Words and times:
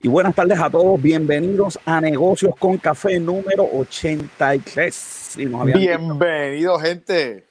Y 0.00 0.06
buenas 0.06 0.32
tardes 0.32 0.60
a 0.60 0.70
todos, 0.70 1.02
bienvenidos 1.02 1.76
a 1.84 2.00
Negocios 2.00 2.54
con 2.56 2.78
Café 2.78 3.18
número 3.18 3.64
83. 3.64 5.38
Y 5.38 5.46
Bienvenido, 5.46 6.78
gente. 6.78 7.44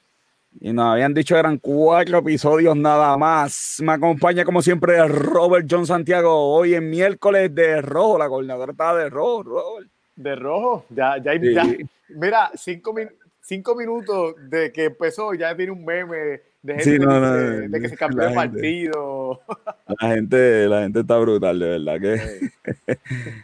Y 0.62 0.72
nos 0.72 0.94
habían 0.94 1.14
dicho 1.14 1.36
eran 1.36 1.58
cuatro 1.58 2.20
episodios 2.20 2.78
nada 2.78 3.18
más. 3.18 3.80
Me 3.84 3.92
acompaña 3.92 4.46
como 4.46 4.62
siempre 4.62 5.06
Robert 5.10 5.68
John 5.70 5.86
Santiago. 5.86 6.34
Hoy 6.56 6.74
en 6.74 6.90
miércoles 6.90 7.54
de 7.54 7.82
rojo, 7.82 8.18
la 8.18 8.30
coordinadora 8.30 8.72
está 8.72 8.96
de 8.96 9.10
rojo, 9.10 9.44
Robert. 9.44 9.90
De 10.16 10.36
rojo, 10.36 10.86
ya, 10.90 11.18
ya, 11.22 11.34
ya. 11.36 11.66
Mira, 12.08 12.50
cinco, 12.56 12.96
cinco 13.42 13.76
minutos 13.76 14.36
de 14.50 14.72
que 14.72 14.86
empezó, 14.86 15.34
ya 15.34 15.54
tiene 15.54 15.74
un 15.74 15.84
meme 15.84 16.42
de 16.68 16.84
gente 16.84 17.70
de, 17.70 17.82
que 17.82 17.90
se 17.90 17.98
cambió 17.98 18.28
el 18.28 18.34
partido. 18.34 19.42
La 20.02 20.10
gente, 20.10 20.68
la 20.68 20.82
gente 20.82 21.00
está 21.00 21.18
brutal, 21.18 21.58
de 21.58 21.80
verdad 21.80 22.02
que 22.02 22.92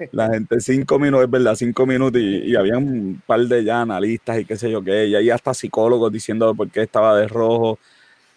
la 0.12 0.30
gente 0.30 0.60
cinco 0.60 1.00
minutos, 1.00 1.24
es 1.24 1.32
verdad, 1.32 1.56
cinco 1.56 1.86
minutos 1.86 2.22
y, 2.22 2.54
había 2.54 2.78
un 2.78 3.22
par 3.26 3.40
de 3.40 3.64
ya 3.64 3.80
analistas 3.80 4.40
y 4.40 4.46
qué 4.46 4.58
sé 4.58 4.70
yo 4.70 4.84
qué, 4.84 5.08
y 5.08 5.16
ahí 5.16 5.30
hasta 5.30 5.54
psicólogos 5.54 6.12
diciendo 6.12 6.54
por 6.54 6.70
qué 6.70 6.82
estaba 6.82 7.18
de 7.18 7.30
rojo 7.30 7.80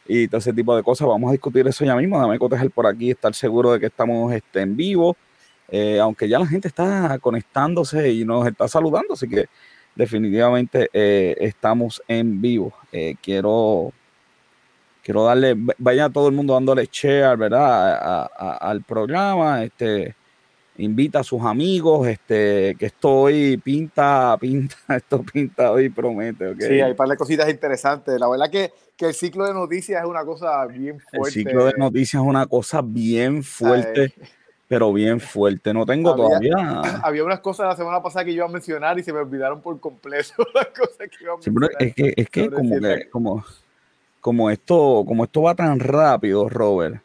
y 0.06 0.28
todo 0.28 0.38
ese 0.38 0.52
tipo 0.52 0.76
de 0.76 0.84
cosas. 0.84 1.08
Vamos 1.08 1.30
a 1.30 1.32
discutir 1.32 1.66
eso 1.66 1.84
ya 1.84 1.96
mismo, 1.96 2.20
dame 2.20 2.38
cotejar 2.38 2.70
por 2.70 2.86
aquí, 2.86 3.10
estar 3.10 3.34
seguro 3.34 3.72
de 3.72 3.80
que 3.80 3.86
estamos 3.86 4.32
este, 4.32 4.60
en 4.60 4.76
vivo, 4.76 5.16
eh, 5.68 5.98
aunque 5.98 6.28
ya 6.28 6.38
la 6.38 6.46
gente 6.46 6.68
está 6.68 7.18
conectándose 7.18 8.12
y 8.12 8.24
nos 8.24 8.46
está 8.46 8.68
saludando, 8.68 9.14
así 9.14 9.28
que 9.28 9.46
definitivamente 9.96 10.88
eh, 10.92 11.34
estamos 11.40 12.00
en 12.06 12.40
vivo. 12.40 12.72
Eh, 12.92 13.16
quiero 13.20 13.92
quiero 15.06 15.22
darle, 15.22 15.56
vaya 15.78 16.10
todo 16.10 16.26
el 16.26 16.34
mundo 16.34 16.54
dándole 16.54 16.88
share, 16.90 17.36
¿verdad? 17.36 18.28
al 18.36 18.82
programa, 18.82 19.62
este, 19.62 20.16
invita 20.78 21.20
a 21.20 21.22
sus 21.22 21.42
amigos, 21.42 22.08
este, 22.08 22.74
que 22.76 22.86
esto 22.86 23.12
hoy 23.12 23.56
pinta, 23.56 24.36
pinta, 24.40 24.74
esto 24.96 25.22
pinta 25.22 25.70
hoy, 25.70 25.90
promete, 25.90 26.48
¿ok? 26.48 26.60
Sí, 26.60 26.80
hay 26.80 26.90
un 26.90 26.96
par 26.96 27.08
de 27.08 27.16
cositas 27.16 27.48
interesantes. 27.48 28.18
La 28.18 28.28
verdad 28.28 28.50
que, 28.50 28.72
que 28.96 29.06
el 29.06 29.14
ciclo 29.14 29.46
de 29.46 29.54
noticias 29.54 30.02
es 30.02 30.08
una 30.08 30.24
cosa 30.24 30.66
bien 30.66 30.98
fuerte. 30.98 31.28
El 31.28 31.32
ciclo 31.46 31.66
de 31.66 31.74
noticias 31.78 32.20
es 32.20 32.28
una 32.28 32.46
cosa 32.46 32.82
bien 32.82 33.44
fuerte. 33.44 34.12
pero 34.66 34.92
bien 34.92 35.20
fuerte. 35.20 35.72
No 35.72 35.86
tengo 35.86 36.16
todavía. 36.16 36.56
Había 37.04 37.22
unas 37.22 37.38
cosas 37.38 37.68
la 37.68 37.76
semana 37.76 38.02
pasada 38.02 38.24
que 38.24 38.32
iba 38.32 38.44
a 38.44 38.48
mencionar 38.48 38.98
y 38.98 39.04
se 39.04 39.12
me 39.12 39.20
olvidaron 39.20 39.60
por 39.62 39.78
completo 39.78 40.32
las 40.54 40.66
cosas 40.66 41.08
que 41.16 41.22
iba 41.22 41.34
a 41.34 41.36
mencionar. 41.36 41.70
es 41.78 41.94
que, 41.94 42.14
es 42.16 42.28
que 42.28 42.50
como 42.50 42.80
que, 42.80 43.08
como, 43.08 43.44
como 44.20 44.50
esto, 44.50 45.04
como 45.06 45.24
esto 45.24 45.42
va 45.42 45.54
tan 45.54 45.78
rápido, 45.78 46.48
Robert, 46.48 47.00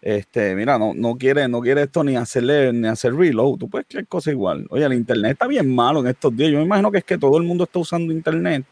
este, 0.00 0.54
mira, 0.54 0.78
no, 0.78 0.94
no 0.94 1.16
quiere, 1.16 1.48
no 1.48 1.60
quiere 1.60 1.82
esto 1.82 2.04
ni 2.04 2.16
hacerle, 2.16 2.72
ni 2.72 2.86
hacer 2.86 3.14
reload. 3.14 3.58
Tú 3.58 3.68
puedes 3.68 3.86
creer 3.88 4.06
cosas 4.06 4.32
igual. 4.32 4.66
Oye, 4.70 4.84
el 4.84 4.92
internet 4.92 5.32
está 5.32 5.46
bien 5.46 5.74
malo 5.74 6.00
en 6.00 6.06
estos 6.06 6.36
días. 6.36 6.50
Yo 6.52 6.58
me 6.58 6.64
imagino 6.64 6.90
que 6.90 6.98
es 6.98 7.04
que 7.04 7.18
todo 7.18 7.36
el 7.38 7.44
mundo 7.44 7.64
está 7.64 7.80
usando 7.80 8.12
internet. 8.12 8.64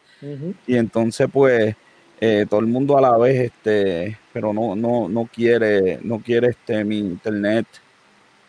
Y 0.67 0.77
entonces, 0.77 1.29
pues, 1.33 1.75
eh, 2.21 2.47
todo 2.49 2.61
el 2.61 2.67
mundo 2.67 2.97
a 2.97 3.01
la 3.01 3.17
vez, 3.19 3.53
este, 3.53 4.17
pero 4.33 4.53
no, 4.53 4.75
no, 4.75 5.09
no 5.09 5.29
quiere, 5.33 5.99
no 6.03 6.21
quiere 6.21 6.49
este 6.49 6.85
mi 6.85 6.99
internet 6.99 7.67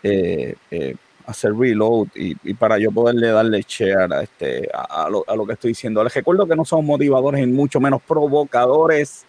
eh, 0.03 0.55
eh, 0.71 0.95
hacer 1.28 1.53
reload 1.53 2.08
y, 2.16 2.53
para 2.53 2.80
yo 2.80 2.89
poderle 2.92 3.28
darle 3.28 3.64
share 3.67 4.11
a, 4.11 4.23
este, 4.23 4.70
a, 4.73 5.09
lo, 5.09 5.25
a, 5.28 5.36
lo, 5.36 5.45
que 5.45 5.53
estoy 5.53 5.72
diciendo. 5.72 6.03
Les 6.03 6.14
recuerdo 6.14 6.47
que 6.47 6.56
no 6.56 6.66
somos 6.66 6.86
motivadores 6.86 7.44
y 7.44 7.47
mucho 7.47 7.80
menos 7.80 8.02
provocadores. 8.02 9.25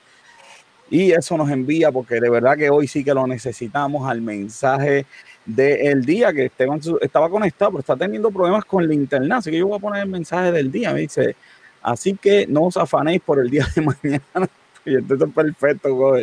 Y 0.91 1.11
eso 1.11 1.37
nos 1.37 1.51
envía, 1.51 1.93
porque 1.93 2.21
de 2.21 2.31
verdad 2.31 2.57
que 2.57 2.71
hoy 2.71 2.89
sí 2.89 3.05
que 3.05 3.13
lo 3.13 3.27
necesitamos, 3.27 4.09
al 4.09 4.23
mensaje 4.23 5.05
del 5.45 6.05
día, 6.05 6.33
que 6.33 6.47
Esteban 6.47 6.81
estaba 7.01 7.29
conectado, 7.29 7.73
pero 7.73 7.81
está 7.81 7.97
teniendo 7.97 8.31
problemas 8.31 8.65
con 8.65 8.85
el 8.85 8.93
internet. 8.93 9.33
Así 9.33 9.51
que 9.51 9.59
yo 9.59 9.67
voy 9.67 9.77
a 9.77 9.81
poner 9.81 10.05
el 10.05 10.09
mensaje 10.09 10.53
del 10.53 10.71
día. 10.71 10.95
Me 10.95 11.01
dice, 11.01 11.37
así 11.83 12.15
que 12.15 12.47
no 12.47 12.63
os 12.63 12.77
afanéis 12.77 13.21
por 13.21 13.41
el 13.41 13.51
día 13.51 13.67
de 13.75 13.83
mañana. 14.03 14.49
y 14.87 14.95
entonces 14.95 15.29
perfecto, 15.35 16.17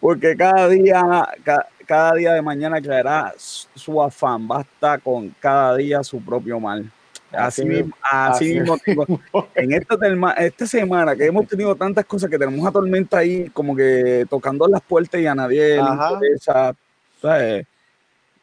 Porque 0.00 0.36
cada 0.36 0.68
día, 0.68 1.28
día 2.16 2.34
de 2.34 2.42
mañana 2.42 2.80
traerá 2.80 3.32
su 3.36 4.02
afán, 4.02 4.46
basta 4.46 4.98
con 4.98 5.34
cada 5.40 5.76
día 5.76 6.02
su 6.02 6.20
propio 6.20 6.58
mal. 6.58 6.90
Así, 7.32 7.64
mismo, 7.64 7.94
así, 8.02 8.60
mismo, 8.60 8.76
en 9.54 9.72
esta, 9.72 9.96
esta 10.36 10.66
semana 10.66 11.16
que 11.16 11.24
hemos 11.24 11.46
tenido 11.46 11.74
tantas 11.74 12.04
cosas 12.04 12.28
que 12.28 12.38
tenemos 12.38 12.66
a 12.66 12.70
tormenta 12.70 13.18
ahí 13.18 13.48
como 13.50 13.74
que 13.74 14.26
tocando 14.28 14.68
las 14.68 14.82
puertas 14.82 15.18
y 15.18 15.26
a 15.26 15.34
nadie 15.34 15.76
le 15.76 15.80
interesa, 15.80 16.74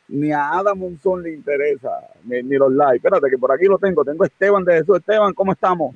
ni 0.08 0.32
a 0.32 0.54
Adam 0.54 0.80
Monzón 0.80 1.22
le 1.22 1.34
interesa, 1.34 1.90
ni, 2.24 2.42
los 2.42 2.72
likes. 2.72 2.98
Espérate 2.98 3.30
que 3.30 3.38
por 3.38 3.52
aquí 3.52 3.66
lo 3.66 3.78
tengo, 3.78 4.04
tengo 4.04 4.24
a 4.24 4.28
Esteban 4.28 4.66
de 4.66 4.80
Jesús. 4.80 4.98
Esteban, 4.98 5.34
¿cómo 5.34 5.52
estamos? 5.52 5.96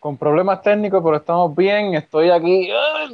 Con 0.00 0.16
problemas 0.16 0.62
técnicos, 0.62 1.00
pero 1.02 1.16
estamos 1.16 1.54
bien, 1.54 1.94
estoy 1.94 2.30
aquí, 2.30 2.70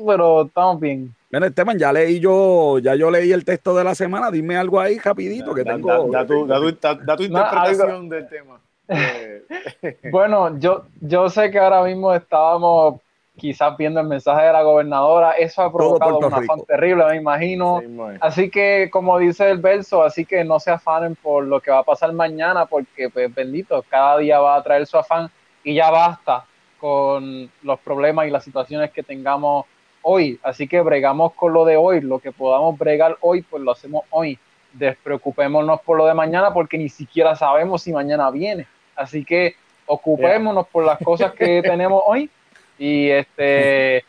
pero 0.07 0.43
estamos 0.47 0.81
bien. 0.81 1.15
Bueno, 1.35 1.47
Esteban, 1.47 1.77
ya 1.77 1.93
leí 1.93 2.21
yo, 2.21 2.79
ya 2.79 2.95
yo 2.95 3.11
leí 3.11 3.33
el 3.33 3.45
texto 3.45 3.75
de 3.75 3.83
la 3.83 3.97
semana. 3.97 4.31
Dime 4.31 4.57
algo 4.57 4.79
ahí 4.79 5.01
rapidito 5.01 5.53
que 5.53 5.65
tengo. 5.65 6.09
Da, 6.09 6.25
tu, 6.25 6.45
interpretación 7.25 8.09
del 8.09 8.29
tema. 8.29 8.61
bueno, 10.13 10.57
yo, 10.61 10.85
yo 11.01 11.29
sé 11.29 11.51
que 11.51 11.59
ahora 11.59 11.83
mismo 11.83 12.15
estábamos 12.15 13.01
quizás 13.37 13.77
viendo 13.77 13.99
el 13.99 14.07
mensaje 14.07 14.47
de 14.47 14.53
la 14.53 14.63
gobernadora. 14.63 15.33
Eso 15.33 15.63
ha 15.63 15.73
provocado 15.73 16.19
una 16.19 16.37
afán 16.37 16.61
terrible, 16.69 17.05
me 17.05 17.17
imagino. 17.17 17.83
así 18.21 18.49
que, 18.49 18.89
como 18.93 19.19
dice 19.19 19.51
el 19.51 19.59
verso, 19.59 20.05
así 20.05 20.25
que 20.25 20.45
no 20.45 20.61
se 20.61 20.71
afanen 20.71 21.17
por 21.17 21.43
lo 21.43 21.61
que 21.61 21.73
va 21.73 21.81
a 21.81 21.83
pasar 21.83 22.13
mañana, 22.13 22.67
porque, 22.67 23.11
pues, 23.11 23.35
bendito, 23.35 23.85
cada 23.89 24.19
día 24.19 24.39
va 24.39 24.55
a 24.55 24.63
traer 24.63 24.87
su 24.87 24.97
afán 24.97 25.29
y 25.65 25.75
ya 25.75 25.91
basta 25.91 26.45
con 26.79 27.51
los 27.63 27.81
problemas 27.81 28.29
y 28.29 28.31
las 28.31 28.45
situaciones 28.45 28.93
que 28.93 29.03
tengamos 29.03 29.65
hoy, 30.05 30.39
así 30.43 30.69
que 30.69 30.81
bregamos 30.81 31.33
con 31.33 31.53
lo 31.53 31.65
de 31.65 31.77
hoy, 31.77 32.01
lo 32.01 32.21
que 32.21 32.31
podamos 32.31 32.79
bregar 32.79 33.17
hoy, 33.21 33.43
pues 33.43 33.63
lo 33.63 33.73
hacemos 33.73 34.05
hoy. 34.11 34.39
Despreocupémonos 34.73 35.81
por 35.81 35.97
lo 35.97 36.07
de 36.07 36.15
mañana 36.15 36.53
porque 36.53 36.79
ni 36.79 36.89
siquiera 36.89 37.35
sabemos 37.35 37.83
si 37.83 37.93
mañana 37.93 38.31
viene. 38.31 38.67
Así 38.95 39.25
que 39.25 39.57
ocupémonos 39.87 40.69
por 40.69 40.85
las 40.85 40.99
cosas 40.99 41.33
que 41.33 41.63
tenemos 41.65 42.03
hoy 42.07 42.31
y 42.79 43.09
este 43.09 44.05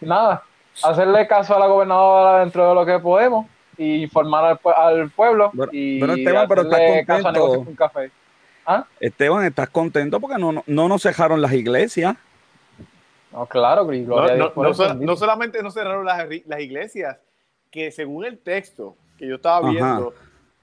nada, 0.00 0.42
hacerle 0.82 1.26
caso 1.26 1.54
a 1.54 1.58
la 1.58 1.66
gobernadora 1.66 2.40
dentro 2.40 2.68
de 2.68 2.74
lo 2.74 2.84
que 2.84 2.98
podemos 2.98 3.46
y 3.76 4.02
informar 4.02 4.58
al, 4.76 5.10
pueblo 5.10 5.52
y 5.72 6.02
Esteban, 6.02 6.48
pero 6.48 6.62
estás 6.62 7.22
contento. 7.22 7.66
café. 7.76 8.10
¿Ah? 8.66 8.84
Esteban, 8.98 9.44
¿estás 9.44 9.70
contento 9.70 10.20
porque 10.20 10.38
no, 10.38 10.62
no 10.66 10.88
nos 10.88 11.02
cejaron 11.02 11.40
las 11.40 11.52
iglesias? 11.52 12.16
No, 13.32 13.46
claro, 13.46 13.86
no, 13.86 15.16
solamente 15.16 15.62
no 15.62 15.70
cerraron 15.70 16.04
las, 16.04 16.26
las, 16.46 16.60
iglesias, 16.60 17.18
que 17.70 17.92
según 17.92 18.24
el 18.24 18.38
texto 18.38 18.96
que 19.16 19.28
yo 19.28 19.36
estaba 19.36 19.70
viendo, 19.70 20.12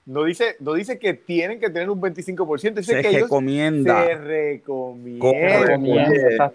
no 0.08 0.24
dice, 0.24 0.56
no 0.60 0.72
dice 0.72 0.98
que 0.98 1.12
tienen 1.12 1.60
que 1.60 1.68
tener 1.68 1.90
un 1.90 2.00
25%, 2.00 2.74
dice 2.74 2.94
se 2.94 3.02
que 3.02 3.20
recomienda. 3.20 4.06
se 4.06 4.14
recomienda. 4.14 6.50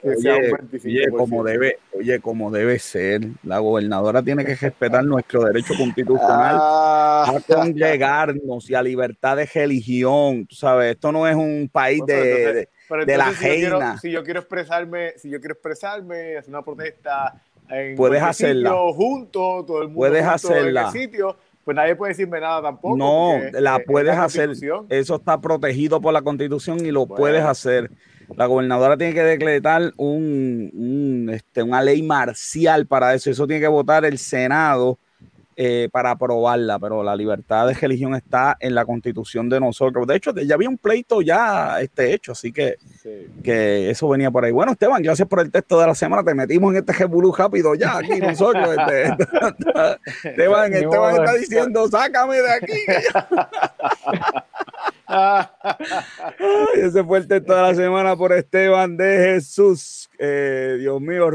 Oye, 0.84 1.12
como 1.12 1.44
debe, 1.44 1.78
oye, 1.96 2.20
como 2.20 2.50
debe 2.50 2.80
ser. 2.80 3.22
La 3.44 3.60
gobernadora 3.60 4.24
tiene 4.24 4.44
que 4.44 4.56
respetar 4.56 5.06
nuestro 5.06 5.44
derecho 5.44 5.76
constitucional 5.78 6.58
ah. 6.60 7.32
a 7.36 7.40
congregarnos 7.42 8.72
y 8.72 8.74
a 8.74 8.82
libertad 8.82 9.38
de 9.38 9.46
religión. 9.46 10.48
Tú 10.48 10.56
sabes, 10.56 10.96
esto 10.96 11.12
no 11.12 11.28
es 11.28 11.36
un 11.36 11.70
país 11.72 12.02
de 12.08 12.54
de 12.54 12.70
la 12.98 13.34
si 13.34 13.44
Yo 13.44 13.50
quiero, 13.50 13.98
si 13.98 14.12
yo 14.12 14.24
quiero 14.24 14.40
expresarme, 14.40 15.14
si 15.18 15.30
yo 15.30 15.40
quiero 15.40 15.54
expresarme, 15.54 16.38
hacer 16.38 16.50
una 16.50 16.64
protesta 16.64 17.42
en 17.70 17.96
puedes 17.96 18.22
hacerla 18.22 18.70
sitio, 18.70 18.94
junto, 18.94 19.64
todo 19.66 19.82
el 19.82 19.88
mundo 19.88 20.00
puedes 20.00 20.26
hacerla. 20.26 20.82
en 20.82 20.88
el 20.88 20.94
sitio, 20.94 21.38
pues 21.64 21.76
nadie 21.76 21.96
puede 21.96 22.12
decirme 22.12 22.40
nada 22.40 22.62
tampoco. 22.62 22.98
No, 22.98 23.40
la 23.54 23.80
puedes 23.80 24.18
hacer. 24.18 24.52
Eso 24.90 25.16
está 25.16 25.40
protegido 25.40 26.02
por 26.02 26.14
la 26.14 26.22
Constitución 26.22 26.86
y 26.86 26.92
lo 26.92 27.06
puedes 27.06 27.44
hacer. 27.44 27.90
La 28.36 28.46
gobernadora 28.46 28.98
tiene 28.98 29.14
que 29.14 29.24
decretar 29.24 29.94
un, 29.98 30.72
un, 30.74 31.30
este, 31.34 31.62
una 31.62 31.82
ley 31.82 32.02
marcial 32.02 32.86
para 32.88 33.14
eso. 33.14 33.30
Eso 33.30 33.48
tiene 33.48 33.62
que 33.62 33.68
votar 33.68 34.06
el 34.06 34.18
Senado 34.18 34.98
eh, 35.56 35.90
para 35.92 36.12
aprobarla, 36.12 36.80
pero 36.80 37.04
la 37.04 37.16
libertad 37.16 37.68
de 37.68 37.74
religión 37.74 38.16
está 38.16 38.58
en 38.60 38.76
la 38.76 38.86
constitución 38.86 39.50
de 39.50 39.60
nosotros. 39.60 40.08
De 40.08 40.16
hecho, 40.16 40.34
ya 40.36 40.56
había 40.56 40.70
un 40.70 40.78
pleito 40.78 41.22
ya 41.22 41.80
este 41.82 42.14
hecho, 42.14 42.32
así 42.32 42.52
que, 42.52 42.78
que 43.44 43.90
eso 43.90 44.08
venía 44.10 44.32
por 44.32 44.46
ahí. 44.46 44.52
Bueno, 44.52 44.72
Esteban, 44.72 45.02
gracias 45.02 45.28
por 45.28 45.40
el 45.42 45.52
texto 45.52 45.80
de 45.80 45.88
la 45.88 45.96
semana. 45.96 46.24
Te 46.24 46.34
metimos 46.34 46.72
en 46.72 46.80
este 46.80 46.94
jebulú 46.94 47.32
rápido 47.34 47.76
ya 47.76 47.98
aquí 47.98 48.20
nosotros. 48.20 48.76
Este, 48.78 49.16
Esteban, 50.30 50.74
Esteban 50.74 51.16
está 51.16 51.34
diciendo, 51.34 51.88
sácame 51.88 52.38
de 52.38 52.52
aquí. 52.52 52.74
ese 56.76 57.04
fue 57.04 57.20
el 57.20 57.28
texto 57.28 57.56
de 57.56 57.62
la 57.62 57.76
semana 57.76 58.16
por 58.16 58.34
Esteban 58.34 58.98
de 58.98 59.18
Jesús. 59.18 60.10
Eh, 60.18 60.78
Dios 60.80 61.00
mío. 61.02 61.30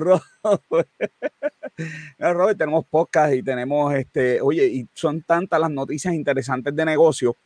Robert, 2.19 2.59
tenemos 2.59 2.87
podcast 2.87 3.35
y 3.35 3.43
tenemos 3.43 3.95
este, 3.95 4.41
oye, 4.41 4.67
y 4.67 4.89
son 4.95 5.23
tantas 5.23 5.61
las 5.61 5.71
noticias 5.71 6.15
interesantes 6.15 6.75
de 6.75 6.85
negocio 6.85 7.37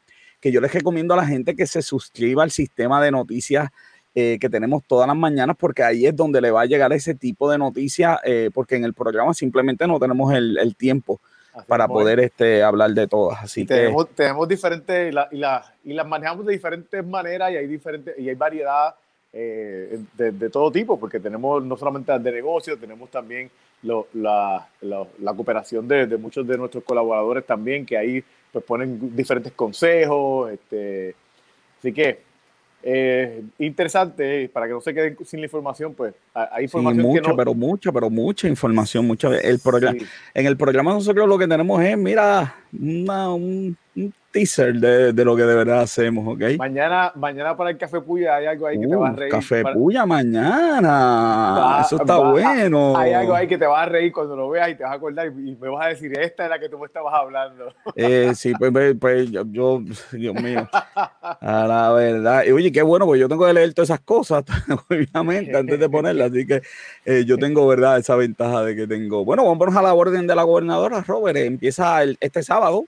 que 0.41 0.51
yo 0.51 0.61
les 0.61 0.73
recomiendo 0.73 1.15
a 1.15 1.19
la 1.19 1.27
gente 1.27 1.55
que 1.55 1.67
se 1.67 1.83
suscriba 1.83 2.43
al 2.43 2.51
sistema 2.51 3.03
de 3.03 3.13
noticias 3.13 3.71
eh, 4.15 4.37
que 4.39 4.51
tenemos 4.51 4.83
todas 4.87 5.07
las 5.07 5.17
mañanas, 5.17 5.57
porque 5.59 5.83
ahí 5.83 6.05
es 6.05 6.15
donde 6.15 6.43
le 6.43 6.51
va 6.51 6.63
a 6.63 6.67
llegar 6.67 6.93
ese 6.93 7.15
tipo 7.15 7.51
de 7.51 7.57
noticias, 7.57 8.19
eh, 8.25 8.51
porque 8.53 8.77
en 8.77 8.85
el 8.85 8.93
programa 8.93 9.33
simplemente 9.33 9.87
no 9.87 9.99
tenemos 9.99 10.35
el, 10.35 10.75
tiempo 10.77 11.19
para 11.67 11.87
poder 11.87 12.21
este, 12.21 12.63
hablar 12.63 12.91
de 12.93 13.07
todas. 13.07 13.43
Así 13.43 13.65
tenemos, 13.65 14.09
tenemos 14.11 14.49
diferentes 14.49 15.15
y, 15.15 15.37
y 15.91 15.93
las 15.95 16.07
manejamos 16.07 16.47
de 16.47 16.53
diferentes 16.53 17.05
maneras 17.07 17.53
y 17.53 17.57
hay 17.57 17.67
diferentes 17.67 18.19
y 18.19 18.29
hay 18.29 18.35
variedad 18.35 18.95
eh, 19.35 19.99
de, 20.15 20.51
todo 20.51 20.71
tipo, 20.71 21.01
porque 21.01 21.19
tenemos 21.19 21.65
no 21.65 21.77
solamente 21.77 22.19
de 22.19 22.33
negocios, 22.33 22.79
tenemos 22.79 23.11
también 23.11 23.51
la, 23.83 24.69
la, 24.83 25.35
cooperación 25.35 25.89
de, 25.89 26.07
de, 26.07 26.17
muchos 26.19 26.47
de 26.47 26.59
nuestros 26.59 26.85
colaboradores 26.85 27.47
también, 27.47 27.87
que 27.87 27.97
ahí 27.97 28.23
pues 28.53 28.65
ponen 28.65 29.17
diferentes 29.17 29.53
consejos. 29.53 30.53
Este, 30.53 31.15
así 31.79 31.93
que 31.93 32.32
eh, 32.83 33.43
interesante, 33.59 34.49
para 34.49 34.67
que 34.67 34.73
no 34.73 34.81
se 34.81 34.93
queden 34.93 35.17
sin 35.25 35.41
la 35.41 35.47
información, 35.47 35.95
pues 35.95 36.15
hay 36.35 36.65
información. 36.65 37.07
mucha, 37.07 37.35
pero 37.37 37.55
mucha, 37.55 37.93
pero 37.93 38.11
mucha 38.11 38.49
información. 38.49 39.07
Mucha, 39.07 39.29
el 39.39 39.61
programa, 39.61 39.99
En 40.35 40.47
el 40.47 40.57
programa 40.57 40.93
nosotros 40.93 41.29
lo 41.29 41.39
que 41.39 41.47
tenemos 41.47 41.83
es, 41.83 41.97
mira, 41.97 42.57
un, 42.73 43.77
teaser 44.33 44.75
de, 44.75 45.13
de, 45.13 45.25
lo 45.25 45.37
que 45.37 45.43
de 45.43 45.55
verdad 45.55 45.81
hacemos, 45.83 46.27
¿ok? 46.27 46.57
Mañana, 46.59 47.13
mañana 47.15 47.57
para 47.57 47.71
el 47.71 47.77
Café 47.79 48.01
Puya 48.01 48.37
hay 48.37 48.47
algo 48.47 48.67
ahí 48.67 48.81
que 48.81 48.87
te 48.89 48.97
va 48.97 49.09
a 49.09 49.13
uh, 49.13 49.17
reír. 49.17 49.31
Café 49.31 49.63
Puya 49.63 50.07
mañana. 50.07 51.83
Eso 51.85 51.97
está 51.97 52.17
bueno. 52.17 52.97
Hay 52.97 53.13
algo 53.13 53.35
ahí 53.35 53.47
que 53.47 53.59
te 53.59 53.67
va 53.67 53.83
a 53.83 53.87
reír 53.87 54.11
cuando 54.13 54.35
lo 54.35 54.49
veas 54.49 54.71
y 54.71 54.75
te 54.75 54.83
vas 54.83 54.93
a 54.93 54.97
acordar 54.97 55.27
y, 55.27 55.57
me 55.61 55.69
vas 55.69 55.87
a 55.87 55.89
decir, 55.91 56.19
esta 56.19 56.45
es 56.45 56.51
la 56.51 56.59
que 56.59 56.69
tú 56.69 56.79
me 56.79 56.87
estabas 56.87 57.13
hablando. 57.15 57.73
Eh, 57.95 58.33
sí, 58.35 58.53
pues, 58.59 58.73
pues, 58.73 58.97
pues 58.99 59.31
yo, 59.31 59.83
Dios 60.13 60.35
mío, 60.43 60.69
a 61.41 61.67
la 61.67 61.93
verdad. 61.93 62.45
Y 62.45 62.53
oye, 62.53 62.73
qué 62.73 62.83
bueno, 62.83 63.05
pues 63.05 63.21
yo 63.21 63.29
tengo 63.29 63.47
que 63.47 63.53
leer 63.53 63.75
todas 63.75 63.91
esas 63.91 64.01
cosas, 64.01 64.45
obviamente, 64.89 65.57
antes 65.57 65.79
de 65.79 65.89
ponerlas, 65.89 66.31
así 66.31 66.47
que 66.47 66.63
eh, 67.05 67.25
yo 67.27 67.37
tengo, 67.37 67.67
¿verdad? 67.67 67.99
Esa 67.99 68.17
ventaja 68.17 68.63
de 68.63 68.75
que 68.75 68.87
tengo. 68.87 69.25
Bueno, 69.25 69.45
vamos 69.45 69.77
a 69.77 69.83
la 69.83 69.95
orden 69.95 70.27
de 70.27 70.35
la 70.35 70.43
gobernadora, 70.43 71.03
Robert. 71.07 71.37
Empieza 71.37 72.03
el, 72.03 72.17
este 72.21 72.43
sábado 72.43 72.87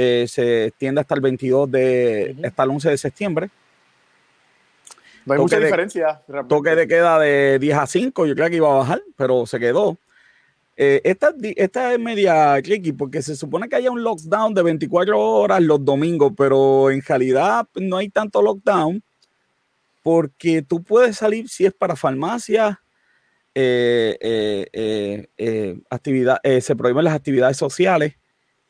eh, 0.00 0.28
se 0.28 0.66
extiende 0.66 1.00
hasta 1.00 1.16
el 1.16 1.20
22 1.20 1.72
de, 1.72 2.36
hasta 2.44 2.62
el 2.62 2.70
11 2.70 2.90
de 2.90 2.98
septiembre. 2.98 3.50
No 5.26 5.34
hay 5.34 5.40
mucha 5.40 5.58
diferencia. 5.58 6.22
Toque 6.48 6.76
de 6.76 6.86
queda 6.86 7.18
de 7.18 7.58
10 7.58 7.76
a 7.76 7.84
5, 7.84 8.26
yo 8.26 8.36
creo 8.36 8.48
que 8.48 8.54
iba 8.54 8.70
a 8.70 8.78
bajar, 8.78 9.02
pero 9.16 9.44
se 9.44 9.58
quedó. 9.58 9.98
Eh, 10.76 11.00
esta, 11.02 11.34
esta, 11.56 11.92
es 11.92 11.98
media 11.98 12.62
tricky 12.62 12.92
porque 12.92 13.22
se 13.22 13.34
supone 13.34 13.68
que 13.68 13.74
haya 13.74 13.90
un 13.90 14.04
lockdown 14.04 14.54
de 14.54 14.62
24 14.62 15.20
horas 15.20 15.60
los 15.62 15.84
domingos, 15.84 16.32
pero 16.36 16.92
en 16.92 17.02
realidad 17.02 17.66
no 17.74 17.96
hay 17.96 18.08
tanto 18.08 18.40
lockdown 18.40 19.02
porque 20.04 20.62
tú 20.62 20.80
puedes 20.80 21.16
salir 21.16 21.48
si 21.48 21.66
es 21.66 21.74
para 21.74 21.96
farmacia, 21.96 22.80
eh, 23.52 25.26
actividad, 25.90 26.40
se 26.60 26.76
prohíben 26.76 27.02
las 27.02 27.14
actividades 27.14 27.56
sociales 27.56 28.14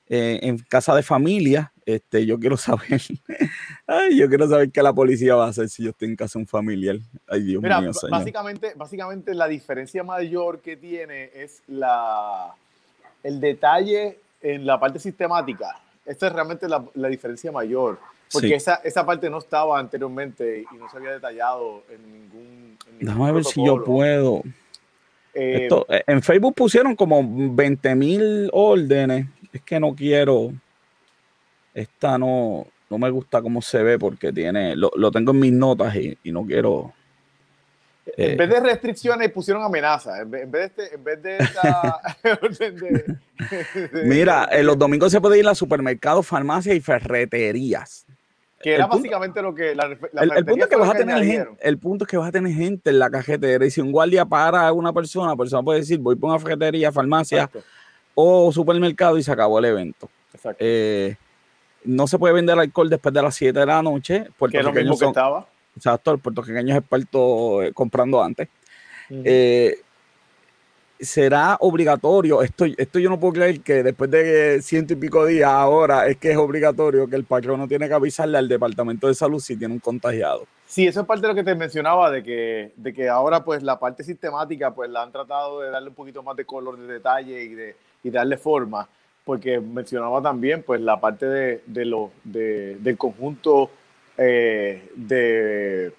eh, 0.09 0.41
en 0.43 0.59
casa 0.59 0.95
de 0.95 1.03
familia, 1.03 1.73
este, 1.85 2.25
yo 2.25 2.39
quiero 2.39 2.57
saber, 2.59 3.01
ay, 3.87 4.17
yo 4.17 4.29
quiero 4.29 4.49
saber 4.49 4.71
qué 4.71 4.83
la 4.83 4.93
policía 4.93 5.35
va 5.35 5.47
a 5.47 5.49
hacer 5.49 5.69
si 5.69 5.85
yo 5.85 5.91
estoy 5.91 6.09
en 6.09 6.17
casa 6.17 6.39
de 6.39 6.45
un 6.45 6.47
familiar. 6.47 6.97
Ay, 7.27 7.43
Dios 7.43 7.63
mío, 7.63 7.93
Básicamente, 8.11 8.73
básicamente 8.75 9.35
la 9.35 9.49
diferencia 9.49 10.03
mayor 10.05 10.61
que 10.61 10.77
tiene 10.77 11.31
es 11.35 11.63
la, 11.67 12.55
el 13.23 13.41
detalle 13.41 14.19
en 14.41 14.67
la 14.67 14.79
parte 14.81 14.99
sistemática. 14.99 15.81
Esta 16.07 16.29
es 16.29 16.33
realmente 16.33 16.69
la, 16.69 16.85
la 16.95 17.09
diferencia 17.09 17.53
mayor, 17.53 17.99
porque 18.33 18.55
esa, 18.55 18.77
esa 18.77 19.05
parte 19.05 19.29
no 19.29 19.39
estaba 19.39 19.79
anteriormente 19.79 20.65
y 20.73 20.77
no 20.77 20.89
se 20.89 20.97
había 20.97 21.13
detallado 21.13 21.83
en 21.91 22.13
ningún... 22.13 22.79
Déjame 22.99 23.33
ver 23.33 23.45
si 23.45 23.65
yo 23.65 23.85
puedo. 23.85 24.43
Eh, 25.35 25.69
eh, 25.89 26.03
en 26.07 26.23
Facebook 26.23 26.55
pusieron 26.55 26.97
como 26.97 27.23
20 27.55 27.95
mil 27.95 28.51
órdenes 28.53 29.27
es 29.53 29.63
que 29.63 29.81
no 29.81 29.95
quiero, 29.95 30.53
esta 31.75 32.19
no, 32.19 32.67
no 32.91 32.99
me 32.99 33.11
gusta 33.11 33.43
cómo 33.43 33.63
se 33.63 33.83
ve 33.83 33.99
porque 33.99 34.33
tiene, 34.33 34.75
lo, 34.77 35.11
tengo 35.11 35.33
en 35.33 35.41
mis 35.41 35.53
notas 35.53 35.95
y, 35.97 36.17
no 36.25 36.45
quiero. 36.45 36.93
en 38.17 38.37
vez 38.37 38.49
de 38.49 38.57
eh, 38.57 38.61
restricciones 38.61 39.31
pusieron 39.31 39.63
amenazas. 39.63 40.21
En 40.21 40.31
vez, 40.31 40.51
de, 40.51 40.65
este, 40.65 40.95
en 40.95 41.05
vez 41.05 41.23
de 41.23 41.39
esta 41.39 42.01
Mira, 44.05 44.49
en 44.51 44.67
los 44.67 44.79
domingos 44.79 45.13
se 45.13 45.21
puede 45.21 45.39
ir 45.39 45.47
a 45.47 45.55
supermercados, 45.55 46.27
farmacias 46.27 46.77
y 46.77 46.81
ferreterías. 46.81 48.07
Que 48.61 48.75
era 48.75 48.89
básicamente 48.89 49.41
lo 49.41 49.55
que 49.55 49.73
la, 49.73 49.85
el, 49.85 50.45
punto 50.45 50.65
es 50.65 50.69
que 50.69 50.77
vas 50.77 50.91
a 50.91 50.95
tener 50.95 51.25
gente, 51.25 51.57
el 51.61 51.79
punto 51.79 52.05
es 52.05 52.11
que 52.11 52.17
vas 52.17 52.29
a 52.29 52.33
tener 52.33 52.53
gente 52.53 52.91
en 52.91 52.99
la 52.99 53.09
cajetera 53.09 53.65
y 53.65 53.71
si 53.71 53.81
un 53.81 53.93
guardia 53.93 54.25
para 54.25 54.67
a 54.67 54.73
una 54.73 54.93
persona, 54.93 55.29
la 55.29 55.37
persona 55.37 55.63
puede 55.63 55.79
decir 55.79 56.01
voy 56.01 56.17
por 56.17 56.31
una 56.31 56.41
ferretería, 56.41 56.91
farmacia 56.91 57.49
o 58.21 58.51
supermercado 58.51 59.17
y 59.17 59.23
se 59.23 59.31
acabó 59.31 59.61
el 59.61 59.67
evento. 59.67 60.11
Eh, 60.59 61.15
no 61.85 62.09
se 62.09 62.19
puede 62.19 62.35
vender 62.35 62.59
alcohol 62.59 62.91
después 62.91 63.15
de 63.15 63.23
las 63.23 63.33
7 63.37 63.61
de 63.61 63.67
la 63.67 63.81
noche. 63.81 64.27
Que 64.51 64.59
es 64.59 64.65
lo 64.65 64.73
mismo 64.73 64.99
que 64.99 65.05
estaba. 65.05 65.47
Exacto, 65.77 66.11
el 66.11 66.19
puertorriqueño 66.19 66.75
es 66.75 66.81
experto 66.81 67.63
eh, 67.63 67.73
comprando 67.73 68.21
antes. 68.21 68.49
Eh, 69.09 69.81
será 70.99 71.59
obligatorio, 71.61 72.43
esto, 72.43 72.65
esto 72.65 72.99
yo 72.99 73.09
no 73.09 73.21
puedo 73.21 73.35
creer 73.35 73.61
que 73.61 73.85
después 73.85 74.11
de 74.11 74.61
ciento 74.63 74.95
y 74.95 74.97
pico 74.97 75.25
días 75.25 75.51
ahora 75.51 76.09
es 76.09 76.17
que 76.17 76.33
es 76.33 76.37
obligatorio 76.37 77.09
que 77.09 77.15
el 77.15 77.25
patrón 77.25 77.61
no 77.61 77.69
tiene 77.69 77.87
que 77.87 77.95
avisarle 77.95 78.37
al 78.37 78.49
departamento 78.49 79.07
de 79.07 79.15
salud 79.15 79.39
si 79.39 79.57
tiene 79.57 79.75
un 79.75 79.81
contagiado. 79.81 80.45
Sí, 80.67 80.89
eso 80.89 81.03
es 81.03 81.07
parte 81.07 81.23
de 81.23 81.29
lo 81.29 81.35
que 81.37 81.45
te 81.45 81.55
mencionaba, 81.55 82.11
de 82.11 82.25
que, 82.25 82.73
de 82.75 82.93
que 82.93 83.09
ahora 83.09 83.45
pues 83.45 83.63
la 83.63 83.79
parte 83.79 84.03
sistemática 84.03 84.75
pues 84.75 84.91
la 84.91 85.05
han 85.05 85.13
tratado 85.13 85.61
de 85.61 85.71
darle 85.71 85.91
un 85.91 85.95
poquito 85.95 86.25
más 86.25 86.37
de 86.37 86.45
color, 86.45 86.77
de 86.77 86.93
detalle 86.93 87.45
y 87.45 87.55
de, 87.55 87.77
y 88.03 88.11
darle 88.11 88.37
forma, 88.37 88.89
porque 89.25 89.61
mencionaba 89.61 90.23
también 90.23 90.63
pues 90.63 90.81
la 90.81 91.01
parte 91.01 91.27
de, 91.27 91.63
de 91.67 91.85
lo, 91.85 92.11
de, 92.25 92.77
del 92.77 92.97
conjunto 92.97 93.71
eh, 94.17 94.91
de, 94.95 95.93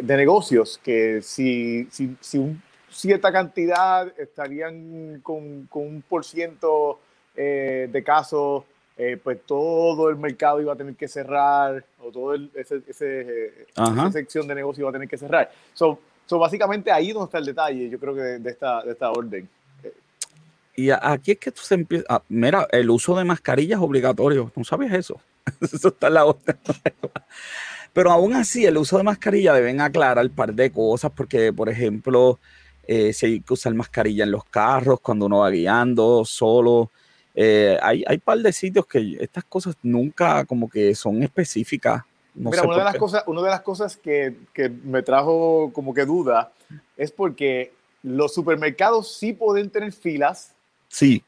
de, 0.00 0.16
negocios, 0.16 0.80
que 0.82 1.20
si, 1.22 1.88
si, 1.90 2.16
si 2.20 2.38
un, 2.38 2.62
cierta 2.90 3.32
cantidad 3.32 4.12
estarían 4.18 5.20
con, 5.22 5.66
con 5.66 5.82
un 5.82 6.02
por 6.02 6.24
ciento 6.24 7.00
eh, 7.36 7.88
de 7.90 8.02
casos, 8.02 8.64
eh, 8.96 9.16
pues 9.22 9.38
todo 9.46 10.10
el 10.10 10.16
mercado 10.16 10.60
iba 10.60 10.72
a 10.72 10.76
tener 10.76 10.96
que 10.96 11.06
cerrar, 11.06 11.84
o 12.00 12.34
ese, 12.54 12.82
esa 12.88 14.10
sección 14.10 14.48
de 14.48 14.56
negocio 14.56 14.82
iba 14.82 14.90
a 14.90 14.92
tener 14.92 15.08
que 15.08 15.16
cerrar. 15.16 15.50
So, 15.72 16.00
so 16.26 16.38
básicamente 16.38 16.90
ahí 16.90 17.12
donde 17.12 17.26
está 17.26 17.38
el 17.38 17.46
detalle, 17.46 17.88
yo 17.88 18.00
creo 18.00 18.14
que 18.14 18.20
de, 18.20 18.50
esta, 18.50 18.82
de 18.82 18.92
esta 18.92 19.10
orden. 19.12 19.48
Y 20.78 20.90
aquí 20.92 21.32
es 21.32 21.38
que 21.38 21.50
tú 21.50 21.60
se 21.60 21.74
empieza. 21.74 22.04
Ah, 22.08 22.22
mira, 22.28 22.68
el 22.70 22.88
uso 22.88 23.16
de 23.18 23.24
mascarillas 23.24 23.80
obligatorio. 23.80 24.52
¿No 24.54 24.62
sabes 24.62 24.92
eso? 24.92 25.20
eso 25.60 25.88
está 25.88 26.06
en 26.06 26.14
la 26.14 26.24
otra. 26.24 26.56
Pero 27.92 28.12
aún 28.12 28.32
así, 28.34 28.64
el 28.64 28.76
uso 28.76 28.96
de 28.96 29.02
mascarilla 29.02 29.54
deben 29.54 29.80
aclarar 29.80 30.24
un 30.24 30.30
par 30.30 30.54
de 30.54 30.70
cosas, 30.70 31.10
porque, 31.10 31.52
por 31.52 31.68
ejemplo, 31.68 32.38
eh, 32.86 33.12
si 33.12 33.26
hay 33.26 33.40
que 33.40 33.54
usar 33.54 33.74
mascarilla 33.74 34.22
en 34.22 34.30
los 34.30 34.44
carros 34.44 35.00
cuando 35.00 35.26
uno 35.26 35.38
va 35.38 35.50
guiando, 35.50 36.24
solo. 36.24 36.92
Eh, 37.34 37.76
hay, 37.82 38.04
hay 38.06 38.18
par 38.18 38.38
de 38.38 38.52
sitios 38.52 38.86
que 38.86 39.16
estas 39.18 39.42
cosas 39.42 39.74
nunca 39.82 40.44
como 40.44 40.70
que 40.70 40.94
son 40.94 41.24
específicas. 41.24 42.04
Mira, 42.36 42.62
una, 42.62 42.78
de 42.78 42.84
las 42.84 42.96
cosas, 42.96 43.24
una 43.26 43.42
de 43.42 43.50
las 43.50 43.62
cosas 43.62 43.96
que, 43.96 44.36
que 44.54 44.68
me 44.68 45.02
trajo 45.02 45.72
como 45.72 45.92
que 45.92 46.04
duda 46.04 46.52
es 46.96 47.10
porque 47.10 47.72
los 48.04 48.32
supermercados 48.32 49.12
sí 49.16 49.32
pueden 49.32 49.70
tener 49.70 49.92
filas 49.92 50.54
Sí. 50.88 51.22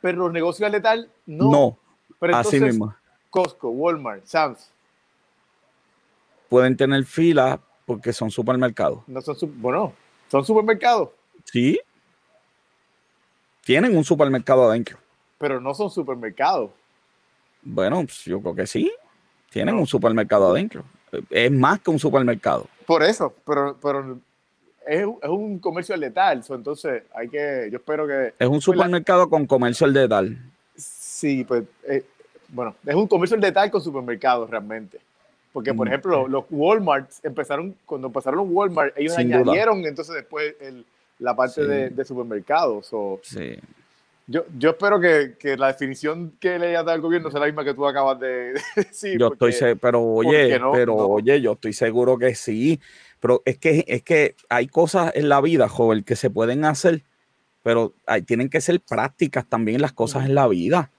Pero 0.00 0.18
los 0.18 0.32
negocios 0.32 0.70
letal 0.70 1.10
no. 1.26 1.50
No. 1.50 1.78
Pero 2.18 2.36
así 2.36 2.60
mismo. 2.60 2.94
Costco, 3.30 3.68
Walmart, 3.68 4.24
Sam's. 4.24 4.70
Pueden 6.48 6.76
tener 6.76 7.04
fila 7.04 7.60
porque 7.84 8.12
son 8.12 8.30
supermercados. 8.30 9.00
No 9.06 9.20
son, 9.20 9.36
bueno, 9.60 9.92
son 10.30 10.44
supermercados. 10.44 11.10
Sí. 11.44 11.80
Tienen 13.64 13.96
un 13.96 14.04
supermercado 14.04 14.70
adentro. 14.70 14.98
Pero 15.38 15.60
no 15.60 15.74
son 15.74 15.90
supermercados. 15.90 16.70
Bueno, 17.62 17.96
pues, 18.04 18.24
yo 18.24 18.40
creo 18.40 18.54
que 18.54 18.66
sí. 18.66 18.92
Tienen 19.50 19.74
un 19.74 19.86
supermercado 19.86 20.50
adentro. 20.50 20.84
Es 21.30 21.50
más 21.50 21.80
que 21.80 21.90
un 21.90 21.98
supermercado. 21.98 22.68
Por 22.86 23.02
eso, 23.02 23.34
pero, 23.44 23.76
pero 23.82 24.18
es, 24.86 25.04
un 25.28 25.58
comercio 25.58 25.94
al 25.94 26.00
letal, 26.00 26.42
entonces 26.48 27.02
hay 27.14 27.28
que, 27.28 27.68
yo 27.70 27.78
espero 27.78 28.06
que... 28.06 28.34
Es 28.38 28.46
un 28.46 28.54
pues, 28.54 28.64
supermercado 28.64 29.28
con 29.28 29.46
comercio 29.46 29.86
al 29.86 29.92
letal. 29.92 30.38
Sí, 30.76 31.44
pues, 31.44 31.64
eh, 31.88 32.04
bueno, 32.48 32.74
es 32.86 32.94
un 32.94 33.06
comercio 33.06 33.34
al 33.34 33.40
letal 33.40 33.70
con 33.70 33.82
supermercados 33.82 34.48
realmente. 34.48 34.98
Porque, 35.52 35.72
por 35.72 35.86
mm, 35.86 35.88
ejemplo, 35.88 36.28
los 36.28 36.44
Walmart 36.50 37.10
empezaron, 37.22 37.74
cuando 37.86 38.08
empezaron 38.08 38.40
los 38.40 38.48
Walmart, 38.50 38.96
ellos 38.96 39.16
añadieron 39.16 39.84
entonces 39.86 40.14
después 40.14 40.54
el, 40.60 40.84
la 41.18 41.34
parte 41.34 41.66
de, 41.66 42.04
supermercados. 42.04 42.88
O, 42.92 43.20
sí. 43.22 43.56
Yo, 44.26 44.44
yo 44.58 44.70
espero 44.70 45.00
que, 45.00 45.34
que, 45.38 45.56
la 45.56 45.68
definición 45.68 46.32
que 46.40 46.58
le 46.58 46.68
haya 46.68 46.82
dado 46.82 46.96
el 46.96 47.00
gobierno 47.00 47.30
sea 47.30 47.40
la 47.40 47.46
misma 47.46 47.64
que 47.64 47.74
tú 47.74 47.86
acabas 47.86 48.18
de, 48.18 48.54
decir. 48.76 49.18
Yo 49.18 49.32
estoy 49.32 49.54
pero 49.80 50.02
oye, 50.02 50.60
pero 50.72 50.96
oye, 50.96 51.40
yo 51.40 51.52
estoy 51.52 51.72
seguro 51.72 52.18
que 52.18 52.34
sí. 52.34 52.80
Pero 53.26 53.42
es 53.44 53.58
que, 53.58 53.84
es 53.88 54.02
que 54.04 54.36
hay 54.48 54.68
cosas 54.68 55.10
en 55.16 55.28
la 55.28 55.40
vida, 55.40 55.68
joven, 55.68 56.04
que 56.04 56.14
se 56.14 56.30
pueden 56.30 56.64
hacer, 56.64 57.02
pero 57.64 57.92
hay, 58.06 58.22
tienen 58.22 58.48
que 58.48 58.60
ser 58.60 58.80
prácticas 58.80 59.44
también 59.44 59.80
las 59.80 59.92
cosas 59.92 60.26
en 60.26 60.36
la 60.36 60.46
vida. 60.46 60.92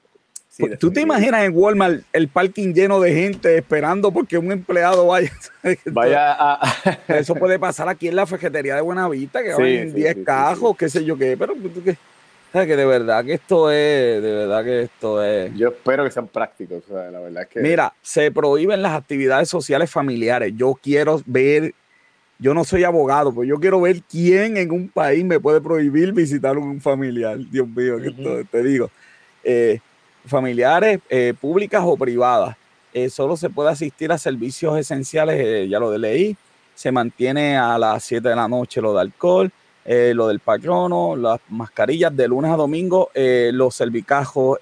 Pues, 0.60 0.77
¿Tú 0.77 0.91
te 0.91 1.00
imaginas 1.00 1.46
en 1.46 1.53
Walmart 1.55 2.01
el 2.12 2.27
parking 2.27 2.74
lleno 2.74 3.00
de 3.00 3.13
gente 3.13 3.57
esperando 3.57 4.12
porque 4.12 4.38
un 4.38 4.51
empleado 4.51 5.07
vaya? 5.07 5.31
vaya 5.86 6.36
a... 6.38 7.00
Eso 7.07 7.34
puede 7.34 7.60
pasar 7.60 7.88
aquí 7.88 8.10
en 8.10 8.17
la 8.17 8.27
fejetería 8.27 8.75
de 8.75 8.81
Buenavista, 8.81 9.41
que 9.41 9.53
sí, 9.53 9.77
en 9.77 9.93
10 9.93 10.17
cajos, 10.25 10.75
qué 10.75 10.89
sé 10.89 11.05
yo 11.05 11.17
qué, 11.17 11.38
pero 11.38 11.53
¿sabes? 12.51 12.67
que 12.67 12.75
de 12.75 12.86
verdad 12.86 13.24
que 13.24 13.36
esto 13.36 13.72
es, 13.72 14.22
de 14.22 14.34
verdad 14.34 14.65
que 14.65 14.81
esto 14.81 15.24
es... 15.24 15.55
Yo 15.55 15.69
espero 15.69 16.03
que 16.03 16.12
sean 16.12 16.27
prácticos, 16.27 16.84
la 16.89 17.22
verdad 17.22 17.43
es 17.43 17.48
que... 17.48 17.62
Mira, 17.62 17.93
se 18.01 18.34
prohíben 18.34 18.81
las 18.81 18.98
actividades 18.98 19.48
sociales 19.48 19.89
familiares. 19.89 20.51
Yo 20.57 20.77
quiero 20.84 21.22
ver, 21.25 21.74
yo 22.39 22.53
no 22.53 22.63
soy 22.63 22.84
abogado, 22.84 23.32
pero 23.32 23.44
yo 23.44 23.60
quiero 23.60 23.82
ver 23.82 24.01
quién 24.03 24.58
en 24.58 24.72
un 24.72 24.89
país 24.89 25.25
me 25.25 25.39
puede 25.39 25.60
prohibir 25.60 26.13
visitar 26.13 26.56
a 26.56 26.60
un 26.60 26.79
familiar. 26.79 27.38
Dios 27.50 27.67
mío, 27.67 27.98
que 27.98 28.10
esto, 28.10 28.44
te 28.51 28.63
digo. 28.63 28.91
Eh, 29.44 29.79
familiares, 30.25 31.00
eh, 31.10 31.34
públicas 31.39 31.82
o 31.84 31.98
privadas. 31.98 32.56
Eh, 32.94 33.10
solo 33.10 33.38
se 33.38 33.50
puede 33.50 33.72
asistir 33.72 34.12
a 34.12 34.17
servicios 34.17 34.77
esenciales, 34.77 35.70
ya 35.70 35.79
lo 35.79 35.89
de 35.89 36.00
leí. 36.00 36.38
Se 36.75 36.91
mantiene 36.91 37.58
a 37.58 37.77
las 37.79 38.03
7 38.03 38.29
de 38.29 38.36
la 38.36 38.48
noche 38.48 38.82
lo 38.82 38.94
de 38.94 39.01
alcohol, 39.01 39.51
lo 39.86 40.27
del 40.27 40.39
patrono, 40.39 41.15
las 41.15 41.39
mascarillas 41.50 42.15
de 42.15 42.27
lunes 42.27 42.51
a 42.51 42.56
domingo, 42.56 43.10
los 43.15 43.74
servicajos. 43.74 44.60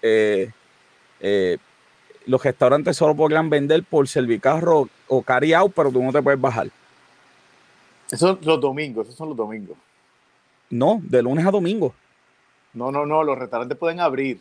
los 2.26 2.44
restaurantes 2.44 2.96
solo 2.96 3.16
podrán 3.16 3.50
vender 3.50 3.84
por 3.84 4.08
servicarro 4.08 4.88
o 5.08 5.22
carry 5.24 5.54
out, 5.54 5.74
pero 5.76 5.92
tú 5.92 6.02
no 6.02 6.14
te 6.14 6.22
puedes 6.22 6.40
bajar. 6.40 6.70
Esos 8.08 8.20
son 8.20 8.40
los 8.44 8.62
domingos, 8.62 9.08
esos 9.08 9.18
son 9.18 9.30
los 9.30 9.38
domingos. 9.38 9.78
No, 10.70 11.02
de 11.04 11.22
lunes 11.22 11.46
a 11.46 11.52
domingo. 11.52 11.94
No, 12.74 12.92
no, 12.92 13.06
no, 13.06 13.24
los 13.24 13.38
restaurantes 13.38 13.78
pueden 13.78 14.00
abrir. 14.00 14.40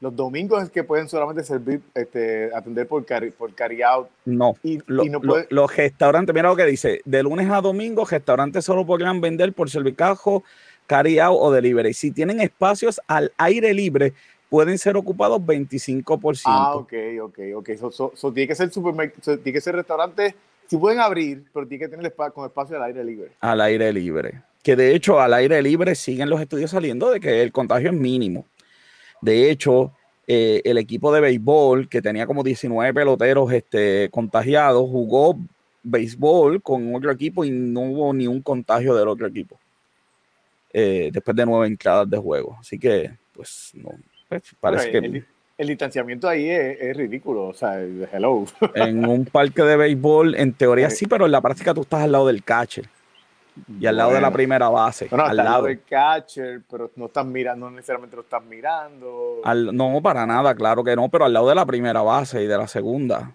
Los 0.00 0.14
domingos 0.14 0.62
es 0.62 0.70
que 0.70 0.84
pueden 0.84 1.08
solamente 1.08 1.42
servir, 1.44 1.80
este, 1.94 2.50
atender 2.54 2.86
por 2.86 3.04
carry, 3.06 3.30
por 3.30 3.54
carry 3.54 3.80
out. 3.80 4.08
No, 4.26 4.54
y, 4.62 4.78
no 4.86 5.20
los 5.48 5.76
restaurantes, 5.76 6.34
mira 6.34 6.50
lo 6.50 6.56
que 6.56 6.66
dice, 6.66 7.00
de 7.04 7.22
lunes 7.22 7.48
a 7.50 7.60
domingo, 7.60 8.04
restaurantes 8.04 8.64
solo 8.64 8.84
podrán 8.84 9.20
vender 9.22 9.54
por 9.54 9.70
servicajo, 9.70 10.44
carry 10.86 11.18
out 11.18 11.38
o 11.40 11.50
delivery. 11.50 11.94
Si 11.94 12.10
tienen 12.10 12.40
espacios 12.40 13.00
al 13.06 13.32
aire 13.38 13.72
libre, 13.72 14.12
pueden 14.50 14.78
ser 14.78 14.96
ocupados 14.96 15.40
25%. 15.40 16.42
Ah, 16.44 16.74
ok, 16.74 16.92
ok, 17.22 17.38
ok. 17.56 18.34
tiene 18.34 18.48
que 18.48 18.54
ser 18.54 18.70
supermercado, 18.70 19.38
tiene 19.38 19.52
que 19.52 19.60
ser 19.60 19.74
restaurante, 19.74 20.34
si 20.66 20.76
pueden 20.76 21.00
abrir, 21.00 21.44
pero 21.52 21.66
tiene 21.66 21.84
que 21.84 21.88
tener 21.88 22.06
espacio, 22.06 22.32
con 22.32 22.46
espacio 22.46 22.76
al 22.76 22.84
aire 22.84 23.04
libre. 23.04 23.32
Al 23.40 23.60
aire 23.60 23.92
libre. 23.92 24.42
Que 24.62 24.76
de 24.76 24.94
hecho, 24.94 25.20
al 25.20 25.34
aire 25.34 25.60
libre 25.62 25.94
siguen 25.94 26.30
los 26.30 26.40
estudios 26.40 26.70
saliendo 26.70 27.10
de 27.10 27.20
que 27.20 27.42
el 27.42 27.52
contagio 27.52 27.90
es 27.90 27.96
mínimo. 27.96 28.46
De 29.20 29.50
hecho, 29.50 29.92
eh, 30.26 30.62
el 30.64 30.78
equipo 30.78 31.12
de 31.12 31.20
béisbol, 31.20 31.88
que 31.88 32.00
tenía 32.00 32.26
como 32.26 32.42
19 32.42 32.94
peloteros 32.94 33.52
este, 33.52 34.08
contagiados, 34.10 34.88
jugó 34.88 35.38
béisbol 35.82 36.62
con 36.62 36.94
otro 36.94 37.10
equipo 37.10 37.44
y 37.44 37.50
no 37.50 37.80
hubo 37.82 38.14
ni 38.14 38.26
un 38.26 38.40
contagio 38.40 38.94
del 38.94 39.08
otro 39.08 39.26
equipo. 39.26 39.58
Eh, 40.72 41.10
después 41.12 41.36
de 41.36 41.46
nueve 41.46 41.66
entradas 41.66 42.08
de 42.08 42.16
juego. 42.16 42.56
Así 42.58 42.78
que, 42.78 43.12
pues, 43.32 43.70
no, 43.74 43.90
pues, 44.28 44.42
parece 44.58 44.90
que... 44.90 44.98
El, 44.98 45.26
distanciamiento 45.58 46.28
ahí 46.28 46.50
es, 46.50 46.96
ridículo, 46.96 47.48
o 47.48 47.54
sea, 47.54 47.80
hello. 47.80 48.44
En 48.74 49.06
un 49.06 49.24
parque 49.24 49.62
de 49.62 49.76
béisbol, 49.76 50.34
en 50.34 50.52
teoría 50.52 50.90
sí, 50.90 51.06
pero 51.06 51.26
en 51.26 51.32
la 51.32 51.40
práctica 51.40 51.72
tú 51.72 51.82
estás 51.82 52.02
al 52.02 52.12
lado 52.12 52.26
del 52.26 52.42
catcher. 52.42 52.88
Y 53.80 53.86
al 53.86 53.96
lado 53.96 54.12
de 54.12 54.20
la 54.20 54.32
primera 54.32 54.68
base. 54.68 55.08
al 55.12 55.36
lado 55.36 55.66
del 55.66 55.80
catcher, 55.82 56.62
pero 56.68 56.90
no 56.96 57.06
estás 57.06 57.24
mirando, 57.24 57.70
no 57.70 57.76
necesariamente 57.76 58.16
lo 58.16 58.22
estás 58.22 58.42
mirando. 58.44 59.42
no, 59.72 60.00
para 60.02 60.26
nada, 60.26 60.54
claro 60.54 60.82
que 60.82 60.96
no, 60.96 61.08
pero 61.08 61.24
al 61.24 61.32
lado 61.32 61.48
de 61.48 61.54
la 61.54 61.64
primera 61.64 62.02
base 62.02 62.42
y 62.42 62.46
de 62.46 62.58
la 62.58 62.66
segunda. 62.66 63.30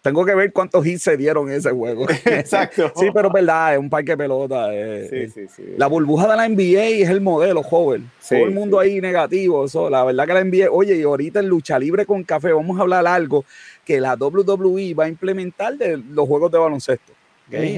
Tengo 0.00 0.24
que 0.24 0.34
ver 0.34 0.52
cuántos 0.52 0.86
hits 0.86 1.02
se 1.02 1.16
dieron 1.16 1.50
en 1.50 1.56
ese 1.56 1.70
juego. 1.70 2.06
Exacto. 2.24 2.92
sí, 2.96 3.08
pero 3.12 3.28
es 3.28 3.34
verdad, 3.34 3.74
es 3.74 3.80
un 3.80 3.90
parque 3.90 4.12
de 4.12 4.16
pelota. 4.16 4.70
sí, 5.10 5.28
sí, 5.28 5.46
sí. 5.48 5.74
La 5.76 5.88
burbuja 5.88 6.28
de 6.28 6.36
la 6.36 6.48
NBA 6.48 7.02
es 7.02 7.10
el 7.10 7.20
modelo, 7.20 7.62
joven. 7.62 8.08
Todo 8.28 8.44
el 8.44 8.52
mundo 8.52 8.78
ahí 8.78 9.00
negativo. 9.00 9.64
Eso, 9.64 9.90
la 9.90 10.04
verdad 10.04 10.26
que 10.26 10.34
la 10.34 10.44
NBA, 10.44 10.70
oye, 10.70 10.96
y 10.96 11.02
ahorita 11.02 11.40
en 11.40 11.48
lucha 11.48 11.78
libre 11.78 12.06
con 12.06 12.22
café 12.22 12.52
vamos 12.52 12.78
a 12.78 12.82
hablar 12.82 13.06
algo 13.06 13.44
que 13.84 14.00
la 14.00 14.14
WWE 14.14 14.94
va 14.94 15.04
a 15.04 15.08
implementar 15.08 15.76
de 15.76 15.96
los 15.96 16.28
juegos 16.28 16.52
de 16.52 16.58
baloncesto. 16.58 17.12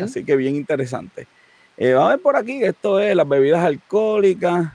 Así 0.03 0.25
que 0.25 0.37
bien 0.37 0.57
interesante. 0.57 1.27
Eh, 1.77 1.95
vamos 1.95 2.09
a 2.09 2.17
ver 2.17 2.23
por 2.23 2.37
aquí, 2.37 2.62
esto 2.62 3.00
es 3.00 3.17
las 3.17 3.27
bebidas 3.27 3.65
alcohólicas. 3.65 4.73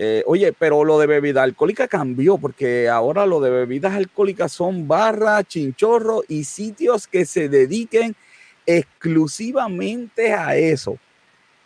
Eh, 0.00 0.22
oye, 0.26 0.52
pero 0.52 0.84
lo 0.84 0.98
de 1.00 1.08
bebida 1.08 1.42
alcohólica 1.42 1.88
cambió 1.88 2.38
porque 2.38 2.88
ahora 2.88 3.26
lo 3.26 3.40
de 3.40 3.50
bebidas 3.50 3.94
alcohólicas 3.94 4.52
son 4.52 4.86
barras, 4.86 5.44
chinchorros 5.48 6.24
y 6.28 6.44
sitios 6.44 7.08
que 7.08 7.26
se 7.26 7.48
dediquen 7.48 8.14
exclusivamente 8.64 10.32
a 10.32 10.56
eso. 10.56 10.98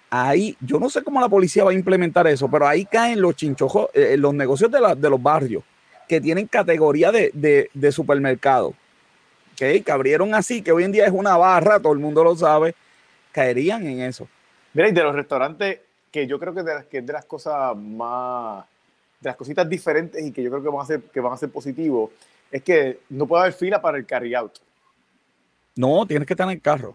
Ahí, 0.08 0.56
yo 0.60 0.80
no 0.80 0.88
sé 0.88 1.02
cómo 1.02 1.20
la 1.20 1.28
policía 1.28 1.64
va 1.64 1.72
a 1.72 1.74
implementar 1.74 2.26
eso, 2.26 2.50
pero 2.50 2.66
ahí 2.66 2.86
caen 2.86 3.20
los 3.20 3.36
chinchojos, 3.36 3.88
eh, 3.92 4.16
los 4.18 4.32
negocios 4.32 4.70
de, 4.70 5.10
los 5.10 5.22
barrios 5.22 5.62
que 6.08 6.20
tienen 6.20 6.46
categoría 6.46 7.12
de, 7.12 7.68
de 7.72 7.92
supermercado 7.92 8.74
que 9.56 9.92
abrieron 9.92 10.34
así, 10.34 10.62
que 10.62 10.72
hoy 10.72 10.84
en 10.84 10.92
día 10.92 11.06
es 11.06 11.12
una 11.12 11.36
barra, 11.36 11.78
todo 11.78 11.92
el 11.92 11.98
mundo 11.98 12.24
lo 12.24 12.34
sabe, 12.34 12.74
caerían 13.30 13.86
en 13.86 14.00
eso. 14.00 14.28
Mira, 14.74 14.88
y 14.88 14.92
de 14.92 15.02
los 15.02 15.14
restaurantes, 15.14 15.80
que 16.12 16.26
yo 16.26 16.38
creo 16.38 16.54
que, 16.54 16.62
de 16.62 16.74
las, 16.74 16.84
que 16.84 16.98
es 16.98 17.06
de 17.06 17.12
las 17.12 17.24
cosas 17.24 17.76
más, 17.76 18.64
de 19.20 19.30
las 19.30 19.36
cositas 19.36 19.68
diferentes 19.68 20.24
y 20.24 20.30
que 20.30 20.42
yo 20.42 20.50
creo 20.50 20.62
que 20.62 20.68
van 20.68 20.82
a 20.82 20.86
ser, 20.86 21.00
que 21.02 21.20
van 21.20 21.32
a 21.32 21.36
ser 21.36 21.50
positivos, 21.50 22.10
es 22.50 22.62
que 22.62 23.00
no 23.10 23.26
puede 23.26 23.42
haber 23.42 23.54
fila 23.54 23.80
para 23.82 23.98
el 23.98 24.06
carry 24.06 24.34
out. 24.34 24.52
No, 25.74 26.06
tienes 26.06 26.26
que 26.26 26.34
estar 26.34 26.46
en 26.46 26.52
el 26.52 26.60
carro 26.60 26.94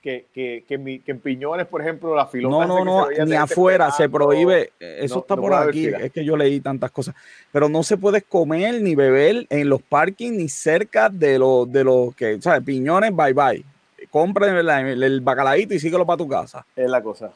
que, 0.00 0.26
que, 0.32 0.64
que, 0.66 1.10
en 1.10 1.20
Piñones, 1.20 1.66
por 1.66 1.80
ejemplo, 1.80 2.14
la 2.14 2.26
filota. 2.26 2.66
No, 2.66 2.84
no, 2.84 2.84
no, 2.84 3.24
ni 3.26 3.34
afuera 3.34 3.90
se 3.90 4.08
prohíbe. 4.08 4.72
Eso 4.78 5.20
está 5.20 5.36
por 5.36 5.52
aquí. 5.54 5.86
Es 5.86 6.12
que 6.12 6.24
yo 6.24 6.36
leí 6.36 6.60
tantas 6.60 6.90
cosas. 6.90 7.14
Pero 7.52 7.68
no 7.68 7.82
se 7.82 7.96
puede 7.96 8.22
comer 8.22 8.80
ni 8.80 8.94
beber 8.94 9.46
en 9.50 9.68
los 9.68 9.82
parkings 9.82 10.36
ni 10.36 10.48
cerca 10.48 11.08
de 11.08 11.38
los 11.38 11.70
de 11.70 11.84
los 11.84 12.14
que, 12.14 12.40
¿sabes? 12.40 12.62
Piñones, 12.62 13.14
bye 13.14 13.32
bye. 13.32 13.64
Compra 14.10 14.48
el, 14.48 15.02
el 15.02 15.20
bacalaíto 15.20 15.74
y 15.74 15.80
síguelo 15.80 16.06
para 16.06 16.16
tu 16.16 16.28
casa. 16.28 16.64
Es 16.74 16.88
la 16.88 17.02
cosa. 17.02 17.32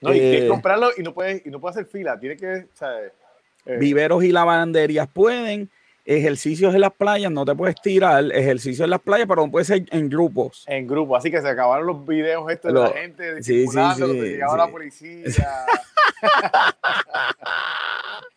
No, 0.00 0.14
y 0.14 0.18
que 0.18 0.46
eh, 0.46 0.48
comprarlo 0.48 0.90
y 0.96 1.02
no 1.02 1.14
puedes, 1.14 1.44
y 1.46 1.50
no 1.50 1.60
puedes 1.60 1.76
hacer 1.76 1.90
fila. 1.90 2.18
Tiene 2.18 2.36
que, 2.36 2.66
¿sabes? 2.74 3.12
Eh, 3.64 3.78
viveros 3.78 4.22
y 4.24 4.32
lavanderías 4.32 5.08
pueden 5.08 5.70
ejercicios 6.06 6.72
en 6.74 6.80
las 6.80 6.92
playas, 6.92 7.32
no 7.32 7.44
te 7.44 7.54
puedes 7.54 7.74
tirar, 7.82 8.24
ejercicios 8.32 8.84
en 8.84 8.90
las 8.90 9.00
playas, 9.00 9.26
pero 9.26 9.44
no 9.44 9.50
puede 9.50 9.64
ser 9.64 9.84
en 9.90 10.08
grupos. 10.08 10.64
En 10.68 10.86
grupos, 10.86 11.18
así 11.18 11.32
que 11.32 11.42
se 11.42 11.48
acabaron 11.48 11.86
los 11.86 12.06
videos 12.06 12.48
estos 12.50 12.72
de 12.72 12.80
la 12.80 12.90
gente 12.90 13.42
sí, 13.42 13.66
sí, 13.66 13.78
sí, 13.96 14.04
llegaba 14.04 14.56
la 14.56 14.68
policía. 14.68 15.26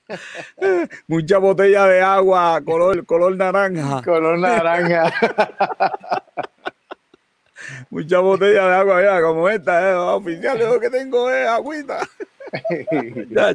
Mucha 1.07 1.37
botella 1.37 1.85
de 1.85 2.01
agua, 2.01 2.59
color, 2.65 3.05
color 3.05 3.35
naranja. 3.35 4.01
Color 4.01 4.39
naranja. 4.39 5.13
Mucha 7.89 8.19
botella 8.19 8.67
de 8.67 8.75
agua, 8.75 9.01
ya, 9.01 9.21
como 9.21 9.49
esta, 9.49 9.91
eh, 9.91 9.95
oficial, 9.95 10.59
lo 10.59 10.79
que 10.79 10.89
tengo 10.89 11.29
es 11.29 11.47
agüita. 11.47 12.07
ya, 13.29 13.53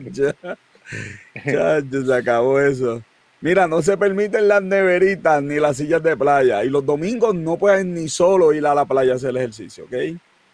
se 1.80 2.14
acabó 2.14 2.60
eso. 2.60 3.02
Mira, 3.40 3.66
no 3.66 3.82
se 3.82 3.96
permiten 3.96 4.48
las 4.48 4.62
neveritas 4.62 5.42
ni 5.42 5.56
las 5.56 5.76
sillas 5.76 6.02
de 6.02 6.16
playa. 6.16 6.64
Y 6.64 6.70
los 6.70 6.84
domingos 6.84 7.34
no 7.34 7.56
pueden 7.56 7.94
ni 7.94 8.08
solo 8.08 8.52
ir 8.52 8.66
a 8.66 8.74
la 8.74 8.84
playa 8.84 9.12
a 9.12 9.16
hacer 9.16 9.30
el 9.30 9.36
ejercicio, 9.38 9.84
¿ok? 9.84 9.94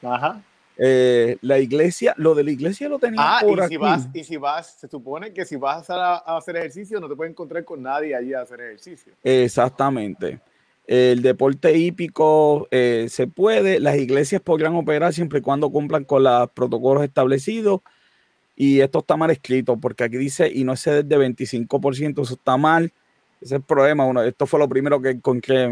Ajá. 0.02 0.42
Eh, 0.82 1.36
la 1.42 1.58
iglesia, 1.58 2.14
lo 2.16 2.34
de 2.34 2.42
la 2.42 2.52
iglesia 2.52 2.88
lo 2.88 2.98
tenía 2.98 3.20
ah, 3.20 3.40
por 3.42 3.58
y 3.58 3.60
aquí. 3.60 3.74
Si 3.74 3.76
vas, 3.76 4.08
y 4.14 4.24
si 4.24 4.36
vas, 4.38 4.74
se 4.80 4.88
supone 4.88 5.30
que 5.32 5.44
si 5.44 5.56
vas 5.56 5.90
a, 5.90 6.16
hacer 6.36 6.56
ejercicio 6.56 6.98
no 6.98 7.06
te 7.06 7.14
puedes 7.14 7.32
encontrar 7.32 7.64
con 7.66 7.82
nadie 7.82 8.14
allí 8.16 8.32
a 8.32 8.40
hacer 8.40 8.62
ejercicio. 8.62 9.12
Exactamente. 9.22 10.40
El 10.90 11.22
deporte 11.22 11.78
hípico 11.78 12.66
eh, 12.72 13.06
se 13.10 13.28
puede, 13.28 13.78
las 13.78 13.96
iglesias 13.96 14.42
podrán 14.42 14.74
operar 14.74 15.12
siempre 15.12 15.38
y 15.38 15.42
cuando 15.42 15.70
cumplan 15.70 16.02
con 16.02 16.24
los 16.24 16.50
protocolos 16.50 17.04
establecidos 17.04 17.82
y 18.56 18.80
esto 18.80 18.98
está 18.98 19.16
mal 19.16 19.30
escrito 19.30 19.76
porque 19.76 20.02
aquí 20.02 20.16
dice 20.16 20.50
y 20.52 20.64
no 20.64 20.72
excede 20.72 21.04
de 21.04 21.16
25%, 21.16 22.22
eso 22.22 22.34
está 22.34 22.56
mal. 22.56 22.92
Ese 23.40 23.44
es 23.44 23.52
el 23.52 23.62
problema. 23.62 24.04
Uno, 24.04 24.20
esto 24.20 24.46
fue 24.46 24.58
lo 24.58 24.68
primero 24.68 25.00
que 25.00 25.10
encontré 25.10 25.62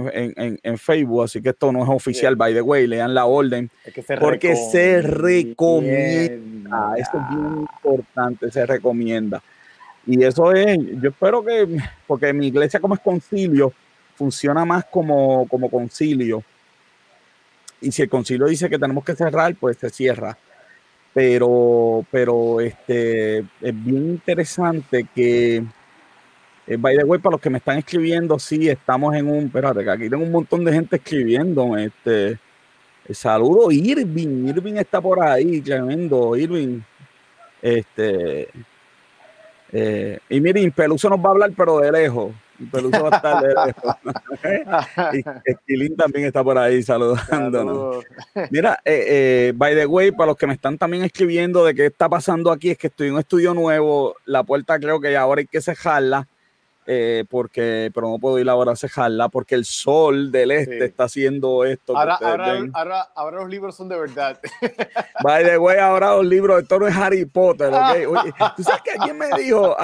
en, 0.62 0.78
Facebook, 0.78 1.24
así 1.24 1.42
que 1.42 1.48
esto 1.48 1.72
no 1.72 1.82
es 1.82 1.88
oficial, 1.88 2.36
by 2.36 2.54
the 2.54 2.62
way. 2.62 2.86
Lean 2.86 3.12
la 3.12 3.26
orden. 3.26 3.68
porque 4.20 4.54
se 4.54 5.02
recomienda. 5.02 6.94
Esto 6.96 7.18
es 7.18 7.24
bien 7.36 7.58
importante, 7.62 8.52
se 8.52 8.64
recomienda. 8.66 9.42
Y 10.06 10.22
eso 10.22 10.52
es, 10.52 10.78
yo 11.02 11.10
espero 11.10 11.44
que, 11.44 11.76
porque 12.06 12.32
mi 12.32 12.46
iglesia 12.46 12.78
como 12.78 12.94
es 12.94 13.00
concilio, 13.00 13.72
funciona 14.18 14.64
más 14.64 14.84
como, 14.86 15.46
como 15.48 15.70
concilio. 15.70 16.42
Y 17.80 17.92
si 17.92 18.02
el 18.02 18.08
concilio 18.08 18.46
dice 18.46 18.68
que 18.68 18.78
tenemos 18.78 19.04
que 19.04 19.14
cerrar, 19.14 19.54
pues 19.54 19.78
se 19.78 19.88
cierra. 19.90 20.36
Pero, 21.14 22.04
pero 22.10 22.60
este, 22.60 23.38
es 23.38 23.84
bien 23.84 24.10
interesante 24.10 25.06
que 25.14 25.64
eh, 26.66 26.76
by 26.76 26.98
the 26.98 27.04
way, 27.04 27.18
para 27.18 27.32
los 27.34 27.40
que 27.40 27.48
me 27.48 27.58
están 27.58 27.78
escribiendo, 27.78 28.38
sí, 28.38 28.68
estamos 28.68 29.14
en 29.14 29.28
un. 29.28 29.46
Espérate, 29.46 29.82
que 29.84 29.90
aquí 29.90 30.10
tengo 30.10 30.24
un 30.24 30.32
montón 30.32 30.64
de 30.64 30.72
gente 30.72 30.96
escribiendo. 30.96 31.76
Este, 31.78 32.32
eh, 32.32 33.14
saludo 33.14 33.70
Irving. 33.70 34.48
Irving 34.48 34.74
está 34.74 35.00
por 35.00 35.22
ahí, 35.22 35.62
tremendo. 35.62 36.36
Irving. 36.36 36.80
Este. 37.62 38.48
Eh, 39.72 40.18
y 40.28 40.40
miren, 40.40 40.70
Peluso 40.72 41.08
nos 41.08 41.20
va 41.20 41.28
a 41.28 41.32
hablar, 41.32 41.52
pero 41.56 41.78
de 41.78 41.90
lejos. 41.92 42.34
Peluso 42.70 43.02
va 43.02 43.10
a 43.12 43.16
estar 43.16 43.42
de 43.42 43.54
lejos. 43.66 43.94
y 45.14 45.50
Esquilín 45.50 45.96
también 45.96 46.26
está 46.26 46.42
por 46.42 46.58
ahí 46.58 46.82
saludándonos. 46.82 48.04
Mira, 48.50 48.80
by 49.54 49.74
the 49.74 49.86
way, 49.86 50.10
para 50.10 50.26
los 50.28 50.36
que 50.36 50.46
me 50.46 50.54
están 50.54 50.76
también 50.78 51.04
escribiendo 51.04 51.64
de 51.64 51.74
qué 51.74 51.86
está 51.86 52.08
pasando 52.08 52.50
aquí, 52.50 52.70
es 52.70 52.78
que 52.78 52.88
estoy 52.88 53.08
en 53.08 53.14
un 53.14 53.20
estudio 53.20 53.54
nuevo. 53.54 54.16
La 54.24 54.42
puerta 54.42 54.78
creo 54.78 55.00
que 55.00 55.16
ahora 55.16 55.40
hay 55.40 55.46
que 55.46 55.60
cerrarla 55.60 56.26
eh, 56.90 57.26
porque, 57.28 57.90
pero 57.94 58.08
no 58.08 58.18
puedo 58.18 58.38
ir 58.38 58.48
ahora 58.48 58.72
a 58.72 58.76
cejarla 58.76 59.28
porque 59.28 59.54
el 59.54 59.66
sol 59.66 60.32
del 60.32 60.50
este 60.52 60.86
está 60.86 61.04
haciendo 61.04 61.62
esto. 61.66 61.94
Ahora, 61.94 62.14
ahora, 62.72 63.10
ahora, 63.14 63.40
los 63.40 63.50
libros 63.50 63.76
son 63.76 63.90
de 63.90 63.98
verdad. 63.98 64.40
By 65.22 65.44
the 65.44 65.58
way, 65.58 65.76
ahora 65.76 66.16
los 66.16 66.24
libros, 66.24 66.62
esto 66.62 66.78
no 66.78 66.86
es 66.86 66.96
Harry 66.96 67.26
Potter, 67.26 67.70
¿ok? 67.74 68.34
Tú 68.56 68.62
sabes 68.62 68.80
que 68.80 68.92
alguien 68.92 69.18
me 69.18 69.26
dijo, 69.38 69.76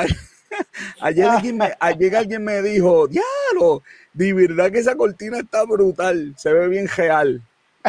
ayer 1.00 1.26
alguien 1.26 1.58
me, 1.58 1.72
ayer 1.78 2.16
alguien 2.16 2.44
me 2.44 2.62
dijo, 2.62 3.06
diablo, 3.08 3.82
de 4.12 4.32
verdad 4.32 4.70
que 4.70 4.78
esa 4.78 4.96
cortina 4.96 5.38
está 5.38 5.64
brutal, 5.64 6.34
se 6.36 6.52
ve 6.52 6.68
bien 6.68 6.88
real. 6.88 7.40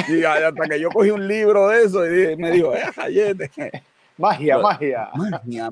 Y 0.07 0.23
hasta 0.23 0.67
que 0.69 0.79
yo 0.79 0.89
cogí 0.89 1.09
un 1.09 1.27
libro 1.27 1.69
de 1.69 1.83
eso 1.83 2.05
y 2.05 2.35
me 2.35 2.51
dijo, 2.51 2.73
eh, 2.73 2.81
Magia, 4.17 4.57
magia. 4.59 5.09
Magia, 5.13 5.71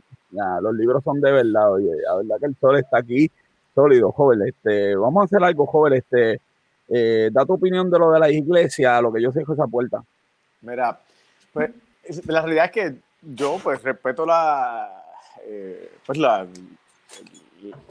los 0.62 0.76
libros 0.76 1.04
son 1.04 1.22
de 1.22 1.32
verdad, 1.32 1.74
oye, 1.74 1.92
la 2.06 2.16
verdad 2.16 2.36
que 2.40 2.46
el 2.48 2.56
sol 2.60 2.78
está 2.78 3.00
aquí 3.00 3.30
sólido, 3.74 4.12
joven. 4.12 4.48
Este, 4.48 4.96
vamos 4.96 5.22
a 5.22 5.26
hacer 5.26 5.44
algo, 5.44 5.66
joven. 5.66 5.94
Este, 5.94 6.40
eh, 6.90 7.30
da 7.32 7.46
tu 7.46 7.54
opinión 7.54 7.90
de 7.90 8.00
lo 8.00 8.12
de 8.12 8.20
la 8.20 8.30
iglesia, 8.30 9.02
lo 9.02 9.12
que 9.12 9.22
yo 9.22 9.32
sé 9.32 9.42
es 9.42 9.50
esa 9.50 9.68
puerta. 9.68 10.04
Mira, 10.62 11.00
pues 11.52 11.72
la 12.26 12.42
realidad 12.42 12.66
es 12.66 12.72
que 12.72 12.96
yo 13.22 13.58
pues 13.64 13.82
respeto 13.82 14.26
la, 14.26 15.04
eh, 15.46 15.92
pues 16.06 16.18
la, 16.18 16.46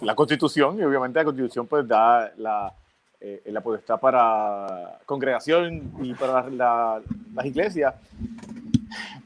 la 0.01 0.15
constitución 0.15 0.79
y 0.79 0.83
obviamente 0.83 1.19
la 1.19 1.25
constitución 1.25 1.67
pues 1.67 1.87
da 1.87 2.33
la, 2.37 2.73
eh, 3.21 3.43
la 3.47 3.61
potestad 3.61 3.99
para 3.99 5.01
congregación 5.07 5.93
y 6.03 6.15
para 6.15 6.49
las 6.51 7.47
iglesias. 7.47 7.95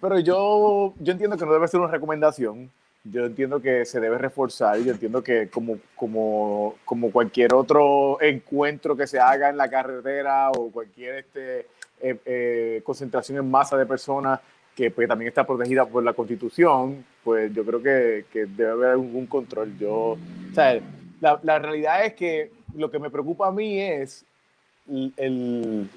Pero 0.01 0.21
yo, 0.21 0.95
yo 1.01 1.13
entiendo 1.13 1.37
que 1.37 1.47
no 1.47 1.53
debe 1.53 1.69
ser 1.69 1.81
una 1.81 1.91
recomendación 1.91 2.71
yo 3.11 3.25
entiendo 3.25 3.61
que 3.61 3.85
se 3.85 4.01
debe 4.01 4.19
reforzar, 4.19 4.79
yo 4.79 4.93
entiendo 4.93 5.23
que 5.23 5.49
como, 5.49 5.79
como, 5.95 6.75
como 6.85 7.13
cualquier 7.13 7.55
otro 7.55 8.21
encuentro 8.21 8.97
que 8.97 9.07
se 9.07 9.21
haga 9.21 9.49
en 9.49 9.57
la 9.57 9.71
carretera 9.71 10.51
o 10.51 10.71
cualquier 10.71 11.17
este, 11.17 11.61
eh, 12.01 12.19
eh, 12.25 12.83
concentración 12.85 13.39
en 13.39 13.51
masa 13.51 13.77
de 13.77 13.87
personas 13.87 14.41
que 14.77 14.91
pues, 14.91 15.09
también 15.09 15.29
está 15.29 15.47
protegida 15.47 15.87
por 15.87 16.05
la 16.05 16.13
constitución, 16.13 17.05
pues 17.25 17.53
yo 17.55 17.65
creo 17.65 17.83
que, 17.83 18.27
que 18.31 18.45
debe 18.45 18.71
haber 18.71 18.91
algún 18.91 19.27
control. 19.27 19.77
Yo, 19.79 19.93
o 19.93 20.19
la, 21.21 21.41
la, 21.43 21.59
realidad 21.59 22.05
es 22.05 22.13
que 22.13 22.51
lo 22.75 22.91
que 22.91 22.99
me 22.99 23.11
preocupa 23.11 23.49
a 23.49 23.53
mí 23.53 23.81
es 23.81 24.27
el, 25.17 25.89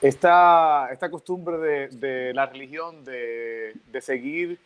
esta, 0.00 0.88
esta 0.92 1.10
costumbre 1.10 1.58
de, 1.58 1.88
de 1.88 2.32
la 2.32 2.46
religión 2.46 3.04
de, 3.04 3.74
de 3.90 4.00
seguir 4.00 4.60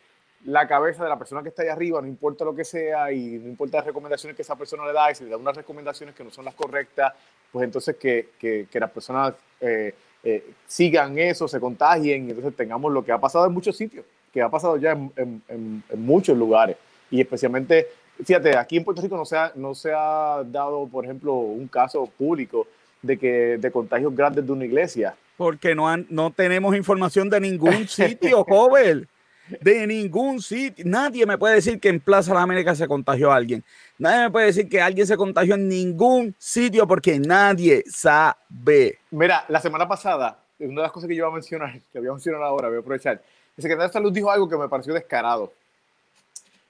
la 0.45 0.67
cabeza 0.67 1.03
de 1.03 1.09
la 1.09 1.17
persona 1.17 1.41
que 1.41 1.49
está 1.49 1.63
ahí 1.63 1.69
arriba, 1.69 1.99
no 2.01 2.07
importa 2.07 2.45
lo 2.45 2.55
que 2.55 2.63
sea 2.63 3.11
y 3.11 3.39
no 3.39 3.49
importa 3.49 3.77
las 3.77 3.87
recomendaciones 3.87 4.35
que 4.35 4.43
esa 4.43 4.55
persona 4.55 4.85
le 4.85 4.93
da, 4.93 5.09
y 5.09 5.15
si 5.15 5.23
le 5.23 5.31
da 5.31 5.37
unas 5.37 5.55
recomendaciones 5.55 6.13
que 6.13 6.23
no 6.23 6.29
son 6.29 6.45
las 6.45 6.53
correctas, 6.53 7.13
pues 7.51 7.65
entonces 7.65 7.95
que, 7.95 8.29
que, 8.37 8.67
que 8.69 8.79
las 8.79 8.91
personas 8.91 9.33
eh, 9.59 9.95
eh, 10.25 10.43
sigan 10.67 11.17
eso, 11.19 11.47
se 11.47 11.59
contagien 11.59 12.27
y 12.27 12.31
entonces 12.31 12.55
tengamos 12.55 12.91
lo 12.91 13.05
que 13.05 13.11
ha 13.11 13.19
pasado 13.19 13.45
en 13.45 13.53
muchos 13.53 13.77
sitios, 13.77 14.03
que 14.33 14.41
ha 14.41 14.49
pasado 14.49 14.75
ya 14.77 14.91
en, 14.93 15.11
en, 15.15 15.83
en, 15.87 16.05
muchos 16.05 16.35
lugares 16.37 16.77
y 17.11 17.21
especialmente, 17.21 17.87
fíjate, 18.23 18.57
aquí 18.57 18.77
en 18.77 18.83
Puerto 18.83 19.01
Rico 19.01 19.15
no 19.15 19.25
se 19.25 19.37
ha, 19.37 19.51
no 19.55 19.75
se 19.75 19.93
ha 19.93 20.43
dado, 20.45 20.87
por 20.87 21.05
ejemplo, 21.05 21.33
un 21.33 21.67
caso 21.67 22.09
público 22.17 22.67
de, 23.03 23.17
que, 23.17 23.57
de 23.59 23.71
contagios 23.71 24.15
grandes 24.15 24.45
de 24.45 24.51
una 24.51 24.65
iglesia. 24.65 25.15
Porque 25.37 25.75
no, 25.75 25.87
han, 25.87 26.07
no 26.09 26.31
tenemos 26.31 26.75
información 26.75 27.29
de 27.29 27.39
ningún 27.39 27.87
sitio, 27.87 28.43
joven 28.43 29.07
de 29.47 29.87
ningún 29.87 30.41
sitio. 30.41 30.83
Nadie 30.87 31.25
me 31.25 31.37
puede 31.37 31.55
decir 31.55 31.79
que 31.79 31.89
en 31.89 31.99
Plaza 31.99 32.31
de 32.31 32.35
la 32.35 32.43
América 32.43 32.75
se 32.75 32.87
contagió 32.87 33.31
a 33.31 33.35
alguien. 33.35 33.63
Nadie 33.97 34.23
me 34.23 34.31
puede 34.31 34.47
decir 34.47 34.67
que 34.67 34.81
alguien 34.81 35.07
se 35.07 35.15
contagió 35.15 35.55
en 35.55 35.67
ningún 35.67 36.35
sitio 36.37 36.87
porque 36.87 37.19
nadie 37.19 37.83
sabe. 37.87 38.99
Mira, 39.11 39.45
la 39.47 39.61
semana 39.61 39.87
pasada, 39.87 40.39
una 40.59 40.81
de 40.81 40.81
las 40.81 40.91
cosas 40.91 41.07
que 41.07 41.15
yo 41.15 41.19
iba 41.19 41.27
a 41.29 41.31
mencionar, 41.31 41.79
que 41.93 41.99
voy 41.99 42.07
a 42.07 42.11
mencionar 42.11 42.43
ahora, 42.43 42.67
voy 42.67 42.77
a 42.77 42.79
aprovechar. 42.81 43.21
El 43.57 43.61
secretario 43.61 43.87
de 43.87 43.93
Salud 43.93 44.11
dijo 44.11 44.29
algo 44.29 44.49
que 44.49 44.57
me 44.57 44.67
pareció 44.67 44.93
descarado. 44.93 45.53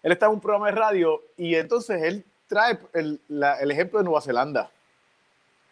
Él 0.04 0.12
estaba 0.12 0.32
en 0.32 0.36
un 0.36 0.42
programa 0.42 0.68
de 0.68 0.74
radio 0.74 1.24
y 1.36 1.56
entonces 1.56 2.02
él 2.04 2.24
trae 2.48 2.78
el, 2.94 3.20
el 3.28 3.72
ejemplo 3.72 3.98
de 3.98 4.06
Nueva 4.06 4.22
Zelanda. 4.22 4.70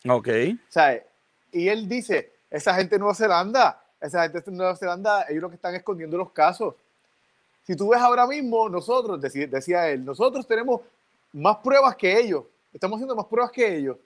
Ok. 0.09 0.27
¿Sabe? 0.69 1.05
Y 1.51 1.67
él 1.67 1.87
dice, 1.87 2.31
esa 2.49 2.73
gente 2.73 2.95
de 2.95 2.99
Nueva 2.99 3.13
Zelanda, 3.13 3.79
esa 4.01 4.23
gente 4.23 4.41
de 4.41 4.51
Nueva 4.57 4.75
Zelanda, 4.75 5.27
ellos 5.29 5.43
lo 5.43 5.49
que 5.49 5.55
están 5.55 5.75
escondiendo 5.75 6.17
los 6.17 6.31
casos 6.31 6.73
si 7.65 7.75
tú 7.75 7.89
ves 7.89 8.01
ahora 8.01 8.27
mismo, 8.27 8.67
nosotros, 8.69 9.19
decía, 9.21 9.89
él, 9.89 10.03
nosotros 10.03 10.45
tenemos 10.45 10.81
más 11.31 11.57
pruebas 11.57 11.95
que 11.95 12.19
ellos, 12.19 12.43
estamos 12.73 12.97
haciendo 12.97 13.15
más 13.15 13.25
pruebas 13.25 13.51
que 13.51 13.77
ellos. 13.77 13.97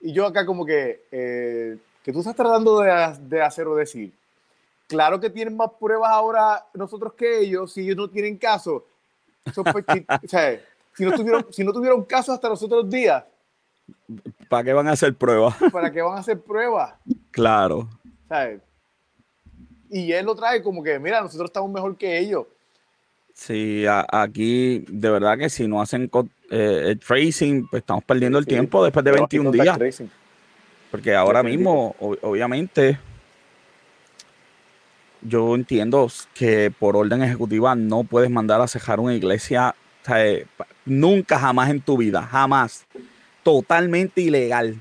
Y 0.00 0.12
yo 0.12 0.26
acá 0.26 0.46
como 0.46 0.64
que, 0.64 1.04
eh, 1.10 1.78
que 2.02 2.12
tú 2.12 2.20
estás 2.20 2.36
tratando 2.36 2.80
de, 2.80 3.16
de, 3.22 3.42
hacer 3.42 3.66
o 3.66 3.74
decir. 3.74 4.12
Claro 4.86 5.18
que 5.18 5.30
tienen 5.30 5.56
más 5.56 5.70
pruebas 5.80 6.10
ahora 6.10 6.64
nosotros 6.74 7.14
que 7.14 7.40
ellos, 7.40 7.72
si 7.72 7.80
ellos 7.80 7.96
no 7.96 8.08
tienen 8.08 8.36
caso. 8.36 8.84
o 9.56 10.28
sea, 10.28 10.60
si, 10.94 11.04
no 11.04 11.12
tuvieron, 11.12 11.46
si 11.50 11.64
no 11.64 11.72
tuvieron 11.72 12.04
caso 12.04 12.32
hasta 12.32 12.48
los 12.48 12.62
otros 12.62 12.88
días. 12.88 13.24
¿Para 14.48 14.64
qué 14.64 14.72
van 14.72 14.88
a 14.88 14.92
hacer 14.92 15.14
pruebas? 15.14 15.56
¿Para 15.72 15.90
qué 15.90 16.02
van 16.02 16.16
a 16.16 16.20
hacer 16.20 16.40
pruebas? 16.40 16.94
Claro. 17.30 17.88
Y 19.88 20.12
él 20.12 20.26
lo 20.26 20.34
trae 20.34 20.62
como 20.62 20.82
que, 20.82 20.98
mira, 20.98 21.20
nosotros 21.20 21.48
estamos 21.48 21.70
mejor 21.70 21.96
que 21.96 22.18
ellos. 22.18 22.46
Sí, 23.36 23.84
aquí 23.86 24.82
de 24.88 25.10
verdad 25.10 25.36
que 25.36 25.50
si 25.50 25.68
no 25.68 25.82
hacen 25.82 26.10
eh, 26.50 26.84
el 26.86 26.98
tracing, 26.98 27.68
pues 27.68 27.82
estamos 27.82 28.02
perdiendo 28.02 28.38
el 28.38 28.46
tiempo 28.46 28.82
después 28.82 29.04
de 29.04 29.12
21 29.12 29.52
días. 29.52 29.78
Porque 30.90 31.14
ahora 31.14 31.42
mismo, 31.42 31.94
obviamente, 31.98 32.98
yo 35.20 35.54
entiendo 35.54 36.10
que 36.32 36.72
por 36.76 36.96
orden 36.96 37.22
ejecutiva 37.22 37.74
no 37.74 38.04
puedes 38.04 38.30
mandar 38.30 38.62
a 38.62 38.68
cejar 38.68 39.00
una 39.00 39.14
iglesia 39.14 39.76
eh, 40.16 40.46
nunca, 40.86 41.38
jamás 41.38 41.68
en 41.68 41.82
tu 41.82 41.98
vida, 41.98 42.22
jamás. 42.22 42.86
Totalmente 43.42 44.22
ilegal. 44.22 44.80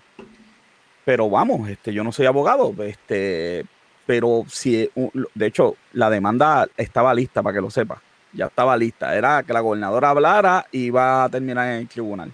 Pero 1.04 1.30
vamos, 1.30 1.70
este, 1.70 1.94
yo 1.94 2.06
no 2.06 2.14
soy 2.14 2.26
abogado, 2.26 2.74
este, 2.84 3.66
pero 4.06 4.46
si, 4.48 4.90
de 5.36 5.46
hecho, 5.46 5.76
la 5.92 6.10
demanda 6.10 6.70
estaba 6.78 7.14
lista 7.14 7.44
para 7.44 7.54
que 7.54 7.62
lo 7.62 7.70
sepas 7.70 8.00
ya 8.36 8.46
estaba 8.46 8.78
lista. 8.78 9.16
Era 9.16 9.44
que 9.44 9.54
la 9.54 9.62
gobernadora 9.62 10.10
hablara 10.10 10.66
y 10.72 10.86
iba 10.86 11.24
a 11.24 11.30
terminar 11.30 11.68
en 11.68 11.74
el 11.80 11.88
tribunal. 11.88 12.32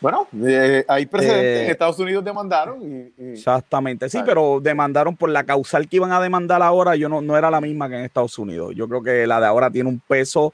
Bueno, 0.00 0.28
eh, 0.44 0.84
hay 0.86 1.06
precedentes. 1.06 1.62
en 1.62 1.68
eh, 1.68 1.70
Estados 1.70 1.98
Unidos 1.98 2.22
demandaron. 2.22 2.82
Y, 2.82 3.32
exactamente, 3.32 4.08
sí, 4.10 4.20
pero 4.26 4.60
demandaron 4.60 5.16
por 5.16 5.30
la 5.30 5.44
causal 5.44 5.88
que 5.88 5.96
iban 5.96 6.12
a 6.12 6.20
demandar 6.20 6.62
ahora. 6.62 6.94
Yo 6.94 7.08
no, 7.08 7.22
no 7.22 7.38
era 7.38 7.50
la 7.50 7.60
misma 7.60 7.88
que 7.88 7.96
en 7.96 8.04
Estados 8.04 8.38
Unidos. 8.38 8.74
Yo 8.76 8.86
creo 8.86 9.02
que 9.02 9.26
la 9.26 9.40
de 9.40 9.46
ahora 9.46 9.70
tiene 9.70 9.88
un 9.88 10.00
peso 10.00 10.52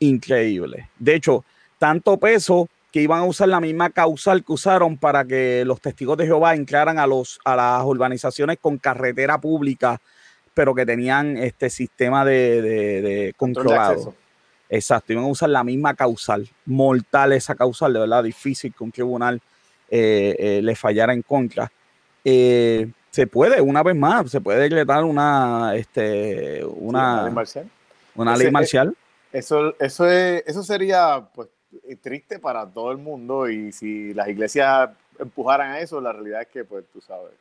increíble. 0.00 0.88
De 0.98 1.14
hecho, 1.14 1.44
tanto 1.78 2.16
peso 2.16 2.68
que 2.90 3.02
iban 3.02 3.20
a 3.20 3.24
usar 3.24 3.48
la 3.48 3.60
misma 3.60 3.90
causal 3.90 4.44
que 4.44 4.52
usaron 4.52 4.96
para 4.96 5.24
que 5.24 5.62
los 5.64 5.80
testigos 5.80 6.16
de 6.16 6.26
Jehová 6.26 6.54
entraran 6.54 6.98
a, 6.98 7.06
los, 7.06 7.38
a 7.44 7.54
las 7.54 7.84
urbanizaciones 7.84 8.58
con 8.60 8.78
carretera 8.78 9.38
pública, 9.38 10.00
pero 10.54 10.74
que 10.74 10.86
tenían 10.86 11.36
este 11.36 11.70
sistema 11.70 12.24
de, 12.24 12.62
de, 12.62 13.34
controlado. 13.36 14.14
Exacto, 14.68 15.12
iban 15.12 15.24
a 15.24 15.28
usar 15.28 15.48
la 15.48 15.64
misma 15.64 15.94
causal, 15.94 16.48
mortal 16.66 17.32
esa 17.32 17.54
causal, 17.54 17.92
de 17.92 18.00
verdad, 18.00 18.22
difícil 18.22 18.74
que 18.74 18.84
un 18.84 18.92
tribunal 18.92 19.40
le 19.90 20.74
fallara 20.76 21.14
en 21.14 21.22
contra. 21.22 21.70
se 22.22 23.26
puede, 23.30 23.60
una 23.60 23.82
vez 23.82 23.96
más, 23.96 24.30
se 24.30 24.40
puede 24.40 24.60
decretar 24.60 25.04
una, 25.04 25.74
este, 25.74 26.62
una, 26.64 27.24
ley 27.24 27.32
marcial. 27.32 27.70
Una 28.14 28.36
ley 28.36 28.50
marcial. 28.50 28.94
Eso, 29.32 29.74
eso, 29.78 30.06
es, 30.06 30.42
eso 30.46 30.62
sería 30.62 31.26
pues, 31.34 31.48
triste 32.00 32.38
para 32.38 32.66
todo 32.66 32.92
el 32.92 32.98
mundo 32.98 33.48
y 33.48 33.72
si 33.72 34.14
las 34.14 34.28
iglesias 34.28 34.90
empujaran 35.18 35.72
a 35.72 35.80
eso, 35.80 36.00
la 36.00 36.12
realidad 36.12 36.42
es 36.42 36.48
que, 36.48 36.64
pues, 36.64 36.84
tú 36.92 37.00
sabes, 37.00 37.32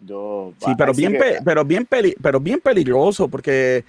yo... 0.00 0.52
Sí, 0.64 0.72
pero 0.76 0.92
bien, 0.92 1.18
pero, 1.44 1.64
bien 1.64 1.86
pero 1.86 2.40
bien 2.40 2.60
peligroso 2.60 3.28
porque... 3.28 3.84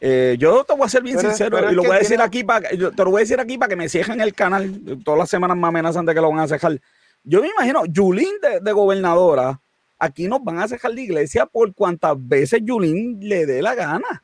Eh, 0.00 0.36
yo 0.38 0.64
te 0.64 0.74
voy 0.74 0.86
a 0.86 0.88
ser 0.88 1.02
bien 1.02 1.18
sincero 1.18 1.70
y 1.70 1.74
lo 1.74 1.82
voy 1.82 1.96
a 1.96 1.98
decir 1.98 2.20
aquí 2.22 2.42
para 2.42 2.70
te 2.70 2.76
lo 2.78 3.10
voy 3.10 3.20
a 3.20 3.24
decir 3.24 3.38
aquí 3.38 3.58
para 3.58 3.68
que 3.68 3.76
me 3.76 3.88
cierren 3.88 4.20
el 4.20 4.32
canal. 4.32 4.80
Todas 5.04 5.18
las 5.18 5.30
semanas 5.30 5.56
me 5.56 5.66
amenazan 5.66 6.06
de 6.06 6.14
que 6.14 6.20
lo 6.20 6.30
van 6.30 6.40
a 6.40 6.48
cejar. 6.48 6.80
Yo 7.22 7.42
me 7.42 7.48
imagino, 7.48 7.84
Yulín 7.84 8.32
de, 8.62 8.72
gobernadora, 8.72 9.60
aquí 9.98 10.26
nos 10.26 10.42
van 10.42 10.58
a 10.58 10.68
cejar 10.68 10.94
la 10.94 11.00
iglesia 11.02 11.44
por 11.44 11.74
cuantas 11.74 12.16
veces 12.16 12.60
Yulín 12.64 13.18
le 13.20 13.44
dé 13.44 13.60
la 13.60 13.74
gana. 13.74 14.22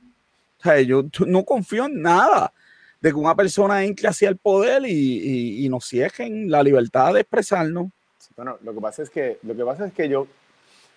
O 0.59 0.63
sea, 0.63 0.81
yo 0.81 1.05
no 1.27 1.45
confío 1.45 1.85
en 1.85 2.01
nada 2.01 2.53
de 3.01 3.11
que 3.11 3.17
una 3.17 3.35
persona 3.35 3.85
entre 3.85 4.09
hacia 4.09 4.31
el 4.31 4.39
poder 4.39 4.83
y, 4.87 5.65
y, 5.65 5.69
nos 5.69 5.87
cierren 5.87 6.51
la 6.51 6.63
libertad 6.63 7.13
de 7.13 7.21
expresarnos. 7.21 7.89
Bueno, 8.35 8.59
lo 8.63 8.75
que 8.75 8.81
pasa 8.81 9.03
es 9.03 9.11
que, 9.11 9.39
lo 9.43 9.55
que, 9.55 9.65
pasa 9.65 9.87
es 9.87 9.93
que 9.93 10.09
yo, 10.09 10.27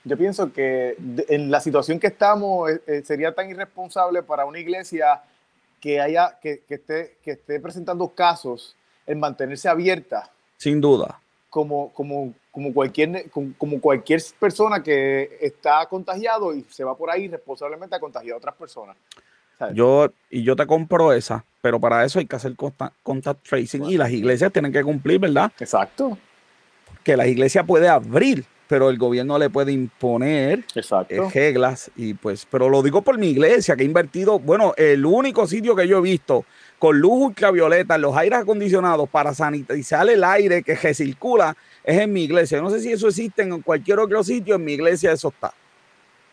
yo 0.09 0.17
pienso 0.17 0.51
que 0.51 0.97
en 1.27 1.51
la 1.51 1.61
situación 1.61 1.99
que 1.99 2.07
estamos 2.07 2.69
eh, 2.69 2.81
eh, 2.87 3.01
sería 3.05 3.33
tan 3.33 3.49
irresponsable 3.49 4.23
para 4.23 4.45
una 4.45 4.59
iglesia 4.59 5.21
que, 5.79 6.01
haya, 6.01 6.39
que, 6.41 6.63
que, 6.67 6.75
esté, 6.75 7.17
que 7.23 7.31
esté 7.31 7.59
presentando 7.59 8.07
casos 8.09 8.75
en 9.05 9.19
mantenerse 9.19 9.69
abierta. 9.69 10.31
Sin 10.57 10.81
duda. 10.81 11.21
Como, 11.49 11.91
como, 11.93 12.33
como, 12.51 12.73
cualquier, 12.73 13.29
como, 13.29 13.79
cualquier 13.79 14.21
persona 14.39 14.81
que 14.83 15.37
está 15.41 15.85
contagiado 15.85 16.53
y 16.53 16.63
se 16.69 16.83
va 16.83 16.95
por 16.95 17.09
ahí 17.09 17.27
responsablemente 17.27 17.95
a 17.95 17.99
contagiar 17.99 18.33
a 18.33 18.37
otras 18.37 18.55
personas. 18.55 18.97
Yo, 19.73 20.09
y 20.29 20.43
yo 20.43 20.55
te 20.55 20.65
compro 20.65 21.11
esa, 21.11 21.43
pero 21.61 21.79
para 21.79 22.05
eso 22.05 22.19
hay 22.19 22.25
que 22.25 22.35
hacer 22.35 22.55
contact, 22.55 23.47
tracing 23.47 23.85
y 23.85 23.97
las 23.97 24.11
iglesias 24.11 24.51
tienen 24.53 24.71
que 24.71 24.83
cumplir, 24.83 25.19
¿verdad? 25.19 25.51
Exacto. 25.59 26.17
Que 27.03 27.17
la 27.17 27.27
iglesia 27.27 27.63
puede 27.63 27.89
abrir, 27.89 28.45
pero 28.69 28.89
el 28.89 28.97
gobierno 28.97 29.37
le 29.37 29.49
puede 29.49 29.73
imponer 29.73 30.63
eh, 31.09 31.19
reglas 31.33 31.91
y 31.97 32.13
pues, 32.13 32.47
pero 32.49 32.69
lo 32.69 32.81
digo 32.81 33.01
por 33.01 33.17
mi 33.17 33.27
iglesia 33.27 33.75
que 33.75 33.83
ha 33.83 33.85
invertido, 33.85 34.39
bueno, 34.39 34.73
el 34.77 35.05
único 35.05 35.45
sitio 35.45 35.75
que 35.75 35.87
yo 35.87 35.97
he 35.97 36.01
visto 36.01 36.45
con 36.77 36.97
luz 36.97 37.25
ultravioleta, 37.25 37.97
los 37.97 38.15
aires 38.15 38.39
acondicionados 38.39 39.09
para 39.09 39.33
sanitizar 39.33 40.09
el 40.09 40.23
aire 40.23 40.63
que 40.63 40.93
circula 40.93 41.57
es 41.83 41.99
en 41.99 42.13
mi 42.13 42.23
iglesia. 42.23 42.61
no 42.61 42.69
sé 42.69 42.79
si 42.79 42.91
eso 42.93 43.09
existe 43.09 43.41
en 43.41 43.61
cualquier 43.61 43.99
otro 43.99 44.23
sitio, 44.23 44.55
en 44.55 44.63
mi 44.63 44.73
iglesia 44.73 45.11
eso 45.11 45.27
está 45.27 45.53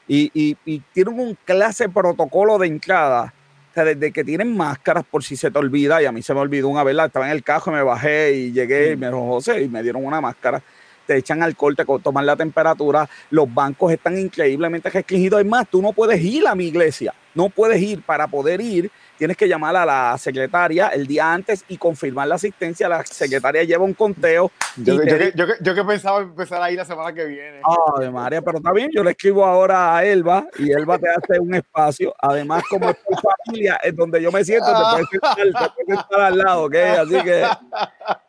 y, 0.09 0.57
y, 0.64 0.81
tienen 0.92 1.18
un 1.18 1.37
clase 1.44 1.88
protocolo 1.88 2.59
de 2.59 2.66
entrada. 2.68 3.33
O 3.70 3.75
sea, 3.75 3.85
desde 3.85 4.12
que 4.12 4.25
tienen 4.25 4.57
máscaras 4.57 5.05
por 5.05 5.22
si 5.22 5.37
se 5.37 5.51
te 5.51 5.59
olvida, 5.59 6.01
y 6.01 6.07
a 6.07 6.12
mí 6.12 6.22
se 6.22 6.33
me 6.33 6.40
olvidó 6.40 6.68
una 6.68 6.83
vez, 6.83 6.96
estaba 6.99 7.27
en 7.27 7.33
el 7.33 7.42
cajo 7.42 7.70
y 7.70 7.75
me 7.75 7.83
bajé 7.83 8.33
y 8.33 8.53
llegué 8.53 8.92
y 8.92 8.96
me 8.96 9.07
dijo 9.07 9.27
José 9.27 9.62
y 9.62 9.68
me 9.68 9.83
dieron 9.83 10.05
una 10.05 10.20
máscara. 10.20 10.62
Te 11.06 11.16
echan 11.16 11.42
alcohol, 11.42 11.76
te 11.76 11.84
toman 12.02 12.26
la 12.26 12.36
temperatura, 12.36 13.08
los 13.30 13.52
bancos 13.52 13.92
están 13.92 14.18
increíblemente 14.18 14.90
restringidos. 14.90 15.40
Es 15.40 15.46
más, 15.46 15.68
tú 15.68 15.80
no 15.80 15.92
puedes 15.92 16.20
ir 16.22 16.46
a 16.46 16.54
mi 16.54 16.66
iglesia, 16.66 17.14
no 17.34 17.48
puedes 17.48 17.80
ir 17.80 18.02
para 18.02 18.26
poder 18.26 18.60
ir 18.60 18.90
tienes 19.16 19.36
que 19.36 19.48
llamar 19.48 19.76
a 19.76 19.86
la 19.86 20.16
secretaria 20.18 20.88
el 20.88 21.06
día 21.06 21.32
antes 21.32 21.64
y 21.68 21.76
confirmar 21.76 22.28
la 22.28 22.36
asistencia. 22.36 22.88
La 22.88 23.04
secretaria 23.04 23.64
lleva 23.64 23.84
un 23.84 23.94
conteo. 23.94 24.50
Yo, 24.76 24.98
que, 25.00 25.84
pensaba 25.84 26.20
empezar 26.20 26.62
ahí 26.62 26.76
la 26.76 26.84
semana 26.84 27.12
que 27.12 27.24
viene. 27.24 27.60
Ay, 27.98 28.10
María, 28.10 28.42
pero 28.42 28.58
está 28.58 28.72
bien. 28.72 28.90
Yo 28.94 29.02
le 29.02 29.10
escribo 29.10 29.44
ahora 29.44 29.96
a 29.96 30.04
Elba 30.04 30.46
y 30.58 30.70
Elba 30.70 30.98
te 30.98 31.08
hace 31.08 31.40
un 31.40 31.54
espacio. 31.54 32.14
Además, 32.20 32.62
como 32.68 32.90
es 32.90 32.96
tu 32.96 33.16
familia, 33.16 33.78
es 33.82 33.96
donde 33.96 34.22
yo 34.22 34.30
me 34.30 34.44
siento, 34.44 34.66
te 34.66 35.18
puedes 35.18 36.00
estar, 36.00 36.20
al 36.20 36.38
lado, 36.38 36.64
¿ok? 36.64 36.74
Así 36.74 37.22
que 37.22 37.44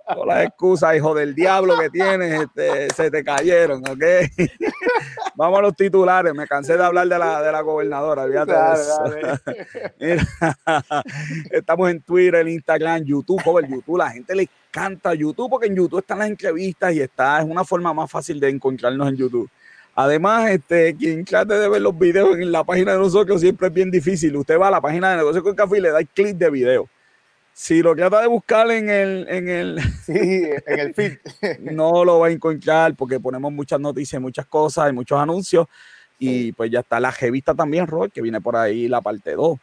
todas 0.07 0.27
las 0.27 0.45
excusas, 0.45 0.95
hijo 0.95 1.13
del 1.13 1.35
diablo 1.35 1.77
que 1.77 1.89
tienes, 1.89 2.41
este, 2.41 2.93
se 2.93 3.11
te 3.11 3.23
cayeron, 3.23 3.83
¿ok? 3.87 4.03
Vamos 5.35 5.59
a 5.59 5.61
los 5.61 5.75
titulares. 5.75 6.33
Me 6.33 6.47
cansé 6.47 6.77
de 6.77 6.83
hablar 6.83 7.07
de 7.07 7.19
la, 7.19 7.41
de 7.41 7.51
la 7.51 7.61
gobernadora. 7.61 8.25
estamos 11.51 11.91
en 11.91 12.01
Twitter, 12.01 12.47
Instagram, 12.47 13.03
YouTube, 13.03 13.41
joven, 13.43 13.69
YouTube. 13.69 13.97
La 13.97 14.09
gente 14.09 14.33
le 14.33 14.49
encanta 14.69 15.13
YouTube 15.13 15.49
porque 15.49 15.67
en 15.67 15.75
YouTube 15.75 15.99
están 15.99 16.19
las 16.19 16.29
entrevistas 16.29 16.93
y 16.93 17.01
está, 17.01 17.39
es 17.39 17.45
una 17.45 17.63
forma 17.63 17.93
más 17.93 18.09
fácil 18.09 18.39
de 18.39 18.49
encontrarnos 18.49 19.09
en 19.09 19.15
YouTube. 19.15 19.49
Además, 19.93 20.51
este, 20.51 20.95
quien 20.95 21.25
trate 21.25 21.55
de 21.55 21.69
ver 21.69 21.81
los 21.81 21.97
videos 21.97 22.37
en 22.37 22.51
la 22.51 22.63
página 22.63 22.93
de 22.93 22.99
nosotros 22.99 23.41
siempre 23.41 23.67
es 23.67 23.73
bien 23.73 23.91
difícil. 23.91 24.35
Usted 24.35 24.59
va 24.59 24.67
a 24.67 24.71
la 24.71 24.81
página 24.81 25.11
de 25.11 25.17
Negocio 25.17 25.43
con 25.43 25.55
Café 25.55 25.77
y 25.77 25.81
le 25.81 25.91
da 25.91 25.99
clic 26.03 26.37
de 26.37 26.49
video 26.49 26.89
si 27.57 27.81
lo 27.81 27.95
trata 27.95 28.21
de 28.21 28.27
buscar 28.27 28.69
en 28.69 28.87
el, 28.87 29.27
en 29.27 29.49
el, 29.49 29.79
en 30.07 30.79
el 30.79 30.93
feed, 30.93 31.17
no 31.59 32.05
lo 32.05 32.19
va 32.19 32.27
a 32.27 32.29
encontrar 32.29 32.93
porque 32.93 33.19
ponemos 33.19 33.51
muchas 33.51 33.79
noticias, 33.79 34.21
muchas 34.21 34.45
cosas 34.45 34.91
y 34.91 34.93
muchos 34.93 35.19
anuncios. 35.19 35.67
Y 36.19 36.51
pues 36.51 36.69
ya 36.69 36.81
está 36.81 36.99
la 36.99 37.09
revista 37.09 37.55
también, 37.55 37.87
Roy, 37.87 38.11
que 38.11 38.21
viene 38.21 38.39
por 38.41 38.55
ahí 38.55 38.87
la 38.87 39.01
parte 39.01 39.33
2 39.33 39.57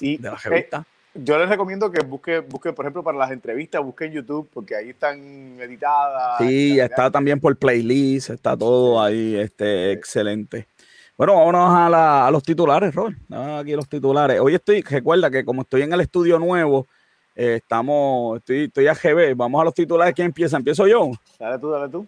y, 0.00 0.16
de 0.16 0.30
la 0.30 0.36
revista. 0.36 0.86
Eh, 0.86 1.20
yo 1.22 1.38
les 1.38 1.50
recomiendo 1.50 1.90
que 1.90 2.02
busque, 2.02 2.38
busque, 2.38 2.72
por 2.72 2.86
ejemplo, 2.86 3.02
para 3.02 3.18
las 3.18 3.30
entrevistas, 3.30 3.82
busquen 3.82 4.12
YouTube, 4.12 4.48
porque 4.52 4.74
ahí 4.74 4.88
están 4.88 5.60
editadas. 5.60 6.38
Sí, 6.38 6.80
está 6.80 7.10
también 7.10 7.40
por 7.40 7.54
playlist, 7.56 8.30
está 8.30 8.56
todo 8.56 9.02
ahí, 9.02 9.36
este, 9.36 9.92
excelente. 9.92 10.66
Bueno, 11.16 11.34
vámonos 11.36 11.70
a, 11.74 12.28
los 12.30 12.42
titulares, 12.42 12.94
Robert. 12.94 13.16
Aquí 13.32 13.72
los 13.72 13.88
titulares. 13.88 14.38
Hoy 14.38 14.54
estoy, 14.54 14.82
recuerda 14.82 15.30
que 15.30 15.46
como 15.46 15.62
estoy 15.62 15.82
en 15.82 15.92
el 15.94 16.02
estudio 16.02 16.38
nuevo, 16.38 16.86
eh, 17.34 17.54
estamos, 17.62 18.36
estoy, 18.36 18.64
estoy 18.64 18.86
a 18.86 18.94
GB. 18.94 19.34
Vamos 19.34 19.60
a 19.62 19.64
los 19.64 19.72
titulares. 19.72 20.14
¿Quién 20.14 20.26
empieza? 20.26 20.58
¿Empiezo 20.58 20.86
yo? 20.86 21.10
Dale 21.38 21.58
tú, 21.58 21.70
dale 21.70 21.90
tú. 21.90 22.06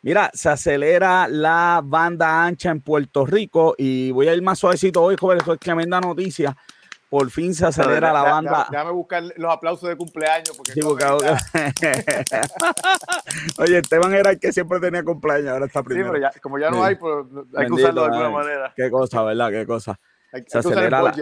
Mira, 0.00 0.30
se 0.32 0.48
acelera 0.48 1.28
la 1.28 1.82
banda 1.84 2.44
ancha 2.44 2.70
en 2.70 2.80
Puerto 2.80 3.26
Rico 3.26 3.74
y 3.76 4.10
voy 4.12 4.28
a 4.28 4.34
ir 4.34 4.40
más 4.40 4.58
suavecito 4.58 5.02
hoy, 5.02 5.16
joven. 5.18 5.38
Esto 5.38 5.52
es 5.52 5.60
tremenda 5.60 6.00
noticia 6.00 6.56
por 7.08 7.30
fin 7.30 7.54
se 7.54 7.64
acelera 7.64 8.12
la 8.12 8.22
banda. 8.22 8.66
Déjame 8.70 8.90
buscar 8.90 9.22
los 9.36 9.52
aplausos 9.52 9.88
de 9.88 9.96
cumpleaños. 9.96 10.56
Porque 10.56 10.72
sí, 10.72 10.80
Oye, 13.58 13.78
Esteban 13.78 14.12
era 14.14 14.32
el 14.32 14.40
que 14.40 14.52
siempre 14.52 14.80
tenía 14.80 15.04
cumpleaños, 15.04 15.48
ahora 15.48 15.66
está 15.66 15.82
primero. 15.82 16.08
Sí, 16.08 16.12
pero 16.12 16.22
ya, 16.22 16.30
como 16.40 16.58
ya 16.58 16.70
no 16.70 16.84
hay, 16.84 16.96
pues 16.96 17.26
hay 17.56 17.66
que 17.66 17.72
usarlo 17.72 18.02
de 18.02 18.08
alguna 18.08 18.30
manera. 18.30 18.72
Qué 18.76 18.90
cosa, 18.90 19.22
¿verdad? 19.22 19.50
Qué 19.50 19.64
cosa. 19.66 19.98
se, 20.46 20.58
acelera 20.58 21.00
la, 21.00 21.14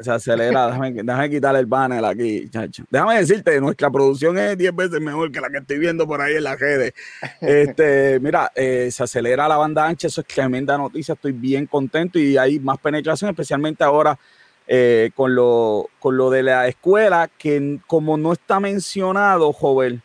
se 0.00 0.12
acelera, 0.12 0.68
déjame, 0.68 0.92
déjame, 0.92 1.30
quitar 1.30 1.56
el 1.56 1.66
banner 1.66 2.04
aquí, 2.04 2.48
chacho. 2.48 2.84
Déjame 2.88 3.18
decirte, 3.18 3.60
nuestra 3.60 3.90
producción 3.90 4.38
es 4.38 4.56
10 4.56 4.76
veces 4.76 5.00
mejor 5.00 5.32
que 5.32 5.40
la 5.40 5.50
que 5.50 5.58
estoy 5.58 5.78
viendo 5.78 6.06
por 6.06 6.20
ahí 6.20 6.36
en 6.36 6.44
las 6.44 6.56
redes. 6.58 6.92
Este, 7.40 8.20
mira, 8.20 8.52
eh, 8.54 8.90
se 8.92 9.02
acelera 9.02 9.48
la 9.48 9.56
banda 9.56 9.84
ancha, 9.84 10.06
eso 10.06 10.20
es 10.20 10.28
tremenda 10.28 10.78
noticia, 10.78 11.14
estoy 11.14 11.32
bien 11.32 11.66
contento 11.66 12.20
y 12.20 12.36
hay 12.36 12.60
más 12.60 12.78
penetración, 12.78 13.30
especialmente 13.30 13.82
ahora 13.82 14.16
eh, 14.66 15.10
con, 15.14 15.34
lo, 15.34 15.88
con 15.98 16.16
lo 16.16 16.30
de 16.30 16.42
la 16.42 16.68
escuela, 16.68 17.28
que 17.36 17.78
como 17.86 18.16
no 18.16 18.32
está 18.32 18.60
mencionado, 18.60 19.52
joven, 19.52 20.02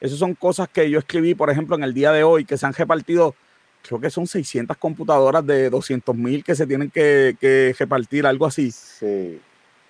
esas 0.00 0.18
son 0.18 0.34
cosas 0.34 0.68
que 0.68 0.90
yo 0.90 0.98
escribí, 0.98 1.34
por 1.34 1.50
ejemplo, 1.50 1.76
en 1.76 1.84
el 1.84 1.94
día 1.94 2.12
de 2.12 2.24
hoy, 2.24 2.44
que 2.44 2.58
se 2.58 2.66
han 2.66 2.74
repartido, 2.74 3.34
creo 3.82 4.00
que 4.00 4.10
son 4.10 4.26
600 4.26 4.76
computadoras 4.76 5.46
de 5.46 5.70
200 5.70 6.14
mil 6.16 6.42
que 6.44 6.54
se 6.54 6.66
tienen 6.66 6.90
que, 6.90 7.74
repartir, 7.78 8.26
algo 8.26 8.46
así. 8.46 8.70
Sí. 8.72 9.40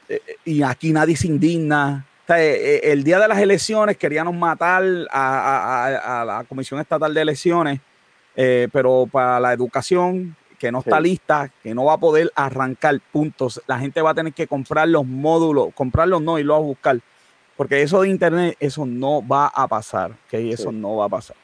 Eh, 0.08 0.20
y 0.44 0.62
aquí 0.62 0.92
nadie 0.92 1.16
se 1.16 1.26
indigna. 1.26 2.06
Eh, 2.28 2.80
el 2.84 3.02
día 3.02 3.18
de 3.18 3.28
las 3.28 3.38
elecciones 3.38 3.96
queríamos 3.96 4.34
matar 4.34 4.84
a, 5.10 6.24
la 6.26 6.44
Comisión 6.48 6.80
Estatal 6.80 7.14
de 7.14 7.22
Elecciones, 7.22 7.80
pero 8.34 9.08
para 9.10 9.40
la 9.40 9.52
educación 9.52 10.36
que 10.58 10.72
no 10.72 10.80
está 10.80 11.00
lista, 11.00 11.50
que 11.62 11.74
no 11.74 11.84
va 11.84 11.94
a 11.94 11.98
poder 11.98 12.32
arrancar 12.34 13.00
puntos. 13.12 13.62
La 13.66 13.78
gente 13.78 14.00
va 14.00 14.10
a 14.10 14.14
tener 14.14 14.32
que 14.32 14.46
comprar 14.46 14.88
los 14.88 15.06
módulos, 15.06 15.74
comprarlos 15.74 16.22
no 16.22 16.38
y 16.38 16.42
luego 16.42 16.62
a 16.62 16.66
buscar. 16.66 17.00
Porque 17.56 17.82
eso 17.82 18.02
de 18.02 18.08
internet, 18.08 18.56
eso 18.60 18.84
no 18.84 19.26
va 19.26 19.46
a 19.48 19.66
pasar, 19.66 20.12
que 20.28 20.50
eso 20.50 20.72
no 20.72 20.96
va 20.96 21.06
a 21.06 21.08
pasar. 21.08 21.36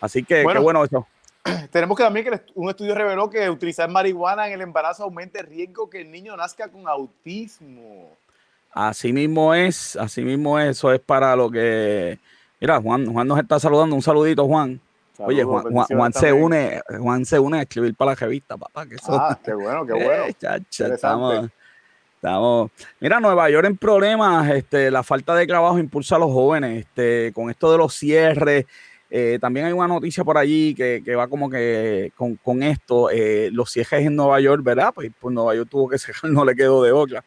Así 0.00 0.22
que, 0.22 0.44
qué 0.46 0.58
bueno 0.58 0.84
eso. 0.84 1.06
Tenemos 1.70 1.96
que 1.96 2.04
también 2.04 2.26
que 2.26 2.40
un 2.54 2.68
estudio 2.68 2.94
reveló 2.94 3.30
que 3.30 3.48
utilizar 3.48 3.88
marihuana 3.88 4.46
en 4.46 4.54
el 4.54 4.60
embarazo 4.60 5.04
aumenta 5.04 5.40
el 5.40 5.46
riesgo 5.46 5.88
que 5.88 6.02
el 6.02 6.10
niño 6.10 6.36
nazca 6.36 6.68
con 6.68 6.86
autismo. 6.86 8.10
Así 8.72 9.12
mismo 9.12 9.54
es, 9.54 9.96
así 9.96 10.22
mismo 10.22 10.58
eso 10.58 10.92
es 10.92 11.00
para 11.00 11.34
lo 11.34 11.50
que... 11.50 12.18
Mira, 12.60 12.80
Juan, 12.80 13.10
Juan 13.10 13.26
nos 13.26 13.38
está 13.38 13.58
saludando, 13.58 13.96
un 13.96 14.02
saludito 14.02 14.46
Juan. 14.46 14.80
Oye, 15.26 15.44
Juan, 15.44 16.12
se 16.12 16.32
une, 16.32 16.80
Juan 16.98 17.24
se 17.24 17.38
une 17.38 17.58
a 17.58 17.62
escribir 17.62 17.94
para 17.94 18.12
la 18.12 18.14
revista, 18.14 18.56
papá. 18.56 18.86
Que 18.86 18.94
eso, 18.96 19.12
ah, 19.12 19.38
qué 19.42 19.54
bueno, 19.54 19.86
qué 19.86 19.92
bueno. 19.92 20.24
estamos, 20.94 21.50
estamos. 22.14 22.70
Mira, 23.00 23.20
Nueva 23.20 23.50
York 23.50 23.66
en 23.66 23.76
problemas, 23.76 24.50
este, 24.50 24.90
la 24.90 25.02
falta 25.02 25.34
de 25.34 25.46
trabajo 25.46 25.78
impulsa 25.78 26.16
a 26.16 26.18
los 26.18 26.32
jóvenes, 26.32 26.80
este, 26.86 27.32
con 27.34 27.50
esto 27.50 27.70
de 27.72 27.78
los 27.78 27.94
cierres, 27.94 28.66
Eh, 29.12 29.38
también 29.40 29.66
hay 29.66 29.72
una 29.72 29.88
noticia 29.88 30.22
por 30.22 30.38
allí 30.38 30.72
que, 30.72 31.02
va 31.16 31.26
como 31.26 31.50
que 31.50 32.12
con, 32.16 32.62
esto, 32.62 33.10
eh, 33.10 33.50
los 33.52 33.72
cierres 33.72 34.06
en 34.06 34.14
Nueva 34.14 34.40
York, 34.40 34.62
¿verdad? 34.62 34.92
Pues, 34.94 35.10
pues, 35.18 35.34
Nueva 35.34 35.54
York 35.56 35.68
tuvo 35.68 35.88
que 35.88 35.98
cerrar, 35.98 36.22
no 36.30 36.44
le 36.44 36.54
quedó 36.54 36.82
de 36.82 36.92
otra. 36.92 37.24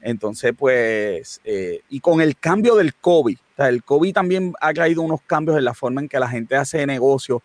Entonces, 0.00 0.52
pues, 0.56 1.40
eh, 1.44 1.80
y 1.88 2.00
con 2.00 2.20
el 2.20 2.36
cambio 2.36 2.76
del 2.76 2.94
COVID, 2.94 3.36
o 3.36 3.56
sea, 3.56 3.68
el 3.68 3.82
COVID 3.82 4.12
también 4.12 4.52
ha 4.60 4.72
traído 4.72 5.02
unos 5.02 5.20
cambios 5.22 5.58
en 5.58 5.64
la 5.64 5.74
forma 5.74 6.00
en 6.00 6.08
que 6.08 6.18
la 6.18 6.28
gente 6.28 6.56
hace 6.56 6.86
negocio 6.86 7.42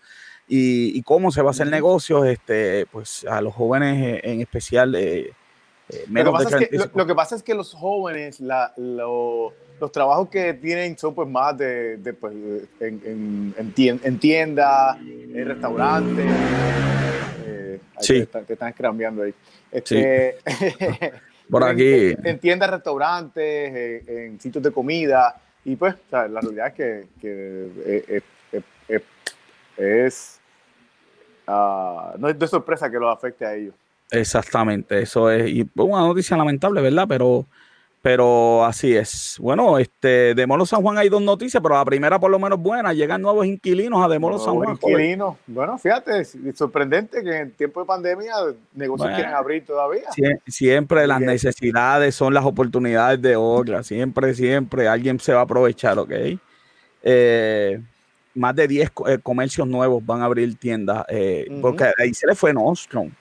y, 0.47 1.01
cómo 1.03 1.32
se 1.32 1.41
va 1.41 1.49
a 1.49 1.51
hacer 1.51 1.67
negocio, 1.67 2.25
este, 2.25 2.86
pues 2.91 3.25
a 3.25 3.41
los 3.41 3.53
jóvenes 3.53 4.21
en 4.23 4.41
especial. 4.41 4.91
lo, 4.91 6.23
que 6.23 6.32
pasa 6.32 6.60
es 6.60 6.69
que, 6.69 6.77
lo, 6.93 7.08
que 7.08 7.15
pasa 7.15 7.36
es 7.36 7.43
que 7.43 7.53
los 7.56 7.73
jóvenes, 7.73 8.39
la, 8.39 8.73
lo, 8.77 9.53
los 9.79 9.91
trabajos 9.91 10.29
que 10.29 10.53
tienen 10.53 10.97
son 10.97 11.15
pues 11.15 11.27
más 11.27 11.58
de, 11.58 12.15
pues, 12.19 12.34
en, 12.79 13.01
en, 13.06 13.56
en, 14.03 14.19
tiendas, 14.19 14.97
en 15.01 15.47
restaurantes. 15.47 16.25
Eh, 17.45 17.79
sí. 17.99 18.27
Que 18.47 18.53
están, 18.53 18.73
cambiando 18.73 19.23
ahí. 19.23 19.34
Este, 19.71 20.38
Por 21.49 21.63
aquí. 21.63 22.15
En, 22.23 22.39
tiendas, 22.39 22.69
restaurantes, 22.69 24.08
en, 24.08 24.39
sitios 24.39 24.63
de 24.63 24.71
comida. 24.71 25.36
Y 25.65 25.75
pues, 25.75 25.95
la 26.12 26.27
realidad 26.27 26.67
es 26.67 26.73
que, 26.73 27.08
que 27.21 27.69
eh, 27.86 28.21
eh, 28.89 29.03
es. 29.77 30.39
Uh, 31.47 32.17
no 32.17 32.29
es 32.29 32.39
de 32.39 32.47
sorpresa 32.47 32.89
que 32.89 32.97
los 32.97 33.13
afecte 33.13 33.45
a 33.45 33.56
ellos. 33.56 33.75
Exactamente, 34.12 35.01
eso 35.01 35.29
es. 35.29 35.49
Y 35.49 35.69
una 35.75 36.01
noticia 36.01 36.38
lamentable, 36.38 36.82
¿verdad? 36.82 37.06
Pero 37.08 37.47
pero 38.03 38.65
así 38.65 38.93
es. 38.93 39.37
Bueno, 39.39 39.79
este, 39.79 40.35
de 40.35 40.45
Molo 40.45 40.65
San 40.65 40.81
Juan 40.81 40.97
hay 40.97 41.07
dos 41.07 41.21
noticias, 41.21 41.63
pero 41.63 41.75
la 41.75 41.85
primera 41.85 42.19
por 42.19 42.29
lo 42.29 42.37
menos 42.37 42.59
buena. 42.59 42.91
Llegan 42.91 43.21
nuevos 43.21 43.45
inquilinos 43.45 44.03
a 44.03 44.09
De 44.09 44.19
Molo 44.19 44.37
San 44.39 44.55
Juan. 44.55 44.71
Inquilinos. 44.71 45.37
Bueno, 45.47 45.77
fíjate, 45.77 46.19
es 46.19 46.35
sorprendente 46.53 47.23
que 47.23 47.37
en 47.37 47.51
tiempo 47.51 47.79
de 47.79 47.85
pandemia 47.85 48.33
negocios 48.73 49.09
quieren 49.15 49.33
abrir 49.33 49.65
todavía. 49.65 50.03
siempre 50.47 51.07
las 51.07 51.21
necesidades 51.21 52.13
son 52.13 52.33
las 52.33 52.43
oportunidades 52.43 53.21
de 53.21 53.37
otra. 53.37 53.83
Siempre, 53.83 54.33
siempre 54.33 54.89
alguien 54.89 55.17
se 55.17 55.31
va 55.31 55.39
a 55.39 55.43
aprovechar, 55.43 55.97
¿ok? 55.97 56.11
Eh, 57.03 57.81
más 58.33 58.53
de 58.53 58.67
10 58.67 58.91
eh, 59.07 59.19
comercios 59.23 59.65
nuevos 59.65 60.05
van 60.05 60.21
a 60.21 60.25
abrir 60.25 60.53
tiendas, 60.57 61.05
eh, 61.07 61.47
porque 61.61 61.85
ahí 61.97 62.13
se 62.13 62.27
le 62.27 62.35
fue 62.35 62.51
Nostrum. 62.51 63.11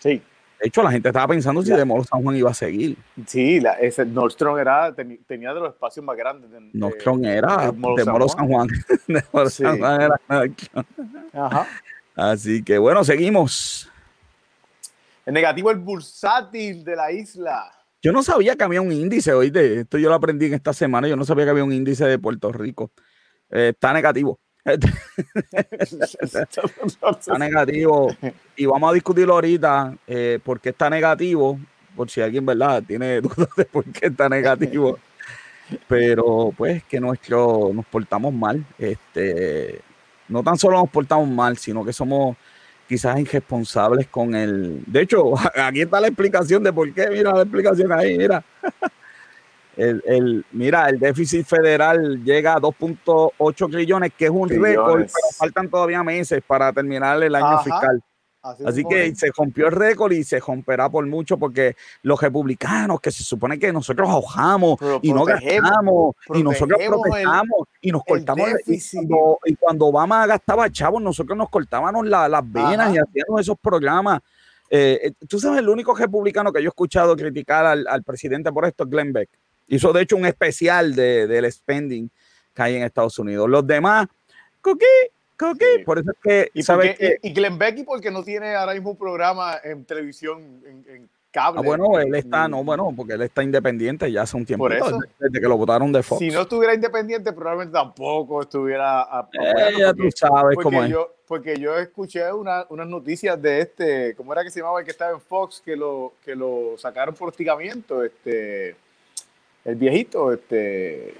Sí. 0.00 0.20
De 0.60 0.68
hecho, 0.68 0.82
la 0.82 0.90
gente 0.90 1.08
estaba 1.08 1.28
pensando 1.28 1.62
si 1.62 1.72
Demolo 1.72 2.04
San 2.04 2.22
Juan 2.22 2.36
iba 2.36 2.50
a 2.50 2.54
seguir. 2.54 2.96
Sí, 3.26 3.62
ese 3.80 4.04
Nordstrom 4.04 4.58
era, 4.58 4.94
tenía 4.94 5.54
de 5.54 5.60
los 5.60 5.70
espacios 5.70 6.04
más 6.04 6.16
grandes. 6.16 6.50
De, 6.50 6.60
Nordstrom 6.74 7.24
era 7.24 7.72
San 8.28 8.48
Juan. 8.48 8.68
San 9.48 9.78
Juan 9.78 10.02
era 10.02 10.20
Ajá. 11.32 11.66
Así 12.14 12.62
que 12.62 12.76
bueno, 12.76 13.02
seguimos. 13.04 13.90
El 15.24 15.32
negativo, 15.32 15.70
el 15.70 15.78
bursátil 15.78 16.84
de 16.84 16.96
la 16.96 17.10
isla. 17.10 17.72
Yo 18.02 18.12
no 18.12 18.22
sabía 18.22 18.56
que 18.56 18.64
había 18.64 18.82
un 18.82 18.92
índice, 18.92 19.32
oíste, 19.32 19.80
esto 19.80 19.96
yo 19.96 20.08
lo 20.08 20.14
aprendí 20.14 20.46
en 20.46 20.54
esta 20.54 20.72
semana, 20.72 21.06
yo 21.08 21.16
no 21.16 21.24
sabía 21.24 21.44
que 21.44 21.50
había 21.50 21.64
un 21.64 21.72
índice 21.72 22.06
de 22.06 22.18
Puerto 22.18 22.52
Rico. 22.52 22.92
Eh, 23.50 23.70
está 23.74 23.92
negativo. 23.92 24.38
Está 24.64 24.88
negativo. 27.38 28.14
Y 28.56 28.66
vamos 28.66 28.90
a 28.90 28.94
discutirlo 28.94 29.34
ahorita 29.34 29.96
eh, 30.06 30.38
por 30.42 30.60
qué 30.60 30.70
está 30.70 30.90
negativo, 30.90 31.58
por 31.96 32.10
si 32.10 32.20
alguien, 32.20 32.44
¿verdad?, 32.46 32.82
tiene 32.86 33.20
dudas 33.22 33.48
de 33.56 33.64
por 33.64 33.84
qué 33.84 34.06
está 34.06 34.28
negativo. 34.28 34.98
Pero 35.86 36.52
pues 36.56 36.82
que 36.84 37.00
nuestro, 37.00 37.70
nos 37.72 37.86
portamos 37.86 38.32
mal. 38.34 38.64
Este, 38.78 39.80
no 40.28 40.42
tan 40.42 40.58
solo 40.58 40.78
nos 40.78 40.90
portamos 40.90 41.28
mal, 41.28 41.56
sino 41.56 41.84
que 41.84 41.92
somos 41.92 42.36
quizás 42.88 43.20
irresponsables 43.20 44.08
con 44.08 44.34
el... 44.34 44.82
De 44.86 45.02
hecho, 45.02 45.34
aquí 45.62 45.82
está 45.82 46.00
la 46.00 46.08
explicación 46.08 46.64
de 46.64 46.72
por 46.72 46.92
qué. 46.92 47.08
Mira 47.08 47.32
la 47.32 47.42
explicación 47.42 47.92
ahí, 47.92 48.18
mira. 48.18 48.42
El, 49.76 50.44
mira, 50.52 50.88
el 50.88 50.98
déficit 50.98 51.46
federal 51.46 52.22
llega 52.24 52.54
a 52.54 52.60
2.8 52.60 53.70
trillones, 53.70 54.12
que 54.16 54.26
es 54.26 54.30
un 54.30 54.48
récord, 54.48 55.02
pero 55.02 55.08
faltan 55.36 55.68
todavía 55.68 56.02
meses 56.02 56.42
para 56.46 56.72
terminar 56.72 57.22
el 57.22 57.34
año 57.34 57.62
fiscal. 57.62 58.02
Así, 58.42 58.84
que 58.84 59.14
se 59.14 59.30
rompió 59.36 59.66
el 59.66 59.72
récord 59.72 60.12
y 60.12 60.24
se 60.24 60.40
romperá 60.40 60.88
por 60.88 61.06
mucho 61.06 61.36
porque 61.36 61.76
los 62.02 62.18
republicanos 62.18 62.98
que 62.98 63.10
se 63.10 63.22
supone 63.22 63.58
que 63.58 63.70
nosotros 63.70 64.08
ahojamos 64.08 64.78
y 65.02 65.12
no 65.12 65.26
gastamos 65.26 66.14
y 66.32 66.42
nosotros 66.42 66.80
protestamos 66.86 67.68
y 67.82 67.92
nos 67.92 68.02
cortamos 68.02 68.48
y 68.66 68.80
cuando, 68.94 69.38
y 69.44 69.54
cuando, 69.56 69.86
Obama 69.86 70.26
gastaba 70.26 70.70
chavos 70.70 71.02
nosotros 71.02 71.36
nos 71.36 71.50
cortábamos 71.50 72.06
las 72.06 72.50
venas 72.50 72.94
y 72.94 72.98
hacíamos 72.98 73.40
esos 73.42 73.58
programas. 73.58 74.20
Eh, 74.70 75.00
eh, 75.02 75.12
tú 75.28 75.38
sabes, 75.38 75.58
el 75.58 75.68
único 75.68 75.94
republicano 75.94 76.50
que 76.50 76.62
yo 76.62 76.68
he 76.68 76.70
escuchado 76.70 77.14
criticar 77.16 77.66
al, 77.66 77.86
al 77.88 78.02
presidente 78.04 78.50
por 78.52 78.64
esto 78.64 78.84
es 78.84 78.90
Glenn 78.90 79.12
Beck. 79.12 79.28
Hizo 79.70 79.92
de 79.92 80.02
hecho 80.02 80.16
un 80.16 80.26
especial 80.26 80.96
de, 80.96 81.28
del 81.28 81.50
spending 81.50 82.10
que 82.52 82.62
hay 82.62 82.74
en 82.74 82.82
Estados 82.82 83.16
Unidos. 83.20 83.48
Los 83.48 83.64
demás, 83.64 84.08
cookie, 84.60 84.84
cookie. 85.38 85.84
Por 85.84 86.00
eso 86.00 86.10
es 86.10 86.18
que. 86.20 86.50
Y, 86.54 86.64
¿sabes 86.64 86.96
y 87.22 87.32
Glenn 87.32 87.56
Becky, 87.56 87.84
porque 87.84 88.10
no 88.10 88.24
tiene 88.24 88.56
ahora 88.56 88.74
mismo 88.74 88.90
un 88.90 88.96
programa 88.96 89.58
en 89.62 89.84
televisión, 89.84 90.60
en, 90.66 91.08
cable. 91.30 91.60
Ah, 91.60 91.62
bueno, 91.62 92.00
él 92.00 92.12
está, 92.16 92.48
no, 92.48 92.64
bueno, 92.64 92.92
porque 92.96 93.12
él 93.12 93.22
está 93.22 93.44
independiente 93.44 94.10
ya 94.10 94.22
hace 94.22 94.36
un 94.36 94.44
tiempo. 94.44 94.68
Desde, 94.68 95.40
que 95.40 95.48
lo 95.48 95.56
votaron 95.56 95.92
de 95.92 96.02
Fox. 96.02 96.18
Si 96.18 96.30
no 96.30 96.40
estuviera 96.40 96.74
independiente, 96.74 97.32
probablemente 97.32 97.72
tampoco 97.72 98.42
estuviera. 98.42 99.02
A, 99.02 99.28
eh, 99.32 99.74
ya 99.78 99.94
tú 99.94 100.08
sabes 100.12 100.58
cómo 100.60 100.82
es. 100.82 100.90
Yo, 100.90 101.14
porque 101.28 101.56
yo 101.60 101.78
escuché 101.78 102.32
una, 102.32 102.66
unas 102.70 102.88
noticias 102.88 103.40
de 103.40 103.60
este, 103.60 104.16
¿cómo 104.16 104.32
era 104.32 104.42
que 104.42 104.50
se 104.50 104.58
llamaba 104.58 104.80
el 104.80 104.84
que 104.84 104.90
estaba 104.90 105.12
en 105.12 105.20
Fox? 105.20 105.62
Que 105.64 105.76
lo, 105.76 106.14
que 106.24 106.34
lo 106.34 106.74
sacaron 106.76 107.14
por 107.14 107.28
hostigamiento, 107.28 108.02
este 108.02 108.74
el 109.64 109.74
viejito, 109.76 110.32
este, 110.32 111.14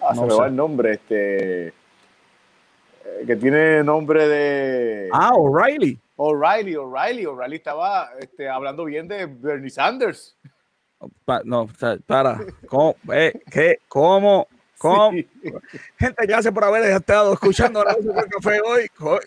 ah, 0.00 0.14
se 0.14 0.22
me 0.22 0.34
va 0.34 0.46
el 0.46 0.56
nombre, 0.56 0.94
este, 0.94 1.68
eh, 1.68 1.74
que 3.26 3.36
tiene 3.36 3.82
nombre 3.84 4.26
de... 4.26 5.08
Ah, 5.12 5.32
O'Reilly. 5.34 5.98
O'Reilly, 6.16 6.76
O'Reilly, 6.76 7.26
O'Reilly 7.26 7.56
estaba 7.56 8.10
este, 8.20 8.48
hablando 8.48 8.84
bien 8.84 9.08
de 9.08 9.26
Bernie 9.26 9.70
Sanders. 9.70 10.36
no, 11.44 11.68
para, 12.06 12.40
¿cómo? 12.68 12.94
Eh, 13.12 13.32
¿Qué? 13.50 13.78
¿Cómo? 13.88 14.46
¿Cómo? 14.78 15.12
Gente, 15.96 16.26
gracias 16.26 16.52
por 16.52 16.64
haber 16.64 16.82
estado 16.90 17.34
escuchando 17.34 17.84
la 17.84 17.94
música 17.94 18.26
café 18.26 18.60
hoy. 18.60 18.88
¿Cómo, 18.98 19.18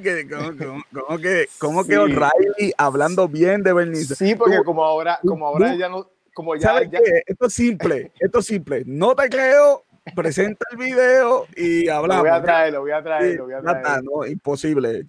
que, 0.00 0.28
cómo, 0.28 1.18
que, 1.18 1.48
cómo 1.58 1.84
que 1.84 1.98
O'Reilly 1.98 2.72
hablando 2.78 3.28
bien 3.28 3.62
de 3.62 3.72
Bernie 3.72 3.96
Sanders? 3.96 4.18
Sí, 4.18 4.34
porque 4.36 4.62
como 4.64 4.84
ahora, 4.84 5.18
como 5.26 5.46
ahora 5.46 5.74
ya 5.74 5.88
no 5.88 6.08
como 6.34 6.56
ya, 6.56 6.80
Esto 7.26 7.46
es 7.46 7.54
simple, 7.54 8.12
esto 8.18 8.38
es 8.38 8.46
simple. 8.46 8.82
No 8.86 9.14
te 9.14 9.28
creo, 9.28 9.84
presenta 10.14 10.66
el 10.70 10.76
video 10.76 11.46
y 11.56 11.88
hablamos. 11.88 12.24
Lo 12.24 12.30
voy 12.30 12.38
a 12.38 12.42
traer, 12.42 12.72
lo 12.72 12.80
voy 12.80 12.90
a 12.90 13.02
traer, 13.02 13.36
lo 13.36 13.44
voy 13.44 13.54
a 13.54 13.60
traer. 13.60 14.02
no, 14.02 14.26
imposible. 14.26 15.06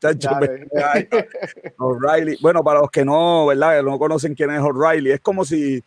O'Reilly. 1.78 2.38
Bueno, 2.42 2.64
para 2.64 2.82
los 2.82 2.92
que 2.92 3.04
no, 3.06 3.48
¿verdad? 3.48 3.82
No 3.84 3.98
conocen 3.98 4.36
quién 4.36 4.52
es 4.52 4.62
O'Reilly, 4.62 5.12
es 5.12 5.20
como 5.22 5.46
si 5.46 5.84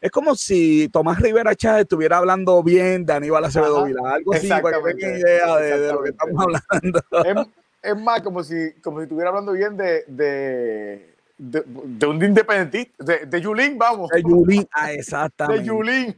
es 0.00 0.10
como 0.10 0.34
si 0.34 0.90
Tomás 0.90 1.18
Rivera 1.18 1.54
Chávez 1.54 1.82
estuviera 1.82 2.18
hablando 2.18 2.62
bien 2.62 3.06
de 3.06 3.14
Aníbal 3.14 3.42
Acevedo 3.42 3.86
Vila, 3.86 4.02
algo 4.12 4.34
así, 4.34 4.48
para 4.48 4.82
que 4.82 4.92
tengan 4.92 5.18
idea 5.18 5.56
de, 5.56 5.92
lo 5.94 6.02
que 6.02 6.10
estamos 6.10 6.44
hablando. 6.44 7.02
Es, 7.24 7.90
es, 7.90 7.96
más, 7.96 8.20
como 8.20 8.44
si, 8.44 8.74
como 8.82 8.98
si 8.98 9.04
estuviera 9.04 9.30
hablando 9.30 9.52
bien 9.52 9.78
de, 9.78 10.04
de 10.06 11.13
de, 11.36 12.06
un 12.06 12.22
independentista, 12.22 13.04
de, 13.04 13.26
de 13.26 13.40
Yulín, 13.40 13.78
vamos. 13.78 14.10
De 14.10 14.22
Yulín, 14.22 14.66
ah, 14.72 14.92
exactamente. 14.92 15.62
De 15.62 15.66
Yulín. 15.66 16.16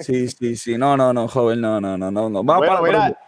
Sí, 0.00 0.28
sí, 0.28 0.56
sí, 0.56 0.78
no, 0.78 0.96
no, 0.96 1.12
no, 1.12 1.26
joven, 1.26 1.60
no, 1.60 1.80
no, 1.80 1.98
no, 1.98 2.10
no. 2.10 2.44
Vamos 2.44 2.66
para, 2.80 3.18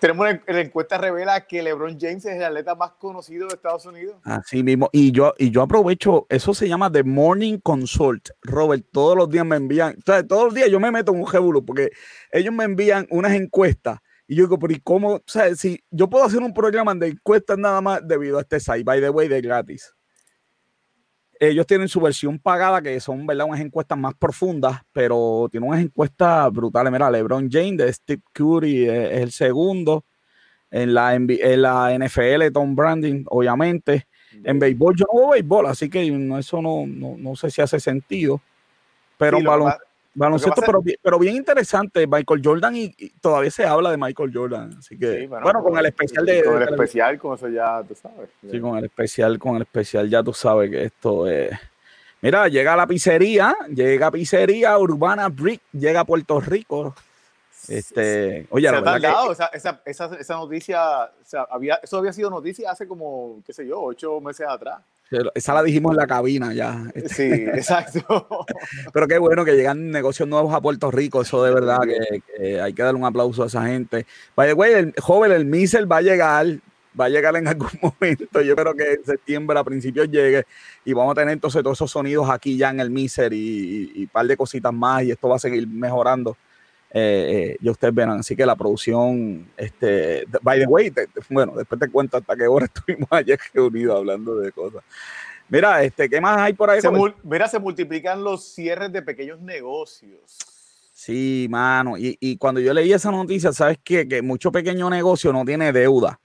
tenemos 0.00 0.26
la, 0.46 0.60
encuesta 0.60 0.98
revela 0.98 1.46
que 1.46 1.62
LeBron 1.62 1.98
James 1.98 2.24
es 2.24 2.36
el 2.36 2.44
atleta 2.44 2.74
más 2.74 2.92
conocido 2.92 3.48
de 3.48 3.54
Estados 3.54 3.86
Unidos. 3.86 4.16
Así 4.24 4.62
mismo, 4.62 4.88
y 4.92 5.12
yo, 5.12 5.34
y 5.38 5.50
yo 5.50 5.62
aprovecho, 5.62 6.26
eso 6.28 6.54
se 6.54 6.68
llama 6.68 6.90
The 6.90 7.02
Morning 7.02 7.58
Consult. 7.58 8.30
Robert, 8.42 8.84
todos 8.92 9.16
los 9.16 9.28
días 9.30 9.46
me 9.46 9.56
envían, 9.56 9.96
o 9.98 10.02
sea, 10.04 10.26
todos 10.26 10.46
los 10.46 10.54
días 10.54 10.70
yo 10.70 10.80
me 10.80 10.90
meto 10.90 11.12
en 11.12 11.20
un 11.20 11.26
jebulo 11.26 11.64
porque 11.64 11.90
ellos 12.30 12.52
me 12.52 12.64
envían 12.64 13.06
unas 13.10 13.32
encuestas 13.32 13.98
y 14.28 14.36
yo 14.36 14.44
digo, 14.44 14.58
pero 14.58 14.72
¿y 14.72 14.80
cómo? 14.80 15.14
O 15.14 15.22
sea, 15.26 15.54
si 15.54 15.82
yo 15.90 16.10
puedo 16.10 16.24
hacer 16.24 16.40
un 16.40 16.52
programa 16.52 16.94
de 16.94 17.08
encuestas 17.08 17.58
nada 17.58 17.80
más 17.80 18.06
debido 18.06 18.38
a 18.38 18.40
este 18.40 18.58
site, 18.58 18.82
by 18.82 19.00
the 19.00 19.10
way, 19.10 19.28
de 19.28 19.40
gratis. 19.40 19.94
Ellos 21.38 21.66
tienen 21.66 21.88
su 21.88 22.00
versión 22.00 22.38
pagada, 22.38 22.80
que 22.80 22.98
son 23.00 23.26
¿verdad? 23.26 23.46
unas 23.46 23.60
encuestas 23.60 23.98
más 23.98 24.14
profundas, 24.14 24.80
pero 24.92 25.48
tienen 25.50 25.68
unas 25.68 25.82
encuestas 25.82 26.50
brutales. 26.52 26.92
Mira, 26.92 27.10
LeBron 27.10 27.48
James 27.50 27.76
de 27.78 27.92
Steve 27.92 28.22
Curry 28.32 28.88
es, 28.88 29.20
el 29.20 29.32
segundo. 29.32 30.04
En 30.70 30.94
la, 30.94 31.14
en 31.14 31.62
la 31.62 31.96
NFL, 31.96 32.52
Tom 32.52 32.74
Branding, 32.74 33.24
obviamente. 33.28 34.06
En 34.44 34.58
béisbol, 34.58 34.96
yo 34.96 35.06
no 35.12 35.20
veo 35.20 35.30
béisbol, 35.30 35.66
así 35.66 35.88
que 35.88 36.06
eso 36.38 36.60
no, 36.60 36.86
no, 36.86 37.36
sé 37.36 37.50
si 37.50 37.62
hace 37.62 37.80
sentido. 37.80 38.40
Pero 39.16 39.40
lo, 39.40 39.72
Baloncesto, 40.16 40.62
pero, 40.64 40.82
pero 41.02 41.18
bien 41.18 41.36
interesante. 41.36 42.06
Michael 42.06 42.40
Jordan 42.42 42.74
y, 42.74 42.88
todavía 43.20 43.50
se 43.50 43.66
habla 43.66 43.90
de 43.90 43.98
Michael 43.98 44.30
Jordan. 44.32 44.74
Así 44.78 44.98
que, 44.98 45.26
bueno, 45.26 45.62
con 45.62 45.78
el 45.78 45.86
especial 45.86 46.24
de. 46.24 46.42
Con 46.42 46.62
el 46.62 46.68
especial, 46.70 47.18
con 47.18 47.34
eso 47.34 47.48
ya 47.48 47.82
tú 47.86 47.94
sabes. 47.94 48.30
Sí, 48.50 48.58
con 48.58 48.78
el 48.78 48.84
especial, 48.86 49.38
con 49.38 49.56
el 49.56 49.62
especial 49.62 50.08
ya 50.08 50.22
tú 50.22 50.32
sabes 50.32 50.70
que 50.70 50.84
esto 50.84 51.26
es. 51.26 51.50
Mira, 52.22 52.48
llega 52.48 52.74
la 52.74 52.86
pizzería, 52.86 53.54
llega 53.68 54.10
pizzería 54.10 54.78
Urbana 54.78 55.28
Brick, 55.28 55.60
llega 55.72 56.00
a 56.00 56.04
Puerto 56.04 56.40
Rico. 56.40 56.94
Este, 57.68 58.46
oye, 58.50 58.68
se 58.68 58.76
ha 58.76 58.96
esa, 59.30 59.46
esa, 59.52 59.82
esa, 59.84 60.10
esa, 60.18 60.34
noticia, 60.34 61.04
o 61.04 61.24
sea, 61.24 61.46
había, 61.50 61.76
eso 61.82 61.98
había 61.98 62.12
sido 62.12 62.30
noticia 62.30 62.70
hace 62.70 62.86
como, 62.86 63.42
qué 63.44 63.52
sé 63.52 63.66
yo, 63.66 63.82
ocho 63.82 64.20
meses 64.20 64.46
atrás. 64.48 64.80
Esa 65.34 65.54
la 65.54 65.62
dijimos 65.62 65.92
en 65.92 65.98
la 65.98 66.06
cabina 66.06 66.52
ya. 66.52 66.84
Este. 66.94 67.08
Sí, 67.08 67.44
exacto. 67.54 68.46
Pero 68.92 69.06
qué 69.06 69.18
bueno 69.18 69.44
que 69.44 69.54
llegan 69.54 69.90
negocios 69.90 70.28
nuevos 70.28 70.52
a 70.52 70.60
Puerto 70.60 70.90
Rico. 70.90 71.22
Eso 71.22 71.42
de 71.44 71.54
verdad 71.54 71.80
que, 71.82 72.60
hay 72.60 72.72
que 72.72 72.82
dar 72.82 72.94
un 72.94 73.04
aplauso 73.04 73.44
a 73.44 73.46
esa 73.46 73.66
gente. 73.66 74.06
Vaya, 74.34 74.52
güey, 74.52 74.72
el 74.74 74.94
joven, 75.00 75.32
el 75.32 75.44
Miser 75.46 75.90
va 75.90 75.98
a 75.98 76.02
llegar, 76.02 76.46
va 76.98 77.04
a 77.04 77.08
llegar 77.08 77.36
en 77.36 77.46
algún 77.46 77.70
momento. 77.82 78.40
Yo 78.42 78.52
espero 78.52 78.74
que 78.74 78.94
en 78.94 79.04
septiembre 79.04 79.58
a 79.58 79.64
principios 79.64 80.10
llegue 80.10 80.44
y 80.84 80.92
vamos 80.92 81.12
a 81.12 81.20
tener 81.20 81.32
entonces 81.32 81.62
todos 81.62 81.78
esos 81.78 81.90
sonidos 81.90 82.28
aquí 82.28 82.56
ya 82.56 82.70
en 82.70 82.80
el 82.80 82.90
Miser 82.90 83.32
y 83.32 83.92
un 83.96 84.08
par 84.08 84.26
de 84.26 84.36
cositas 84.36 84.72
más 84.72 85.04
y 85.04 85.12
esto 85.12 85.28
va 85.28 85.36
a 85.36 85.40
seguir 85.40 85.68
mejorando. 85.68 86.36
Eh, 86.90 87.52
eh, 87.52 87.56
ya 87.60 87.70
ustedes 87.72 87.94
verán. 87.94 88.20
Así 88.20 88.36
que 88.36 88.46
la 88.46 88.56
producción, 88.56 89.48
este, 89.56 90.24
by 90.42 90.60
the 90.60 90.66
way, 90.66 90.92
bueno, 91.28 91.52
después 91.56 91.80
te 91.80 91.90
cuento 91.90 92.16
hasta 92.16 92.36
qué 92.36 92.46
hora 92.46 92.66
estuvimos 92.74 93.08
ayer 93.10 93.38
reunidos 93.52 93.96
hablando 93.96 94.36
de 94.36 94.52
cosas. 94.52 94.82
Mira, 95.48 95.82
este, 95.82 96.08
¿qué 96.08 96.20
más 96.20 96.38
hay 96.38 96.54
por 96.54 96.70
ahí? 96.70 96.80
Se 96.80 96.88
mira, 97.22 97.48
se 97.48 97.58
multiplican 97.58 98.22
los 98.22 98.44
cierres 98.44 98.92
de 98.92 99.02
pequeños 99.02 99.40
negocios. 99.40 100.38
Sí, 100.92 101.46
mano. 101.50 101.94
Y, 101.98 102.36
cuando 102.38 102.60
yo 102.60 102.72
leí 102.72 102.92
esa 102.92 103.10
noticia, 103.10 103.52
¿sabes 103.52 103.78
qué? 103.84 104.08
Que 104.08 104.22
mucho 104.22 104.50
pequeño 104.50 104.88
negocio 104.90 105.32
no 105.32 105.44
tiene 105.44 105.72
deuda. 105.72 106.18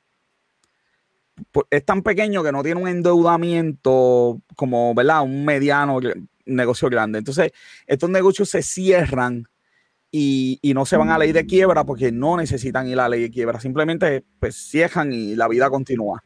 Es 1.69 1.85
tan 1.85 2.01
pequeño 2.01 2.41
que 2.43 2.51
no 2.51 2.63
tiene 2.63 2.81
un 2.81 2.87
endeudamiento 2.87 4.41
como, 4.55 4.95
¿verdad? 4.95 5.23
Un 5.23 5.43
mediano 5.43 5.99
negocio 6.45 6.89
grande. 6.89 7.19
Entonces, 7.19 7.51
estos 7.85 8.09
negocios 8.09 8.49
se 8.49 8.63
cierran 8.63 9.47
y, 10.11 10.59
no 10.73 10.85
se 10.85 10.97
van 10.97 11.09
a 11.09 11.17
ley 11.17 11.31
de 11.31 11.45
quiebra 11.45 11.85
porque 11.85 12.11
no 12.11 12.37
necesitan 12.37 12.87
ir 12.87 12.93
a 12.93 13.03
la 13.03 13.09
ley 13.09 13.21
de 13.21 13.31
quiebra, 13.31 13.59
simplemente 13.59 14.23
pues 14.39 14.55
cierran 14.55 15.13
y 15.13 15.35
la 15.35 15.47
vida 15.47 15.69
continúa. 15.69 16.23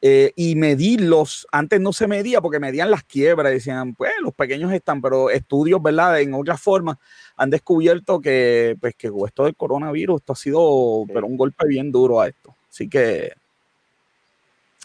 Eh, 0.00 0.32
y 0.36 0.54
medirlos, 0.54 1.48
antes 1.50 1.80
no 1.80 1.92
se 1.92 2.06
medía 2.06 2.40
porque 2.40 2.60
medían 2.60 2.88
las 2.88 3.02
quiebras, 3.02 3.50
decían, 3.52 3.96
pues 3.96 4.12
los 4.22 4.32
pequeños 4.32 4.72
están, 4.72 5.02
pero 5.02 5.28
estudios, 5.28 5.82
¿verdad? 5.82 6.20
En 6.20 6.34
otras 6.34 6.60
formas 6.60 6.98
han 7.36 7.50
descubierto 7.50 8.20
que, 8.20 8.76
pues, 8.80 8.94
que 8.94 9.10
esto 9.26 9.44
del 9.44 9.56
coronavirus, 9.56 10.20
esto 10.20 10.34
ha 10.34 10.36
sido, 10.36 11.04
pero 11.12 11.26
un 11.26 11.36
golpe 11.36 11.66
bien 11.66 11.90
duro 11.90 12.20
a 12.20 12.28
esto. 12.28 12.54
Así 12.70 12.88
que 12.88 13.32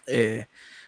eh, 0.08 0.48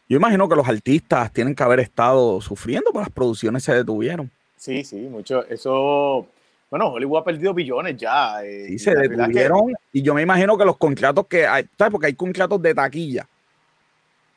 yo 0.09 0.17
imagino 0.17 0.49
que 0.49 0.55
los 0.55 0.67
artistas 0.67 1.31
tienen 1.31 1.53
que 1.53 1.63
haber 1.63 1.81
estado 1.81 2.41
sufriendo, 2.41 2.91
porque 2.91 3.05
las 3.05 3.13
producciones 3.13 3.63
se 3.63 3.75
detuvieron. 3.75 4.31
Sí, 4.57 4.83
sí, 4.83 4.95
mucho. 4.95 5.45
Eso 5.45 6.27
bueno, 6.69 6.87
Hollywood 6.87 7.19
ha 7.19 7.23
perdido 7.23 7.53
billones 7.53 7.95
ya. 7.97 8.43
Eh, 8.43 8.65
sí, 8.69 8.79
se 8.79 8.95
detuvieron. 8.95 9.73
Y 9.93 10.01
yo 10.01 10.13
me 10.13 10.21
imagino 10.21 10.57
que 10.57 10.65
los 10.65 10.77
contratos 10.77 11.27
que 11.27 11.45
hay, 11.45 11.65
¿sabes? 11.77 11.91
Porque 11.91 12.07
hay 12.07 12.15
contratos 12.15 12.61
de 12.61 12.73
taquilla. 12.73 13.27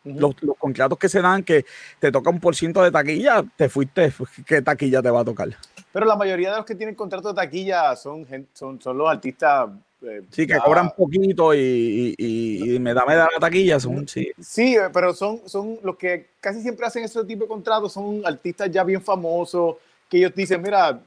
los, 0.05 0.35
contratos 0.59 0.99
que 0.99 1.09
se 1.09 1.21
dan, 1.21 1.43
que 1.43 1.65
te 1.99 2.13
toca 2.13 2.31
un 2.31 2.41
por 2.41 2.55
ciento 2.55 2.83
de 2.83 2.91
taquilla, 2.91 3.45
te 3.57 3.69
fuiste, 3.69 4.13
¿qué 4.47 4.63
taquilla 4.63 5.03
te 5.03 5.11
va 5.11 5.21
a 5.21 5.25
tocar? 5.25 5.49
Pero 5.93 6.07
la 6.07 6.17
mayoría 6.17 6.51
de 6.51 6.59
los 6.59 6.67
que 6.67 6.75
tienen 6.75 6.95
contratos 6.95 7.35
de 7.35 7.41
taquilla 7.41 7.97
son, 7.97 8.27
son, 8.53 8.81
son 8.81 8.99
los 8.99 9.09
artistas. 9.09 9.71
Eh, 10.03 10.23
sí, 10.31 10.47
que 10.47 10.57
cobran 10.59 10.91
poquito 10.91 11.53
y, 11.53 12.15
y, 12.17 12.79
me 12.79 12.95
da 12.95 13.05
me 13.05 13.17
da 13.17 13.29
la 13.33 13.41
taquilla. 13.41 13.81
Son, 13.81 14.07
sí. 14.07 14.31
sí, 14.41 14.77
pero 14.93 15.13
son, 15.13 15.41
son 15.47 15.79
los 15.83 15.97
que 15.97 16.27
casi 16.41 16.61
siempre 16.61 16.87
hacen 16.87 17.03
ese 17.03 17.25
tipo 17.25 17.45
de 17.45 17.49
contratos, 17.49 17.95
son 17.95 18.23
artistas 18.25 18.71
ya 18.71 18.85
bien 18.85 19.03
famosos, 19.03 19.77
que 20.09 20.19
ellos 20.19 20.33
dicen, 20.37 20.63
mira, 20.63 21.01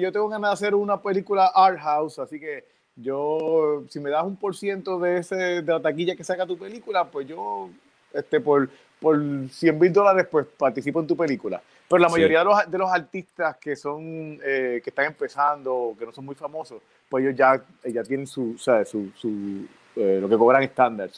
yo 0.00 0.12
tengo 0.12 0.28
ganas 0.28 0.50
de 0.50 0.54
hacer 0.54 0.74
una 0.74 1.00
película 1.00 1.50
art 1.54 1.78
house, 1.80 2.18
así 2.18 2.38
que 2.38 2.64
yo, 2.96 3.84
si 3.88 4.00
me 4.00 4.10
das 4.10 4.24
un 4.24 4.36
por 4.36 4.56
ciento 4.56 4.98
de, 4.98 5.18
ese, 5.18 5.36
de 5.62 5.72
la 5.72 5.80
taquilla 5.80 6.16
que 6.16 6.24
saca 6.24 6.46
tu 6.46 6.58
película, 6.58 7.04
pues 7.10 7.26
yo, 7.26 7.70
este, 8.12 8.40
por, 8.40 8.68
por 9.00 9.18
100 9.50 9.78
mil 9.78 9.92
dólares, 9.92 10.26
pues 10.30 10.46
participo 10.46 11.00
en 11.00 11.06
tu 11.06 11.16
película. 11.16 11.62
Pero 11.88 12.02
la 12.02 12.08
mayoría 12.08 12.40
de, 12.40 12.44
los, 12.44 12.70
de, 12.70 12.78
los, 12.78 12.90
artistas 12.90 13.56
que 13.56 13.74
son, 13.74 14.38
eh, 14.44 14.80
que 14.82 14.90
están 14.90 15.06
empezando, 15.06 15.96
que 15.98 16.06
no 16.06 16.12
son 16.12 16.24
muy 16.24 16.34
famosos, 16.34 16.82
pues 17.08 17.24
ellos 17.24 17.36
ya, 17.36 17.64
ya 17.84 18.04
tienen 18.04 18.26
su, 18.26 18.56
sea, 18.58 18.84
su, 18.84 19.10
su 19.16 19.66
eh, 19.96 20.18
lo 20.20 20.28
que 20.28 20.36
cobran 20.36 20.62
estándar. 20.62 21.10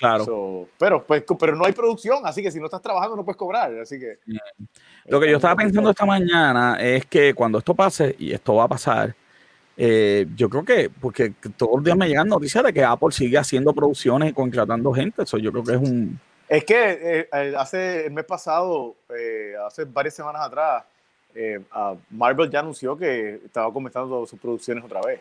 Claro. 0.00 0.66
pero, 0.78 1.04
pues, 1.04 1.22
pero 1.38 1.54
no 1.54 1.66
hay 1.66 1.72
producción, 1.72 2.22
así 2.24 2.42
que 2.42 2.50
si 2.50 2.58
no 2.58 2.64
estás 2.64 2.80
trabajando 2.80 3.16
no 3.16 3.22
puedes 3.22 3.36
cobrar. 3.36 3.78
Así 3.80 4.00
que. 4.00 4.18
Lo 5.04 5.20
que 5.20 5.28
yo 5.28 5.36
estaba 5.36 5.56
pensando 5.56 5.90
esta 5.90 6.06
mañana 6.06 6.78
es 6.80 7.04
que 7.04 7.34
cuando 7.34 7.58
esto 7.58 7.74
pase, 7.74 8.16
y 8.18 8.32
esto 8.32 8.54
va 8.54 8.64
a 8.64 8.68
pasar, 8.68 9.14
eh, 9.76 10.26
yo 10.34 10.48
creo 10.48 10.64
que, 10.64 10.88
porque 10.88 11.34
todos 11.54 11.72
los 11.74 11.84
días 11.84 11.98
me 11.98 12.08
llegan 12.08 12.28
noticias 12.28 12.64
de 12.64 12.72
que 12.72 12.82
Apple 12.82 13.12
sigue 13.12 13.36
haciendo 13.36 13.74
producciones 13.74 14.30
y 14.30 14.32
contratando 14.32 14.90
gente. 14.94 15.24
Eso 15.24 15.36
yo 15.36 15.52
creo 15.52 15.64
que 15.64 15.72
es 15.72 15.78
un. 15.78 16.18
Es 16.48 16.64
que 16.64 16.92
eh, 16.92 17.28
eh, 17.30 17.54
hace 17.58 18.06
el 18.06 18.12
mes 18.12 18.24
pasado, 18.24 18.96
hace 19.66 19.84
varias 19.84 20.14
semanas 20.14 20.40
atrás, 20.46 20.84
Marvel 22.08 22.50
ya 22.50 22.60
anunció 22.60 22.96
que 22.96 23.38
estaba 23.44 23.70
comenzando 23.70 24.24
sus 24.24 24.40
producciones 24.40 24.82
otra 24.82 25.02
vez. 25.02 25.20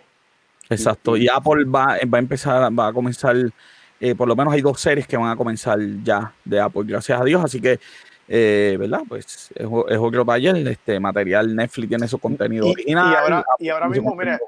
Exacto. 0.69 1.17
Y, 1.17 1.27
Apple 1.27 1.65
va, 1.65 1.97
va 2.05 2.17
a 2.17 2.19
empezar, 2.19 2.79
va 2.79 2.87
a 2.87 2.93
comenzar 2.93 3.35
eh, 3.99 4.15
por 4.15 4.27
lo 4.27 4.35
menos 4.35 4.53
hay 4.53 4.62
dos 4.62 4.79
series 4.79 5.05
que 5.07 5.17
van 5.17 5.29
a 5.29 5.35
comenzar 5.35 5.77
ya 6.03 6.33
de 6.45 6.59
Apple, 6.59 6.83
gracias 6.85 7.19
a 7.19 7.23
Dios. 7.23 7.43
Así 7.43 7.59
que, 7.59 7.79
eh, 8.27 8.77
¿verdad? 8.79 9.01
Pues 9.07 9.25
es, 9.25 9.51
es 9.55 9.97
otro 9.97 10.25
taller. 10.25 10.55
Este 10.67 10.99
material 10.99 11.53
Netflix 11.53 11.89
tiene 11.89 12.07
su 12.07 12.17
contenido 12.17 12.67
y, 12.67 12.71
original. 12.71 13.12
Y 13.12 13.15
ahora, 13.15 13.45
y 13.59 13.69
ahora 13.69 13.89
mismo, 13.89 14.15
mira, 14.15 14.39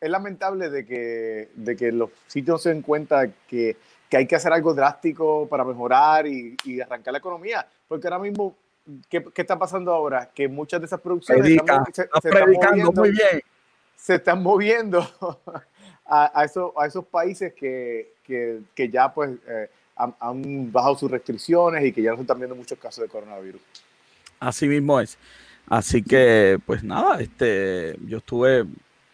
es, 0.00 0.10
lamentable 0.10 0.68
de 0.68 0.84
que, 0.84 1.48
de 1.54 1.76
que 1.76 1.92
los 1.92 2.10
sitios 2.26 2.62
se 2.62 2.70
den 2.70 2.82
cuenta 2.82 3.26
que, 3.48 3.76
que 4.10 4.16
hay 4.18 4.26
que 4.26 4.36
hacer 4.36 4.52
algo 4.52 4.74
drástico 4.74 5.48
para 5.48 5.64
mejorar 5.64 6.26
y, 6.26 6.56
y 6.64 6.80
arrancar 6.80 7.12
la 7.12 7.18
economía. 7.18 7.66
Porque 7.88 8.08
ahora 8.08 8.18
mismo, 8.18 8.54
¿qué, 9.08 9.24
¿qué, 9.32 9.42
está 9.42 9.58
pasando 9.58 9.92
ahora? 9.92 10.28
Que 10.34 10.48
muchas 10.48 10.80
de 10.80 10.86
esas 10.86 11.00
producciones 11.00 11.46
se, 11.46 11.54
están 11.54 12.52
moviendo, 12.52 12.92
muy 12.92 13.10
bien. 13.12 13.40
Se 13.96 14.16
están 14.16 14.42
moviendo 14.42 15.00
a, 16.04 16.40
a, 16.40 16.44
eso, 16.44 16.74
a 16.76 16.86
esos 16.86 17.06
países 17.06 17.54
que, 17.54 18.11
que, 18.22 18.90
ya 18.90 19.12
pues 19.12 19.30
eh, 19.48 19.68
han, 19.96 20.72
bajado 20.72 20.96
sus 20.96 21.10
restricciones 21.10 21.84
y 21.84 21.92
que 21.92 22.02
ya 22.02 22.10
no 22.10 22.16
se 22.16 22.22
están 22.22 22.38
viendo 22.38 22.56
muchos 22.56 22.78
casos 22.78 23.02
de 23.02 23.08
coronavirus. 23.08 23.60
Así 24.40 24.66
mismo 24.66 25.00
es. 25.00 25.18
Así 25.68 26.02
que, 26.02 26.58
pues 26.66 26.82
nada, 26.82 27.20
este, 27.20 27.96
yo 28.06 28.18
estuve 28.18 28.66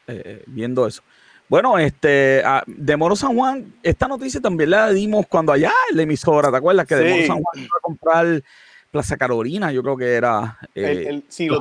eh, 0.06 0.42
viendo 0.46 0.86
eso. 0.86 1.02
Bueno, 1.48 1.78
este, 1.78 2.42
de 2.66 2.96
Moro 2.96 3.16
San 3.16 3.34
Juan, 3.34 3.74
esta 3.82 4.06
noticia 4.06 4.40
también 4.40 4.70
la 4.70 4.90
dimos 4.90 5.26
cuando 5.26 5.52
allá 5.52 5.72
en 5.90 5.96
la 5.96 6.02
emisora, 6.02 6.50
¿te 6.50 6.56
acuerdas? 6.58 6.86
Que 6.86 6.94
de 6.96 7.10
Moro 7.10 7.26
San 7.26 7.42
Juan 7.42 7.64
iba 7.64 7.76
a 7.76 7.80
comprar 7.80 8.42
Plaza 8.90 9.16
Carolina, 9.16 9.72
yo 9.72 9.82
creo 9.82 9.96
que 9.96 10.14
era. 10.14 10.58
Eh, 10.74 11.22
sí, 11.28 11.46
los, 11.46 11.60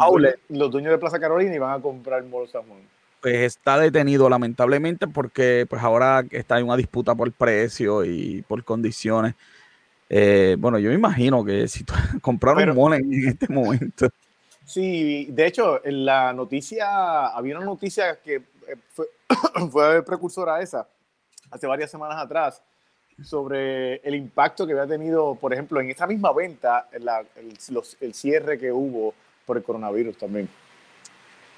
los, 0.50 0.72
dueños 0.72 0.92
de 0.92 0.98
Plaza 0.98 1.20
Carolina 1.20 1.56
iban 1.56 1.74
a 1.74 1.82
comprar 1.82 2.24
Moro 2.26 2.48
San 2.48 2.64
Juan 2.64 2.80
pues 3.22 3.36
está 3.36 3.78
detenido 3.80 4.30
lamentablemente 4.30 5.08
porque 5.08 5.66
pues 5.70 5.82
ahora 5.82 6.24
está 6.32 6.60
en 6.60 6.66
una 6.66 6.78
disputa 6.78 7.16
por 7.16 7.32
precio 7.32 8.06
y 8.06 8.44
por 8.48 8.64
condiciones. 8.64 9.36
Eh, 10.10 10.56
bueno, 10.60 10.80
yo 10.80 10.90
me 10.90 10.96
imagino 10.96 11.44
que 11.44 11.68
si 11.68 11.84
compraron 12.22 12.78
un 12.78 12.94
en 12.94 13.28
este 13.28 13.48
momento. 13.52 14.10
Sí, 14.66 15.28
de 15.30 15.48
hecho, 15.48 15.86
en 15.86 16.06
la 16.06 16.34
noticia, 16.34 17.28
había 17.28 17.58
una 17.58 17.66
noticia 17.66 18.20
que 18.22 18.36
eh, 18.36 18.76
fue, 18.92 19.08
fue 19.72 20.04
precursora 20.04 20.56
a 20.56 20.62
esa, 20.62 20.88
hace 21.50 21.68
varias 21.68 21.90
semanas 21.90 22.18
atrás, 22.18 22.62
sobre 23.24 23.96
el 23.98 24.14
impacto 24.14 24.68
que 24.68 24.74
había 24.74 24.86
tenido, 24.86 25.36
por 25.36 25.52
ejemplo, 25.52 25.80
en 25.82 25.90
esta 25.90 26.06
misma 26.06 26.32
venta, 26.34 26.88
el, 26.92 27.10
el 28.02 28.14
cierre 28.14 28.60
que 28.60 28.72
hubo 28.72 29.16
por 29.46 29.58
el 29.58 29.64
coronavirus 29.64 30.18
también. 30.18 30.48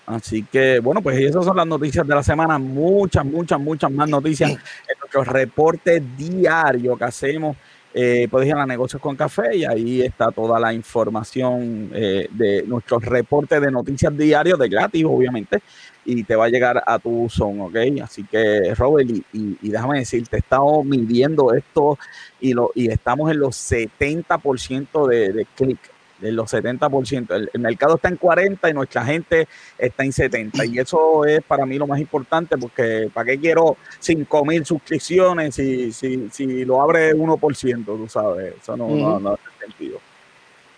Así 0.10 0.41
que, 0.41 0.80
bueno, 0.80 1.03
pues 1.03 1.20
esas 1.20 1.45
son 1.45 1.55
las 1.55 1.68
noticias 1.68 2.05
de 2.07 2.16
la 2.16 2.24
semana. 2.24 2.57
Muchas, 2.57 3.24
muchas, 3.24 3.60
muchas 3.60 3.91
más 3.91 4.10
noticias 4.10 4.49
en 4.49 4.57
nuestros 4.99 5.28
reportes 5.28 6.01
diarios 6.18 6.97
que 6.97 7.03
hacemos. 7.03 7.55
Eh, 7.93 8.28
puedes 8.30 8.49
ir 8.49 8.55
a 8.55 8.66
Negocios 8.66 8.99
con 8.99 9.16
Café 9.16 9.55
y 9.55 9.66
ahí 9.66 10.01
está 10.01 10.32
toda 10.32 10.60
la 10.60 10.74
información 10.74 11.91
eh, 11.93 12.28
de 12.32 12.64
nuestros 12.64 13.05
reportes 13.05 13.62
de 13.62 13.70
noticias 13.70 14.16
diarios, 14.18 14.57
de 14.57 14.68
gratis, 14.68 15.05
obviamente, 15.05 15.60
y 16.05 16.24
te 16.24 16.36
va 16.36 16.45
a 16.45 16.49
llegar 16.49 16.82
a 16.88 16.97
tu 16.97 17.28
son, 17.30 17.62
¿ok? 17.62 17.76
Así 18.03 18.24
que, 18.24 18.74
Robert, 18.74 19.12
y, 19.32 19.70
déjame 19.70 19.99
decirte, 19.99 20.38
he 20.38 20.39
estado 20.39 20.84
midiendo 20.84 21.53
esto 21.53 21.99
y, 22.39 22.53
lo, 22.53 22.72
y 22.74 22.89
estamos 22.89 23.30
en 23.30 23.39
los 23.39 23.55
70% 23.55 25.07
de, 25.07 25.34
de 25.34 25.45
clic 25.55 25.80
de 26.20 26.32
los 26.32 26.51
70%. 26.51 27.34
El, 27.34 27.49
el, 27.53 27.61
mercado 27.61 27.95
está 27.95 28.09
en 28.09 28.17
40 28.17 28.70
y 28.70 28.74
nuestra 28.74 29.05
gente 29.05 29.47
está 29.78 30.03
en 30.03 30.11
70. 30.11 30.65
Y 30.65 30.80
eso 30.80 31.26
es 31.26 31.41
para 31.43 31.65
mí 31.65 31.78
lo 31.78 31.88
más 31.88 31.99
importante 31.99 32.57
porque 32.57 33.09
¿para 33.13 33.26
qué 33.26 33.39
quiero 33.39 33.78
5 33.99 34.45
mil 34.45 34.65
suscripciones 34.65 35.55
si, 35.55 35.91
si, 35.91 36.30
si 36.30 36.65
lo 36.65 36.82
abre 36.82 37.15
1%? 37.15 37.86
Tú 37.86 38.07
sabes, 38.07 38.55
eso 38.61 38.78
no, 38.78 38.89
no, 38.89 39.20
no 39.20 39.38
tiene 39.38 39.57
sentido. 39.59 39.99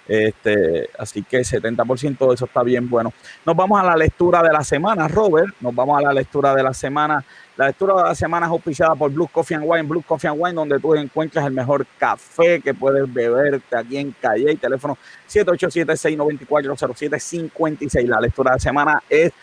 Este, 0.08 0.90
así 0.98 1.24
que 1.24 1.40
70% 1.40 2.28
de 2.28 2.34
eso 2.34 2.46
está 2.46 2.64
bien 2.64 2.90
bueno. 2.90 3.14
Nos 3.46 3.56
vamos 3.56 3.80
a 3.80 3.84
la 3.84 3.96
lectura 3.96 4.44
de 4.44 4.52
la 4.52 4.64
semana, 4.64 5.08
Robert. 5.08 5.54
Nos 5.62 5.74
vamos 5.74 5.98
a 6.00 6.02
la 6.02 6.14
lectura 6.14 6.54
de 6.54 6.64
la 6.64 6.74
semana. 6.74 7.24
La 7.58 7.68
lectura 7.68 7.96
de 7.96 8.04
la 8.04 8.16
semana 8.16 8.46
es 8.46 8.52
auspiciada 8.52 8.96
por 8.96 9.12
Blue 9.12 9.28
Coffee 9.28 9.56
and 9.56 9.66
Wine. 9.68 9.84
Blue 9.84 10.02
Coffee 10.02 10.30
and 10.30 10.40
Wine, 10.40 10.56
donde 10.56 10.80
tú 10.80 10.96
encuentras 10.96 11.46
el 11.46 11.52
mejor 11.54 11.86
café 11.98 12.62
que 12.62 12.74
puedes 12.74 13.14
beberte 13.14 13.76
aquí 13.76 13.98
en 13.98 14.16
Calle. 14.20 14.56
Teléfono 14.56 14.98
787-694-0756. 15.30 18.08
La 18.08 18.22
lectura 18.22 18.52
de 18.52 18.56
la 18.56 18.60
semana 18.60 19.04
es 19.10 19.34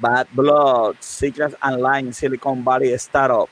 Bad 0.00 0.28
Blood, 0.32 0.96
Secrets 0.98 1.56
Online, 1.62 2.10
Silicon 2.12 2.64
Valley 2.64 2.92
Startup. 2.92 3.48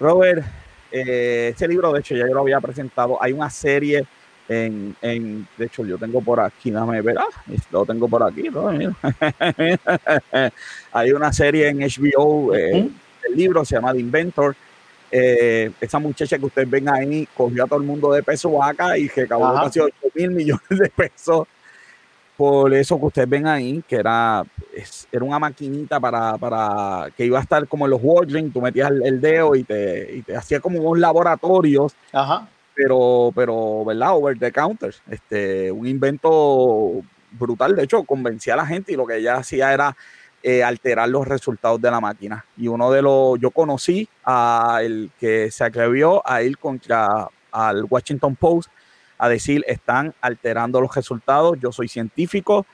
Robert, 0.00 0.44
eh, 0.90 1.50
este 1.52 1.68
libro, 1.68 1.92
de 1.92 2.00
hecho, 2.00 2.16
ya 2.16 2.26
yo 2.26 2.34
lo 2.34 2.40
había 2.40 2.60
presentado. 2.60 3.22
Hay 3.22 3.32
una 3.32 3.48
serie 3.48 4.04
en, 4.48 4.96
en, 5.00 5.46
de 5.56 5.66
hecho, 5.66 5.84
yo 5.84 5.98
tengo 5.98 6.20
por 6.20 6.40
aquí, 6.40 6.70
déjame 6.70 7.00
ver, 7.00 7.16
ah, 7.18 7.28
lo 7.70 7.86
tengo 7.86 8.08
por 8.08 8.22
aquí, 8.22 8.42
hay 10.92 11.12
una 11.12 11.32
serie 11.32 11.68
en 11.68 11.78
HBO, 11.78 12.54
eh, 12.54 12.90
el 13.28 13.36
libro 13.36 13.64
se 13.64 13.76
llama 13.76 13.92
The 13.92 14.00
Inventor. 14.00 14.56
Eh, 15.10 15.70
esa 15.80 15.98
muchacha 15.98 16.38
que 16.38 16.46
ustedes 16.46 16.68
ven 16.68 16.88
ahí 16.88 17.28
cogió 17.36 17.64
a 17.64 17.66
todo 17.66 17.78
el 17.78 17.86
mundo 17.86 18.12
de 18.12 18.22
peso 18.22 18.50
vaca 18.50 18.98
y 18.98 19.08
que 19.08 19.22
acabó 19.22 19.54
casi 19.54 19.78
8 19.78 19.94
mil 20.14 20.30
millones 20.30 20.68
de 20.70 20.88
pesos 20.88 21.46
por 22.36 22.74
eso 22.74 22.98
que 22.98 23.06
ustedes 23.06 23.28
ven 23.28 23.46
ahí, 23.46 23.80
que 23.86 23.94
era, 23.94 24.44
era 25.12 25.24
una 25.24 25.38
maquinita 25.38 26.00
para, 26.00 26.36
para, 26.36 27.08
que 27.16 27.24
iba 27.24 27.38
a 27.38 27.42
estar 27.42 27.68
como 27.68 27.84
en 27.84 27.92
los 27.92 28.00
Walgreens, 28.02 28.52
tú 28.52 28.60
metías 28.60 28.90
el, 28.90 29.20
dedo 29.20 29.54
y 29.54 29.62
te, 29.62 30.16
y 30.16 30.22
te 30.22 30.36
hacía 30.36 30.58
como 30.58 30.80
unos 30.80 30.98
laboratorios 30.98 31.94
Ajá 32.12 32.48
pero, 32.74 33.30
pero, 33.34 33.84
¿verdad? 33.84 34.16
Over 34.16 34.38
the 34.38 34.52
counter. 34.52 34.94
Este, 35.08 35.70
un 35.70 35.86
invento 35.86 37.02
brutal. 37.32 37.76
De 37.76 37.84
hecho, 37.84 38.04
convencía 38.04 38.54
a 38.54 38.58
la 38.58 38.66
gente 38.66 38.92
y 38.92 38.96
lo 38.96 39.06
que 39.06 39.16
ella 39.16 39.36
hacía 39.36 39.72
era 39.72 39.96
eh, 40.46 40.62
alterar 40.62 41.08
los 41.08 41.26
resultados 41.26 41.80
de 41.80 41.90
la 41.90 42.02
máquina. 42.02 42.44
Y 42.58 42.68
uno 42.68 42.90
de 42.90 43.00
los, 43.00 43.40
yo 43.40 43.50
conocí 43.50 44.06
a 44.22 44.80
el 44.82 45.10
que 45.18 45.50
se 45.50 45.64
atrevió 45.64 46.22
a 46.28 46.42
ir 46.42 46.58
contra 46.58 47.28
al 47.50 47.86
Washington 47.88 48.36
Post 48.36 48.68
a 49.16 49.30
decir, 49.30 49.64
están 49.66 50.14
alterando 50.20 50.82
los 50.82 50.94
resultados, 50.94 51.56
yo 51.62 51.72
soy 51.72 51.88
científico 51.88 52.66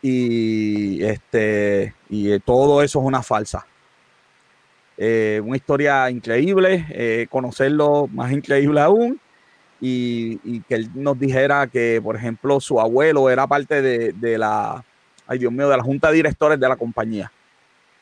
y, 0.00 1.02
este, 1.02 1.94
y 2.08 2.38
todo 2.38 2.80
eso 2.80 3.00
es 3.00 3.04
una 3.04 3.24
falsa. 3.24 3.66
Eh, 4.96 5.40
una 5.44 5.56
historia 5.56 6.08
increíble, 6.10 6.86
eh, 6.90 7.26
conocerlo 7.28 8.06
más 8.06 8.30
increíble 8.30 8.80
aún 8.82 9.20
y, 9.80 10.60
que 10.60 10.76
él 10.76 10.90
nos 10.94 11.18
dijera 11.18 11.66
que, 11.66 12.00
por 12.00 12.14
ejemplo, 12.14 12.60
su 12.60 12.78
abuelo 12.78 13.30
era 13.30 13.48
parte 13.48 13.82
de, 13.82 14.38
la, 14.38 14.84
ay 15.30 15.38
Dios 15.38 15.52
mío, 15.52 15.68
de 15.68 15.76
la 15.76 15.82
junta 15.82 16.08
de 16.08 16.16
directores 16.16 16.58
de 16.58 16.68
la 16.68 16.74
compañía. 16.74 17.30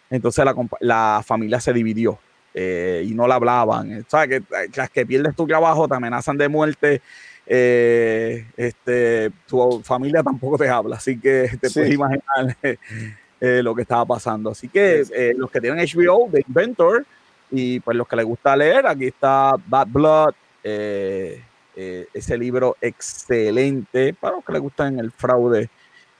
Entonces 0.08 0.42
la, 0.80 1.22
familia 1.22 1.60
se 1.60 1.74
dividió 1.74 2.18
eh, 2.54 3.04
y 3.06 3.12
no 3.12 3.28
la 3.28 3.34
hablaban. 3.34 4.00
O 4.00 4.10
sea, 4.10 4.26
que 4.26 4.42
las 4.74 4.88
que 4.88 5.04
pierdes 5.04 5.36
tu 5.36 5.46
trabajo 5.46 5.86
te 5.86 5.94
amenazan 5.94 6.38
de 6.38 6.48
muerte. 6.48 7.02
Eh, 7.46 8.46
este, 8.56 9.30
tu 9.46 9.82
familia 9.84 10.22
tampoco 10.22 10.56
te 10.56 10.68
habla, 10.68 10.96
así 10.96 11.18
que 11.18 11.50
te 11.60 11.70
puedes 11.70 11.92
imaginar 11.92 12.56
eh, 12.62 13.62
lo 13.62 13.74
que 13.74 13.82
estaba 13.82 14.06
pasando. 14.06 14.50
Así 14.50 14.68
que 14.68 15.34
los 15.36 15.50
que 15.50 15.60
tienen 15.60 15.84
HBO, 15.84 16.30
The 16.32 16.44
Inventor, 16.48 17.04
y 17.50 17.80
pues 17.80 17.94
los 17.94 18.08
que 18.08 18.16
les 18.16 18.24
gusta 18.24 18.56
leer, 18.56 18.86
aquí 18.86 19.08
está 19.08 19.54
Bad 19.66 19.88
Blood, 19.88 20.34
eh, 21.80 22.08
ese 22.12 22.36
libro 22.36 22.76
excelente 22.80 24.12
para 24.12 24.36
los 24.36 24.44
que 24.44 24.52
les 24.52 24.62
gustan 24.62 24.98
el 24.98 25.12
fraude 25.12 25.68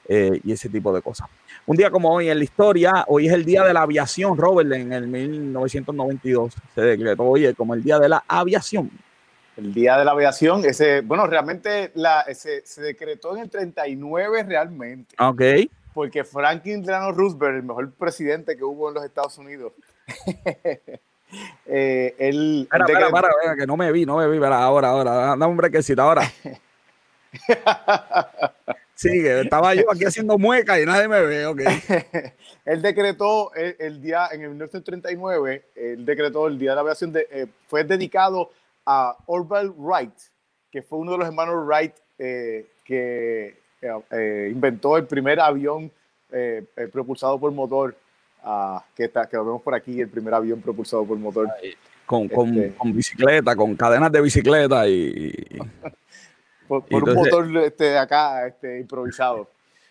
eh, 0.08 0.40
y 0.42 0.52
ese 0.52 0.68
tipo 0.68 0.92
de 0.92 1.02
cosas. 1.02 1.28
Un 1.66 1.76
día 1.76 1.90
como 1.90 2.10
hoy 2.10 2.28
en 2.30 2.38
la 2.38 2.44
historia, 2.44 3.04
hoy 3.08 3.26
es 3.26 3.32
el 3.32 3.44
día 3.44 3.62
de 3.62 3.72
la 3.72 3.82
aviación, 3.82 4.36
Robert, 4.36 4.72
en 4.72 4.92
el 4.92 5.06
1992 5.06 6.54
se 6.74 6.80
decretó 6.80 7.24
hoy 7.24 7.54
como 7.54 7.74
el 7.74 7.82
día 7.82 7.98
de 7.98 8.08
la 8.08 8.24
aviación. 8.26 8.90
El 9.56 9.74
día 9.74 9.98
de 9.98 10.04
la 10.04 10.12
aviación, 10.12 10.64
ese, 10.64 11.02
bueno, 11.02 11.26
realmente 11.26 11.90
la, 11.94 12.24
se 12.32 12.62
decretó 12.80 13.36
en 13.36 13.42
el 13.42 13.50
39 13.50 14.44
realmente. 14.44 15.14
Ok. 15.18 15.42
Porque 15.92 16.24
Franklin 16.24 16.82
Delano 16.82 17.12
Roosevelt, 17.12 17.56
el 17.56 17.62
mejor 17.64 17.92
presidente 17.92 18.56
que 18.56 18.64
hubo 18.64 18.88
en 18.88 18.94
los 18.94 19.04
Estados 19.04 19.36
Unidos, 19.36 19.72
Eh, 21.66 22.14
el, 22.18 22.66
para, 22.70 22.86
para, 22.86 23.10
para, 23.10 23.56
que 23.56 23.66
no 23.66 23.76
me 23.76 23.92
vi, 23.92 24.06
no 24.06 24.16
me 24.16 24.26
vi, 24.28 24.40
para, 24.40 24.62
ahora, 24.62 24.88
ahora, 24.88 25.12
dame 25.36 25.46
un 25.46 25.58
brequecito 25.58 26.00
ahora. 26.00 26.22
Sigue, 28.98 29.42
estaba 29.42 29.76
yo 29.76 29.88
aquí 29.92 30.04
haciendo 30.04 30.36
mueca 30.38 30.80
y 30.80 30.84
nadie 30.84 31.06
me 31.06 31.20
ve, 31.20 31.46
ok. 31.46 31.60
él 32.64 32.82
decretó 32.82 33.54
el, 33.54 34.02
día, 34.02 34.26
en 34.32 34.42
el 34.42 34.48
1939, 34.48 35.66
él 35.76 36.04
decretó 36.04 36.48
el 36.48 36.58
Día 36.58 36.70
de 36.70 36.74
la 36.74 36.80
Aviación, 36.80 37.12
de, 37.12 37.28
eh, 37.30 37.46
fue 37.68 37.84
dedicado 37.84 38.50
a 38.84 39.16
Orville 39.26 39.72
Wright, 39.76 40.14
que 40.72 40.82
fue 40.82 40.98
uno 40.98 41.12
de 41.12 41.18
los 41.18 41.28
hermanos 41.28 41.64
Wright 41.64 41.94
eh, 42.18 42.66
que 42.84 43.60
eh, 43.80 44.48
inventó 44.50 44.96
el 44.96 45.06
primer 45.06 45.38
avión 45.38 45.92
propulsado 46.92 47.38
por 47.38 47.52
motor 47.52 47.94
que, 48.96 49.04
está, 49.04 49.28
que 49.28 49.36
lo 49.36 49.44
vemos 49.44 49.62
por 49.62 49.76
aquí, 49.76 50.00
el 50.00 50.08
primer 50.08 50.34
avión 50.34 50.60
propulsado 50.60 51.04
por 51.04 51.16
motor. 51.18 51.48
Con, 52.04 52.26
con, 52.26 52.48
este 52.48 52.74
con 52.76 52.92
bicicleta, 52.92 53.54
con 53.54 53.76
cadenas 53.76 54.10
de 54.10 54.20
bicicleta 54.20 54.88
y... 54.88 55.32
por, 56.68 56.84
un 56.90 57.14
motor 57.14 57.56
este, 57.58 57.98
acá 57.98 58.46
este, 58.46 58.80
improvisado. 58.80 59.48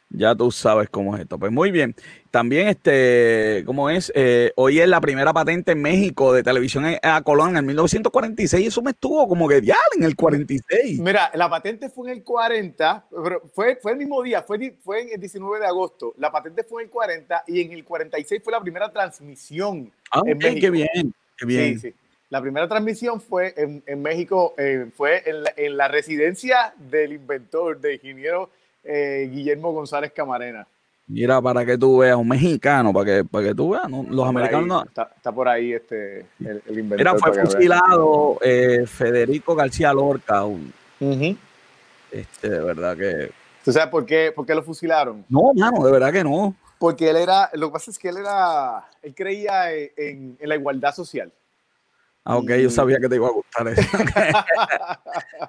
Ya 0.09 0.33
tú 0.33 0.51
sabes 0.51 0.89
cómo 0.89 1.15
es 1.15 1.21
esto. 1.21 1.37
Pues 1.37 1.51
muy 1.51 1.69
bien. 1.69 1.93
También, 2.31 2.69
este, 2.69 3.63
¿cómo 3.65 3.89
es? 3.89 4.11
Eh, 4.15 4.53
hoy 4.55 4.79
es 4.79 4.87
la 4.87 5.01
primera 5.01 5.33
patente 5.33 5.73
en 5.73 5.81
México 5.81 6.31
de 6.33 6.43
televisión 6.43 6.85
a 7.01 7.21
Colón 7.23 7.51
en 7.51 7.57
el 7.57 7.63
1946. 7.63 8.67
Eso 8.67 8.81
me 8.81 8.91
estuvo 8.91 9.27
como 9.27 9.49
que 9.49 9.61
ya 9.61 9.75
en 9.97 10.03
el 10.03 10.15
46. 10.15 10.99
Mira, 10.99 11.29
la 11.33 11.49
patente 11.49 11.89
fue 11.89 12.09
en 12.09 12.17
el 12.17 12.23
40, 12.23 13.05
pero 13.23 13.41
fue, 13.53 13.75
fue 13.81 13.91
el 13.91 13.97
mismo 13.97 14.23
día, 14.23 14.43
fue, 14.43 14.77
fue 14.81 15.01
en 15.01 15.09
el 15.15 15.19
19 15.19 15.59
de 15.59 15.65
agosto. 15.65 16.13
La 16.17 16.31
patente 16.31 16.63
fue 16.63 16.83
en 16.83 16.87
el 16.87 16.91
40 16.91 17.43
y 17.47 17.61
en 17.61 17.71
el 17.73 17.83
46 17.83 18.41
fue 18.41 18.53
la 18.53 18.61
primera 18.61 18.89
transmisión. 18.89 19.91
Ah, 20.11 20.21
en 20.25 20.37
México. 20.37 20.61
qué 20.61 20.69
bien, 20.69 21.13
qué 21.35 21.45
bien. 21.45 21.79
Sí, 21.79 21.89
sí. 21.89 21.95
La 22.29 22.41
primera 22.41 22.67
transmisión 22.67 23.21
fue 23.21 23.53
en, 23.55 23.81
en 23.85 24.01
México, 24.01 24.53
eh, 24.57 24.89
fue 24.93 25.23
en 25.29 25.43
la, 25.43 25.53
en 25.55 25.77
la 25.77 25.87
residencia 25.87 26.73
del 26.77 27.13
inventor, 27.13 27.79
de 27.79 27.95
ingeniero 27.95 28.49
eh, 28.83 29.29
Guillermo 29.31 29.71
González 29.71 30.11
Camarena. 30.11 30.67
Mira, 31.07 31.41
para 31.41 31.65
que 31.65 31.77
tú 31.77 31.99
veas, 31.99 32.17
un 32.17 32.27
mexicano, 32.27 32.91
para 32.91 33.05
que, 33.05 33.23
para 33.23 33.47
que 33.47 33.55
tú 33.55 33.69
veas, 33.69 33.89
los 33.89 34.27
americanos 34.27 34.67
no. 34.67 34.83
Está, 34.83 35.31
por 35.31 35.47
ahí 35.47 35.71
este, 35.71 36.25
el, 36.41 36.61
inventor. 36.67 36.97
Mira, 36.97 37.15
fue 37.15 37.33
fusilado 37.33 38.37
eh, 38.41 38.85
Federico 38.85 39.55
García 39.55 39.93
Lorca. 39.93 40.43
Este, 42.11 42.49
de 42.49 42.59
verdad 42.59 42.97
que. 42.97 43.31
¿Tú 43.63 43.71
sabes 43.71 43.87
por 43.87 44.05
qué, 44.05 44.33
por 44.35 44.45
qué 44.45 44.53
lo 44.53 44.63
fusilaron? 44.63 45.23
No, 45.29 45.53
mano, 45.55 45.85
de 45.85 45.93
verdad 45.93 46.11
que 46.11 46.25
no. 46.25 46.53
Porque 46.77 47.09
él 47.09 47.15
era, 47.15 47.49
lo 47.53 47.67
que 47.67 47.73
pasa 47.73 47.89
es 47.89 47.97
que 47.97 48.09
él 48.09 48.17
era, 48.17 48.85
él 49.01 49.15
creía 49.15 49.71
en 49.71 50.37
la 50.41 50.55
igualdad 50.55 50.93
social. 50.93 51.31
Ah, 52.29 52.35
ok, 52.35 52.51
yo 52.55 52.69
sabía 52.69 52.99
que 52.99 53.07
te 53.07 53.15
iba 53.15 53.27
a 53.29 53.31
gustar 53.31 53.69
eso. 53.69 53.81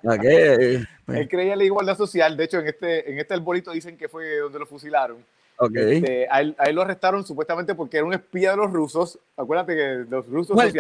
okay. 0.04 0.86
Él 1.08 1.28
creía 1.28 1.54
en 1.54 1.58
la 1.58 1.64
igualdad 1.64 1.96
social. 1.96 2.36
De 2.36 2.44
hecho, 2.44 2.60
en 2.60 2.68
este, 2.68 3.10
en 3.10 3.18
este 3.18 3.34
arbolito 3.34 3.72
dicen 3.72 3.98
que 3.98 4.08
fue 4.08 4.38
donde 4.38 4.60
lo 4.60 4.66
fusilaron. 4.66 5.16
Okay. 5.56 5.96
Este, 5.96 6.28
a, 6.30 6.40
él, 6.40 6.54
lo 6.72 6.82
arrestaron 6.82 7.26
supuestamente 7.26 7.74
porque 7.74 7.96
era 7.96 8.06
un 8.06 8.14
espía 8.14 8.52
de 8.52 8.58
los 8.58 8.72
rusos. 8.72 9.18
Acuérdate 9.36 9.74
que 9.74 10.04
los 10.08 10.24
rusos 10.28 10.56
este. 10.62 10.78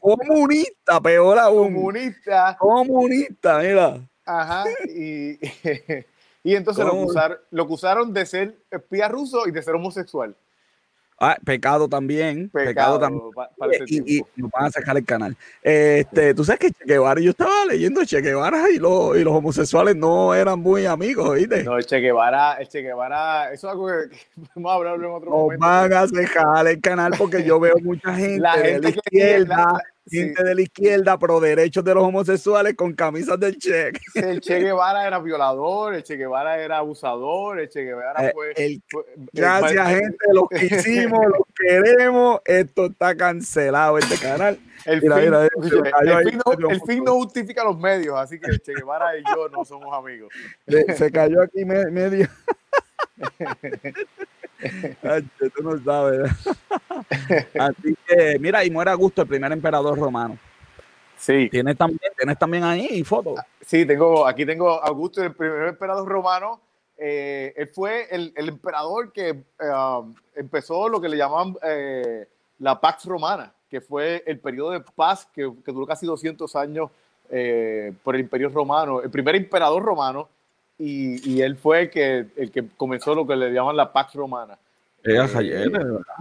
comunista, 0.00 1.00
peor 1.00 1.38
aún. 1.38 1.74
Comunista. 1.74 2.56
Comunista, 2.58 3.60
mira. 3.60 4.00
Ajá. 4.24 4.64
Y, 4.88 5.38
y 6.42 6.56
entonces 6.56 6.84
lo 6.84 6.90
acusaron, 6.90 7.38
lo 7.52 7.62
acusaron 7.62 8.12
de 8.12 8.26
ser 8.26 8.56
espía 8.68 9.06
ruso 9.06 9.46
y 9.46 9.52
de 9.52 9.62
ser 9.62 9.76
homosexual. 9.76 10.34
Ah, 11.18 11.36
pecado 11.44 11.88
también. 11.88 12.50
Pecado, 12.50 12.98
también. 12.98 13.22
y, 13.86 14.20
nos 14.36 14.50
van 14.50 14.66
a 14.66 14.70
sacar 14.70 14.96
el 14.98 15.04
canal. 15.04 15.34
Este, 15.62 16.34
Tú 16.34 16.44
sabes 16.44 16.60
que 16.60 16.70
Che 16.70 16.84
Guevara, 16.84 17.20
yo 17.20 17.30
estaba 17.30 17.64
leyendo 17.66 18.04
Che 18.04 18.20
Guevara 18.20 18.70
y, 18.70 18.78
lo, 18.78 19.16
y 19.16 19.24
los 19.24 19.34
homosexuales 19.34 19.96
no 19.96 20.34
eran 20.34 20.60
muy 20.60 20.84
amigos, 20.84 21.34
¿viste? 21.36 21.64
No, 21.64 21.80
Che 21.80 22.00
Guevara, 22.00 22.54
el 22.54 22.68
che 22.68 22.82
Guevara, 22.82 23.50
eso 23.52 23.66
es 23.68 23.72
algo 23.72 23.86
que, 23.86 24.16
vamos 24.54 24.72
a 24.72 24.74
hablar 24.74 24.94
en 24.96 25.04
otro 25.06 25.30
nos 25.30 25.38
momento. 25.38 25.66
van 25.66 25.92
a 25.92 26.06
sacar 26.06 26.66
el 26.66 26.80
canal 26.82 27.12
porque 27.16 27.42
yo 27.42 27.58
veo 27.60 27.76
mucha 27.82 28.14
gente, 28.14 28.40
la 28.40 28.52
gente 28.52 28.72
de 28.72 28.80
la 28.80 28.88
izquierda. 28.90 29.82
Gente 30.08 30.42
de 30.42 30.54
la 30.54 30.62
izquierda 30.62 31.18
pro 31.18 31.40
derechos 31.40 31.84
de 31.84 31.94
los 31.94 32.04
homosexuales 32.04 32.74
con 32.74 32.94
camisas 32.94 33.38
del 33.38 33.58
Che. 33.58 33.92
El 34.14 34.40
Che 34.40 34.60
Guevara 34.60 35.06
era 35.06 35.18
violador, 35.18 35.94
el 35.94 36.02
Che 36.02 36.16
Guevara 36.16 36.58
era 36.58 36.78
abusador, 36.78 37.60
el 37.60 37.68
Che 37.68 37.84
Guevara 37.84 38.28
eh, 38.28 38.32
fue... 38.32 38.54
gracias, 39.32 39.88
gente, 39.88 40.26
los 40.32 40.48
que 40.48 40.66
hicimos, 40.74 41.26
los 41.26 41.42
queremos, 41.58 42.40
esto 42.44 42.86
está 42.86 43.16
cancelado, 43.16 43.98
este 43.98 44.18
canal. 44.18 44.58
El, 44.84 45.00
fin, 45.00 47.04
no, 47.04 47.14
justifica 47.14 47.64
los 47.64 47.76
medios, 47.76 48.16
así 48.16 48.38
que 48.38 48.50
el 48.50 48.60
Che 48.60 48.74
Guevara 48.74 49.18
y 49.18 49.22
yo 49.34 49.48
no 49.48 49.64
somos 49.64 49.92
amigos. 49.92 50.32
Se 50.96 51.10
cayó 51.10 51.42
aquí 51.42 51.64
medio... 51.64 52.28
tú 55.54 55.62
no 55.62 55.82
sabes. 55.84 56.30
Así 57.58 57.96
que, 58.06 58.38
mira, 58.38 58.64
y 58.64 58.70
muere 58.70 58.90
Augusto, 58.90 59.22
el 59.22 59.28
primer 59.28 59.52
emperador 59.52 59.98
romano. 59.98 60.38
Sí. 61.16 61.48
¿Tienes 61.50 61.76
también, 61.76 62.12
tienes 62.16 62.38
también 62.38 62.64
ahí 62.64 63.02
fotos? 63.02 63.40
Sí, 63.60 63.86
tengo, 63.86 64.26
aquí 64.26 64.44
tengo 64.44 64.82
Augusto, 64.82 65.22
el 65.22 65.34
primer 65.34 65.68
emperador 65.68 66.06
romano. 66.08 66.60
Eh, 66.98 67.52
él 67.56 67.68
fue 67.68 68.06
el, 68.10 68.32
el 68.36 68.48
emperador 68.48 69.12
que 69.12 69.28
eh, 69.28 69.44
empezó 70.34 70.88
lo 70.88 71.00
que 71.00 71.08
le 71.08 71.16
llamaban 71.16 71.56
eh, 71.62 72.26
la 72.58 72.80
Pax 72.80 73.04
Romana, 73.04 73.52
que 73.68 73.80
fue 73.80 74.22
el 74.26 74.38
periodo 74.40 74.70
de 74.70 74.80
paz 74.80 75.26
que, 75.26 75.52
que 75.64 75.72
duró 75.72 75.86
casi 75.86 76.06
200 76.06 76.54
años 76.56 76.90
por 78.04 78.14
el 78.14 78.20
imperio 78.20 78.48
romano, 78.50 79.02
el 79.02 79.10
primer 79.10 79.34
emperador 79.34 79.82
romano 79.82 80.28
y, 80.78 81.40
él 81.40 81.56
fue 81.56 81.82
el 81.82 81.90
que, 81.90 82.26
el 82.36 82.50
que 82.50 82.66
comenzó 82.76 83.14
lo 83.14 83.26
que 83.26 83.36
le 83.36 83.50
llaman 83.50 83.76
la 83.76 83.92
Pax 83.92 84.14
Romana. 84.14 84.58
Eh, 85.04 85.16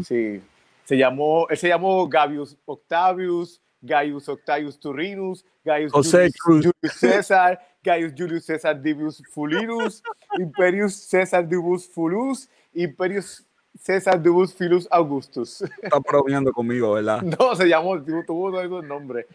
sí, 0.03 0.41
se 0.85 0.97
llamó, 0.97 1.47
él 1.49 1.57
se 1.57 1.67
llamó 1.67 2.07
Gavius 2.07 2.55
Octavius, 2.65 3.59
Gaius 3.81 4.29
Octavius 4.29 4.79
Turinus, 4.79 5.45
Gaius 5.63 5.91
Julius, 5.91 6.73
César, 6.93 7.59
Gaius 7.83 8.13
Julius 8.17 8.45
César 8.45 8.81
Divius 8.81 9.21
Fulinus, 9.31 10.01
Imperius 10.39 10.95
César 10.95 11.47
Divius 11.47 11.87
Fulus, 11.87 12.49
Imperius 12.73 13.44
César 13.79 14.21
Dubus 14.21 14.53
Filus 14.53 14.87
Augustus. 14.89 15.61
Está 15.81 15.99
bromeando 15.99 16.51
conmigo, 16.51 16.93
¿verdad? 16.93 17.21
No, 17.39 17.55
se 17.55 17.67
llamó, 17.67 18.01
tuvo 18.01 18.23
todos 18.23 18.63
esos 18.63 18.83
nombres. 18.85 19.25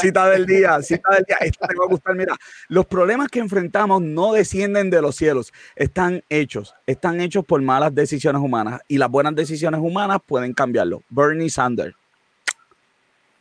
cita 0.00 0.28
del 0.30 0.46
día, 0.46 0.82
cita 0.82 1.14
del 1.14 1.24
día. 1.24 1.36
Esta 1.40 1.68
te 1.68 1.74
va 1.76 1.84
a 1.84 1.88
gustar. 1.88 2.14
Mira, 2.14 2.34
los 2.68 2.86
problemas 2.86 3.28
que 3.28 3.38
enfrentamos 3.38 4.02
no 4.02 4.32
descienden 4.32 4.90
de 4.90 5.00
los 5.02 5.16
cielos, 5.16 5.52
están 5.76 6.22
hechos. 6.28 6.74
Están 6.86 7.20
hechos 7.20 7.44
por 7.44 7.62
malas 7.62 7.94
decisiones 7.94 8.42
humanas 8.42 8.80
y 8.88 8.98
las 8.98 9.10
buenas 9.10 9.34
decisiones 9.34 9.80
humanas 9.80 10.18
pueden 10.26 10.52
cambiarlo. 10.52 11.02
Bernie 11.08 11.50
Sanders. 11.50 11.94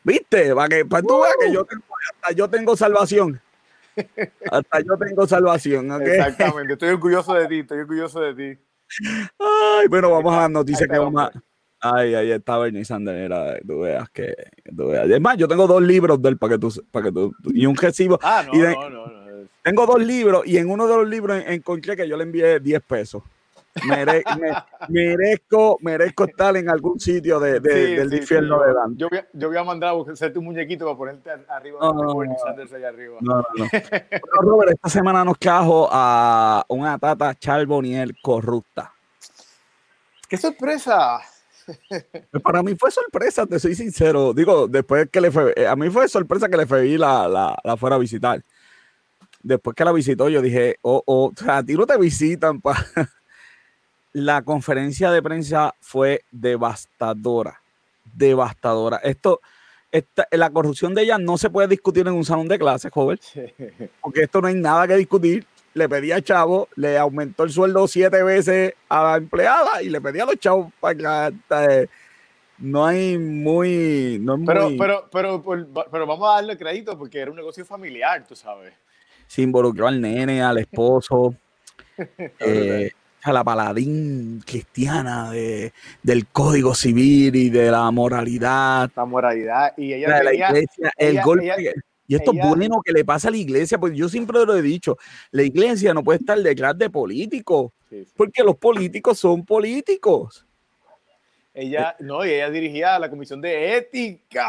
¿Viste? 0.04 0.54
Para 0.54 0.70
que 0.70 0.86
para 0.86 1.02
tú 1.02 1.22
veas 1.22 1.36
que 1.40 1.52
yo 1.52 1.66
tengo, 1.66 1.84
hasta 2.14 2.34
yo 2.36 2.48
tengo 2.48 2.78
salvación. 2.78 3.42
Hasta 4.52 4.82
yo 4.82 4.98
tengo 4.98 5.26
salvación. 5.26 5.90
Exactamente. 6.02 6.74
Estoy 6.74 6.90
orgulloso 6.90 7.34
de 7.34 7.48
ti, 7.48 7.60
estoy 7.60 7.80
orgulloso 7.80 8.20
de 8.20 8.36
ti. 8.36 8.60
Ay, 9.40 9.88
bueno, 9.90 10.12
vamos 10.12 10.34
a 10.34 10.42
las 10.42 10.52
noticias 10.52 10.90
que 10.90 10.98
vamos 10.98 11.22
a. 11.22 11.32
Ay, 11.80 12.16
ahí 12.16 12.32
está 12.32 12.58
Bernie 12.58 12.84
Sanders, 12.84 13.62
tú 13.68 13.82
veas 13.82 14.10
que, 14.10 14.34
tú 14.76 14.88
veas. 14.88 15.10
Es 15.10 15.22
más, 15.22 15.38
yo 15.38 15.48
tengo 15.48 15.68
dos 15.68 15.82
libros 15.82 16.22
de 16.22 16.30
él 16.30 16.38
para 16.38 16.54
que 16.54 16.60
tú, 16.60 16.74
para 16.90 17.06
que 17.06 17.12
tú, 17.12 17.36
y 17.54 17.66
un 17.66 17.76
recibo. 17.76 18.18
Ah, 18.24 18.44
no, 18.46 18.54
no, 18.54 18.90
no, 18.90 19.08
no, 19.08 19.48
Tengo 19.62 19.86
dos 19.86 20.02
libros 20.02 20.44
y 20.48 20.58
en 20.58 20.70
uno 20.70 20.88
de 20.88 20.96
los 20.96 21.08
libros 21.08 21.44
encontré 21.46 21.96
que 21.96 22.08
yo 22.08 22.18
le 22.18 22.24
envié 22.24 22.60
10 22.60 22.82
pesos. 22.82 23.22
Merezco, 24.90 25.78
merezco 25.82 26.24
estar 26.26 26.56
en 26.56 26.70
algún 26.70 27.00
sitio 27.00 27.40
de, 27.40 27.60
del 27.60 28.14
infierno 28.14 28.62
de 28.62 28.74
Dan. 28.74 28.98
Yo 28.98 29.10
voy, 29.10 29.20
a, 29.20 29.28
yo 29.34 29.48
voy 29.50 29.58
a 29.58 29.64
mandar 29.64 29.96
a 29.96 30.12
hacerte 30.12 30.40
un 30.40 30.46
muñequito 30.46 30.86
para 30.86 30.98
ponerte 30.98 31.30
arriba. 31.50 31.80
No, 31.82 31.94
no, 31.94 32.36
Sanders 32.44 32.74
allá 32.74 32.90
arriba. 32.90 33.18
No, 33.22 33.38
no, 33.38 33.46
no. 33.58 33.68
Robert, 34.42 34.72
esta 34.74 34.90
semana 34.90 35.24
nos 35.26 35.38
cajo 35.38 35.90
a 35.92 36.64
una 36.70 36.98
tata 36.98 37.36
Charboniel 37.36 38.16
corrupta. 38.22 38.94
¡Qué 40.28 40.38
sorpresa! 40.38 41.20
Pues 41.90 42.44
para 42.44 42.62
mí 42.62 42.76
fue 42.80 42.92
sorpresa, 42.92 43.46
te 43.46 43.60
soy 43.60 43.76
sincero. 43.76 44.34
Digo, 44.34 44.68
después 44.68 45.10
que 45.10 45.20
le 45.20 45.32
fue, 45.32 45.54
eh, 45.56 45.68
a 45.68 45.76
mí 45.76 45.90
fue 45.90 46.08
sorpresa 46.08 46.48
que 46.48 46.58
le 46.58 46.66
fui 46.66 46.98
la, 46.98 47.28
la, 47.28 47.58
la 47.64 47.76
fuera 47.76 47.96
a 47.96 48.00
visitar. 48.00 48.42
Después 49.42 49.76
que 49.76 49.86
la 49.86 49.92
visitó, 49.92 50.30
yo 50.30 50.42
dije, 50.42 50.78
oh, 50.82 51.04
oh, 51.06 51.26
o 51.26 51.34
sea, 51.36 51.58
a 51.58 51.64
ti 51.64 51.74
no 51.76 51.86
te 51.86 51.98
visitan, 51.98 52.62
pa. 52.62 52.76
La 54.16 54.44
conferencia 54.44 55.12
de 55.12 55.22
prensa 55.22 55.76
fue 55.82 56.24
devastadora, 56.32 57.60
devastadora. 58.14 58.96
Esto, 59.04 59.42
esta, 59.92 60.26
la 60.32 60.50
corrupción 60.52 60.96
de 60.96 61.02
ella 61.02 61.18
no 61.18 61.38
se 61.38 61.50
puede 61.50 61.68
discutir 61.68 62.08
en 62.08 62.14
un 62.14 62.24
salón 62.24 62.48
de 62.48 62.58
clases, 62.58 62.94
joven, 62.94 63.20
porque 64.02 64.22
esto 64.22 64.40
no 64.40 64.48
hay 64.48 64.54
nada 64.56 64.88
que 64.88 64.96
discutir. 64.96 65.46
Le 65.74 65.90
pedía 65.90 66.16
a 66.16 66.22
Chavo, 66.22 66.70
le 66.78 66.98
aumentó 66.98 67.44
el 67.44 67.50
sueldo 67.50 67.90
siete 67.90 68.24
veces 68.24 68.76
a 68.88 69.04
la 69.04 69.18
empleada 69.18 69.84
y 69.84 69.90
le 69.90 70.00
pedía 70.00 70.24
a 70.24 70.28
los 70.28 70.40
chavos 70.40 70.72
para 70.80 71.30
que 71.30 71.90
no 72.60 72.86
hay 72.86 73.18
muy, 73.18 74.24
pero, 74.46 74.70
Pero, 74.80 75.10
pero, 75.12 75.44
pero, 75.92 76.08
vamos 76.08 76.30
a 76.30 76.36
darle 76.36 76.58
crédito 76.58 76.98
porque 76.98 77.20
era 77.20 77.32
un 77.32 77.36
negocio 77.36 77.66
familiar, 77.66 78.26
tú 78.26 78.34
sabes. 78.34 78.74
Se 79.28 79.42
involucró 79.42 79.90
al 79.90 80.00
nene, 80.00 80.42
al 80.42 80.60
esposo. 80.60 81.36
eh, 82.40 82.92
a 83.26 83.34
la 83.34 83.44
paladín 83.44 84.42
cristiana 84.46 85.32
de, 85.32 85.74
del 86.04 86.28
código 86.28 86.76
civil 86.76 87.36
y 87.36 87.50
de 87.50 87.72
la 87.72 87.90
moralidad. 87.90 88.92
La 88.96 89.06
moralidad. 89.06 89.74
Y 89.78 89.94
ella 89.94 90.24
la 90.24 90.34
iglesia, 90.34 90.92
el 90.96 91.22
golpe. 91.22 91.74
y 92.08 92.16
esto 92.16 92.32
es 92.34 92.48
bueno 92.48 92.82
que 92.86 92.92
le 92.92 93.04
pasa 93.04 93.30
a 93.30 93.32
la 93.32 93.38
iglesia, 93.38 93.80
porque 93.80 93.98
yo 93.98 94.10
siempre 94.10 94.46
lo 94.46 94.56
he 94.56 94.62
dicho, 94.62 94.98
la 95.32 95.42
iglesia 95.42 95.94
no 95.94 96.04
puede 96.04 96.20
estar 96.20 96.38
detrás 96.38 96.78
de 96.78 96.90
políticos, 96.92 97.72
porque 98.16 98.44
los 98.44 98.58
políticos 98.58 99.18
son 99.18 99.44
políticos. 99.44 100.46
Ella, 101.58 101.96
no, 102.00 102.26
y 102.26 102.32
ella 102.32 102.50
dirigía 102.50 103.00
la 103.00 103.10
comisión 103.10 103.40
de 103.40 103.78
ética. 103.78 104.46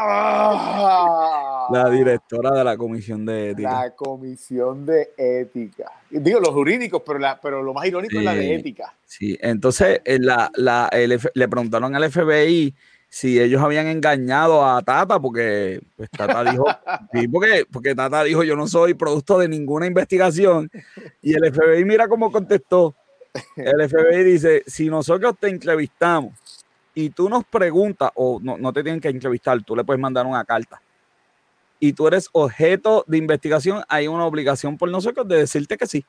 La 1.71 1.89
directora 1.89 2.51
de 2.51 2.65
la 2.65 2.75
comisión 2.75 3.25
de 3.25 3.51
ética. 3.51 3.71
La 3.71 3.95
comisión 3.95 4.85
de 4.85 5.11
ética. 5.15 5.89
Digo, 6.09 6.41
los 6.41 6.49
jurídicos, 6.49 7.01
pero, 7.05 7.17
la, 7.17 7.39
pero 7.39 7.63
lo 7.63 7.73
más 7.73 7.85
irónico 7.85 8.17
es 8.17 8.25
la 8.25 8.35
de 8.35 8.55
ética. 8.55 8.93
Sí, 9.05 9.37
entonces 9.39 10.01
eh, 10.03 10.19
la, 10.19 10.51
la, 10.55 10.89
le 10.91 11.47
preguntaron 11.47 11.95
al 11.95 12.11
FBI 12.11 12.75
si 13.07 13.39
ellos 13.39 13.61
habían 13.61 13.87
engañado 13.87 14.65
a 14.65 14.81
Tata, 14.81 15.17
porque 15.17 15.79
pues, 15.95 16.09
Tata 16.11 16.43
dijo, 16.51 16.65
sí, 17.13 17.29
porque, 17.29 17.65
porque 17.71 17.95
Tata 17.95 18.21
dijo, 18.25 18.43
yo 18.43 18.57
no 18.57 18.67
soy 18.67 18.95
producto 18.95 19.39
de 19.39 19.47
ninguna 19.47 19.85
investigación. 19.85 20.69
Y 21.21 21.35
el 21.35 21.53
FBI 21.53 21.85
mira 21.85 22.09
cómo 22.09 22.33
contestó. 22.33 22.95
El 23.55 23.87
FBI 23.87 24.23
dice, 24.25 24.63
si 24.67 24.89
nosotros 24.89 25.35
te 25.39 25.47
entrevistamos 25.47 26.33
y 26.97 27.11
tú 27.11 27.29
nos 27.29 27.45
preguntas, 27.45 28.09
o 28.15 28.39
no, 28.41 28.57
no 28.57 28.73
te 28.73 28.81
tienen 28.81 28.99
que 28.99 29.09
entrevistar, 29.09 29.61
tú 29.61 29.75
le 29.75 29.83
puedes 29.83 30.01
mandar 30.01 30.25
una 30.25 30.43
carta, 30.43 30.81
y 31.79 31.93
tú 31.93 32.07
eres 32.07 32.27
objeto 32.31 33.05
de 33.05 33.19
investigación, 33.19 33.83
hay 33.87 34.07
una 34.07 34.25
obligación 34.25 34.79
por 34.79 34.89
nosotros 34.89 35.27
de 35.27 35.37
decirte 35.37 35.77
que 35.77 35.85
sí. 35.85 36.03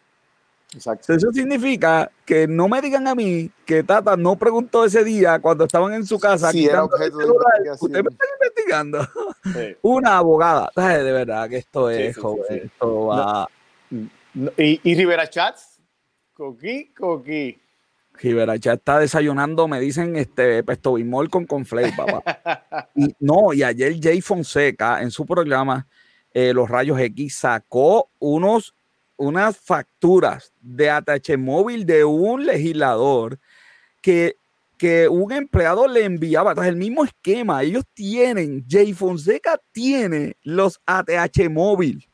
Exacto. 0.72 1.12
Eso 1.12 1.30
significa 1.30 2.11
que 2.24 2.49
no 2.49 2.68
me 2.68 2.80
digan 2.80 3.07
a 3.07 3.14
mí 3.14 3.51
que 3.66 3.82
Tata 3.82 4.16
no 4.16 4.36
preguntó 4.36 4.86
ese 4.86 5.05
día 5.05 5.39
cuando 5.41 5.64
estaban 5.64 5.93
en 5.93 6.07
su 6.07 6.18
casa. 6.18 6.53
Sí, 6.53 6.64
era 6.64 6.84
objeto 6.84 7.18
de 7.18 7.24
investigación. 7.26 7.76
Usted 7.80 8.05
me 8.05 8.11
está 8.11 8.24
investigando. 8.41 9.09
Una 9.82 10.16
abogada. 10.16 10.70
de 10.74 11.12
verdad 11.12 11.51
que 11.51 11.59
esto 11.59 11.91
es, 11.91 12.16
esto 12.16 13.07
va. 13.07 13.47
¿Y, 13.91 14.80
¿Y 14.82 14.95
Rivera 14.95 15.28
Chats? 15.28 15.82
Coqui, 16.32 16.95
coqui. 16.95 17.61
Rivera 18.21 18.57
ya 18.57 18.75
está 18.75 18.99
desayunando, 18.99 19.69
me 19.69 19.81
dicen, 19.81 20.16
este, 20.16 20.62
pesto 20.62 20.95
bimol 20.95 21.29
con 21.31 21.47
conflay, 21.47 21.93
papá. 21.93 22.91
y, 22.95 23.14
no, 23.21 23.53
y 23.53 23.62
ayer 23.62 23.97
Jay 24.01 24.21
Fonseca 24.21 25.03
en 25.03 25.11
su 25.11 25.25
programa 25.27 25.87
eh, 26.33 26.53
Los 26.53 26.69
Rayos 26.69 27.01
X 27.01 27.39
sacó 27.39 28.11
unos, 28.19 28.75
unas 29.16 29.57
facturas 29.57 30.53
de 30.61 30.91
ATH 30.91 31.37
móvil 31.39 31.87
de 31.87 32.05
un 32.05 32.47
legislador 32.47 33.39
que, 34.03 34.37
que 34.77 35.09
un 35.09 35.33
empleado 35.33 35.87
le 35.89 36.05
enviaba, 36.05 36.55
tras 36.55 36.69
el 36.69 36.77
mismo 36.77 37.05
esquema, 37.05 37.62
ellos 37.62 37.85
tienen, 37.95 38.64
Jay 38.69 38.93
Fonseca 38.93 39.61
tiene 39.73 40.37
los 40.43 40.81
ATH 40.87 41.49
móvil 41.51 42.08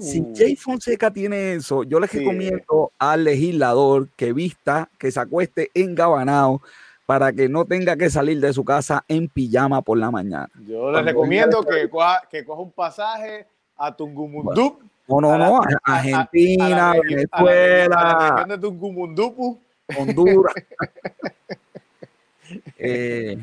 si 0.00 0.20
uh. 0.20 0.32
Jay 0.34 0.56
Fonseca 0.56 1.10
tiene 1.10 1.54
eso, 1.54 1.82
yo 1.84 2.00
les 2.00 2.12
recomiendo 2.12 2.92
al 2.98 3.24
legislador 3.24 4.08
que 4.16 4.32
vista, 4.32 4.88
que 4.98 5.10
se 5.10 5.20
acueste 5.20 5.70
en 5.74 5.94
gabanao 5.94 6.62
para 7.06 7.32
que 7.32 7.48
no 7.48 7.64
tenga 7.64 7.96
que 7.96 8.10
salir 8.10 8.40
de 8.40 8.52
su 8.52 8.64
casa 8.64 9.04
en 9.08 9.28
pijama 9.28 9.82
por 9.82 9.98
la 9.98 10.10
mañana. 10.10 10.48
Yo 10.66 10.90
les 10.90 11.04
recomiendo 11.04 11.62
que 11.62 11.88
coja, 11.90 12.22
que 12.30 12.44
coja 12.44 12.62
un 12.62 12.70
pasaje 12.70 13.46
a 13.76 13.94
Tungumundup. 13.94 14.80
no, 15.08 15.20
no, 15.20 15.38
no, 15.38 15.60
Argentina, 15.84 16.94
Venezuela. 17.02 18.46
de 18.48 18.58
Tungumundupu. 18.58 19.58
Honduras. 19.98 20.54
eh, 22.78 23.36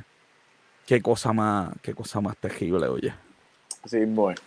Qué 0.89 1.03
cosa 1.03 1.33
más, 1.33 1.69
qué 1.83 1.93
cosa 1.93 2.19
más 2.19 2.35
terrible, 2.37 2.87
oye. 2.87 3.13
Sí, 3.85 4.05
bueno. 4.05 4.41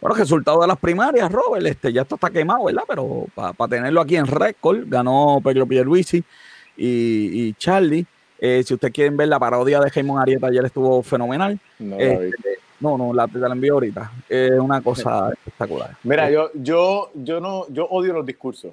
Bueno, 0.00 0.14
resultado 0.14 0.60
de 0.60 0.66
las 0.68 0.78
primarias, 0.78 1.30
Robert, 1.30 1.66
este, 1.66 1.92
ya 1.92 2.02
esto 2.02 2.14
está 2.14 2.30
quemado, 2.30 2.64
¿verdad? 2.64 2.84
Pero 2.86 3.26
para 3.34 3.68
tenerlo 3.68 4.00
aquí 4.00 4.16
en 4.16 4.26
récord, 4.26 4.84
ganó 4.86 5.40
Pedro 5.42 5.66
Pierluisi 5.66 6.22
y, 6.76 7.48
y 7.48 7.54
Charlie. 7.54 8.06
Eh, 8.38 8.62
si 8.64 8.74
ustedes 8.74 8.94
quieren 8.94 9.16
ver 9.16 9.28
la 9.28 9.38
parodia 9.38 9.80
de 9.80 9.90
Jaimon 9.90 10.20
Arieta, 10.20 10.46
ayer 10.46 10.64
estuvo 10.64 11.02
fenomenal. 11.02 11.58
No, 11.80 11.98
este, 11.98 12.58
no, 12.78 12.96
no, 12.96 13.12
la, 13.12 13.28
la 13.32 13.52
envío 13.52 13.74
ahorita. 13.74 14.12
Es 14.28 14.52
una 14.52 14.80
cosa 14.82 15.30
espectacular. 15.32 15.96
Mira, 16.04 16.30
yo, 16.30 16.50
yo, 16.54 17.10
yo 17.14 17.40
no, 17.40 17.66
yo 17.68 17.86
odio 17.86 18.12
los 18.12 18.24
discursos. 18.24 18.72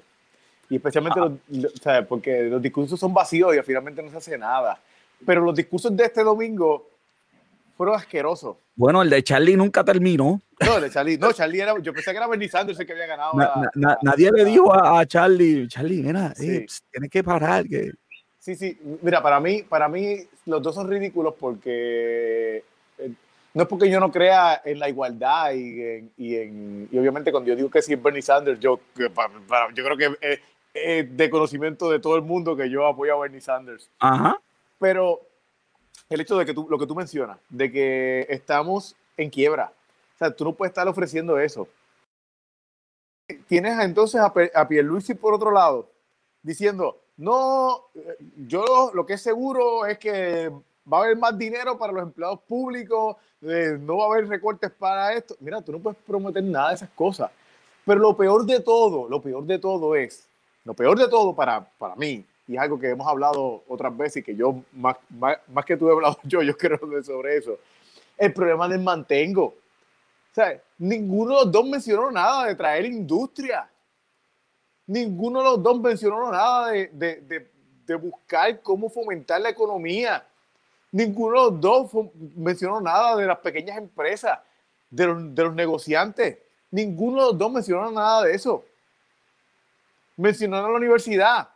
Y 0.68 0.76
especialmente 0.76 1.20
los, 1.20 1.72
¿sabes? 1.80 2.06
porque 2.06 2.44
los 2.44 2.62
discursos 2.62 2.98
son 2.98 3.12
vacíos 3.12 3.54
y 3.56 3.62
finalmente 3.62 4.02
no 4.02 4.10
se 4.10 4.16
hace 4.16 4.38
nada. 4.38 4.80
Pero 5.24 5.40
los 5.40 5.54
discursos 5.54 5.96
de 5.96 6.04
este 6.04 6.22
domingo 6.22 6.86
fueron 7.76 7.94
asquerosos. 7.94 8.56
Bueno, 8.74 9.02
el 9.02 9.10
de 9.10 9.22
Charlie 9.22 9.56
nunca 9.56 9.84
terminó. 9.84 10.40
No, 10.64 10.76
el 10.76 10.82
de 10.82 10.90
Charlie, 10.90 11.18
no, 11.18 11.32
Charlie 11.32 11.60
era, 11.60 11.78
yo 11.80 11.92
pensé 11.92 12.10
que 12.10 12.16
era 12.16 12.26
Bernie 12.26 12.48
Sanders 12.48 12.80
el 12.80 12.86
que 12.86 12.92
había 12.92 13.06
ganado. 13.06 13.34
nadie 14.02 14.30
le 14.32 14.44
dijo 14.44 14.72
a, 14.72 15.04
Charlie, 15.06 15.68
Charlie, 15.68 16.02
mira, 16.02 16.32
eh, 16.40 16.66
tienes 16.90 17.10
que 17.10 17.22
parar. 17.22 17.66
Que... 17.66 17.92
Sí, 18.38 18.54
sí, 18.54 18.78
mira, 19.02 19.22
para 19.22 19.40
mí, 19.40 19.62
para 19.62 19.88
mí 19.88 20.20
los 20.46 20.62
dos 20.62 20.74
son 20.74 20.88
ridículos 20.88 21.34
porque 21.38 22.64
eh, 22.98 23.12
no 23.52 23.62
es 23.62 23.68
porque 23.68 23.90
yo 23.90 24.00
no 24.00 24.10
crea 24.10 24.62
en 24.64 24.78
la 24.78 24.88
igualdad 24.88 25.52
y, 25.52 25.82
en, 25.82 26.12
y, 26.16 26.36
en, 26.36 26.88
y 26.90 26.98
obviamente 26.98 27.30
cuando 27.30 27.48
yo 27.48 27.56
digo 27.56 27.70
que 27.70 27.82
sí 27.82 27.92
es 27.92 28.02
Bernie 28.02 28.22
Sanders, 28.22 28.60
yo, 28.60 28.80
yo 28.96 29.10
creo 29.74 29.96
que 29.96 30.16
es, 30.20 31.16
de 31.16 31.30
conocimiento 31.30 31.90
de 31.90 31.98
todo 31.98 32.16
el 32.16 32.22
mundo 32.22 32.56
que 32.56 32.70
yo 32.70 32.86
apoyo 32.86 33.14
a 33.14 33.20
Bernie 33.20 33.40
Sanders. 33.40 33.90
Ajá. 33.98 34.38
Pero 34.78 35.25
el 36.08 36.20
hecho 36.20 36.36
de 36.36 36.46
que 36.46 36.54
tú, 36.54 36.66
lo 36.68 36.78
que 36.78 36.86
tú 36.86 36.94
mencionas, 36.94 37.38
de 37.48 37.70
que 37.70 38.26
estamos 38.28 38.96
en 39.16 39.30
quiebra, 39.30 39.72
o 40.14 40.18
sea, 40.18 40.30
tú 40.30 40.44
no 40.44 40.52
puedes 40.52 40.70
estar 40.70 40.88
ofreciendo 40.88 41.38
eso. 41.38 41.68
Tienes 43.48 43.78
entonces 43.80 44.20
a, 44.20 44.32
a 44.54 44.68
Pierluisi 44.68 45.14
por 45.14 45.34
otro 45.34 45.50
lado, 45.50 45.90
diciendo, 46.42 47.00
no, 47.16 47.86
yo 48.46 48.90
lo 48.94 49.04
que 49.04 49.14
es 49.14 49.22
seguro 49.22 49.86
es 49.86 49.98
que 49.98 50.50
va 50.90 50.98
a 50.98 51.04
haber 51.04 51.16
más 51.16 51.36
dinero 51.36 51.78
para 51.78 51.92
los 51.92 52.02
empleados 52.02 52.40
públicos, 52.42 53.16
eh, 53.42 53.76
no 53.80 53.98
va 53.98 54.04
a 54.04 54.08
haber 54.08 54.28
recortes 54.28 54.70
para 54.70 55.12
esto. 55.14 55.36
Mira, 55.40 55.60
tú 55.62 55.72
no 55.72 55.78
puedes 55.78 55.98
prometer 56.06 56.42
nada 56.42 56.70
de 56.70 56.74
esas 56.76 56.90
cosas. 56.90 57.30
Pero 57.84 58.00
lo 58.00 58.16
peor 58.16 58.44
de 58.44 58.60
todo, 58.60 59.08
lo 59.08 59.20
peor 59.20 59.44
de 59.44 59.58
todo 59.58 59.94
es, 59.94 60.28
lo 60.64 60.74
peor 60.74 60.98
de 60.98 61.08
todo 61.08 61.34
para, 61.34 61.64
para 61.78 61.94
mí, 61.96 62.24
y 62.48 62.56
algo 62.56 62.78
que 62.78 62.90
hemos 62.90 63.06
hablado 63.06 63.64
otras 63.68 63.96
veces 63.96 64.18
y 64.18 64.22
que 64.22 64.36
yo, 64.36 64.62
más, 64.72 64.96
más, 65.10 65.64
que 65.64 65.76
tú 65.76 65.88
he 65.88 65.92
hablado 65.92 66.18
yo, 66.24 66.42
yo 66.42 66.56
creo 66.56 66.78
sobre 67.02 67.38
eso, 67.38 67.58
el 68.16 68.32
problema 68.32 68.68
del 68.68 68.80
mantengo. 68.80 69.44
O 69.44 70.34
sea, 70.34 70.60
ninguno 70.78 71.38
de 71.38 71.44
los 71.44 71.52
dos 71.52 71.68
mencionó 71.68 72.10
nada 72.10 72.46
de 72.46 72.54
traer 72.54 72.84
industria. 72.84 73.68
Ninguno 74.86 75.40
de 75.40 75.44
los 75.46 75.62
dos 75.62 75.80
mencionó 75.80 76.30
nada 76.30 76.68
de, 76.70 76.88
de, 76.92 77.50
de, 77.86 77.94
buscar 77.96 78.60
cómo 78.60 78.88
fomentar 78.88 79.40
la 79.40 79.48
economía. 79.48 80.24
Ninguno 80.92 81.36
de 81.36 81.50
los 81.50 81.60
dos 81.60 81.90
mencionó 82.36 82.80
nada 82.80 83.16
de 83.16 83.26
las 83.26 83.38
pequeñas 83.38 83.78
empresas, 83.78 84.38
de 84.90 85.06
los, 85.06 85.34
de 85.34 85.42
los 85.42 85.54
negociantes. 85.54 86.38
Ninguno 86.70 87.22
de 87.22 87.26
los 87.28 87.38
dos 87.38 87.52
mencionó 87.52 87.90
nada 87.90 88.24
de 88.24 88.34
eso. 88.34 88.64
Mencionaron 90.16 90.70
la 90.70 90.76
universidad 90.76 91.48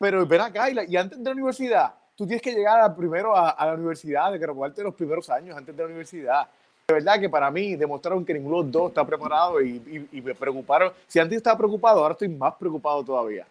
pero 0.00 0.26
ven 0.26 0.40
acá, 0.40 0.70
y, 0.70 0.96
antes 0.96 1.18
de 1.18 1.24
la 1.24 1.32
universidad, 1.32 1.92
tú 2.16 2.26
tienes 2.26 2.40
que 2.40 2.54
llegar 2.54 2.96
primero 2.96 3.36
a, 3.36 3.54
la 3.66 3.74
universidad, 3.74 4.32
de 4.32 4.38
graduarte 4.38 4.82
los 4.82 4.94
primeros 4.94 5.28
años 5.28 5.54
antes 5.54 5.76
de 5.76 5.82
la 5.82 5.88
universidad. 5.88 6.48
De 6.88 6.94
verdad 6.94 7.20
que 7.20 7.28
para 7.28 7.50
mí 7.50 7.76
demostraron 7.76 8.24
que 8.24 8.32
ninguno 8.32 8.56
de 8.56 8.62
los 8.62 8.72
dos 8.72 8.88
está 8.88 9.04
preparado 9.04 9.60
y, 9.60 10.08
me 10.24 10.34
preocuparon. 10.34 10.90
Si 11.06 11.18
antes 11.18 11.36
estaba 11.36 11.58
preocupado, 11.58 12.00
ahora 12.00 12.12
estoy 12.12 12.28
más 12.30 12.54
preocupado 12.54 13.04
todavía. 13.04 13.46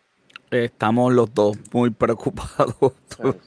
Estamos 0.50 1.14
los 1.14 1.32
dos 1.32 1.56
muy 1.72 1.91
preocupados. 1.91 2.76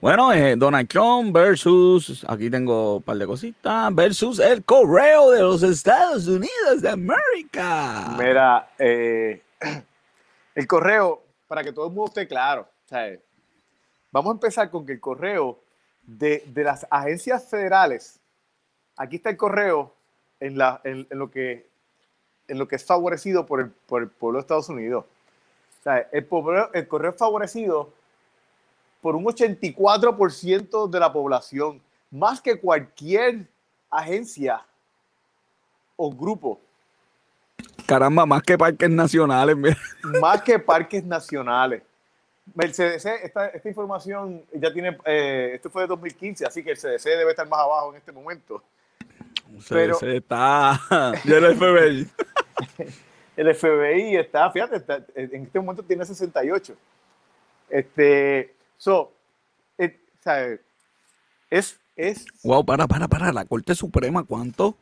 Bueno, 0.00 0.32
eh, 0.32 0.56
Donald 0.56 0.88
Trump 0.88 1.30
versus, 1.30 2.24
aquí 2.26 2.48
tengo 2.48 2.96
un 2.96 3.02
par 3.02 3.18
de 3.18 3.26
cositas, 3.26 3.94
versus 3.94 4.38
el 4.38 4.64
correo 4.64 5.30
de 5.30 5.42
los 5.42 5.62
Estados 5.62 6.26
Unidos 6.26 6.80
de 6.80 6.88
América. 6.88 8.16
Mira, 8.18 8.70
eh, 8.78 9.42
el 10.54 10.66
correo 10.66 11.20
para 11.50 11.64
que 11.64 11.72
todo 11.72 11.88
el 11.88 11.92
mundo 11.92 12.06
esté 12.06 12.28
claro. 12.28 12.68
vamos 14.12 14.30
a 14.30 14.34
empezar 14.34 14.70
con 14.70 14.86
que 14.86 14.92
el 14.92 15.00
correo 15.00 15.58
de, 16.02 16.44
las 16.54 16.86
agencias 16.88 17.50
federales, 17.50 18.20
aquí 18.96 19.16
está 19.16 19.30
el 19.30 19.36
correo 19.36 19.92
en, 20.38 20.56
la, 20.56 20.80
en, 20.84 21.08
lo, 21.10 21.28
que, 21.28 21.68
en 22.46 22.56
lo 22.56 22.68
que 22.68 22.76
es 22.76 22.84
favorecido 22.84 23.46
por 23.46 23.62
el, 23.62 23.70
por 23.72 24.00
el 24.00 24.10
pueblo 24.10 24.38
de 24.38 24.42
Estados 24.42 24.68
Unidos. 24.68 25.06
el, 26.12 26.28
el 26.72 26.86
correo 26.86 27.10
es 27.10 27.16
favorecido 27.16 27.92
por 29.00 29.16
un 29.16 29.24
84% 29.24 30.88
de 30.88 31.00
la 31.00 31.12
población, 31.12 31.82
más 32.12 32.40
que 32.40 32.60
cualquier 32.60 33.48
agencia 33.90 34.64
o 35.96 36.12
grupo 36.12 36.60
Caramba, 37.86 38.24
más 38.26 38.42
que 38.42 38.56
parques 38.56 38.90
nacionales. 38.90 39.56
Más 40.20 40.42
que 40.42 40.58
parques 40.58 41.04
nacionales. 41.04 41.82
El 42.58 42.72
CDC, 42.72 43.06
esta, 43.24 43.46
esta 43.48 43.68
información 43.68 44.42
ya 44.52 44.72
tiene, 44.72 44.96
eh, 45.04 45.52
esto 45.54 45.70
fue 45.70 45.82
de 45.82 45.88
2015, 45.88 46.46
así 46.46 46.64
que 46.64 46.72
el 46.72 46.76
CDC 46.76 47.04
debe 47.04 47.30
estar 47.30 47.48
más 47.48 47.60
abajo 47.60 47.90
en 47.90 47.98
este 47.98 48.12
momento. 48.12 48.62
El 49.52 49.62
CDC 49.62 50.02
está, 50.02 50.80
ya 51.24 51.36
el 51.36 51.56
FBI. 51.56 52.10
el 53.36 53.54
FBI 53.54 54.16
está, 54.16 54.50
fíjate, 54.50 54.82
en 55.14 55.44
este 55.44 55.60
momento 55.60 55.82
tiene 55.82 56.04
68. 56.04 56.74
Este, 57.68 58.54
so, 58.76 59.12
eh, 59.78 60.60
es, 61.50 61.78
es... 61.94 62.26
Wow, 62.42 62.64
para, 62.64 62.88
para, 62.88 63.06
para, 63.06 63.32
la 63.32 63.44
Corte 63.44 63.74
Suprema, 63.74 64.24
¿cuánto? 64.24 64.76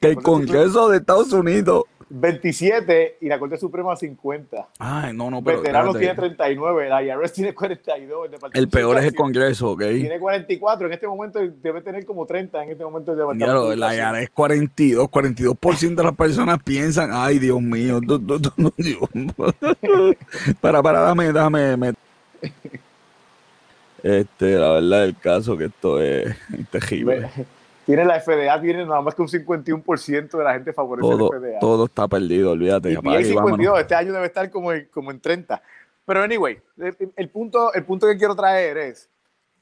Que 0.00 0.08
el 0.08 0.16
Congreso 0.16 0.88
de 0.88 0.98
Estados 0.98 1.32
Unidos. 1.32 1.84
27 2.08 3.18
y 3.20 3.28
la 3.28 3.38
Corte 3.38 3.56
Suprema 3.56 3.96
50. 3.96 4.68
Ay, 4.78 5.12
no, 5.12 5.30
no, 5.30 5.42
pero. 5.42 5.58
Veteranos 5.58 5.98
tiene 5.98 6.14
39, 6.14 6.88
la 6.88 7.02
IRS 7.02 7.32
tiene 7.32 7.52
42. 7.52 8.28
El, 8.32 8.38
el 8.52 8.68
peor 8.68 8.98
es 8.98 9.06
el 9.06 9.14
Congreso, 9.14 9.72
¿ok? 9.72 9.80
Tiene 9.80 10.20
44, 10.20 10.86
en 10.86 10.92
este 10.92 11.08
momento 11.08 11.40
debe 11.62 11.80
tener 11.80 12.06
como 12.06 12.24
30 12.24 12.62
en 12.62 12.70
este 12.70 12.84
momento. 12.84 13.12
El 13.12 13.38
claro, 13.38 13.74
la 13.74 13.94
IRS 13.94 14.30
42, 14.30 15.08
42% 15.08 15.94
de 15.96 16.04
las 16.04 16.14
personas 16.14 16.62
piensan, 16.62 17.10
ay, 17.12 17.40
Dios 17.40 17.60
mío, 17.60 18.00
para, 20.60 20.82
para, 20.82 21.00
dame, 21.00 21.32
dame. 21.32 21.94
Este, 24.02 24.56
la 24.56 24.72
verdad 24.72 25.00
del 25.00 25.16
caso 25.16 25.56
que 25.56 25.64
esto 25.64 26.00
es 26.00 26.36
terrible 26.70 27.28
tiene 27.86 28.04
la 28.04 28.20
FDA, 28.20 28.60
tiene 28.60 28.84
nada 28.84 29.00
más 29.00 29.14
que 29.14 29.22
un 29.22 29.28
51% 29.28 30.36
de 30.36 30.44
la 30.44 30.54
gente 30.54 30.72
favorece 30.72 31.08
todo, 31.08 31.32
la 31.32 31.38
FDA. 31.38 31.58
Todo 31.60 31.84
está 31.84 32.08
perdido, 32.08 32.50
olvídate. 32.50 32.90
Y, 32.90 32.94
y 32.94 33.24
52, 33.24 33.80
este 33.80 33.94
año 33.94 34.12
debe 34.12 34.26
estar 34.26 34.50
como 34.50 34.72
en, 34.72 34.86
como 34.86 35.12
en 35.12 35.20
30. 35.20 35.62
Pero 36.04 36.22
anyway, 36.22 36.60
el, 37.14 37.30
punto, 37.30 37.72
el 37.72 37.84
punto 37.84 38.08
que 38.08 38.18
quiero 38.18 38.34
traer 38.34 38.76
es 38.76 39.08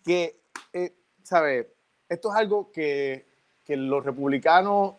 que, 0.02 0.40
eh, 0.72 0.94
¿sabes? 1.22 1.66
Esto 2.08 2.30
es 2.30 2.36
algo 2.36 2.72
que, 2.72 3.26
que 3.62 3.76
los 3.76 4.02
republicanos 4.02 4.94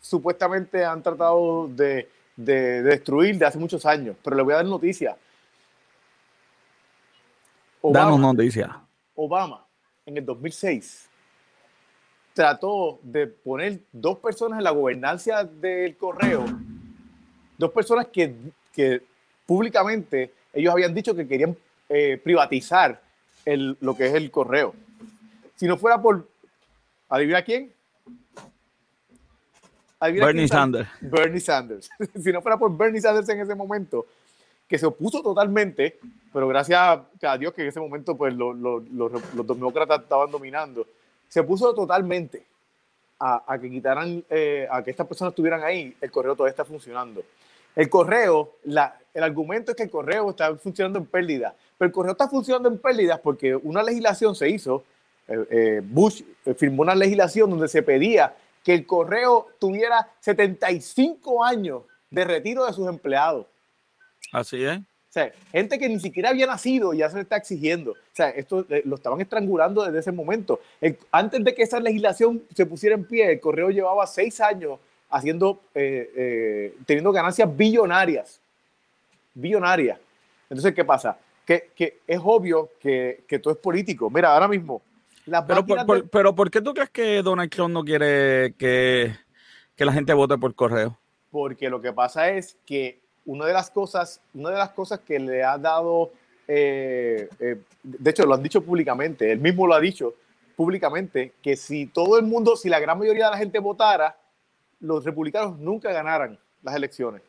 supuestamente 0.00 0.86
han 0.86 1.02
tratado 1.02 1.68
de, 1.68 2.08
de, 2.34 2.82
destruir 2.82 3.36
de 3.36 3.44
hace 3.44 3.58
muchos 3.58 3.84
años, 3.84 4.16
pero 4.24 4.36
le 4.36 4.42
voy 4.42 4.54
a 4.54 4.56
dar 4.56 4.64
noticia. 4.64 5.18
Danos 7.82 8.18
noticia. 8.18 8.80
Obama, 9.14 9.66
en 10.06 10.16
el 10.16 10.24
2006, 10.24 11.05
trató 12.36 13.00
de 13.02 13.28
poner 13.28 13.80
dos 13.92 14.18
personas 14.18 14.58
en 14.58 14.64
la 14.64 14.70
gobernancia 14.70 15.42
del 15.42 15.96
correo, 15.96 16.44
dos 17.56 17.70
personas 17.72 18.08
que, 18.08 18.34
que 18.74 19.00
públicamente 19.46 20.34
ellos 20.52 20.70
habían 20.70 20.92
dicho 20.92 21.16
que 21.16 21.26
querían 21.26 21.56
eh, 21.88 22.20
privatizar 22.22 23.00
el, 23.46 23.78
lo 23.80 23.96
que 23.96 24.08
es 24.08 24.14
el 24.14 24.30
correo. 24.30 24.74
Si 25.54 25.66
no 25.66 25.78
fuera 25.78 26.02
por, 26.02 26.28
¿adivina 27.08 27.40
quién? 27.42 27.72
Bernie 29.98 30.46
Sanders. 30.46 30.90
Bernie 31.00 31.40
Sanders. 31.40 31.88
si 32.22 32.32
no 32.32 32.42
fuera 32.42 32.58
por 32.58 32.76
Bernie 32.76 33.00
Sanders 33.00 33.30
en 33.30 33.40
ese 33.40 33.54
momento, 33.54 34.04
que 34.68 34.76
se 34.76 34.84
opuso 34.84 35.22
totalmente, 35.22 35.98
pero 36.34 36.48
gracias 36.48 37.00
a 37.22 37.38
Dios 37.38 37.54
que 37.54 37.62
en 37.62 37.68
ese 37.68 37.80
momento 37.80 38.14
pues, 38.14 38.34
los, 38.34 38.54
los, 38.54 38.90
los 38.92 39.46
demócratas 39.46 40.02
estaban 40.02 40.30
dominando 40.30 40.86
se 41.28 41.42
puso 41.42 41.74
totalmente 41.74 42.44
a, 43.18 43.58
que 43.60 43.70
quitaran, 43.70 44.24
eh, 44.28 44.68
a 44.70 44.82
que 44.82 44.90
estas 44.90 45.06
personas 45.06 45.32
estuvieran 45.32 45.62
ahí, 45.62 45.96
el 46.00 46.10
correo 46.10 46.34
todavía 46.34 46.50
está 46.50 46.64
funcionando. 46.64 47.24
El 47.74 47.88
correo, 47.88 48.56
la, 48.64 48.98
el 49.12 49.22
argumento 49.22 49.70
es 49.70 49.76
que 49.76 49.84
el 49.84 49.90
correo 49.90 50.30
está 50.30 50.54
funcionando 50.56 50.98
en 50.98 51.06
pérdida, 51.06 51.54
pero 51.78 51.86
el 51.88 51.92
correo 51.92 52.12
está 52.12 52.28
funcionando 52.28 52.68
en 52.68 52.78
pérdidas 52.78 53.20
porque 53.20 53.54
una 53.54 53.82
legislación 53.82 54.34
se 54.34 54.48
hizo, 54.48 54.84
eh, 55.28 55.46
eh, 55.50 55.82
Bush 55.82 56.22
firmó 56.56 56.82
una 56.82 56.94
legislación 56.94 57.50
donde 57.50 57.68
se 57.68 57.82
pedía 57.82 58.34
que 58.62 58.74
el 58.74 58.86
correo 58.86 59.48
tuviera 59.58 60.08
75 60.20 61.44
años 61.44 61.82
de 62.10 62.24
retiro 62.24 62.66
de 62.66 62.72
sus 62.72 62.88
empleados. 62.88 63.46
Así 64.32 64.64
es. 64.64 64.80
Sea, 65.16 65.32
gente 65.50 65.78
que 65.78 65.88
ni 65.88 65.98
siquiera 65.98 66.28
había 66.28 66.46
nacido 66.46 66.92
ya 66.92 67.08
se 67.08 67.16
le 67.16 67.22
está 67.22 67.38
exigiendo. 67.38 67.92
O 67.92 67.96
sea, 68.12 68.28
esto 68.28 68.66
eh, 68.68 68.82
lo 68.84 68.96
estaban 68.96 69.18
estrangulando 69.18 69.82
desde 69.82 70.00
ese 70.00 70.12
momento. 70.12 70.60
antes 71.10 71.42
de 71.42 71.54
que 71.54 71.62
esa 71.62 71.80
legislación 71.80 72.42
se 72.54 72.66
pusiera 72.66 72.96
en 72.96 73.06
pie, 73.06 73.32
el 73.32 73.40
correo 73.40 73.70
llevaba 73.70 74.06
seis 74.06 74.42
años 74.42 74.78
haciendo, 75.08 75.62
eh, 75.74 76.12
eh, 76.14 76.74
teniendo 76.84 77.12
ganancias 77.12 77.48
billonarias. 77.56 78.42
Billonarias. 79.32 79.98
Entonces, 80.50 80.74
¿qué 80.74 80.84
pasa? 80.84 81.16
Que, 81.46 81.70
que 81.74 82.00
es 82.06 82.20
obvio 82.22 82.72
que, 82.78 83.24
que, 83.26 83.38
todo 83.38 83.54
es 83.54 83.58
político. 83.58 84.10
Mira, 84.10 84.34
ahora 84.34 84.48
mismo. 84.48 84.82
pero, 85.48 85.64
por, 85.64 86.10
pero, 86.10 86.34
¿por 86.34 86.50
qué 86.50 86.60
tú 86.60 86.74
crees 86.74 86.90
que 86.90 87.22
Donald 87.22 87.50
Trump 87.50 87.72
no 87.72 87.82
quiere 87.82 88.52
que, 88.58 89.16
que 89.74 89.84
la 89.86 89.94
gente 89.94 90.12
vote 90.12 90.36
por 90.36 90.54
correo? 90.54 90.98
Porque 91.30 91.70
lo 91.70 91.80
que 91.80 91.94
pasa 91.94 92.28
es 92.28 92.58
que 92.66 93.05
una 93.26 93.46
de 93.46 93.52
las 93.52 93.70
cosas, 93.70 94.20
una 94.34 94.50
de 94.50 94.58
las 94.58 94.70
cosas 94.70 95.00
que 95.00 95.18
le 95.18 95.42
ha 95.42 95.58
dado, 95.58 96.12
eh, 96.48 97.28
de 97.82 98.10
hecho 98.10 98.24
lo 98.24 98.34
han 98.34 98.42
dicho 98.42 98.62
públicamente, 98.62 99.30
él 99.30 99.40
mismo 99.40 99.66
lo 99.66 99.74
ha 99.74 99.80
dicho 99.80 100.14
públicamente, 100.56 101.32
que 101.42 101.56
si 101.56 101.86
todo 101.86 102.18
el 102.18 102.24
mundo, 102.24 102.56
si 102.56 102.68
la 102.68 102.80
gran 102.80 102.98
mayoría 102.98 103.26
de 103.26 103.30
la 103.32 103.38
gente 103.38 103.58
votara, 103.58 104.16
los 104.80 105.04
republicanos 105.04 105.58
nunca 105.58 105.92
ganaran 105.92 106.38
las 106.62 106.74
elecciones. 106.74 107.22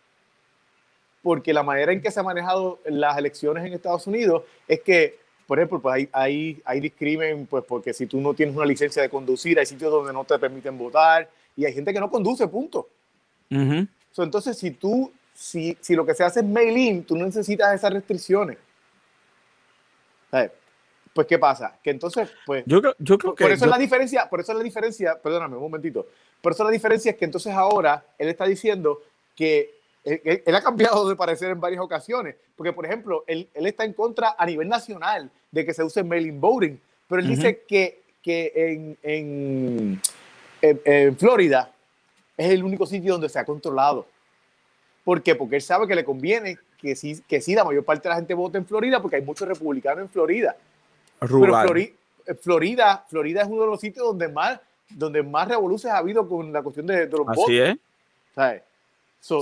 Porque 1.21 1.53
la 1.53 1.63
manera 1.63 1.91
en 1.91 2.01
que 2.01 2.09
se 2.09 2.19
han 2.19 2.25
manejado 2.25 2.79
las 2.85 3.17
elecciones 3.17 3.65
en 3.65 3.73
Estados 3.73 4.07
Unidos 4.07 4.43
es 4.67 4.81
que, 4.81 5.19
por 5.45 5.59
ejemplo, 5.59 5.81
pues 5.81 5.95
hay, 5.95 6.09
hay, 6.13 6.61
hay 6.63 6.79
discrimen, 6.79 7.47
pues 7.47 7.65
porque 7.65 7.93
si 7.93 8.05
tú 8.05 8.21
no 8.21 8.33
tienes 8.33 8.55
una 8.55 8.65
licencia 8.65 9.01
de 9.01 9.09
conducir, 9.09 9.59
hay 9.59 9.65
sitios 9.65 9.91
donde 9.91 10.13
no 10.13 10.23
te 10.23 10.39
permiten 10.39 10.77
votar 10.77 11.29
y 11.55 11.65
hay 11.65 11.73
gente 11.73 11.91
que 11.91 11.99
no 11.99 12.09
conduce, 12.09 12.47
punto. 12.47 12.87
entonces, 14.23 14.57
si 14.57 14.71
tú, 14.71 15.11
si, 15.37 15.77
si 15.81 15.95
lo 15.95 16.03
que 16.03 16.15
se 16.15 16.23
hace 16.23 16.39
es 16.39 16.45
mail-in, 16.45 17.03
tú 17.03 17.15
no 17.15 17.23
necesitas 17.23 17.75
esas 17.75 17.93
restricciones. 17.93 18.57
Pues, 21.13 21.27
¿qué 21.27 21.37
pasa? 21.37 21.77
Que 21.83 21.91
entonces, 21.91 22.29
pues. 22.43 22.63
Yo, 22.65 22.81
yo 22.97 23.17
creo 23.19 23.35
que. 23.35 23.43
Por 23.43 23.51
eso 23.51 23.65
es 23.65 23.71
la 23.71 23.77
diferencia, 23.77 24.27
por 24.27 24.39
eso 24.39 24.51
es 24.51 24.57
la 24.57 24.63
diferencia, 24.63 25.19
perdóname 25.21 25.55
un 25.55 25.61
momentito. 25.61 26.07
Por 26.41 26.53
eso 26.53 26.63
la 26.63 26.71
diferencia 26.71 27.11
es 27.11 27.17
que 27.17 27.25
entonces 27.25 27.53
ahora 27.53 28.03
él 28.17 28.29
está 28.29 28.45
diciendo 28.45 29.01
que 29.35 29.77
él, 30.03 30.55
ha 30.55 30.61
cambiado 30.61 31.07
de 31.07 31.15
parecer 31.15 31.51
en 31.51 31.59
varias 31.59 31.81
ocasiones. 31.81 32.35
Porque, 32.55 32.73
por 32.73 32.85
ejemplo, 32.85 33.23
él, 33.27 33.47
él, 33.53 33.67
está 33.67 33.83
en 33.83 33.93
contra 33.93 34.35
a 34.37 34.45
nivel 34.45 34.67
nacional 34.67 35.29
de 35.51 35.65
que 35.65 35.73
se 35.73 35.83
use 35.83 36.03
mailing 36.03 36.41
voting. 36.41 36.79
Pero 37.07 37.21
él 37.21 37.27
dice 37.27 37.63
que, 37.67 38.01
que 38.23 38.51
en, 38.55 38.97
en, 39.03 40.01
en, 40.61 41.17
Florida 41.17 41.71
es 42.35 42.51
el 42.51 42.63
único 42.63 42.85
sitio 42.85 43.13
donde 43.13 43.29
se 43.29 43.37
ha 43.37 43.45
controlado. 43.45 44.07
¿Por 45.07 45.23
qué? 45.23 45.35
Porque 45.35 45.55
él 45.55 45.61
sabe 45.61 45.87
que 45.87 45.95
le 45.95 46.03
conviene 46.03 46.57
que 46.77 46.93
sí, 46.93 47.23
que 47.29 47.39
sí, 47.39 47.55
la 47.55 47.63
mayor 47.63 47.85
parte 47.85 48.03
de 48.03 48.09
la 48.09 48.15
gente 48.17 48.33
vote 48.33 48.57
en 48.57 48.65
Florida 48.65 49.01
porque 49.01 49.15
hay 49.15 49.21
muchos 49.21 49.47
republicanos 49.47 50.01
en 50.01 50.09
Florida. 50.09 50.57
Pero 51.17 51.45
eh, 51.45 51.93
Florida, 52.35 53.05
Florida 53.07 53.41
es 53.43 53.47
uno 53.47 53.61
de 53.61 53.67
los 53.67 53.79
sitios 53.79 54.05
donde 54.05 54.27
más, 54.27 54.59
donde 54.89 55.23
más 55.23 55.47
revoluciones 55.47 55.95
ha 55.95 55.99
habido 55.99 56.27
con 56.27 56.51
la 56.51 56.61
cuestión 56.61 56.87
de, 56.87 57.07
los 57.07 57.21
votos. 57.21 57.45
Así 57.45 57.57
es. 57.57 57.77
¿Sabes? 58.35 58.63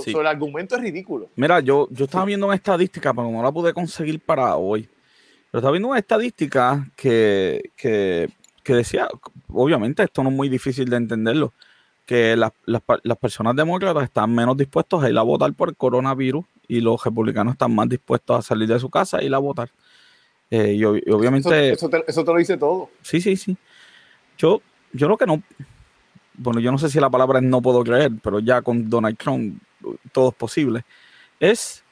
el 0.06 0.26
argumento 0.28 0.76
es 0.76 0.82
ridículo. 0.82 1.30
Mira, 1.34 1.58
yo, 1.58 1.88
yo 1.90 2.04
estaba 2.04 2.24
viendo 2.26 2.46
una 2.46 2.54
estadística, 2.54 3.12
pero 3.12 3.28
no 3.28 3.42
la 3.42 3.50
pude 3.50 3.74
conseguir 3.74 4.20
para 4.20 4.54
hoy. 4.54 4.88
Pero 5.50 5.58
estaba 5.58 5.72
viendo 5.72 5.88
una 5.88 5.98
estadística 5.98 6.86
que, 6.94 7.72
que, 7.76 8.30
que 8.62 8.72
decía, 8.72 9.08
obviamente 9.48 10.04
esto 10.04 10.22
no 10.22 10.30
es 10.30 10.36
muy 10.36 10.48
difícil 10.48 10.88
de 10.88 10.96
entenderlo, 10.98 11.52
que 12.06 12.36
las, 12.36 12.52
las, 12.64 12.82
las, 13.02 13.18
personas 13.18 13.56
demócratas 13.56 14.04
están 14.04 14.32
menos 14.32 14.56
dispuestos 14.56 15.02
a 15.02 15.10
ir 15.10 15.18
a 15.18 15.22
votar 15.22 15.52
por 15.52 15.68
el 15.68 15.76
coronavirus 15.76 16.44
y 16.68 16.80
los 16.80 17.04
republicanos 17.04 17.54
están 17.54 17.74
más 17.74 17.88
dispuestos 17.88 18.38
a 18.38 18.42
salir 18.42 18.68
de 18.68 18.78
su 18.78 18.88
casa 18.88 19.20
y 19.20 19.26
ir 19.26 19.34
a 19.34 19.38
votar. 19.38 19.68
Eh, 20.50 20.74
y, 20.74 20.84
obviamente. 20.84 21.72
Eso, 21.72 21.88
te, 21.90 22.32
lo 22.32 22.36
dice 22.36 22.56
todo. 22.56 22.90
Sí, 23.02 23.20
sí, 23.20 23.36
sí. 23.36 23.56
Yo, 24.38 24.62
yo 24.92 25.08
lo 25.08 25.16
que 25.18 25.26
no. 25.26 25.42
Bueno, 26.34 26.60
yo 26.60 26.70
no 26.70 26.78
sé 26.78 26.88
si 26.88 27.00
la 27.00 27.10
palabra 27.10 27.40
es 27.40 27.44
no 27.44 27.60
puedo 27.60 27.82
creer, 27.82 28.12
pero 28.22 28.38
ya 28.38 28.62
con 28.62 28.88
Donald 28.88 29.18
Trump 29.18 29.60
todo 30.12 30.28
es 30.28 30.34
posible. 30.34 30.84
Es 31.40 31.82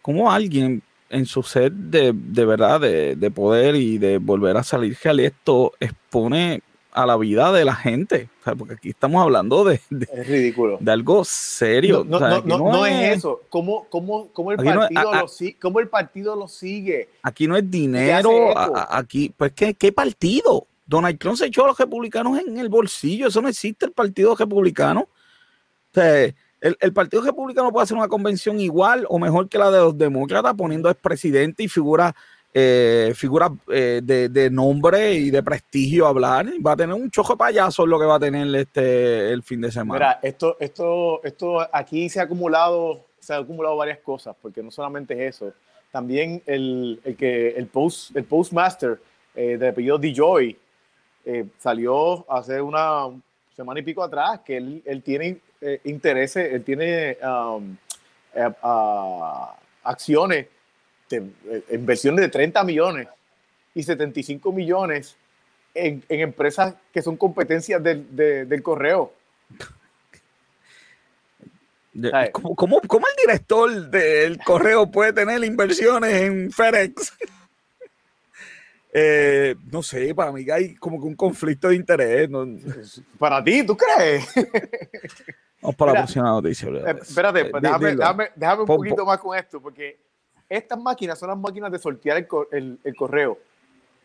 como 0.00 0.32
alguien 0.32 0.82
en 1.10 1.26
su 1.26 1.42
sed 1.42 1.72
de, 1.72 2.12
de 2.14 2.44
verdad, 2.44 2.80
de, 2.80 3.16
de, 3.16 3.30
poder 3.30 3.74
y 3.74 3.98
de 3.98 4.18
volver 4.18 4.56
a 4.56 4.62
salir 4.62 4.96
esto 5.02 5.72
expone 5.80 6.62
a 6.92 7.06
la 7.06 7.16
vida 7.16 7.52
de 7.52 7.64
la 7.64 7.74
gente. 7.74 8.28
porque 8.58 8.74
aquí 8.74 8.90
estamos 8.90 9.22
hablando 9.22 9.64
de, 9.64 9.80
es 9.90 10.26
ridículo. 10.26 10.78
de 10.80 10.92
algo 10.92 11.24
serio. 11.24 12.04
No, 12.06 12.18
no, 12.42 12.86
es, 12.86 13.18
eso. 13.18 13.42
¿Cómo, 13.48 13.86
cómo, 13.88 14.28
cómo, 14.32 14.52
el 14.52 14.56
partido 14.56 15.12
lo, 15.12 15.26
¿Cómo, 15.60 15.80
el 15.80 15.88
partido 15.88 16.36
lo, 16.36 16.48
sigue? 16.48 17.08
Aquí 17.22 17.46
no 17.46 17.56
es 17.56 17.70
dinero. 17.70 18.52
aquí, 18.56 19.32
pues, 19.36 19.52
¿qué, 19.52 19.74
¿qué 19.74 19.92
partido? 19.92 20.66
Donald 20.86 21.18
Trump 21.18 21.36
se 21.36 21.46
echó 21.46 21.64
a 21.64 21.68
los 21.68 21.78
republicanos 21.78 22.38
en 22.38 22.58
el 22.58 22.68
bolsillo. 22.68 23.28
Eso 23.28 23.40
no 23.40 23.48
existe 23.48 23.86
el 23.86 23.92
partido 23.92 24.34
republicano. 24.34 25.08
el, 25.94 26.34
el, 26.80 26.92
Partido 26.92 27.22
Republicano 27.22 27.70
puede 27.70 27.84
hacer 27.84 27.96
una 27.96 28.08
convención 28.08 28.60
igual 28.60 29.06
o 29.08 29.18
mejor 29.18 29.48
que 29.48 29.58
la 29.58 29.70
de 29.70 29.78
los 29.78 29.96
demócratas, 29.96 30.54
poniendo 30.54 30.92
presidente 30.94 31.62
y 31.62 31.68
figuras 31.68 32.14
eh, 32.52 33.12
figuras 33.14 33.52
eh, 33.68 34.00
de, 34.02 34.50
nombre 34.50 35.12
y 35.14 35.30
de 35.30 35.42
prestigio 35.42 36.06
hablar. 36.06 36.46
Va 36.64 36.72
a 36.72 36.76
tener 36.76 36.94
un 36.94 37.10
chojo 37.10 37.34
de 37.34 37.38
payasos 37.38 37.86
lo 37.86 37.98
que 37.98 38.06
va 38.06 38.16
a 38.16 38.20
tener 38.20 38.52
este 38.56 39.30
el 39.30 39.42
fin 39.42 39.60
de 39.60 39.70
semana. 39.70 39.98
Mira, 39.98 40.20
esto, 40.22 40.56
esto, 40.58 41.22
esto 41.22 41.60
aquí 41.72 42.08
se 42.08 42.20
ha 42.20 42.24
acumulado, 42.24 43.06
se 43.20 43.34
ha 43.34 43.38
acumulado 43.38 43.76
varias 43.76 43.98
cosas, 43.98 44.34
porque 44.40 44.62
no 44.62 44.70
solamente 44.70 45.14
es 45.14 45.36
eso. 45.36 45.52
También 45.92 46.42
el, 46.46 47.00
el 47.04 47.16
que 47.16 47.50
el 47.50 47.66
post, 47.66 48.16
el 48.16 48.24
postmaster 48.24 49.00
eh, 49.34 49.56
de 49.56 49.68
apellido 49.68 49.98
DeJoy 49.98 50.56
eh, 51.24 51.46
salió 51.58 52.30
hace 52.30 52.60
una 52.60 53.06
semana 53.54 53.80
y 53.80 53.82
pico 53.82 54.02
atrás 54.02 54.40
que 54.40 54.56
él, 54.56 54.82
él 54.84 55.02
tiene 55.02 55.38
intereses, 55.84 56.54
él 56.54 56.64
tiene 56.64 57.18
um, 57.22 57.76
acciones 59.82 60.46
eh, 61.10 61.62
inversiones 61.72 62.20
de 62.20 62.28
30 62.28 62.64
millones 62.64 63.08
y 63.74 63.82
75 63.82 64.52
millones 64.52 65.16
en, 65.74 66.02
empresas 66.08 66.74
que 66.92 67.02
son 67.02 67.16
competencias 67.16 67.82
del, 67.82 68.62
correo. 68.62 69.12
¿Cómo, 72.32 72.80
el 72.80 73.26
director 73.26 73.90
del 73.90 74.38
correo 74.38 74.90
puede 74.90 75.12
tener 75.12 75.42
inversiones 75.44 76.12
en 76.22 76.50
FedEx? 76.50 77.12
Eh, 78.92 79.54
no 79.70 79.84
sé, 79.84 80.12
para 80.16 80.32
mí 80.32 80.44
hay 80.50 80.74
como 80.74 80.98
que 80.98 81.06
un 81.06 81.14
conflicto 81.14 81.68
de 81.68 81.76
interés. 81.76 82.28
Para 83.20 83.42
ti, 83.44 83.64
¿tú 83.64 83.76
crees? 83.76 84.26
Vamos 85.62 85.76
para 85.76 85.92
la 85.92 85.98
próxima 86.00 86.24
noticia. 86.24 86.68
Eh, 86.70 86.96
espérate, 87.00 87.44
pues, 87.44 87.62
déjame, 87.62 88.30
déjame, 88.34 88.62
un 88.62 88.66
poquito 88.66 89.06
más 89.06 89.18
con 89.18 89.38
esto, 89.38 89.60
porque 89.60 89.96
estas 90.50 90.78
máquinas 90.78 91.18
son 91.18 91.28
las 91.28 91.38
máquinas 91.38 91.70
de 91.70 91.78
sortear 91.78 92.26
el, 92.50 92.96
correo. 92.96 93.38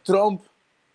Trump 0.04 0.43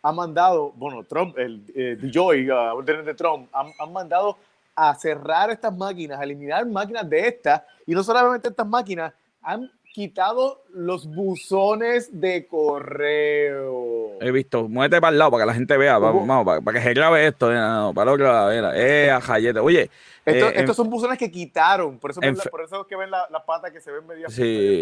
ha 0.01 0.13
mandado, 0.13 0.73
bueno, 0.77 1.03
Trump, 1.05 1.37
el 1.37 1.65
eh, 1.75 1.99
DJoy, 2.01 2.49
a 2.49 2.73
órdenes 2.73 3.05
de 3.05 3.15
Trump, 3.15 3.51
han, 3.53 3.93
mandado 3.93 4.39
a 4.77 4.95
cerrar 4.95 5.51
estas 5.51 5.77
máquinas, 5.77 6.21
a 6.21 6.23
eliminar 6.23 6.65
máquinas 6.67 7.11
de 7.11 7.27
estas, 7.27 7.63
y 7.85 7.93
no 7.93 8.03
solamente 8.05 8.49
estas 8.49 8.67
máquinas, 8.67 9.13
han 9.43 9.71
quitado 9.93 10.63
los 10.73 11.07
buzones 11.07 12.21
de 12.21 12.47
correo. 12.47 14.19
He 14.21 14.31
visto, 14.31 14.69
muévete 14.69 15.01
para 15.01 15.13
el 15.13 15.19
lado 15.19 15.33
para 15.33 15.43
que 15.43 15.47
la 15.49 15.55
gente 15.55 15.77
vea, 15.77 15.99
vamos, 15.99 16.45
para, 16.45 16.79
que 16.79 16.83
se 16.83 16.95
grabe 16.95 17.27
esto, 17.27 17.49
para 17.95 18.17
lo 18.17 18.53
eh, 18.53 19.11
a 19.11 19.21
jayete. 19.21 19.61
Oye, 19.61 19.91
eh, 20.27 20.53
estos 20.55 20.77
son 20.77 20.89
buzones 20.91 21.19
que 21.19 21.31
quitaron, 21.31 21.99
por 21.99 22.13
eso, 22.13 22.21
por 22.51 22.63
eso 22.63 22.83
es 22.83 22.87
que 22.87 22.97
ven 22.97 23.11
las 23.11 23.31
la 23.31 23.45
patas 23.45 23.73
que 23.73 23.81
se 23.81 23.91
ven 23.91 24.07
medio 24.07 24.29
sí, 24.31 24.81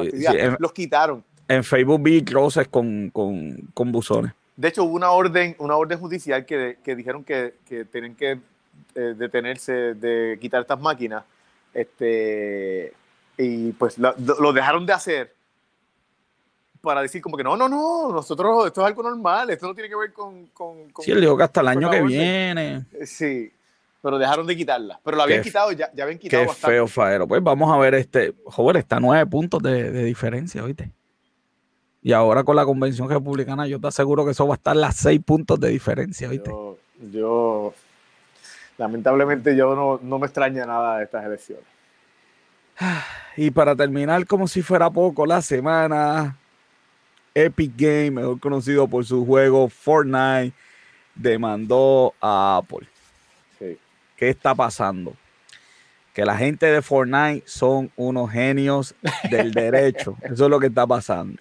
los 0.58 0.72
quitaron. 0.72 1.24
En 1.48 1.64
Facebook 1.64 2.02
vi 2.02 2.22
crosses 2.22 2.68
con, 2.68 3.08
con, 3.10 3.56
con, 3.72 3.90
buzones. 3.90 4.32
De 4.54 4.68
hecho, 4.68 4.84
hubo 4.84 4.94
una 4.94 5.12
orden, 5.12 5.56
una 5.58 5.76
orden 5.76 5.98
judicial 5.98 6.44
que, 6.44 6.76
que 6.84 6.94
dijeron 6.94 7.24
que, 7.24 7.54
que 7.66 7.86
tienen 7.86 8.14
que 8.14 8.38
eh, 8.94 9.14
detenerse 9.16 9.94
de 9.94 10.38
quitar 10.40 10.60
estas 10.60 10.80
máquinas. 10.80 11.24
Este, 11.72 12.92
y 13.38 13.72
pues 13.72 13.96
lo, 13.98 14.52
dejaron 14.52 14.84
de 14.84 14.92
hacer 14.92 15.34
para 16.82 17.02
decir 17.02 17.22
como 17.22 17.36
que 17.36 17.44
no, 17.44 17.56
no, 17.56 17.68
no, 17.68 18.12
nosotros, 18.12 18.66
esto 18.66 18.82
es 18.82 18.86
algo 18.86 19.02
normal, 19.02 19.50
esto 19.50 19.66
no 19.66 19.74
tiene 19.74 19.88
que 19.88 19.96
ver 19.96 20.12
con... 20.12 20.46
con, 20.48 20.92
sí, 21.00 21.10
él 21.10 21.20
dijo 21.20 21.36
que 21.36 21.44
hasta 21.44 21.60
el 21.60 21.68
año 21.68 21.90
que 21.90 22.02
viene. 22.02 22.84
Sí, 23.04 23.50
pero 24.02 24.18
dejaron 24.18 24.46
de 24.46 24.56
quitarla. 24.56 25.00
Pero 25.02 25.16
la 25.16 25.24
habían 25.24 25.42
quitado, 25.42 25.72
ya, 25.72 25.90
ya 25.92 26.04
habían 26.04 26.18
quitado 26.18 26.46
qué 26.46 26.52
feo, 26.52 26.86
Faero. 26.86 27.26
Pues 27.26 27.42
vamos 27.42 27.72
a 27.72 27.78
ver 27.78 27.94
este. 27.94 28.34
Joder, 28.44 28.76
está 28.76 29.00
nueve 29.00 29.26
puntos 29.26 29.62
de, 29.62 29.90
de 29.90 30.04
diferencia, 30.04 30.62
¿oíste? 30.62 30.92
Y 32.02 32.12
ahora 32.12 32.44
con 32.44 32.56
la 32.56 32.64
convención 32.64 33.08
republicana, 33.08 33.66
yo 33.66 33.80
te 33.80 33.88
aseguro 33.88 34.24
que 34.24 34.30
eso 34.30 34.46
va 34.46 34.54
a 34.54 34.56
estar 34.56 34.76
las 34.76 34.96
seis 34.96 35.20
puntos 35.22 35.58
de 35.58 35.68
diferencia, 35.68 36.28
¿viste? 36.28 36.50
Yo, 37.12 37.74
lamentablemente, 38.76 39.56
yo 39.56 39.74
no, 39.74 40.00
no, 40.02 40.18
me 40.18 40.26
extraña 40.26 40.64
nada 40.64 40.98
de 40.98 41.04
estas 41.04 41.24
elecciones. 41.24 41.64
Y 43.36 43.50
para 43.50 43.76
terminar, 43.76 44.26
como 44.26 44.48
si 44.48 44.62
fuera 44.62 44.90
poco, 44.90 45.24
la 45.24 45.40
semana, 45.42 46.36
Epic 47.34 47.72
Game, 47.76 48.10
mejor 48.10 48.40
conocido 48.40 48.88
por 48.88 49.04
su 49.04 49.24
juego 49.24 49.68
Fortnite, 49.68 50.52
demandó 51.14 52.14
a 52.20 52.56
Apple. 52.56 52.88
¿Qué 54.16 54.28
está 54.28 54.54
pasando? 54.54 55.14
Que 56.12 56.24
la 56.24 56.36
gente 56.36 56.66
de 56.66 56.82
Fortnite 56.82 57.44
son 57.46 57.92
unos 57.94 58.32
genios 58.32 58.94
del 59.30 59.52
derecho. 59.52 60.16
Eso 60.22 60.44
es 60.44 60.50
lo 60.50 60.58
que 60.58 60.66
está 60.66 60.84
pasando. 60.84 61.40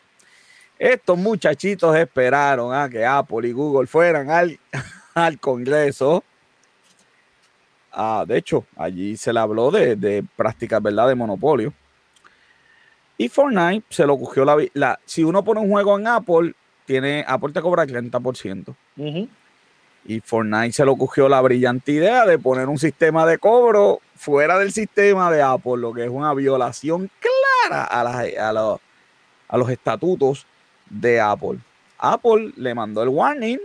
Estos 0.77 1.17
muchachitos 1.17 1.95
esperaron 1.95 2.75
a 2.75 2.87
que 2.87 3.03
Apple 3.03 3.47
y 3.47 3.51
Google 3.51 3.87
fueran 3.87 4.29
al, 4.29 4.59
al 5.15 5.39
Congreso. 5.39 6.23
Ah, 7.99 8.25
de 8.27 8.37
hecho, 8.37 8.63
allí 8.75 9.17
se 9.17 9.33
le 9.33 9.39
habló 9.39 9.71
de, 9.71 10.23
prácticas 10.35 10.79
¿verdad? 10.83 11.07
de 11.07 11.15
monopolio. 11.15 11.73
Y 13.17 13.27
Fortnite 13.27 13.87
se 13.89 14.05
lo 14.05 14.19
cogió 14.19 14.45
la, 14.45 14.99
Si 15.03 15.23
uno 15.23 15.43
pone 15.43 15.61
un 15.61 15.71
juego 15.71 15.97
en 15.97 16.05
Apple, 16.05 16.53
tiene, 16.85 17.25
Apple 17.27 17.51
te 17.53 17.59
cobra 17.59 17.81
el 17.81 18.11
30%. 18.11 18.75
Y 20.05 20.19
Fortnite 20.19 20.73
se 20.73 20.85
lo 20.85 20.95
cogió 20.95 21.27
la 21.27 21.41
brillante 21.41 21.91
idea 21.91 22.27
de 22.27 22.37
poner 22.37 22.69
un 22.69 22.77
sistema 22.77 23.25
de 23.25 23.39
cobro 23.39 23.99
fuera 24.15 24.59
del 24.59 24.71
sistema 24.71 25.31
de 25.31 25.41
Apple, 25.41 25.77
lo 25.77 25.91
que 25.91 26.03
es 26.03 26.09
una 26.11 26.35
violación 26.35 27.09
clara 27.19 27.83
a, 27.83 28.01
a, 28.01 28.77
a 29.47 29.57
los 29.57 29.69
estatutos 29.71 30.45
de 30.87 31.19
Apple. 31.19 31.57
Apple 31.97 32.53
le 32.57 32.75
mandó 32.75 33.01
el 33.01 33.09
warning 33.09 33.59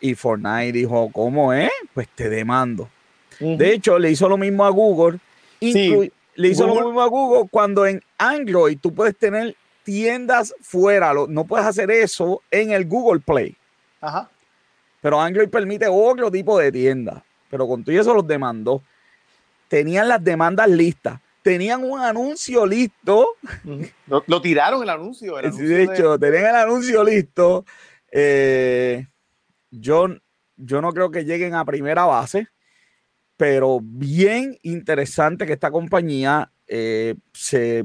y 0.00 0.14
Fortnite 0.14 0.72
dijo, 0.72 1.10
¿cómo 1.12 1.52
es? 1.52 1.70
Pues 1.92 2.08
te 2.08 2.30
demando. 2.30 2.88
De 3.38 3.72
hecho, 3.72 3.98
le 3.98 4.10
hizo 4.10 4.28
lo 4.28 4.36
mismo 4.36 4.64
a 4.64 4.70
Google. 4.70 5.18
le 5.60 6.48
hizo 6.48 6.66
lo 6.66 6.74
mismo 6.74 7.02
a 7.02 7.06
Google 7.06 7.48
cuando 7.50 7.86
en 7.86 8.02
Android 8.18 8.78
tú 8.80 8.94
puedes 8.94 9.16
tener 9.16 9.56
tiendas 9.82 10.54
fuera. 10.60 11.12
No 11.28 11.44
puedes 11.44 11.66
hacer 11.66 11.90
eso 11.90 12.42
en 12.50 12.70
el 12.72 12.86
Google 12.86 13.20
Play. 13.20 13.56
Ajá. 14.00 14.28
Pero 15.00 15.20
Android 15.20 15.48
permite 15.48 15.86
otro 15.88 16.30
tipo 16.30 16.58
de 16.58 16.72
tienda. 16.72 17.24
Pero 17.50 17.66
con 17.68 17.84
todo 17.84 17.98
eso 17.98 18.12
los 18.14 18.26
demandó. 18.26 18.82
Tenían 19.68 20.08
las 20.08 20.22
demandas 20.22 20.68
listas 20.68 21.20
tenían 21.46 21.84
un 21.84 22.00
anuncio 22.00 22.66
listo. 22.66 23.36
Lo, 24.08 24.42
tiraron 24.42 24.82
el 24.82 24.90
anuncio. 24.90 25.36
de 25.36 25.82
hecho, 25.84 26.18
tenían 26.18 26.46
el 26.46 26.56
anuncio 26.56 27.04
listo. 27.04 27.64
Eh, 28.10 29.06
yo, 29.70 30.08
yo 30.56 30.82
no 30.82 30.92
creo 30.92 31.12
que 31.12 31.24
lleguen 31.24 31.54
a 31.54 31.64
primera 31.64 32.04
base, 32.04 32.48
pero 33.36 33.80
bien 33.82 34.58
interesante 34.62 35.46
que 35.46 35.52
esta 35.54 35.70
compañía 35.70 36.50
eh, 36.66 37.14
se... 37.32 37.84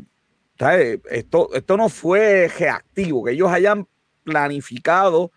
Esto, 1.09 1.49
esto 1.55 1.75
no 1.75 1.89
fue 1.89 2.47
reactivo, 2.47 3.23
que 3.23 3.31
ellos 3.31 3.49
hayan 3.51 3.87
planificado 4.23 5.31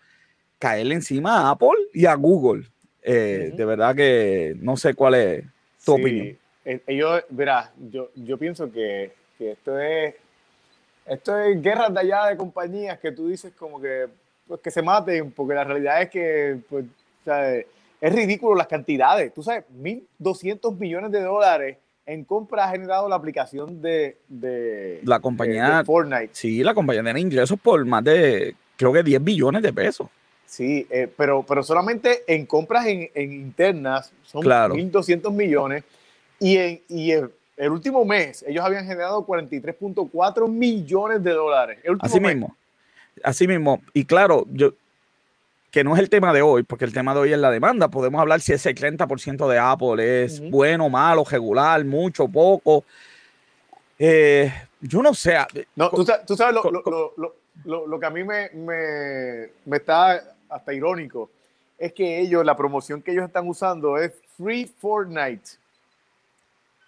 caerle 0.59 0.95
encima 0.95 1.39
a 1.39 1.51
Apple 1.51 1.89
y 1.93 2.05
a 2.05 2.13
Google. 2.13 2.67
Eh, 3.01 3.51
de 3.55 3.65
verdad 3.65 3.95
que 3.95 4.55
no 4.59 4.77
sé 4.77 4.93
cuál 4.93 5.15
es 5.15 5.43
tu 5.83 5.93
opinión. 5.93 6.37
Eh, 6.63 6.81
ellos, 6.87 7.23
verás, 7.29 7.71
yo, 7.89 8.11
yo 8.15 8.37
pienso 8.37 8.71
que, 8.71 9.13
que, 9.37 9.51
esto 9.51 9.79
es 9.79 10.15
esto 11.05 11.39
es 11.39 11.61
guerras 11.61 11.93
de 11.93 11.99
allá 11.99 12.25
de 12.27 12.37
compañías 12.37 12.99
que 12.99 13.11
tú 13.11 13.27
dices 13.27 13.53
como 13.53 13.79
que 13.79 14.07
pues, 14.47 14.59
que 14.61 14.71
se 14.71 14.81
maten, 14.81 15.31
porque 15.31 15.53
la 15.53 15.63
realidad 15.63 16.01
es 16.01 16.09
que 16.09 16.57
pues, 16.67 16.85
es 18.05 18.13
ridículo 18.13 18.53
las 18.53 18.67
cantidades. 18.67 19.33
Tú 19.33 19.41
sabes, 19.41 19.63
1.200 19.81 20.77
millones 20.77 21.11
de 21.11 21.23
dólares 21.23 21.77
en 22.05 22.23
compra 22.23 22.65
ha 22.65 22.69
generado 22.69 23.09
la 23.09 23.15
aplicación 23.15 23.81
de, 23.81 24.19
de 24.27 25.01
la 25.03 25.19
compañía 25.19 25.83
Fortnite. 25.83 26.29
Sí, 26.33 26.63
la 26.63 26.75
compañía 26.75 27.01
tiene 27.01 27.19
ingresos 27.19 27.59
por 27.59 27.83
más 27.83 28.03
de, 28.03 28.55
creo 28.77 28.93
que 28.93 29.01
10 29.01 29.23
billones 29.23 29.63
de 29.63 29.73
pesos. 29.73 30.07
Sí, 30.45 30.85
eh, 30.91 31.11
pero, 31.17 31.43
pero 31.47 31.63
solamente 31.63 32.21
en 32.27 32.45
compras 32.45 32.85
en, 32.85 33.09
en 33.15 33.33
internas 33.33 34.13
son 34.23 34.43
1.200 34.43 35.33
millones. 35.33 35.83
Y, 36.39 36.57
en, 36.57 36.81
y 36.87 37.09
el 37.11 37.71
último 37.71 38.05
mes, 38.05 38.45
ellos 38.47 38.63
habían 38.63 38.85
generado 38.85 39.25
43.4 39.25 40.47
millones 40.47 41.23
de 41.23 41.31
dólares. 41.31 41.79
Así 42.01 42.19
mismo. 42.19 42.55
Así 43.23 43.47
mismo. 43.47 43.81
Y 43.93 44.05
claro, 44.05 44.45
yo 44.51 44.73
que 45.75 45.83
no 45.83 45.93
es 45.93 45.99
el 45.99 46.09
tema 46.09 46.31
de 46.31 46.41
hoy, 46.41 46.63
porque 46.63 46.85
el 46.85 46.93
tema 46.93 47.13
de 47.13 47.19
hoy 47.19 47.33
es 47.33 47.37
la 47.37 47.51
demanda. 47.51 47.89
Podemos 47.89 48.21
hablar 48.21 48.39
si 48.39 48.53
ese 48.53 48.73
30% 48.73 49.45
de 49.45 49.59
Apple 49.59 50.23
es 50.23 50.39
bueno, 50.49 50.87
malo, 50.87 51.25
regular, 51.29 51.83
mucho, 51.83 52.29
poco. 52.29 52.85
Eh, 53.99 54.53
yo 54.79 55.03
no 55.03 55.13
sé. 55.13 55.35
No, 55.75 55.89
tú, 55.89 56.05
sabes 56.05 56.55
lo, 56.55 56.71
lo, 56.71 57.13
lo, 57.65 57.87
lo, 57.87 57.99
que 57.99 58.05
a 58.05 58.09
mí 58.09 58.23
me, 58.23 58.51
me, 58.51 59.49
me 59.65 59.75
está 59.75 60.23
hasta 60.47 60.73
irónico. 60.73 61.29
Es 61.77 61.91
que 61.91 62.21
ellos, 62.21 62.45
la 62.45 62.55
promoción 62.55 63.01
que 63.01 63.11
ellos 63.11 63.25
están 63.25 63.45
usando 63.45 63.97
es 63.97 64.13
Free 64.37 64.71
Fortnite. 64.79 65.57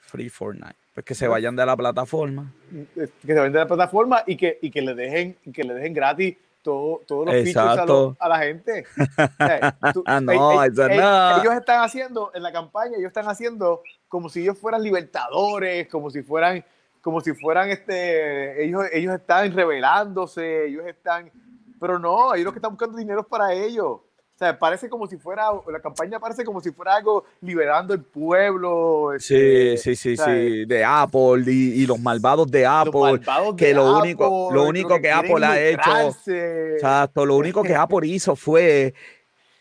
Free 0.04 0.30
Fortnite. 0.30 0.78
Pues 0.94 1.06
que 1.06 1.14
se 1.14 1.28
vayan 1.28 1.58
de 1.58 1.66
la 1.66 1.76
plataforma. 1.76 2.54
Que 2.96 3.08
se 3.08 3.34
vayan 3.34 3.52
de 3.52 3.60
la 3.60 3.68
plataforma 3.68 4.24
y 4.26 4.38
que, 4.38 4.60
y 4.62 4.72
que 4.72 4.82
le 4.82 4.96
dejen, 4.96 5.36
que 5.54 5.66
le 5.66 5.74
dejen 5.74 5.94
gratis 5.94 6.38
todo, 6.62 7.02
todos 7.08 7.26
los 7.26 7.36
features 7.36 8.16
a, 8.20 8.30
la 8.30 8.40
gente. 8.40 8.86
ah, 10.06 10.22
no. 10.22 10.64
Ellos 10.64 11.54
están 11.54 11.84
haciendo, 11.84 12.32
en 12.34 12.44
la 12.44 12.52
campaña, 12.52 12.98
ellos 12.98 13.08
están 13.08 13.28
haciendo 13.28 13.82
como 14.08 14.30
si 14.30 14.42
ellos 14.42 14.58
fueran 14.58 14.84
libertadores, 14.84 15.88
como 15.88 16.10
si 16.10 16.24
fueran, 16.24 16.64
como 17.02 17.22
si 17.22 17.34
fueran 17.34 17.70
este, 17.70 18.64
ellos, 18.64 18.86
ellos 18.92 19.16
están 19.16 19.54
revelándose, 19.54 20.68
ellos 20.68 20.86
están, 20.86 21.32
pero 21.80 22.00
no, 22.00 22.34
ellos 22.34 22.46
lo 22.46 22.52
que 22.52 22.60
están 22.60 22.72
buscando 22.72 22.98
dinero 22.98 23.24
para 23.24 23.54
ellos. 23.54 24.00
O 24.38 24.40
sea, 24.40 24.60
parece 24.60 24.88
como 24.88 25.08
si 25.08 25.18
fuera, 25.18 25.48
la 25.68 25.80
campaña 25.80 26.20
parece 26.20 26.46
como 26.46 26.62
si 26.62 26.70
fuera 26.70 26.98
algo 26.98 27.26
liberando 27.42 27.96
el 27.96 28.04
pueblo. 28.04 29.14
sí, 29.18 29.34
este, 29.34 29.96
sí, 29.96 30.16
sí, 30.16 30.16
sí, 30.16 30.66
de 30.66 30.86
Apple 30.86 31.44
y, 31.48 31.88
los 31.88 32.00
malvados 32.00 32.52
de 32.52 32.64
Apple. 32.64 33.20
que 33.58 33.74
lo 33.74 33.98
único, 33.98 34.50
lo 34.54 34.66
único 34.66 35.02
que, 35.02 35.10
Apple 35.10 35.44
ha 35.44 35.60
hecho, 35.60 36.16
exacto, 36.28 37.26
lo 37.26 37.36
único 37.36 37.64
que 37.64 37.74
Apple 37.74 38.06
hizo 38.06 38.36
fue 38.36 38.94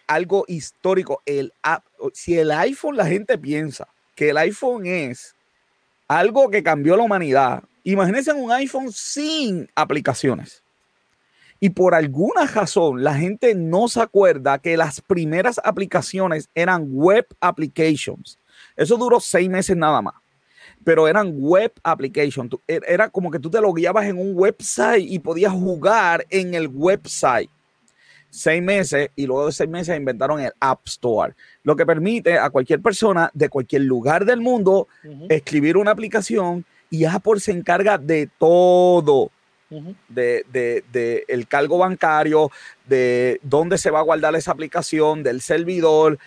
algo 0.06 0.44
histórico. 0.46 1.22
El, 1.24 1.54
si 2.12 2.38
el 2.38 2.50
iPhone, 2.50 2.98
la 2.98 3.06
gente 3.06 3.38
piensa 3.38 3.88
que 4.14 4.28
el 4.28 4.36
iPhone 4.36 4.84
es 4.84 5.34
algo 6.06 6.50
que 6.50 6.62
cambió 6.62 6.98
la 6.98 7.02
humanidad, 7.02 7.62
imagínense 7.82 8.30
un 8.34 8.52
iPhone 8.52 8.92
sin 8.92 9.70
aplicaciones. 9.74 10.65
Y 11.61 11.70
por 11.70 11.94
alguna 11.94 12.46
razón 12.46 13.02
la 13.02 13.14
gente 13.14 13.54
no 13.54 13.88
se 13.88 14.00
acuerda 14.00 14.59
que 14.59 14.76
las 14.76 15.00
primeras 15.00 15.61
aplicaciones 15.64 16.48
eran 16.54 16.88
web 16.90 17.26
applications. 17.40 18.38
Eso 18.76 18.96
duró 18.96 19.20
seis 19.20 19.48
meses 19.48 19.76
nada 19.76 20.02
más. 20.02 20.14
Pero 20.84 21.09
eran 21.09 21.32
web 21.36 21.72
applications. 21.82 22.54
E, 22.68 22.80
era 22.86 23.09
como 23.09 23.30
que 23.30 23.38
tú 23.38 23.50
te 23.50 23.61
lo 23.61 23.72
guiabas 23.72 24.07
en 24.07 24.18
un 24.18 24.32
website 24.34 25.07
y 25.09 25.18
podías 25.18 25.52
jugar 25.52 26.26
en 26.30 26.54
el 26.54 26.68
website. 26.68 27.50
Seis 28.28 28.62
meses 28.62 29.11
y 29.16 29.26
luego 29.26 29.46
de 29.46 29.52
seis 29.52 29.70
meses 29.70 29.96
inventaron 29.96 30.40
el 30.40 30.52
App 30.61 30.80
Store, 30.86 31.34
lo 31.62 31.74
que 31.74 31.86
permite 31.86 32.38
a 32.38 32.50
cualquier 32.50 32.82
persona 32.82 33.30
de 33.32 33.48
cualquier 33.48 33.82
lugar 33.82 34.26
del 34.26 34.40
mundo 34.40 34.88
escribir 35.30 35.78
una 35.78 35.92
aplicación 35.92 36.66
y 36.90 37.04
Apple 37.04 37.40
se 37.40 37.52
encarga 37.52 37.96
de 37.96 38.28
todo 38.38 39.30
de, 40.08 41.24
el 41.28 41.48
cargo 41.48 41.78
bancario, 41.78 42.50
de 42.86 43.40
dónde 43.42 43.78
se 43.78 43.90
va 43.90 44.00
a 44.00 44.02
guardar 44.02 44.34
esa 44.36 44.52
aplicación, 44.52 45.22
del 45.22 45.40
servidor, 45.40 46.18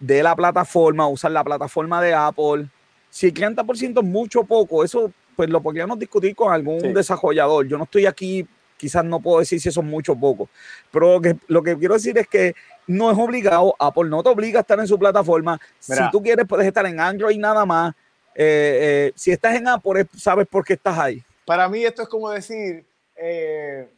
de 0.00 0.22
la 0.22 0.34
plataforma, 0.36 1.08
usar 1.08 1.32
la 1.32 1.44
plataforma 1.44 2.02
de 2.02 2.14
Apple. 2.14 2.68
Si 3.10 3.26
el 3.26 3.34
30% 3.34 3.98
es 3.98 4.04
mucho 4.04 4.40
o 4.40 4.44
poco, 4.44 4.84
eso 4.84 5.12
pues 5.36 5.48
lo 5.50 5.62
podríamos 5.62 5.98
discutir 5.98 6.34
con 6.34 6.52
algún 6.52 6.92
desarrollador. 6.92 7.66
Yo 7.66 7.78
no 7.78 7.84
estoy 7.84 8.06
aquí, 8.06 8.46
quizás 8.76 9.04
no 9.04 9.20
puedo 9.20 9.38
decir 9.38 9.60
si 9.60 9.68
eso 9.68 9.80
es 9.80 9.86
mucho 9.86 10.12
o 10.12 10.20
poco, 10.20 10.48
pero 10.90 11.14
lo 11.14 11.20
que, 11.20 11.36
lo 11.46 11.62
que 11.62 11.78
quiero 11.78 11.94
decir 11.94 12.18
es 12.18 12.26
que 12.26 12.54
no 12.88 13.10
es 13.10 13.18
obligado, 13.18 13.74
Apple 13.78 14.08
no 14.08 14.22
te 14.22 14.30
obliga 14.30 14.60
a 14.60 14.62
estar 14.62 14.80
en 14.80 14.88
su 14.88 14.98
plataforma. 14.98 15.60
Si 15.78 15.94
tú 16.10 16.22
quieres, 16.22 16.46
puedes 16.48 16.66
estar 16.66 16.84
en 16.86 16.98
Android 16.98 17.38
nada 17.38 17.64
más. 17.64 17.94
Eh, 18.34 19.10
eh, 19.10 19.12
si 19.14 19.30
estás 19.30 19.56
en 19.56 19.68
Apple, 19.68 20.06
sabes 20.16 20.46
por 20.46 20.64
qué 20.64 20.74
estás 20.74 20.98
ahí. 20.98 21.22
Para 21.44 21.68
mí 21.68 21.84
esto 21.84 22.02
es 22.02 22.08
como 22.08 22.30
decir, 22.30 22.84
eh, 23.20 23.88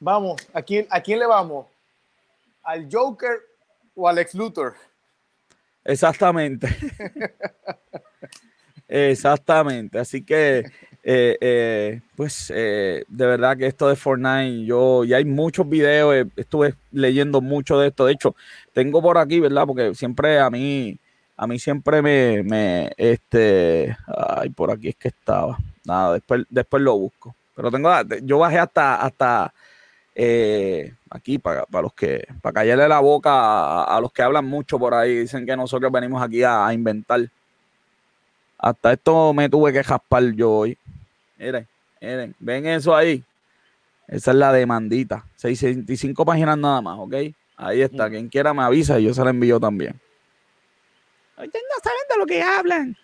vamos, 0.00 0.40
¿a 0.52 0.62
quién, 0.62 0.86
¿a 0.90 1.00
quién 1.00 1.18
le 1.18 1.26
vamos? 1.26 1.66
¿Al 2.62 2.88
Joker 2.90 3.40
o 3.94 4.08
al 4.08 4.18
ex 4.18 4.34
Luthor? 4.34 4.74
Exactamente. 5.84 6.68
Exactamente. 8.88 9.98
Así 9.98 10.22
que, 10.22 10.64
eh, 11.02 11.36
eh, 11.40 12.00
pues, 12.16 12.52
eh, 12.54 13.04
de 13.08 13.26
verdad 13.26 13.56
que 13.56 13.66
esto 13.66 13.88
de 13.88 13.96
Fortnite, 13.96 14.64
yo, 14.64 15.04
y 15.04 15.14
hay 15.14 15.24
muchos 15.24 15.68
videos, 15.68 16.26
estuve 16.36 16.74
leyendo 16.92 17.40
mucho 17.40 17.78
de 17.78 17.88
esto. 17.88 18.06
De 18.06 18.12
hecho, 18.12 18.34
tengo 18.72 19.02
por 19.02 19.18
aquí, 19.18 19.40
¿verdad? 19.40 19.66
Porque 19.66 19.94
siempre 19.94 20.38
a 20.38 20.50
mí, 20.50 20.98
a 21.36 21.46
mí 21.46 21.58
siempre 21.58 22.02
me, 22.02 22.42
me, 22.42 22.92
este, 22.96 23.96
ay, 24.06 24.50
por 24.50 24.70
aquí 24.70 24.88
es 24.90 24.96
que 24.96 25.08
estaba. 25.08 25.58
Nada, 25.84 26.14
después, 26.14 26.44
después 26.48 26.82
lo 26.82 26.98
busco. 26.98 27.34
Pero 27.54 27.70
tengo, 27.70 27.90
yo 28.22 28.38
bajé 28.38 28.58
hasta, 28.58 28.96
hasta, 28.96 29.54
aquí 31.10 31.38
para, 31.38 31.66
para, 31.66 31.82
los 31.82 31.94
que, 31.94 32.26
para 32.42 32.52
callarle 32.52 32.88
la 32.88 33.00
boca 33.00 33.84
a, 33.84 34.00
los 34.00 34.12
que 34.12 34.22
hablan 34.22 34.44
mucho 34.44 34.78
por 34.78 34.94
ahí, 34.94 35.20
dicen 35.20 35.46
que 35.46 35.56
nosotros 35.56 35.90
venimos 35.92 36.22
aquí 36.22 36.42
a 36.42 36.72
inventar. 36.72 37.28
Hasta 38.58 38.92
esto 38.92 39.32
me 39.34 39.48
tuve 39.48 39.72
que 39.72 39.84
jaspar 39.84 40.24
yo 40.32 40.50
hoy. 40.50 40.78
Miren, 41.38 41.68
miren, 42.00 42.34
ven 42.38 42.66
eso 42.66 42.94
ahí. 42.96 43.22
Esa 44.08 44.30
es 44.30 44.36
la 44.36 44.52
demandita. 44.52 45.24
65 45.36 46.24
páginas 46.24 46.58
nada 46.58 46.80
más, 46.80 46.98
¿ok? 46.98 47.14
Ahí 47.56 47.82
está. 47.82 48.10
Quien 48.10 48.28
quiera 48.28 48.52
me 48.54 48.62
avisa 48.62 48.98
y 48.98 49.04
yo 49.04 49.14
se 49.14 49.24
la 49.24 49.30
envío 49.30 49.58
también. 49.60 50.00
Ustedes 51.36 51.64
no 51.68 51.82
saben 51.82 52.00
de 52.10 52.18
lo 52.18 52.26
que 52.26 52.42
hablan. 52.42 52.96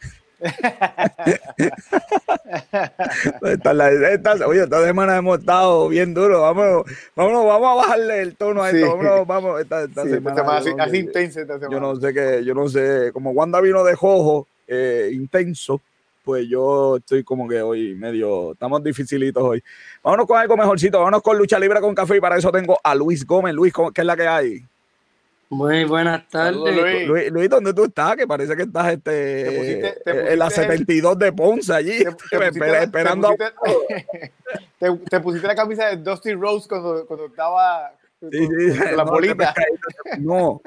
Oye, 4.47 4.63
esta 4.63 4.85
semana 4.85 5.17
hemos 5.17 5.39
estado 5.39 5.89
bien 5.89 6.15
duro. 6.15 6.43
Vamos, 6.43 6.85
vamos, 7.15 7.47
vamos 7.47 7.69
a 7.69 7.75
bajarle 7.75 8.23
el 8.23 8.37
tono 8.37 8.63
a 8.63 8.71
esto. 8.71 8.97
Vámonos, 8.97 9.27
vamos, 9.27 9.61
esta, 9.61 9.87
semana. 9.89 10.57
así, 10.57 10.71
así 10.79 10.99
intensa 10.99 11.41
esta 11.43 11.59
semana. 11.59 11.75
Yo 11.75 11.81
no 11.81 11.97
sé 11.97 12.15
qué, 12.15 12.45
yo 12.45 12.55
no 12.55 12.69
sé, 12.69 13.11
como 13.13 13.31
Wanda 13.33 13.61
vino 13.61 13.85
de 13.85 13.95
jojo, 13.95 14.47
eh, 14.67 15.11
intenso, 15.13 15.81
pues 16.25 16.49
yo 16.49 16.97
estoy 16.97 17.25
como 17.25 17.49
que 17.49 17.61
hoy 17.63 17.95
medio, 17.95 18.53
estamos 18.53 18.83
dificilitos 18.83 19.43
hoy. 19.43 19.63
Vámonos 20.03 20.27
con 20.27 20.39
algo 20.39 20.57
mejorcito, 20.57 20.99
vámonos 20.99 21.23
con 21.23 21.37
lucha 21.37 21.59
libre 21.59 21.81
con 21.81 21.95
café 21.95 22.17
y 22.17 22.21
para 22.21 22.37
eso 22.37 22.51
tengo 22.53 22.79
a 22.83 22.95
Luis 22.95 23.27
Gómez. 23.27 23.55
Luis, 23.55 23.73
¿qué 23.95 24.01
es 24.01 24.07
la 24.07 24.17
que 24.17 24.29
hay? 24.29 24.65
Muy 25.51 25.85
buenas 25.85 26.29
tardes. 26.29 27.11
Luis. 27.11 27.51
¿dónde 27.51 27.75
tú 27.75 27.85
estás? 27.85 28.15
Que 28.15 28.27
parece 28.27 28.57
que 28.57 28.63
estás 28.63 28.93
este, 28.93 30.33
en 30.33 30.39
la 30.39 30.49
72 30.49 31.19
de 31.19 31.33
Ponce 31.33 31.75
allí, 31.75 32.05
esperando 32.81 33.35
te, 34.79 35.21
pusiste 35.21 35.49
la 35.49 35.57
camisa 35.57 35.89
de 35.89 35.97
Dusty 35.97 36.35
Rose 36.35 36.69
cuando, 36.69 37.05
cuando 37.05 37.27
estaba 37.27 37.93
la 38.97 39.03
bolita. 39.03 39.53
No, 40.21 40.63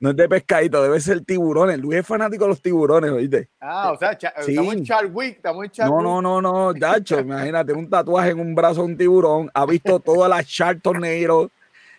no 0.00 0.10
es 0.10 0.16
de 0.16 0.28
pescadito, 0.28 0.82
debe 0.82 0.98
ser 0.98 1.20
tiburones. 1.24 1.78
Luis 1.78 2.00
es 2.00 2.06
fanático 2.06 2.44
de 2.44 2.48
los 2.48 2.62
tiburones, 2.62 3.10
¿oíste? 3.10 3.50
Ah, 3.60 3.92
o 3.92 3.98
sea, 3.98 4.12
estamos 4.12 4.74
en 4.74 4.84
Charwick, 4.84 5.36
estamos 5.36 5.64
en 5.64 5.86
No, 5.86 6.00
no, 6.00 6.22
no, 6.22 6.40
no, 6.40 6.72
Dacho, 6.72 7.20
imagínate, 7.20 7.72
un 7.74 7.88
tatuaje 7.88 8.30
en 8.30 8.40
un 8.40 8.54
brazo 8.54 8.80
de 8.80 8.86
un 8.86 8.96
tiburón, 8.96 9.50
ha 9.52 9.66
visto 9.66 10.00
todas 10.00 10.30
las 10.30 10.46
Shark 10.46 10.80
Tornadoes, 10.80 11.50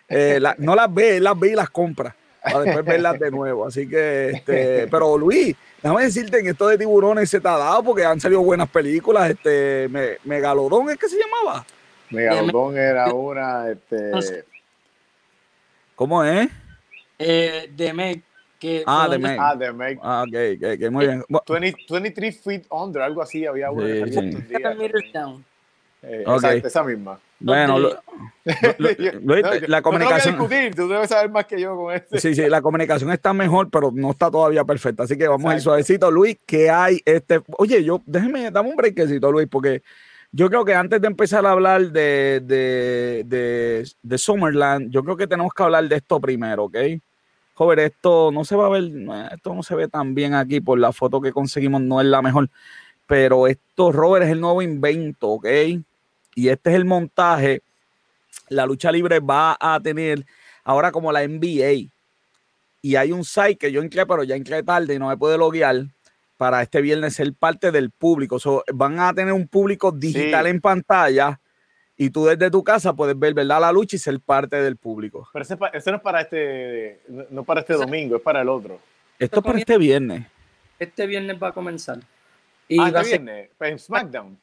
eh, 0.08 0.40
no 0.58 0.74
las 0.74 0.92
ve, 0.92 1.20
las 1.20 1.38
ve 1.38 1.52
y 1.52 1.54
las 1.54 1.70
compra, 1.70 2.14
para 2.44 2.60
después 2.60 2.84
verlas 2.84 3.18
de 3.18 3.30
nuevo. 3.30 3.66
Así 3.66 3.88
que, 3.88 4.30
este, 4.30 4.86
pero 4.88 5.16
Luis, 5.16 5.56
déjame 5.82 6.04
decirte, 6.04 6.38
en 6.38 6.48
esto 6.48 6.68
de 6.68 6.78
tiburones 6.78 7.30
se 7.30 7.40
te 7.40 7.48
ha 7.48 7.56
dado 7.56 7.82
porque 7.82 8.04
han 8.04 8.20
salido 8.20 8.42
buenas 8.42 8.68
películas, 8.68 9.30
este, 9.30 9.88
Megalodón, 10.24 10.90
¿es 10.90 10.98
que 10.98 11.08
se 11.08 11.18
llamaba? 11.18 11.64
Megalodón 12.10 12.76
era 12.76 13.12
una, 13.12 13.70
este... 13.70 14.12
¿Cómo 15.94 16.24
es? 16.24 16.48
Eh, 17.18 17.70
de 17.74 17.92
Meg. 17.92 18.22
Que 18.58 18.82
ah, 18.86 19.08
de 19.08 19.18
Meg. 19.18 19.38
Ah, 19.40 19.54
de 19.54 19.72
Meg. 19.72 19.98
Ah, 20.02 20.24
ok, 20.26 20.74
okay, 20.74 20.90
muy 20.90 21.06
bien. 21.06 21.24
20, 21.28 21.76
23 21.88 22.40
feet 22.40 22.62
under, 22.70 23.02
algo 23.02 23.22
así, 23.22 23.46
había 23.46 23.70
una. 23.70 23.86
Sí, 24.06 24.12
sí. 24.12 24.46
Eh, 26.06 26.24
okay. 26.26 26.58
esa, 26.58 26.68
esa, 26.68 26.84
misma. 26.84 27.18
Bueno, 27.40 27.78
lo, 27.78 27.88
lo, 27.88 27.96
lo, 28.78 29.36
no, 29.42 29.50
la 29.66 29.82
comunicación. 29.82 30.36
No 30.36 30.42
discutir, 30.42 30.74
tú 30.74 30.88
debes 30.88 31.08
saber 31.08 31.30
más 31.30 31.46
que 31.46 31.60
yo 31.60 31.76
con 31.76 31.94
este. 31.94 32.18
Sí, 32.20 32.34
sí, 32.34 32.48
la 32.48 32.60
comunicación 32.60 33.10
está 33.10 33.32
mejor, 33.32 33.70
pero 33.70 33.90
no 33.92 34.10
está 34.10 34.30
todavía 34.30 34.64
perfecta. 34.64 35.04
Así 35.04 35.16
que 35.16 35.26
vamos 35.28 35.50
a 35.50 35.54
ir 35.54 35.60
suavecito. 35.60 36.10
Luis, 36.10 36.38
¿qué 36.46 36.70
hay? 36.70 37.00
Este, 37.04 37.40
oye, 37.56 37.82
yo, 37.82 38.02
déjeme, 38.04 38.50
dame 38.50 38.68
un 38.68 38.76
breakcito, 38.76 39.32
Luis, 39.32 39.48
porque 39.50 39.82
yo 40.36 40.48
creo 40.48 40.64
que 40.64 40.74
antes 40.74 41.00
de 41.00 41.06
empezar 41.06 41.46
a 41.46 41.52
hablar 41.52 41.92
de, 41.92 42.42
de, 42.44 43.22
de, 43.24 43.88
de, 44.02 44.18
Summerland, 44.18 44.90
yo 44.90 45.04
creo 45.04 45.16
que 45.16 45.28
tenemos 45.28 45.54
que 45.54 45.62
hablar 45.62 45.88
de 45.88 45.96
esto 45.96 46.20
primero, 46.20 46.64
¿ok? 46.64 46.76
Joven, 47.54 47.78
esto 47.78 48.32
no 48.32 48.44
se 48.44 48.56
va 48.56 48.66
a 48.66 48.70
ver, 48.70 48.90
esto 49.32 49.54
no 49.54 49.62
se 49.62 49.76
ve 49.76 49.86
tan 49.86 50.12
bien 50.12 50.34
aquí 50.34 50.60
por 50.60 50.76
la 50.78 50.92
foto 50.92 51.20
que 51.20 51.30
conseguimos, 51.30 51.82
no 51.82 52.00
es 52.00 52.08
la 52.08 52.20
mejor, 52.20 52.50
pero 53.06 53.46
esto, 53.46 53.92
Robert, 53.92 54.24
es 54.24 54.32
el 54.32 54.40
nuevo 54.40 54.60
invento, 54.60 55.28
¿ok? 55.28 55.46
Y 56.34 56.48
este 56.48 56.70
es 56.70 56.76
el 56.76 56.84
montaje. 56.84 57.62
La 58.48 58.66
lucha 58.66 58.90
libre 58.92 59.20
va 59.20 59.56
a 59.60 59.80
tener 59.80 60.24
ahora 60.64 60.92
como 60.92 61.12
la 61.12 61.26
NBA. 61.26 61.90
Y 62.82 62.96
hay 62.96 63.12
un 63.12 63.24
site 63.24 63.56
que 63.56 63.72
yo 63.72 63.80
entré, 63.80 64.04
pero 64.06 64.24
ya 64.24 64.36
entré 64.36 64.62
tarde 64.62 64.94
y 64.94 64.98
no 64.98 65.08
me 65.08 65.16
puede 65.16 65.38
loguear 65.38 65.86
para 66.36 66.62
este 66.62 66.82
viernes 66.82 67.14
ser 67.14 67.32
parte 67.32 67.70
del 67.70 67.90
público. 67.90 68.38
van 68.74 68.98
a 68.98 69.14
tener 69.14 69.32
un 69.32 69.48
público 69.48 69.92
digital 69.92 70.46
en 70.46 70.60
pantalla 70.60 71.40
y 71.96 72.10
tú 72.10 72.26
desde 72.26 72.50
tu 72.50 72.64
casa 72.64 72.92
puedes 72.92 73.18
ver 73.18 73.34
¿verdad? 73.34 73.60
la 73.60 73.72
lucha 73.72 73.96
y 73.96 73.98
ser 73.98 74.18
parte 74.20 74.56
del 74.56 74.76
público. 74.76 75.28
Pero 75.32 75.42
ese, 75.44 75.90
no 75.90 75.96
es 75.96 76.02
para 76.02 76.20
este, 76.22 77.00
no 77.30 77.44
para 77.44 77.60
este 77.60 77.74
domingo, 77.74 78.16
es 78.16 78.22
para 78.22 78.42
el 78.42 78.48
otro. 78.48 78.80
Esto 79.18 79.40
es 79.40 79.46
para 79.46 79.58
este 79.58 79.78
viernes. 79.78 80.26
Este 80.78 81.06
viernes 81.06 81.36
va 81.40 81.48
a 81.48 81.52
comenzar. 81.52 82.00
Y 82.66 82.80
ah, 82.80 82.88
este 82.88 83.18
viernes, 83.18 83.50
pues 83.56 83.70
en 83.70 83.78
SmackDown. 83.78 84.38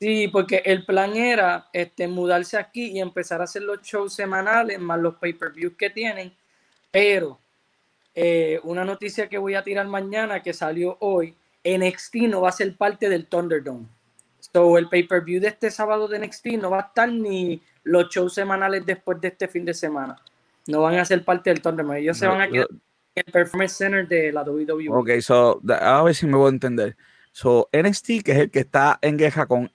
Sí, 0.00 0.28
porque 0.28 0.62
el 0.64 0.86
plan 0.86 1.14
era 1.14 1.68
este, 1.74 2.08
mudarse 2.08 2.56
aquí 2.56 2.86
y 2.86 3.00
empezar 3.00 3.42
a 3.42 3.44
hacer 3.44 3.62
los 3.62 3.82
shows 3.82 4.14
semanales 4.14 4.80
más 4.80 4.98
los 4.98 5.16
pay-per-views 5.16 5.74
que 5.76 5.90
tienen, 5.90 6.32
pero 6.90 7.38
eh, 8.14 8.58
una 8.64 8.82
noticia 8.82 9.28
que 9.28 9.36
voy 9.36 9.54
a 9.54 9.62
tirar 9.62 9.86
mañana 9.86 10.42
que 10.42 10.54
salió 10.54 10.96
hoy, 11.00 11.34
NXT 11.64 12.14
no 12.30 12.40
va 12.40 12.48
a 12.48 12.52
ser 12.52 12.74
parte 12.76 13.10
del 13.10 13.26
Thunderdome. 13.26 13.86
So, 14.40 14.78
el 14.78 14.88
pay-per-view 14.88 15.38
de 15.38 15.48
este 15.48 15.70
sábado 15.70 16.08
de 16.08 16.18
NXT 16.18 16.46
no 16.58 16.70
va 16.70 16.78
a 16.78 16.86
estar 16.86 17.12
ni 17.12 17.60
los 17.84 18.08
shows 18.08 18.32
semanales 18.32 18.86
después 18.86 19.20
de 19.20 19.28
este 19.28 19.48
fin 19.48 19.66
de 19.66 19.74
semana. 19.74 20.16
No 20.66 20.80
van 20.80 20.94
a 20.94 21.04
ser 21.04 21.22
parte 21.26 21.50
del 21.50 21.60
Thunderdome. 21.60 21.98
Ellos 21.98 22.16
se 22.16 22.26
van 22.26 22.40
a 22.40 22.48
quedar 22.48 22.68
en 22.70 23.24
el 23.26 23.32
Performance 23.32 23.76
Center 23.76 24.08
de 24.08 24.32
la 24.32 24.44
WWE. 24.44 24.88
Ok, 24.88 25.10
so, 25.20 25.60
a 25.68 26.02
ver 26.02 26.14
si 26.14 26.24
me 26.24 26.38
voy 26.38 26.46
a 26.46 26.54
entender. 26.54 26.96
So, 27.32 27.68
NXT, 27.70 28.06
que 28.24 28.32
es 28.32 28.38
el 28.38 28.50
que 28.50 28.60
está 28.60 28.98
en 29.02 29.18
guerra 29.18 29.44
con 29.44 29.70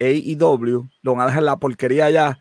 AEW, 0.00 0.88
lo 1.02 1.14
van 1.14 1.22
a 1.22 1.26
dejar 1.26 1.42
la 1.42 1.56
porquería 1.56 2.06
allá 2.06 2.38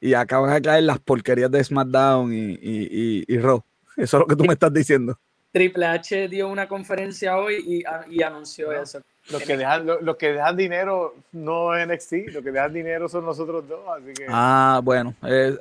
y 0.00 0.14
acaban 0.14 0.52
de 0.52 0.62
caer 0.62 0.84
las 0.84 0.98
porquerías 0.98 1.50
de 1.50 1.62
SmackDown 1.64 2.32
y, 2.32 2.58
y, 2.60 3.24
y 3.26 3.38
Raw. 3.38 3.62
Eso 3.96 4.16
es 4.16 4.20
lo 4.20 4.26
que 4.26 4.36
tú 4.36 4.44
me 4.44 4.54
estás 4.54 4.72
diciendo. 4.72 5.18
Triple 5.54 5.86
H 5.86 6.28
dio 6.28 6.48
una 6.48 6.66
conferencia 6.66 7.38
hoy 7.38 7.84
y, 8.10 8.22
anunció 8.22 8.72
eso. 8.72 9.00
Los 9.30 9.40
que, 9.42 9.56
dejan, 9.56 9.86
lo, 9.86 10.18
que 10.18 10.32
dejan 10.32 10.56
dinero 10.56 11.14
no 11.30 11.76
es 11.76 11.86
NXT, 11.86 12.34
los 12.34 12.42
que 12.42 12.50
dejan 12.50 12.72
dinero 12.72 13.08
son 13.08 13.24
nosotros 13.24 13.66
dos. 13.68 13.80
Así 13.96 14.12
que... 14.14 14.26
Ah, 14.28 14.80
bueno, 14.82 15.14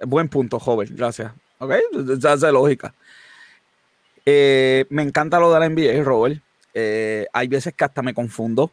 buen 0.07 0.29
punto, 0.29 0.59
joven, 0.59 0.89
gracias. 0.91 1.31
Ok, 1.59 1.73
ya 2.17 2.33
hace 2.33 2.51
lógica. 2.51 2.91
Eh, 4.25 4.85
me 4.89 5.03
encanta 5.03 5.39
lo 5.39 5.53
de 5.53 5.59
la 5.59 5.69
NBA, 5.69 6.03
Robert. 6.03 6.41
Eh, 6.73 7.27
hay 7.31 7.47
veces 7.47 7.75
que 7.75 7.85
hasta 7.85 8.01
me 8.01 8.15
confundo 8.15 8.71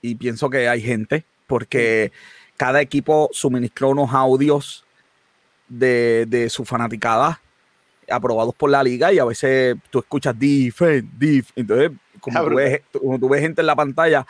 y 0.00 0.14
pienso 0.14 0.48
que 0.48 0.68
hay 0.68 0.80
gente, 0.80 1.24
porque 1.46 2.12
cada 2.56 2.80
equipo 2.80 3.28
suministró 3.32 3.90
unos 3.90 4.12
audios 4.12 4.84
de, 5.68 6.26
de 6.26 6.48
su 6.50 6.64
fanaticada 6.64 7.40
aprobados 8.10 8.54
por 8.54 8.70
la 8.70 8.82
liga 8.82 9.12
y 9.12 9.18
a 9.18 9.24
veces 9.24 9.76
tú 9.90 10.00
escuchas 10.00 10.38
defense, 10.38 11.08
dif, 11.18 11.50
entonces 11.56 11.92
como 12.20 12.42
tú, 12.48 12.54
ves, 12.54 12.82
tú 12.92 13.28
ves 13.28 13.40
gente 13.40 13.60
en 13.60 13.66
la 13.66 13.76
pantalla, 13.76 14.26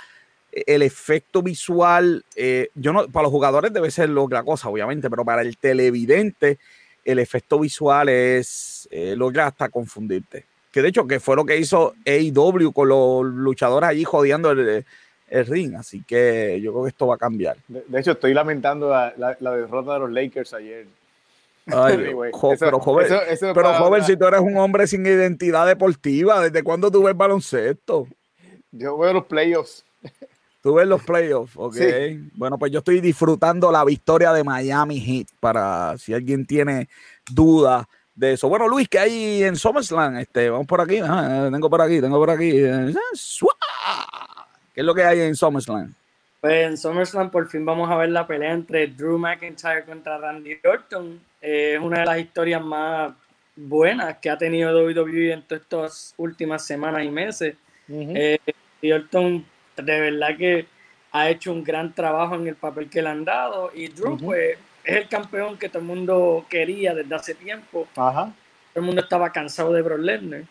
el 0.67 0.83
efecto 0.83 1.43
visual, 1.43 2.25
eh, 2.37 2.69
yo 2.75 2.93
no, 2.93 3.09
para 3.09 3.25
los 3.25 3.33
jugadores 3.33 3.73
debe 3.73 3.91
ser 3.91 4.11
otra 4.17 4.43
cosa, 4.43 4.69
obviamente, 4.69 5.11
pero 5.11 5.25
para 5.25 5.43
el 5.43 5.57
televidente, 5.57 6.59
el 7.05 7.19
efecto 7.19 7.59
visual 7.59 8.09
es, 8.09 8.89
eh, 8.91 9.15
logra 9.17 9.47
hasta 9.47 9.69
confundirte. 9.69 10.47
Que 10.73 10.83
de 10.83 10.89
hecho, 10.89 11.07
que 11.07 11.21
fue 11.21 11.37
lo 11.37 11.45
que 11.45 11.59
hizo 11.59 11.95
AEW 12.05 12.73
con 12.73 12.89
los 12.89 13.25
luchadores 13.25 13.89
allí 13.89 14.05
jodiendo 14.05 14.51
el, 14.51 14.85
ring, 15.43 15.75
así 15.75 16.03
que 16.03 16.61
yo 16.63 16.73
creo 16.73 16.85
que 16.85 16.91
esto 16.91 17.07
va 17.07 17.17
a 17.17 17.19
cambiar. 17.19 17.57
De, 17.67 18.01
hecho, 18.01 18.13
estoy 18.13 18.35
lamentando 18.35 18.91
la, 18.91 19.37
la 19.41 19.51
derrota 19.53 19.95
de 19.95 19.99
los 20.01 20.13
Lakers 20.13 20.55
ayer. 20.55 20.87
Ay, 21.67 21.97
pero 22.61 22.79
joven, 22.79 23.09
pero 23.55 23.75
joven 23.75 24.05
si 24.05 24.17
tú 24.17 24.27
eres 24.27 24.41
un 24.41 24.57
hombre 24.57 24.87
sin 24.87 25.05
identidad 25.05 25.67
deportiva, 25.67 26.41
¿desde 26.41 26.63
cuándo 26.63 26.91
tú 26.91 27.03
ves 27.03 27.17
baloncesto? 27.17 28.07
Yo 28.71 28.99
veo 28.99 29.13
los 29.13 29.25
playoffs. 29.25 29.85
Tú 30.63 30.75
ves 30.75 30.87
los 30.87 31.03
playoffs, 31.03 31.55
ok. 31.57 31.77
Bueno, 32.35 32.59
pues 32.59 32.73
yo 32.73 32.79
estoy 32.79 33.01
disfrutando 33.01 33.71
la 33.71 33.85
victoria 33.85 34.33
de 34.33 34.45
Miami 34.45 34.99
Heat. 34.99 35.27
Para 35.39 35.97
si 35.99 36.15
alguien 36.15 36.47
tiene 36.47 36.89
duda, 37.31 37.87
de 38.15 38.33
eso. 38.33 38.49
Bueno, 38.49 38.69
Luis, 38.69 38.89
¿qué 38.89 38.99
hay 38.99 39.43
en 39.43 39.57
SummerSlam? 39.57 40.17
Este, 40.19 40.49
vamos 40.49 40.67
por 40.67 40.81
aquí, 40.81 41.01
tengo 41.01 41.71
por 41.71 41.83
aquí, 41.83 42.01
tengo 42.01 42.19
por 42.19 42.31
aquí. 42.31 42.53
¿Qué 44.75 44.81
es 44.81 44.85
lo 44.85 44.95
que 44.95 45.05
hay 45.05 45.21
en 45.21 45.37
SummerSlam? 45.37 45.95
Pues 46.41 46.67
en 46.67 46.77
SummerSlam 46.77 47.31
por 47.31 47.49
fin 47.49 47.65
vamos 47.65 47.89
a 47.91 47.97
ver 47.97 48.11
la 48.11 48.27
pelea 48.27 48.53
entre 48.53 48.89
Drew 48.89 49.17
McIntyre 49.17 49.85
contra 49.85 50.19
Randy 50.19 50.59
Orton. 50.65 51.21
es 51.41 51.79
una 51.81 52.01
de 52.01 52.07
las 52.07 52.19
historias 52.19 52.63
más 52.63 53.13
buenas 53.57 54.19
que 54.19 54.31
ha 54.31 54.37
tenido 54.37 54.77
WWE 54.85 55.33
en 55.33 55.43
todas 55.43 55.63
estas 55.63 56.15
últimas 56.17 56.67
semanas 56.67 57.05
y 57.05 57.09
meses. 57.09 57.55
Uh 57.89 58.37
Orton 58.93 59.47
de 59.77 60.01
verdad 60.01 60.37
que 60.37 60.67
ha 61.13 61.31
hecho 61.31 61.53
un 61.53 61.65
gran 61.65 61.95
trabajo 61.95 62.35
en 62.35 62.49
el 62.49 62.57
papel 62.57 62.91
que 62.91 63.01
le 63.01 63.09
han 63.09 63.25
dado 63.25 63.71
y 63.73 63.89
Drew 63.89 64.19
pues 64.19 64.59
es 64.83 64.97
el 64.97 65.09
campeón 65.09 65.57
que 65.57 65.69
todo 65.69 65.79
el 65.79 65.87
mundo 65.87 66.45
quería 66.51 66.95
desde 66.95 67.15
hace 67.15 67.35
tiempo. 67.35 67.89
Todo 67.95 68.35
el 68.75 68.83
mundo 68.83 69.01
estaba 69.01 69.31
cansado 69.31 69.73
de 69.73 69.83
Brock 69.83 70.01
Lesnar. 70.01 70.43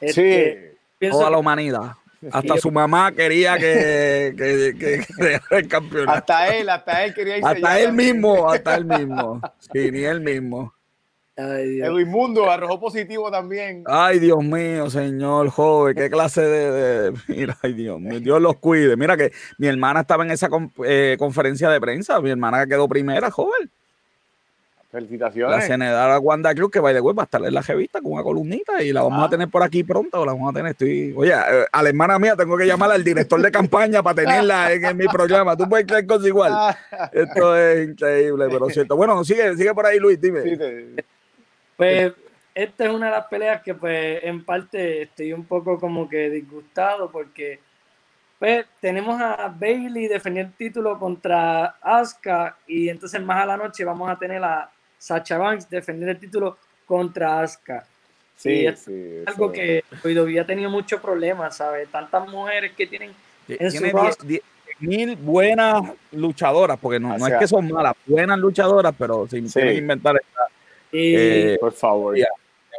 sí. 0.00 0.22
Este, 0.22 0.70
Toda 1.10 1.30
la 1.30 1.38
humanidad. 1.38 1.92
Hasta 2.30 2.58
su 2.58 2.70
mamá 2.70 3.12
quería 3.12 3.56
que, 3.56 4.34
que, 4.36 5.04
el 5.56 5.68
campeonato. 5.68 6.18
Hasta 6.18 6.54
él, 6.54 6.68
hasta 6.68 7.04
él 7.04 7.14
quería 7.14 7.36
Hasta 7.42 7.80
él 7.80 7.92
mismo, 7.92 8.50
hasta 8.50 8.76
él 8.76 8.84
mismo. 8.84 9.40
Sí, 9.72 9.90
ni 9.90 10.00
él 10.02 10.20
mismo. 10.20 10.74
El 11.36 12.00
inmundo 12.00 12.50
arrojó 12.50 12.78
positivo 12.78 13.30
también. 13.30 13.82
Ay, 13.86 14.18
Dios 14.18 14.42
mío, 14.44 14.90
señor 14.90 15.48
joven, 15.48 15.96
qué 15.96 16.10
clase 16.10 16.42
de, 16.42 17.14
Mira, 17.28 17.56
ay, 17.62 17.72
Dios 17.72 17.98
mío, 17.98 18.20
Dios 18.20 18.42
los 18.42 18.56
cuide. 18.58 18.96
Mira 18.96 19.16
que 19.16 19.32
mi 19.56 19.66
hermana 19.66 20.00
estaba 20.00 20.24
en 20.24 20.32
esa 20.32 20.48
eh, 20.84 21.16
conferencia 21.18 21.70
de 21.70 21.80
prensa, 21.80 22.20
mi 22.20 22.30
hermana 22.30 22.66
quedó 22.66 22.88
primera, 22.88 23.30
joven. 23.30 23.70
Felicitaciones. 24.90 25.56
La 25.56 25.62
senadora 25.62 26.18
Wanda 26.18 26.52
Cruz, 26.52 26.68
que 26.68 26.80
va 26.80 26.92
de 26.92 27.00
va 27.00 27.22
a 27.22 27.24
estar 27.24 27.44
en 27.44 27.54
la 27.54 27.60
revista 27.62 28.00
con 28.00 28.12
una 28.12 28.24
columnita 28.24 28.82
y 28.82 28.92
la 28.92 29.02
vamos 29.02 29.22
a 29.22 29.26
ah. 29.26 29.30
tener 29.30 29.48
por 29.48 29.62
aquí 29.62 29.84
pronto. 29.84 30.26
La 30.26 30.32
vamos 30.32 30.50
a 30.50 30.56
tener. 30.56 30.72
Estoy, 30.72 31.14
oye, 31.16 31.32
eh, 31.32 31.64
a 31.70 31.82
la 31.82 31.88
hermana 31.88 32.18
mía 32.18 32.34
tengo 32.34 32.56
que 32.56 32.66
llamar 32.66 32.90
al 32.90 33.04
director 33.04 33.40
de 33.40 33.52
campaña 33.52 34.02
para 34.02 34.16
tenerla 34.16 34.72
en, 34.72 34.96
mi 34.96 35.06
programa. 35.06 35.56
Tú 35.56 35.68
puedes 35.68 35.86
creer 35.86 36.06
cosas 36.06 36.26
igual. 36.26 36.76
Esto 37.12 37.56
es 37.56 37.88
increíble, 37.88 38.46
pero 38.50 38.68
cierto. 38.68 38.96
Bueno, 38.96 39.22
sigue, 39.22 39.56
sigue 39.56 39.72
por 39.72 39.86
ahí, 39.86 40.00
Luis, 40.00 40.20
dime. 40.20 40.58
Pues 41.76 42.12
esta 42.52 42.84
es 42.84 42.90
una 42.90 43.06
de 43.06 43.12
las 43.12 43.26
peleas 43.26 43.62
que 43.62 43.74
pues 43.74 44.24
en 44.24 44.44
parte 44.44 45.02
estoy 45.02 45.32
un 45.32 45.44
poco 45.44 45.78
como 45.78 46.08
que 46.08 46.28
disgustado 46.30 47.12
porque 47.12 47.60
pues 48.40 48.66
tenemos 48.80 49.20
a 49.20 49.54
Bailey 49.56 50.08
defendiendo 50.08 50.50
el 50.50 50.56
título 50.56 50.98
contra 50.98 51.76
Asuka 51.80 52.56
y 52.66 52.88
entonces 52.88 53.22
más 53.22 53.44
a 53.44 53.46
la 53.46 53.56
noche 53.56 53.84
vamos 53.84 54.10
a 54.10 54.18
tener 54.18 54.42
a 54.42 54.68
Sacha 55.00 55.38
Banks 55.38 55.68
defender 55.68 56.10
el 56.10 56.18
título 56.18 56.58
contra 56.84 57.40
Asuka. 57.40 57.84
Sí, 58.36 58.66
sí, 58.76 59.22
algo 59.26 59.50
que 59.50 59.82
hoy 60.04 60.38
ha 60.38 60.46
tenido 60.46 60.70
muchos 60.70 61.00
problemas, 61.00 61.56
¿sabes? 61.56 61.88
Tantas 61.88 62.28
mujeres 62.28 62.72
que 62.72 62.86
tienen 62.86 63.12
en 63.48 63.70
su 63.70 63.82
mil 64.78 65.16
buenas 65.16 65.82
luchadoras, 66.12 66.78
porque 66.78 66.98
no, 66.98 67.14
es 67.14 67.34
que 67.38 67.48
son 67.48 67.70
malas, 67.70 67.94
buenas 68.06 68.38
luchadoras, 68.38 68.94
pero 68.96 69.26
sin 69.28 69.46
inventar 69.76 70.16
esta 70.16 70.40
eh, 70.92 71.56
por 71.60 71.72
favor. 71.72 72.16
Ya, 72.16 72.28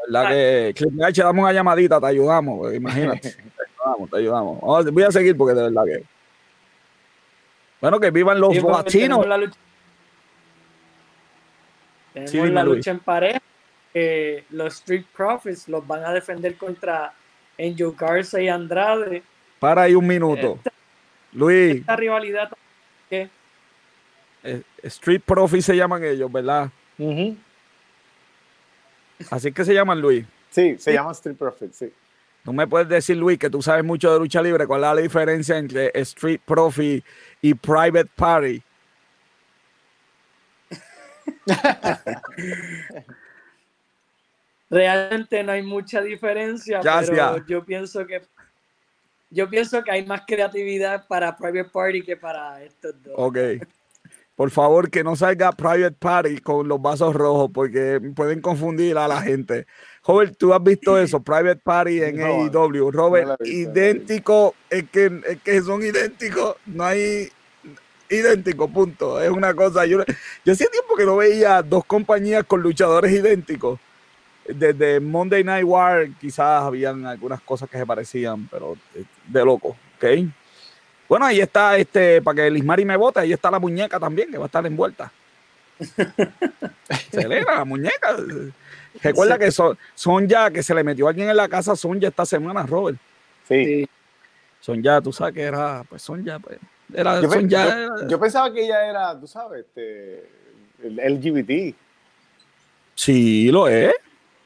la 0.07 0.23
verdad 0.23 0.35
que, 0.35 1.13
que 1.13 1.21
damos 1.21 1.43
una 1.43 1.53
llamadita, 1.53 1.99
te 1.99 2.07
ayudamos, 2.07 2.73
imagínate. 2.73 3.31
te 3.31 3.63
ayudamos, 3.83 4.09
te 4.09 4.17
ayudamos. 4.17 4.91
voy 4.91 5.03
a 5.03 5.11
seguir 5.11 5.37
porque 5.37 5.55
de 5.55 5.63
verdad 5.63 5.83
que. 5.85 6.03
Bueno, 7.79 7.99
que 7.99 8.11
vivan 8.11 8.39
los 8.39 8.53
sí, 8.53 8.61
latinos. 8.61 9.25
Tenemos 12.13 12.49
la 12.49 12.63
lucha 12.63 12.91
en 12.91 12.99
pareja. 12.99 13.41
los 14.49 14.75
Street 14.75 15.05
Profits 15.15 15.67
los 15.67 15.85
van 15.85 16.03
a 16.05 16.13
defender 16.13 16.55
contra 16.55 17.13
Angel 17.59 17.93
Garza 17.97 18.41
y 18.41 18.47
Andrade. 18.47 19.23
Para 19.59 19.83
ahí 19.83 19.95
un 19.95 20.07
minuto. 20.07 20.59
Luis. 21.33 21.77
Esta 21.77 21.95
rivalidad. 21.95 22.51
¿qué? 23.09 23.29
Eh, 24.43 24.61
Street 24.83 25.21
Profits 25.23 25.65
se 25.65 25.75
llaman 25.75 26.03
ellos, 26.03 26.31
¿verdad? 26.31 26.69
Uh 26.97 27.35
Así 29.29 29.51
que 29.51 29.63
se 29.63 29.73
llaman 29.73 30.01
Luis. 30.01 30.25
Sí, 30.49 30.77
se 30.79 30.93
llama 30.93 31.11
Street 31.11 31.37
Profit, 31.37 31.73
sí. 31.73 31.93
Tú 32.43 32.53
me 32.53 32.65
puedes 32.65 32.89
decir, 32.89 33.15
Luis, 33.17 33.37
que 33.37 33.51
tú 33.51 33.61
sabes 33.61 33.83
mucho 33.83 34.11
de 34.11 34.17
lucha 34.17 34.41
libre. 34.41 34.65
¿Cuál 34.65 34.81
es 34.83 34.95
la 34.95 35.01
diferencia 35.01 35.57
entre 35.59 35.91
Street 35.93 36.41
Profit 36.43 37.05
y 37.39 37.53
Private 37.53 38.09
Party? 38.15 38.63
Realmente 44.69 45.43
no 45.43 45.51
hay 45.51 45.63
mucha 45.63 46.01
diferencia, 46.01 46.79
pero 46.81 47.45
yo 47.45 47.65
pienso 47.65 48.05
que 48.05 48.21
yo 49.31 49.49
pienso 49.49 49.83
que 49.83 49.91
hay 49.91 50.05
más 50.05 50.23
creatividad 50.27 51.07
para 51.07 51.35
Private 51.35 51.69
Party 51.69 52.03
que 52.03 52.17
para 52.17 52.61
estos 52.63 52.93
dos. 53.01 53.13
Ok. 53.17 53.37
Por 54.35 54.49
favor, 54.49 54.89
que 54.89 55.03
no 55.03 55.15
salga 55.15 55.51
Private 55.51 55.95
Party 55.99 56.37
con 56.39 56.67
los 56.67 56.81
vasos 56.81 57.13
rojos 57.13 57.49
porque 57.53 57.99
pueden 58.15 58.41
confundir 58.41 58.97
a 58.97 59.07
la 59.07 59.21
gente. 59.21 59.67
Robert, 60.05 60.35
tú 60.37 60.53
has 60.53 60.63
visto 60.63 60.97
eso, 60.97 61.21
Private 61.21 61.57
Party 61.57 62.01
en 62.01 62.21
AEW. 62.21 62.91
Robert, 62.91 63.39
idéntico, 63.45 64.55
es 64.69 64.89
que, 64.89 65.21
es 65.27 65.41
que 65.43 65.61
son 65.61 65.83
idénticos, 65.83 66.55
no 66.65 66.85
hay 66.85 67.29
idéntico, 68.11 68.67
punto. 68.67 69.21
Es 69.21 69.29
una 69.29 69.53
cosa. 69.53 69.85
Yo, 69.85 69.99
yo 70.45 70.53
hacía 70.53 70.67
tiempo 70.67 70.95
que 70.95 71.05
no 71.05 71.17
veía 71.17 71.61
dos 71.61 71.85
compañías 71.85 72.43
con 72.43 72.61
luchadores 72.61 73.11
idénticos. 73.11 73.79
Desde 74.47 74.99
Monday 74.99 75.43
Night 75.43 75.65
War, 75.65 76.09
quizás 76.19 76.63
habían 76.63 77.05
algunas 77.05 77.41
cosas 77.41 77.69
que 77.69 77.77
se 77.77 77.85
parecían, 77.85 78.47
pero 78.49 78.75
de 79.27 79.45
loco, 79.45 79.77
¿ok? 79.97 80.05
Bueno, 81.07 81.25
ahí 81.25 81.39
está, 81.39 81.77
este, 81.77 82.21
para 82.21 82.43
que 82.43 82.49
Lismari 82.49 82.85
me 82.85 82.95
vote, 82.95 83.19
ahí 83.19 83.33
está 83.33 83.51
la 83.51 83.59
muñeca 83.59 83.99
también, 83.99 84.31
que 84.31 84.37
va 84.37 84.45
a 84.45 84.47
estar 84.47 84.65
envuelta. 84.65 85.11
Celebra 87.11 87.57
la 87.57 87.65
muñeca. 87.65 88.15
Recuerda 89.01 89.37
que 89.37 89.51
son, 89.51 89.77
son, 89.93 90.27
ya, 90.27 90.49
que 90.49 90.63
se 90.63 90.73
le 90.73 90.83
metió 90.83 91.07
a 91.07 91.09
alguien 91.09 91.29
en 91.29 91.37
la 91.37 91.49
casa, 91.49 91.75
son 91.75 91.99
ya 91.99 92.09
esta 92.09 92.25
semana, 92.25 92.65
Robert. 92.65 92.97
Sí. 93.47 93.87
Son 94.59 94.81
ya, 94.81 95.01
tú 95.01 95.11
sabes 95.11 95.33
que 95.33 95.41
era, 95.41 95.83
pues 95.89 96.01
son 96.01 96.23
ya, 96.23 96.39
pues. 96.39 96.57
Era, 96.93 97.21
yo, 97.21 97.29
son 97.29 97.49
ya, 97.49 97.87
yo, 98.07 98.19
pensaba 98.19 98.51
que 98.51 98.65
ella 98.65 98.85
era, 98.85 99.19
tú 99.19 99.27
sabes, 99.27 99.65
este, 99.65 100.29
el 100.83 100.95
LGBT. 100.97 101.75
Sí, 102.95 103.51
lo 103.51 103.67
es. 103.67 103.93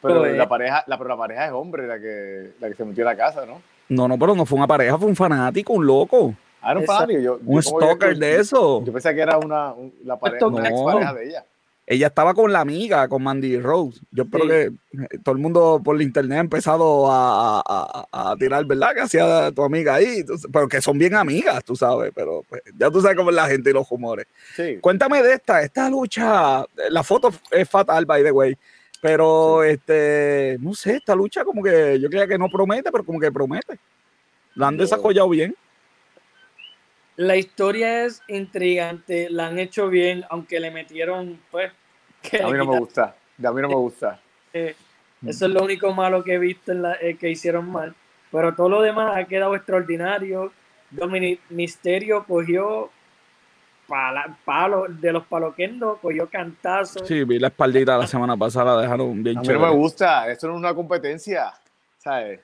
Pero, 0.01 0.25
la 0.25 0.47
pareja, 0.47 0.83
la, 0.87 0.97
pero 0.97 1.09
la 1.09 1.17
pareja 1.17 1.45
es 1.47 1.51
hombre, 1.51 1.87
la 1.87 1.99
que, 1.99 2.51
la 2.59 2.69
que 2.69 2.75
se 2.75 2.85
metió 2.85 3.01
en 3.01 3.05
la 3.05 3.17
casa, 3.17 3.45
¿no? 3.45 3.61
No, 3.89 4.07
no, 4.07 4.17
pero 4.17 4.35
no 4.35 4.45
fue 4.45 4.57
una 4.57 4.67
pareja, 4.67 4.97
fue 4.97 5.07
un 5.07 5.15
fanático, 5.15 5.73
un 5.73 5.85
loco. 5.85 6.35
Ah, 6.61 6.75
Yo, 7.07 7.39
un 7.45 7.61
stalker 7.61 8.17
de 8.17 8.37
eso. 8.37 8.83
Yo 8.83 8.91
pensé 8.91 9.13
que 9.13 9.21
era 9.21 9.37
una, 9.37 9.73
la 10.03 10.17
pareja, 10.17 10.49
pareja 10.49 11.13
de 11.13 11.27
ella. 11.27 11.45
Ella 11.87 12.07
estaba 12.07 12.33
con 12.33 12.51
la 12.51 12.61
amiga, 12.61 13.07
con 13.07 13.21
Mandy 13.21 13.59
Rose. 13.59 13.99
Yo 14.11 14.23
espero 14.23 14.47
que 14.47 14.61
eh, 14.63 15.19
todo 15.23 15.35
el 15.35 15.41
mundo 15.41 15.79
por 15.83 16.01
internet 16.01 16.39
ha 16.39 16.41
empezado 16.41 17.11
a, 17.11 17.61
a, 18.11 18.35
tirar, 18.37 18.65
¿verdad? 18.65 18.95
Que 18.95 19.01
hacía 19.01 19.51
tu 19.51 19.63
amiga 19.63 19.93
ahí. 19.93 20.25
Pero 20.51 20.67
que 20.67 20.81
son 20.81 20.97
bien 20.97 21.13
amigas, 21.13 21.63
tú 21.63 21.75
sabes. 21.75 22.11
Pero 22.15 22.43
pues, 22.49 22.63
ya 22.75 22.89
tú 22.89 23.01
sabes 23.01 23.15
cómo 23.15 23.29
es 23.29 23.35
la 23.35 23.47
gente 23.47 23.69
y 23.69 23.73
los 23.73 23.91
humores. 23.91 24.25
Cuéntame 24.81 25.21
de 25.21 25.33
esta, 25.33 25.61
esta 25.61 25.87
lucha. 25.89 26.65
La 26.89 27.03
foto 27.03 27.31
es 27.51 27.69
fatal, 27.69 28.05
by 28.05 28.23
the 28.23 28.31
way. 28.31 28.57
Pero, 28.99 29.63
este, 29.63 30.57
no 30.61 30.73
sé, 30.73 30.95
esta 30.95 31.13
lucha 31.13 31.45
como 31.45 31.61
que 31.61 31.99
yo 31.99 32.09
creía 32.09 32.27
que 32.27 32.39
no 32.39 32.49
promete, 32.49 32.91
pero 32.91 33.03
como 33.05 33.19
que 33.19 33.31
promete. 33.31 33.77
La 34.55 34.69
han 34.69 34.77
desarrollado 34.77 35.29
bien. 35.29 35.55
La 37.17 37.37
historia 37.37 38.05
es 38.05 38.21
intrigante, 38.27 39.29
la 39.29 39.47
han 39.47 39.57
hecho 39.57 39.87
bien, 39.87 40.25
aunque 40.29 40.59
le 40.59 40.71
metieron, 40.71 41.39
pues. 41.49 41.71
a 42.41 42.47
mí 42.47 42.57
no 42.57 42.65
me 42.65 42.79
gusta, 42.79 43.15
a 43.43 43.51
mí 43.51 43.61
no 43.61 43.69
me 43.69 43.75
gusta. 43.75 44.19
Eh, 44.53 44.75
eso 45.25 45.45
es 45.45 45.51
lo 45.51 45.63
único 45.63 45.93
malo 45.93 46.23
que 46.23 46.33
he 46.33 46.39
visto 46.39 46.71
en 46.71 46.81
la, 46.81 46.95
eh, 47.01 47.17
que 47.17 47.29
hicieron 47.29 47.71
mal. 47.71 47.95
Pero 48.31 48.53
todo 48.53 48.69
lo 48.69 48.81
demás 48.81 49.17
ha 49.17 49.25
quedado 49.25 49.55
extraordinario. 49.55 50.51
Dominic 50.91 51.39
Misterio 51.49 52.25
cogió 52.25 52.91
palo 54.43 54.87
de 54.89 55.11
los 55.13 55.25
paloquendos, 55.25 55.99
cogió 55.99 56.27
cantazos. 56.29 57.07
Sí, 57.07 57.23
vi 57.23 57.39
la 57.39 57.47
espaldita 57.47 57.97
la 57.97 58.07
semana 58.07 58.35
pasada, 58.35 58.75
la 58.75 58.81
dejaron 58.81 59.23
bien 59.23 59.37
A 59.37 59.41
mí 59.41 59.47
no 59.47 59.59
me 59.59 59.69
gusta, 59.69 60.29
esto 60.29 60.47
no 60.47 60.53
es 60.53 60.59
una 60.59 60.73
competencia, 60.73 61.53
¿sabes? 61.97 62.41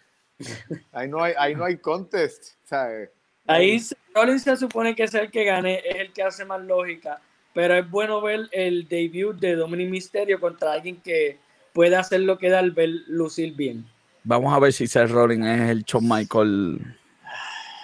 Ahí 0.91 1.07
no 1.07 1.23
hay, 1.23 1.33
ahí 1.37 1.55
no 1.55 1.65
hay 1.65 1.77
contest, 1.77 2.55
¿sabes? 2.63 3.09
Ahí 3.51 3.81
Rollins 4.13 4.43
se 4.43 4.57
supone 4.57 4.95
que 4.95 5.03
es 5.03 5.13
el 5.13 5.31
que 5.31 5.43
gane, 5.43 5.81
es 5.85 5.95
el 5.95 6.13
que 6.13 6.23
hace 6.23 6.45
más 6.45 6.61
lógica, 6.61 7.21
pero 7.53 7.75
es 7.75 7.89
bueno 7.89 8.21
ver 8.21 8.49
el 8.51 8.87
debut 8.87 9.39
de 9.39 9.55
Dominic 9.55 9.89
Mysterio 9.89 10.39
contra 10.39 10.73
alguien 10.73 11.01
que 11.01 11.39
puede 11.73 11.95
hacer 11.95 12.21
lo 12.21 12.37
que 12.37 12.49
da 12.49 12.59
al 12.59 12.71
ver 12.71 12.89
lucir 13.07 13.55
bien. 13.55 13.85
Vamos 14.23 14.53
a 14.53 14.59
ver 14.59 14.73
si 14.73 14.87
Seth 14.87 15.09
Rollins 15.09 15.47
es 15.47 15.69
el 15.69 15.83
Shawn 15.83 16.07
Michael 16.07 16.79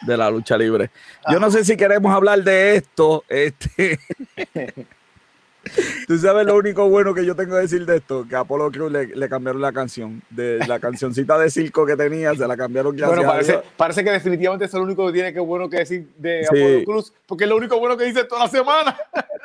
de 0.02 0.18
la 0.18 0.30
lucha 0.30 0.58
libre. 0.58 0.92
Yo 1.32 1.40
no 1.40 1.50
sé 1.50 1.66
si 1.66 1.76
queremos 1.76 2.14
hablar 2.14 2.44
de 2.44 2.76
esto. 2.76 3.24
Este, 3.28 4.00
Tú 6.08 6.18
sabes 6.18 6.46
lo 6.46 6.56
único 6.56 6.90
bueno 6.90 7.14
que 7.14 7.26
yo 7.26 7.36
tengo 7.36 7.56
que 7.56 7.62
decir 7.62 7.86
de 7.86 7.98
esto, 7.98 8.26
que 8.28 8.36
a 8.36 8.40
Apolo 8.40 8.72
Cruz 8.72 8.92
le, 8.92 9.30
cambiaron 9.30 9.62
la 9.62 9.72
canción, 9.72 10.22
de 10.30 10.60
la 10.68 10.80
cancioncita 10.80 11.38
de 11.38 11.50
circo 11.50 11.86
que 11.86 11.96
tenía, 11.96 12.34
se 12.36 12.48
la 12.48 12.56
cambiaron. 12.58 12.96
Bueno, 12.96 13.24
parece, 13.24 13.60
parece, 13.76 14.04
que 14.04 14.12
definitivamente 14.12 14.66
es 14.66 14.74
lo 14.74 14.84
único 14.84 15.08
que 15.08 15.14
tiene 15.14 15.34
que 15.34 15.40
bueno 15.40 15.70
que 15.70 15.78
decir 15.78 16.08
de 16.18 16.46
Apolo 16.46 16.86
Cruz, 16.86 17.14
porque 17.26 17.44
es 17.44 17.50
lo 17.50 17.58
único 17.58 17.80
bueno 17.80 17.98
que 17.98 18.06
dice 18.06 18.24
toda 18.24 18.46
la 18.46 18.50
semana. 18.50 18.98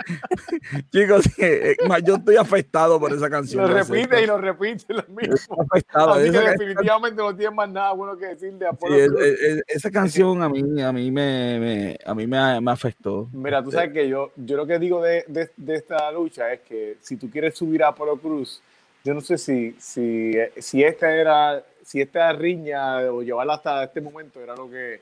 Chicos, 0.93 1.25
eh, 1.39 1.77
yo 2.05 2.17
estoy 2.17 2.37
afectado 2.37 2.99
por 2.99 3.13
esa 3.13 3.29
canción. 3.31 3.63
Lo 3.63 3.75
repite 3.75 4.23
y 4.23 4.27
lo 4.27 4.39
repite 4.39 4.93
lo 4.95 5.05
mismo. 5.09 5.63
Afectado. 5.71 6.15
Así 6.15 6.31
que 6.31 6.39
definitivamente 6.39 7.23
no 7.23 7.35
tiene 7.35 7.55
más 7.55 7.71
nada 7.71 7.93
bueno 7.93 8.17
que 8.17 8.27
decir 8.27 8.53
de 8.55 8.67
Apolo 8.67 8.97
Cruz. 8.97 9.21
esa 9.69 9.91
canción 9.91 10.43
a 10.43 10.49
mí, 10.49 10.83
a 10.83 10.93
mí 10.93 11.11
me, 11.11 11.99
a 12.05 12.15
mí 12.15 12.27
me, 12.27 12.61
me 12.61 12.71
afectó. 12.71 13.29
Mira, 13.33 13.63
tú 13.63 13.71
sabes 13.71 13.89
este 13.89 14.01
que 14.01 14.09
yo, 14.09 14.33
yo 14.37 14.57
lo 14.57 14.67
que 14.67 14.79
digo 14.79 15.03
de, 15.03 15.25
de, 15.29 15.51
de 15.57 15.75
esta 15.75 16.11
lucha 16.13 16.53
es 16.53 16.61
que 16.61 16.97
si 17.01 17.17
tú 17.17 17.31
quieres 17.31 17.57
subir 17.57 17.83
a 17.83 17.89
Apolo 17.89 18.17
Cruz, 18.17 18.63
yo 19.05 19.15
no 19.15 19.21
sé 19.21 19.37
si, 19.39 19.75
si, 19.79 20.33
si 20.59 20.85
esta 20.85 21.15
era, 21.15 21.65
si 21.83 22.01
esta 22.01 22.33
riña 22.33 22.99
o 23.11 23.23
llevarla 23.23 23.55
hasta 23.55 23.85
este 23.85 24.01
momento 24.01 24.41
era 24.41 24.55
lo 24.55 24.71
que, 24.71 25.01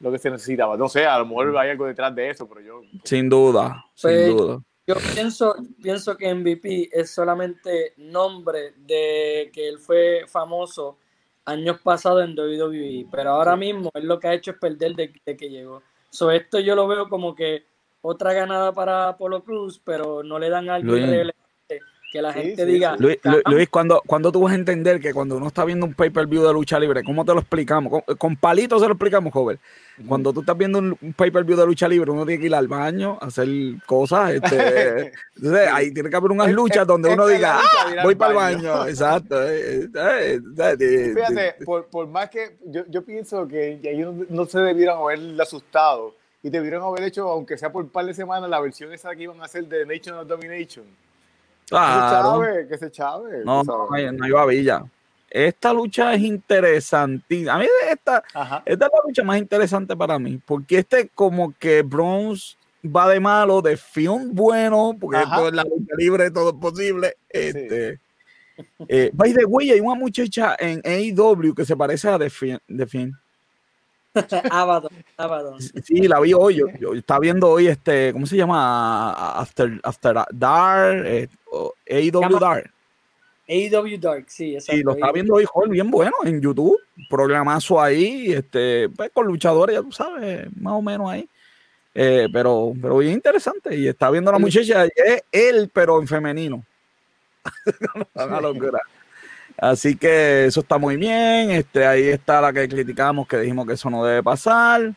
lo 0.00 0.12
que 0.12 0.18
se 0.18 0.30
necesitaba. 0.30 0.76
No 0.76 0.88
sé, 0.88 1.06
a 1.06 1.18
lo 1.18 1.26
mejor 1.26 1.56
hay 1.56 1.70
algo 1.70 1.86
detrás 1.86 2.14
de 2.14 2.30
eso, 2.30 2.48
pero 2.48 2.60
yo. 2.60 2.82
Sin 3.04 3.28
duda, 3.28 3.84
sin 3.94 4.10
pues, 4.10 4.28
duda. 4.28 4.62
Yo 4.86 4.96
pienso, 5.14 5.54
pienso 5.80 6.16
que 6.16 6.34
MVP 6.34 6.90
es 6.92 7.10
solamente 7.10 7.94
nombre 7.96 8.74
de 8.76 9.50
que 9.52 9.68
él 9.68 9.78
fue 9.78 10.24
famoso 10.26 10.98
años 11.44 11.80
pasados 11.80 12.24
en 12.24 12.38
WWE, 12.38 13.06
pero 13.10 13.30
ahora 13.30 13.56
mismo 13.56 13.90
él 13.94 14.06
lo 14.06 14.18
que 14.18 14.28
ha 14.28 14.34
hecho 14.34 14.52
es 14.52 14.58
perder 14.58 14.94
de, 14.94 15.12
que 15.12 15.50
llegó. 15.50 15.82
So, 16.10 16.30
esto 16.30 16.58
yo 16.58 16.74
lo 16.74 16.86
veo 16.88 17.08
como 17.08 17.34
que 17.34 17.64
otra 18.02 18.32
ganada 18.32 18.72
para 18.72 19.16
Polo 19.16 19.42
Cruz, 19.42 19.80
pero 19.82 20.22
no 20.22 20.38
le 20.38 20.50
dan 20.50 20.68
algo 20.68 20.92
relevante 20.92 21.42
que 22.12 22.20
la 22.20 22.32
gente 22.34 22.66
diga. 22.66 22.94
Luis, 22.98 23.16
Luis, 23.46 23.68
cuando, 23.70 24.02
cuando 24.06 24.30
tú 24.30 24.42
vas 24.42 24.52
a 24.52 24.56
entender 24.56 25.00
que 25.00 25.14
cuando 25.14 25.38
uno 25.38 25.46
está 25.46 25.64
viendo 25.64 25.86
un 25.86 25.94
pay-per-view 25.94 26.42
de 26.46 26.52
lucha 26.52 26.78
libre, 26.78 27.02
¿cómo 27.02 27.24
te 27.24 27.32
lo 27.32 27.40
explicamos? 27.40 28.02
Con, 28.18 28.36
palitos 28.36 28.82
se 28.82 28.86
lo 28.86 28.92
explicamos, 28.92 29.32
joven. 29.32 29.58
Cuando 30.06 30.30
tú 30.30 30.40
estás 30.40 30.56
viendo 30.58 30.78
un, 30.78 31.14
pay-per-view 31.16 31.56
de 31.56 31.64
lucha 31.64 31.88
libre, 31.88 32.10
uno 32.10 32.26
tiene 32.26 32.38
que 32.38 32.48
ir 32.48 32.54
al 32.54 32.68
baño, 32.68 33.16
hacer 33.18 33.48
cosas. 33.86 34.32
Este, 34.32 35.12
entonces, 35.36 35.68
ahí 35.72 35.94
tiene 35.94 36.10
que 36.10 36.16
haber 36.16 36.32
unas 36.32 36.52
luchas 36.52 36.86
donde 36.86 37.14
uno 37.14 37.26
diga, 37.26 37.60
ah, 37.60 38.02
voy 38.02 38.14
para 38.14 38.32
el 38.32 38.36
baño. 38.36 38.86
Exacto. 38.86 39.42
Eh, 39.48 39.88
eh, 39.94 40.40
eh, 40.58 41.14
Fíjate, 41.14 41.64
por, 41.64 41.86
por, 41.86 42.06
más 42.08 42.28
que 42.28 42.58
yo, 42.66 42.82
yo 42.88 43.02
pienso 43.06 43.48
que 43.48 43.80
ellos 43.84 44.14
no 44.28 44.44
se 44.44 44.58
debieran 44.58 44.98
haber 44.98 45.40
asustado 45.40 46.14
y 46.42 46.50
debieron 46.50 46.82
haber 46.82 47.04
hecho, 47.04 47.28
aunque 47.28 47.56
sea 47.56 47.70
por 47.70 47.84
un 47.84 47.90
par 47.90 48.04
de 48.04 48.14
semanas, 48.14 48.50
la 48.50 48.60
versión 48.60 48.92
esa 48.92 49.14
que 49.14 49.24
iban 49.24 49.40
a 49.40 49.44
hacer 49.44 49.66
de 49.66 49.86
Nation 49.86 50.18
of 50.18 50.26
Domination. 50.26 50.84
Claro. 51.68 52.42
Que 52.68 52.76
se 52.76 52.90
chave, 52.90 53.44
No, 53.44 53.62
no 53.62 53.88
hay, 53.92 54.10
no 54.12 54.24
hay 54.24 54.68
Esta 55.30 55.72
lucha 55.72 56.12
es 56.14 56.22
interesante. 56.22 57.48
A 57.48 57.58
mí 57.58 57.66
esta, 57.90 58.22
esta 58.26 58.62
es 58.66 58.78
la 58.78 59.00
lucha 59.06 59.22
más 59.22 59.38
interesante 59.38 59.96
para 59.96 60.18
mí, 60.18 60.40
porque 60.44 60.78
este 60.78 61.08
como 61.14 61.54
que 61.58 61.82
Bronze 61.82 62.56
va 62.84 63.08
de 63.08 63.20
malo, 63.20 63.62
de 63.62 63.76
film 63.76 64.34
bueno, 64.34 64.96
porque 65.00 65.22
esto 65.22 65.48
es 65.48 65.54
la 65.54 65.62
lucha 65.62 65.94
libre, 65.96 66.30
todo 66.30 66.50
es 66.50 66.56
posible. 66.56 67.16
Este, 67.28 68.00
eh, 68.88 69.10
by 69.14 69.32
the 69.32 69.44
way, 69.44 69.70
hay 69.70 69.80
una 69.80 69.94
muchacha 69.94 70.56
en 70.58 70.82
AEW 70.84 71.54
que 71.54 71.64
se 71.64 71.76
parece 71.76 72.08
a 72.08 72.18
The 72.18 72.28
Fiend. 72.28 73.14
Abaddon, 74.50 74.92
Abaddon. 75.16 75.60
Sí, 75.60 76.02
la 76.02 76.20
vi 76.20 76.34
hoy. 76.34 76.62
Yo, 76.78 76.94
estaba 76.94 77.20
viendo 77.20 77.48
hoy 77.48 77.68
este, 77.68 78.12
¿cómo 78.12 78.26
se 78.26 78.36
llama? 78.36 79.12
After, 79.32 79.80
After 79.82 80.16
Dark, 80.32 81.04
eh, 81.06 81.28
AEW 81.88 82.38
Dark. 82.38 82.70
AEW 83.48 83.98
Dark, 83.98 84.24
sí, 84.28 84.54
exacto. 84.54 84.76
Sí, 84.76 84.82
lo 84.82 84.92
estaba 84.92 85.12
viendo 85.12 85.34
hoy, 85.34 85.44
joder, 85.44 85.70
bien 85.70 85.90
bueno 85.90 86.14
en 86.24 86.40
YouTube. 86.40 86.78
Programazo 87.08 87.80
ahí, 87.80 88.32
este, 88.32 88.88
pues, 88.90 89.10
con 89.12 89.26
luchadores, 89.26 89.76
ya 89.76 89.82
tú 89.82 89.92
sabes, 89.92 90.46
más 90.56 90.74
o 90.74 90.82
menos 90.82 91.10
ahí. 91.10 91.28
Eh, 91.94 92.28
pero, 92.32 92.72
pero 92.80 92.98
bien 92.98 93.12
interesante. 93.12 93.76
Y 93.76 93.88
está 93.88 94.10
viendo 94.10 94.30
a 94.30 94.34
la 94.34 94.38
muchacha, 94.38 94.84
es 94.84 95.22
él, 95.30 95.70
pero 95.72 96.00
en 96.00 96.08
femenino. 96.08 96.64
Una 98.14 98.40
locura. 98.40 98.80
Así 99.58 99.96
que 99.96 100.46
eso 100.46 100.60
está 100.60 100.78
muy 100.78 100.96
bien. 100.96 101.50
Este, 101.50 101.86
ahí 101.86 102.08
está 102.08 102.40
la 102.40 102.52
que 102.52 102.68
criticamos, 102.68 103.26
que 103.26 103.38
dijimos 103.38 103.66
que 103.66 103.74
eso 103.74 103.90
no 103.90 104.04
debe 104.04 104.22
pasar. 104.22 104.92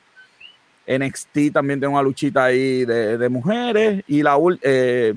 NXT 0.88 1.52
también 1.54 1.80
tiene 1.80 1.94
una 1.94 2.02
luchita 2.02 2.46
ahí 2.46 2.86
de, 2.86 3.30
mujeres. 3.30 4.04
Y 4.08 4.22
la 4.22 4.38
eh, 4.62 5.14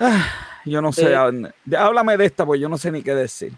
ah, 0.00 0.26
yo 0.64 0.80
no 0.80 0.92
sé, 0.92 1.14
háblame 1.14 2.16
de 2.16 2.24
esta, 2.26 2.46
pues 2.46 2.60
yo 2.60 2.68
no 2.68 2.78
sé 2.78 2.90
ni 2.90 3.02
qué 3.02 3.14
decir. 3.14 3.52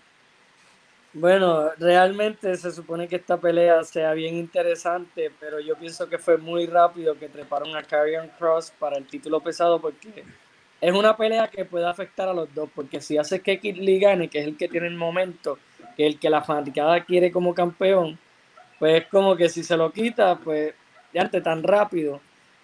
Bueno, 1.18 1.70
realmente 1.78 2.54
se 2.56 2.70
supone 2.70 3.08
que 3.08 3.16
esta 3.16 3.38
pelea 3.38 3.82
sea 3.84 4.12
bien 4.12 4.36
interesante, 4.36 5.32
pero 5.40 5.60
yo 5.60 5.74
pienso 5.76 6.10
que 6.10 6.18
fue 6.18 6.36
muy 6.36 6.66
rápido 6.66 7.18
que 7.18 7.30
treparon 7.30 7.74
a 7.74 7.82
Karrion 7.82 8.28
Cross 8.38 8.70
para 8.78 8.98
el 8.98 9.06
título 9.06 9.40
pesado 9.40 9.80
porque 9.80 10.24
es 10.80 10.92
una 10.92 11.16
pelea 11.16 11.48
que 11.48 11.64
puede 11.64 11.86
afectar 11.86 12.28
a 12.28 12.34
los 12.34 12.52
dos, 12.54 12.68
porque 12.74 13.00
si 13.00 13.18
hace 13.18 13.40
que 13.40 13.58
Kid 13.58 13.76
Lee 13.76 13.98
gane, 13.98 14.28
que 14.28 14.40
es 14.40 14.46
el 14.46 14.56
que 14.56 14.68
tiene 14.68 14.86
el 14.86 14.96
momento, 14.96 15.58
que 15.96 16.06
es 16.06 16.14
el 16.14 16.20
que 16.20 16.30
la 16.30 16.42
fanaticada 16.42 17.04
quiere 17.04 17.30
como 17.30 17.54
campeón, 17.54 18.18
pues 18.78 19.02
es 19.02 19.08
como 19.08 19.36
que 19.36 19.48
si 19.48 19.62
se 19.62 19.76
lo 19.76 19.90
quita, 19.90 20.36
pues 20.36 20.74
ya 21.12 21.22
ante 21.22 21.40
tan 21.40 21.62
rápido. 21.62 22.20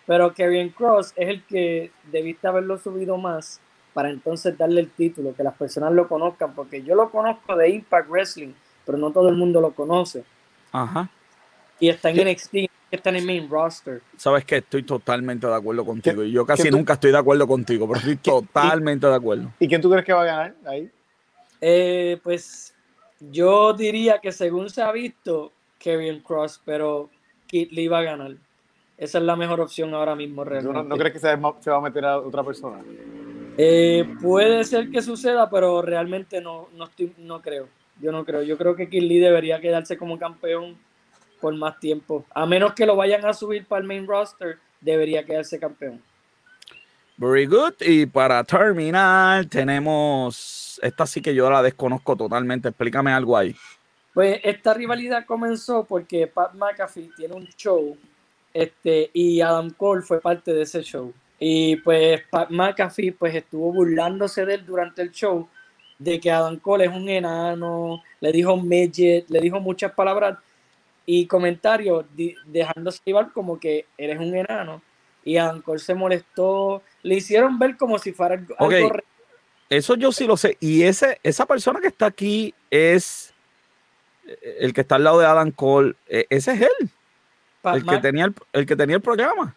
Pero 0.06 0.34
Kevin 0.34 0.70
Cross 0.70 1.14
es 1.16 1.28
el 1.28 1.43
que 1.44 1.90
debiste 2.10 2.48
haberlo 2.48 2.76
subido 2.78 3.16
más 3.16 3.60
para 3.94 4.10
entonces 4.10 4.56
darle 4.56 4.80
el 4.80 4.90
título, 4.90 5.34
que 5.34 5.43
las 5.43 5.55
personas 5.55 5.93
lo 5.93 6.09
conozcan, 6.09 6.55
porque 6.55 6.82
yo 6.82 6.94
lo 6.94 7.10
conozco 7.10 7.56
de 7.56 7.70
Impact 7.70 8.09
Wrestling, 8.09 8.52
pero 8.84 8.98
no 8.98 9.10
todo 9.10 9.28
el 9.28 9.36
mundo 9.36 9.60
lo 9.60 9.72
conoce. 9.72 10.24
Ajá. 10.72 11.09
Y 11.78 11.89
está 11.89 12.10
en 12.10 12.28
NXT, 12.28 12.55
está 12.97 13.10
en 13.10 13.16
el 13.16 13.27
main 13.27 13.48
roster. 13.48 14.02
Sabes 14.16 14.44
que 14.44 14.59
estoy 14.59 14.82
totalmente 14.82 15.47
de 15.47 15.55
acuerdo 15.55 15.85
contigo. 15.85 16.23
Y 16.23 16.32
yo 16.32 16.44
casi 16.44 16.70
nunca 16.70 16.94
estoy 16.94 17.10
de 17.10 17.19
acuerdo 17.19 17.47
contigo, 17.47 17.89
pero 17.89 17.98
estoy 17.98 18.16
totalmente 18.23 19.06
de 19.06 19.14
acuerdo. 19.14 19.52
¿Y 19.59 19.69
quién 19.69 19.81
tú 19.81 19.90
crees 19.90 20.05
que 20.05 20.12
va 20.12 20.23
a 20.23 20.27
ganar 20.27 20.55
ahí? 20.66 20.90
Eh, 21.60 22.19
pues 22.23 22.74
yo 23.19 23.73
diría 23.73 24.19
que 24.19 24.32
según 24.32 24.69
se 24.69 24.82
ha 24.82 24.93
visto, 24.93 25.52
Kevin 25.78 26.20
Cross, 26.20 26.60
pero 26.64 27.09
Kid 27.47 27.70
Lee 27.70 27.89
va 27.89 28.01
a 28.01 28.02
ganar. 28.02 28.32
Esa 28.98 29.19
es 29.19 29.24
la 29.24 29.36
mejor 29.36 29.60
opción 29.60 29.94
ahora 29.94 30.14
mismo, 30.14 30.44
realmente. 30.44 30.89
¿No, 30.89 30.97
crees 30.97 31.14
que 31.14 31.19
se, 31.19 31.35
va 31.35 31.77
a 31.77 31.81
meter 31.81 32.05
a 32.05 32.19
otra 32.19 32.44
persona? 32.44 32.82
Eh, 33.56 34.06
puede 34.20 34.64
ser 34.64 34.90
que 34.90 35.02
suceda, 35.02 35.48
pero 35.51 35.82
realmente 35.82 36.40
no, 36.40 36.69
no, 36.77 36.89
no 37.19 37.43
creo. 37.43 37.69
Yo 38.01 38.12
no 38.12 38.24
creo. 38.24 38.43
Yo 38.43 38.56
creo 38.59 38.77
que 38.77 38.89
Kid 38.89 39.02
Lee 39.02 39.19
debería 39.19 39.60
quedarse 39.60 39.97
como 39.97 40.19
campeón 40.19 40.77
por 41.43 41.55
más 41.56 41.78
tiempo. 41.81 42.24
A 42.32 42.47
menos 42.47 42.73
que 42.73 42.86
lo 42.86 42.94
vayan 42.94 43.27
a 43.27 43.35
subir 43.35 43.66
para 43.66 43.82
el 43.82 43.89
main 43.89 44.06
roster, 44.06 44.59
debería 44.81 45.24
quedarse 45.24 45.59
campeón. 45.59 46.01
Very 47.16 47.47
good. 47.47 47.74
Y 47.81 48.06
para 48.06 48.44
terminar, 48.44 49.44
tenemos. 49.47 50.78
Esta 50.82 51.05
sí 51.05 51.20
que 51.20 51.35
yo 51.35 51.51
la 51.51 51.62
desconozco 51.62 52.16
totalmente. 52.16 52.69
Explícame 52.69 53.12
algo 53.12 53.36
ahí. 53.36 53.55
Pues 54.14 54.40
esta 54.44 54.73
rivalidad 54.73 55.27
comenzó 55.27 55.85
porque 55.85 56.27
Pat 56.28 56.55
McAfee 56.55 57.10
tiene 57.16 57.35
un 57.35 57.47
show 57.48 57.97
este, 58.55 59.10
y 59.12 59.40
Adam 59.40 59.70
Cole 59.70 60.02
fue 60.02 60.20
parte 60.20 60.52
de 60.55 60.62
ese 60.62 60.82
show. 60.82 61.12
Y 61.39 61.77
pues 61.77 62.23
Pat 62.31 62.51
McAfee 62.51 63.12
pues 63.12 63.35
estuvo 63.35 63.73
burlándose 63.73 64.47
de 64.47 64.55
él 64.55 64.66
durante 64.66 65.02
el 65.02 65.10
show 65.10 65.48
de 65.98 66.20
que 66.20 66.31
Adam 66.31 66.59
Cole 66.59 66.85
es 66.85 66.93
un 66.93 67.09
enano, 67.09 68.02
le 68.20 68.32
dijo 68.32 68.56
midget, 68.56 69.28
le 69.31 69.40
dijo 69.40 69.60
muchas 69.60 69.93
palabras 69.93 70.39
y 71.06 71.26
comentarios 71.26 72.06
dejándose 72.46 73.00
llevar 73.04 73.32
como 73.32 73.58
que 73.58 73.86
eres 73.98 74.18
un 74.18 74.34
enano. 74.34 74.82
Y 75.24 75.36
Ancor 75.36 75.80
se 75.80 75.94
molestó, 75.94 76.82
le 77.02 77.16
hicieron 77.16 77.58
ver 77.58 77.76
como 77.76 77.98
si 77.98 78.12
fuera 78.12 78.34
algo 78.58 78.92
Eso 79.68 79.94
yo 79.94 80.10
sí 80.12 80.26
lo 80.26 80.36
sé. 80.36 80.56
Y 80.60 80.82
ese, 80.82 81.20
esa 81.22 81.46
persona 81.46 81.80
que 81.80 81.88
está 81.88 82.06
aquí 82.06 82.54
es 82.70 83.32
el 84.42 84.72
que 84.72 84.82
está 84.82 84.96
al 84.96 85.04
lado 85.04 85.20
de 85.20 85.26
Adam 85.26 85.50
Cole. 85.50 85.94
E, 86.08 86.26
ese 86.30 86.52
es 86.52 86.62
él. 86.62 86.90
el, 87.64 87.86
que 87.86 87.98
tenía 87.98 88.32
el, 88.52 88.66
que 88.66 88.76
tenía 88.76 88.96
el 88.96 89.02
programa. 89.02 89.54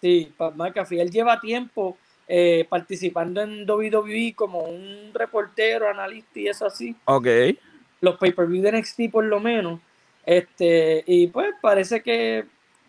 Sí, 0.00 0.32
Pat 0.36 0.54
McAfee. 0.54 1.00
Él 1.00 1.10
lleva 1.10 1.40
tiempo 1.40 1.96
eh, 2.26 2.66
participando 2.68 3.40
en 3.42 3.68
WWE 3.68 4.34
como 4.34 4.60
un 4.60 5.10
reportero, 5.12 5.88
analista 5.88 6.40
y 6.40 6.48
eso 6.48 6.66
así. 6.66 6.96
Ok. 7.04 7.26
Los 8.00 8.16
pay-per-view 8.16 8.62
de 8.62 8.72
NXT 8.72 9.10
por 9.10 9.24
lo 9.24 9.38
menos. 9.40 9.80
Este, 10.24 11.02
y 11.06 11.26
pues 11.26 11.48
parece 11.60 12.02
que 12.02 12.44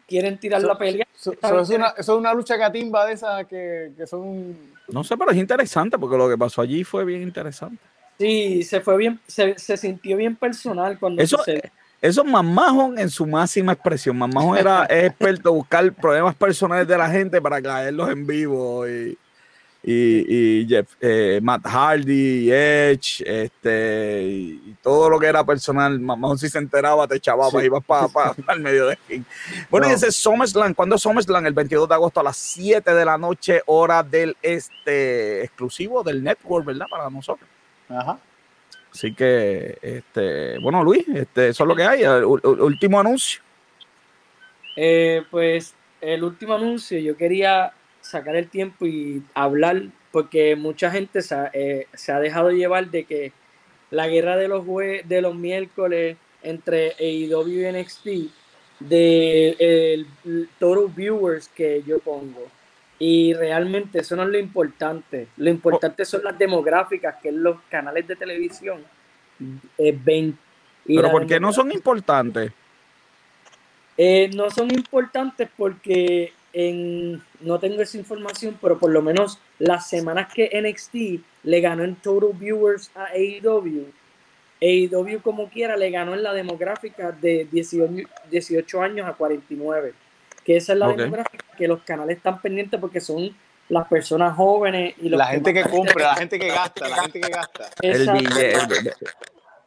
quieren 0.07 0.37
tirar 0.37 0.61
la 0.61 0.77
pelea. 0.77 1.07
eso, 1.15 1.33
es 1.33 1.69
una, 1.69 1.93
es 1.97 2.07
una, 2.09 2.33
lucha 2.33 2.57
catimba 2.57 3.05
de 3.05 3.13
esas 3.13 3.47
que, 3.47 3.91
que, 3.97 4.05
son. 4.05 4.55
No 4.87 5.03
sé, 5.03 5.17
pero 5.17 5.31
es 5.31 5.37
interesante 5.37 5.97
porque 5.97 6.17
lo 6.17 6.29
que 6.29 6.37
pasó 6.37 6.61
allí 6.61 6.83
fue 6.83 7.05
bien 7.05 7.23
interesante. 7.23 7.81
Sí, 8.19 8.63
se 8.63 8.79
fue 8.79 8.97
bien, 8.97 9.19
se, 9.27 9.57
se 9.57 9.75
sintió 9.75 10.17
bien 10.17 10.35
personal 10.35 10.99
cuando 10.99 11.21
eso, 11.21 11.43
Eso 12.01 12.21
es 12.21 12.27
Mamajón 12.27 12.99
en 12.99 13.09
su 13.09 13.25
máxima 13.25 13.73
expresión. 13.73 14.15
Mamajón 14.17 14.57
era 14.57 14.85
experto 14.89 15.49
en 15.49 15.55
buscar 15.55 15.93
problemas 15.93 16.35
personales 16.35 16.87
de 16.87 16.97
la 16.97 17.09
gente 17.09 17.41
para 17.41 17.61
caerlos 17.61 18.09
en 18.09 18.27
vivo 18.27 18.87
y 18.87 19.17
y, 19.85 20.65
Jeff, 20.67 20.95
eh, 21.01 21.39
Matt 21.43 21.65
Hardy, 21.65 22.49
Edge, 22.49 23.21
este, 23.25 24.23
y, 24.23 24.75
todo 24.81 25.09
lo 25.09 25.19
que 25.19 25.27
era 25.27 25.43
personal, 25.43 25.99
más 25.99 26.39
si 26.39 26.49
se 26.49 26.57
enteraba, 26.57 27.05
te 27.05 27.17
echaba 27.17 27.49
sí. 27.49 27.57
ibas 27.57 27.83
para 27.83 28.07
pa, 28.07 28.33
el 28.49 28.59
medio 28.61 28.87
de 28.87 28.95
fin. 28.95 29.25
Bueno, 29.69 29.89
y 29.89 29.91
ese 29.91 30.11
SummerSlam, 30.11 30.73
¿cuándo 30.73 30.95
es 30.95 31.01
SummerSlam? 31.01 31.45
El 31.45 31.53
22 31.53 31.89
de 31.89 31.95
agosto 31.95 32.21
a 32.21 32.23
las 32.23 32.37
7 32.37 32.93
de 32.93 33.05
la 33.05 33.17
noche, 33.17 33.61
hora 33.65 34.03
del 34.03 34.37
este 34.41 35.43
exclusivo 35.43 36.01
del 36.01 36.23
network, 36.23 36.65
¿verdad? 36.65 36.85
Para 36.89 37.09
nosotros. 37.09 37.49
Ajá. 37.89 38.17
Así 38.93 39.13
que, 39.13 39.77
este, 39.81 40.59
bueno, 40.59 40.83
Luis, 40.83 41.05
este, 41.09 41.49
eso 41.49 41.63
es 41.63 41.67
lo 41.67 41.75
que 41.75 41.83
hay. 41.83 42.03
último 42.05 42.99
anuncio. 42.99 43.41
Eh, 44.77 45.23
pues 45.29 45.73
el 45.99 46.23
último 46.23 46.53
anuncio, 46.53 46.99
yo 46.99 47.17
quería 47.17 47.73
sacar 48.03 48.35
el 48.35 48.49
tiempo 48.49 48.85
y 48.85 49.23
hablar, 49.33 49.81
porque 50.11 50.55
mucha 50.55 50.91
gente 50.91 51.21
eh, 51.53 51.87
se 51.93 52.11
ha, 52.11 52.19
dejado 52.19 52.51
llevar 52.51 52.91
de 52.91 53.05
que 53.05 53.31
la 53.89 54.07
guerra 54.07 54.37
de 54.37 54.47
los, 54.47 54.65
de 54.67 55.21
los 55.21 55.35
miércoles 55.35 56.17
entre 56.43 56.93
AEW 56.99 57.47
y 57.47 57.71
NXT, 57.71 58.07
de 58.79 59.55
el, 59.59 60.07
total 60.59 60.91
viewers 60.93 61.47
que 61.47 61.81
yo 61.87 61.99
pongo. 61.99 62.47
Y 62.99 63.33
realmente 63.33 63.99
eso 63.99 64.15
no 64.15 64.23
es 64.23 64.29
lo 64.29 64.37
importante. 64.37 65.27
Lo 65.37 65.49
importante 65.49 66.05
son 66.05 66.23
las 66.23 66.37
demográficas 66.37 67.15
que 67.21 67.31
los 67.31 67.57
canales 67.69 68.07
de 68.07 68.15
televisión 68.15 68.83
eh, 69.77 69.97
ven. 70.03 70.37
Pero 70.85 71.09
¿por 71.09 71.25
qué 71.25 71.39
no 71.39 71.51
son 71.51 71.71
importantes? 71.71 72.51
Eh, 73.97 74.29
no 74.33 74.49
son 74.49 74.71
importantes 74.71 75.49
porque 75.55 76.33
en, 76.53 77.21
no 77.41 77.59
tengo 77.59 77.81
esa 77.81 77.97
información, 77.97 78.57
pero 78.61 78.79
por 78.79 78.91
lo 78.91 79.01
menos 79.01 79.39
las 79.59 79.89
semanas 79.89 80.31
que 80.33 80.49
NXT 80.53 81.23
le 81.43 81.61
ganó 81.61 81.83
en 81.83 81.95
total 81.95 82.29
viewers 82.33 82.91
a 82.95 83.05
AEW, 83.05 83.91
AEW 84.61 85.21
como 85.21 85.49
quiera 85.49 85.75
le 85.75 85.89
ganó 85.89 86.13
en 86.13 86.23
la 86.23 86.31
demográfica 86.31 87.11
de 87.11 87.47
18, 87.51 88.81
años 88.81 89.07
a 89.07 89.13
49, 89.13 89.93
que 90.45 90.57
esa 90.57 90.73
es 90.73 90.79
la 90.79 90.93
demográfica 90.93 91.43
que 91.57 91.67
los 91.67 91.81
canales 91.81 92.17
están 92.17 92.39
pendientes 92.39 92.79
porque 92.79 93.01
son 93.01 93.35
las 93.69 93.87
personas 93.87 94.35
jóvenes 94.35 94.93
y 95.01 95.09
la 95.09 95.25
gente 95.27 95.53
que, 95.53 95.63
compra, 95.63 96.09
la 96.09 96.15
gente 96.15 96.39
que 96.39 96.47
gasta, 96.47 96.87
la 96.87 97.01
gente 97.03 97.19
que 97.19 97.29
gasta. 97.29 97.69
El 97.81 98.09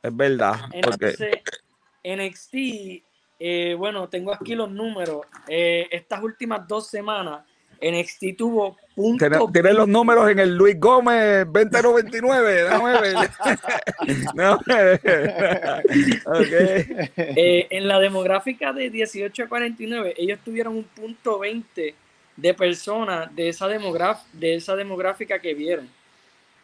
es 0.02 0.16
verdad. 0.16 0.54
Entonces, 0.72 1.18
NXT 2.04 3.05
eh, 3.38 3.74
bueno, 3.76 4.08
tengo 4.08 4.32
aquí 4.32 4.54
los 4.54 4.70
números. 4.70 5.20
Eh, 5.48 5.88
estas 5.90 6.22
últimas 6.22 6.66
dos 6.66 6.88
semanas, 6.88 7.44
NXT 7.80 8.36
tuvo 8.36 8.76
punto. 8.94 9.50
Tienes 9.52 9.74
los 9.74 9.88
números 9.88 10.30
en 10.30 10.38
el 10.38 10.56
Luis 10.56 10.80
Gómez 10.80 11.46
2099. 11.52 12.62
Déjame 12.64 13.00
ver. 13.00 13.16
Eh, 17.18 17.66
en 17.70 17.88
la 17.88 17.98
demográfica 17.98 18.72
de 18.72 18.90
18 18.90 19.44
a 19.44 19.48
49, 19.48 20.14
ellos 20.16 20.38
tuvieron 20.44 20.76
un 20.76 20.84
punto 20.84 21.38
20 21.38 21.94
de 22.36 22.54
personas 22.54 23.34
de 23.34 23.48
esa, 23.48 23.68
de 23.68 24.54
esa 24.54 24.76
demográfica 24.76 25.38
que 25.38 25.54
vieron. 25.54 25.88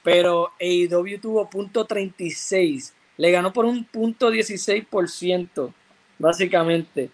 Pero 0.02 0.50
AEW 0.60 1.20
tuvo 1.20 1.48
punto 1.48 1.84
36. 1.84 2.94
Le 3.16 3.30
ganó 3.30 3.52
por 3.52 3.64
un 3.64 3.84
punto 3.84 4.30
16% 4.30 5.72
básicamente. 6.22 7.10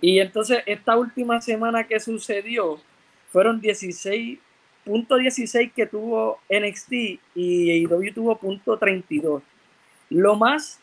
Y 0.00 0.20
entonces 0.20 0.62
esta 0.64 0.96
última 0.96 1.40
semana 1.40 1.88
que 1.88 1.98
sucedió 1.98 2.78
fueron 3.30 3.60
16.16 3.60 5.72
que 5.74 5.86
tuvo 5.86 6.38
NXT 6.48 6.92
y 7.34 7.84
AEW 7.84 8.14
tuvo 8.14 8.36
punto 8.36 8.78
32. 8.78 9.42
Lo 10.10 10.36
más, 10.36 10.78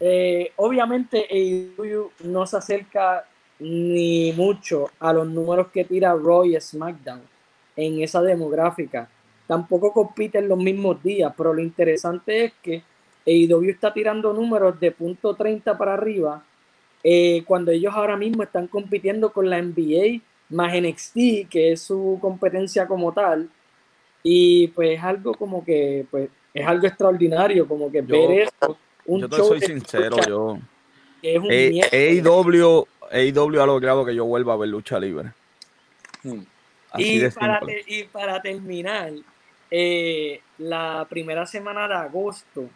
eh, 0.00 0.52
obviamente 0.56 1.26
AEW 1.30 2.10
no 2.24 2.46
se 2.46 2.58
acerca 2.58 3.24
ni 3.58 4.32
mucho 4.32 4.90
a 5.00 5.14
los 5.14 5.26
números 5.26 5.68
que 5.68 5.84
tira 5.84 6.12
Roy 6.12 6.60
SmackDown 6.60 7.22
en 7.74 8.02
esa 8.02 8.20
demográfica. 8.20 9.08
Tampoco 9.46 9.94
compiten 9.94 10.46
los 10.46 10.58
mismos 10.58 11.02
días, 11.02 11.32
pero 11.38 11.54
lo 11.54 11.62
interesante 11.62 12.44
es 12.44 12.52
que 12.62 12.82
AEW 13.26 13.70
está 13.70 13.94
tirando 13.94 14.34
números 14.34 14.78
de 14.78 14.90
punto 14.90 15.34
30 15.34 15.78
para 15.78 15.94
arriba 15.94 16.44
eh, 17.04 17.42
cuando 17.46 17.72
ellos 17.72 17.94
ahora 17.94 18.16
mismo 18.16 18.42
están 18.42 18.66
compitiendo 18.66 19.32
con 19.32 19.50
la 19.50 19.60
NBA 19.60 20.20
más 20.50 20.74
NXT, 20.74 21.48
que 21.48 21.72
es 21.72 21.82
su 21.82 22.18
competencia 22.20 22.86
como 22.86 23.12
tal, 23.12 23.48
y 24.22 24.68
pues 24.68 24.98
es 24.98 25.02
algo 25.02 25.34
como 25.34 25.64
que, 25.64 26.06
pues, 26.10 26.28
es 26.54 26.66
algo 26.66 26.86
extraordinario, 26.86 27.66
como 27.66 27.90
que 27.90 28.02
ver 28.02 28.42
eso. 28.42 28.78
Un 29.04 29.22
yo 29.22 29.28
te 29.28 29.36
soy 29.36 29.60
sincero, 29.60 30.16
yo. 30.28 30.58
Es 31.22 31.38
un 31.38 31.50
AEW, 31.50 32.86
AEW 33.10 33.60
ha 33.60 33.66
logrado 33.66 34.04
que 34.04 34.14
yo 34.14 34.24
vuelva 34.24 34.54
a 34.54 34.56
ver 34.56 34.68
lucha 34.68 34.98
libre. 35.00 35.32
Hmm. 36.22 36.42
y, 36.98 37.28
para 37.30 37.60
y 37.86 38.04
para 38.04 38.40
terminar, 38.40 39.12
eh, 39.70 40.40
la 40.58 41.06
primera 41.08 41.46
semana 41.46 41.88
de 41.88 41.94
agosto, 41.94 42.68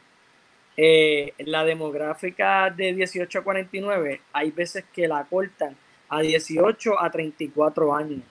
eh, 0.77 1.33
la 1.39 1.65
demográfica 1.65 2.71
de 2.71 2.93
18 2.93 3.39
a 3.39 3.43
49, 3.43 4.21
hay 4.33 4.51
veces 4.51 4.85
que 4.93 5.09
la 5.09 5.25
cortan 5.25 5.77
a 6.09 6.21
18 6.21 7.01
a 7.01 7.11
34 7.11 7.95
años. 7.95 8.23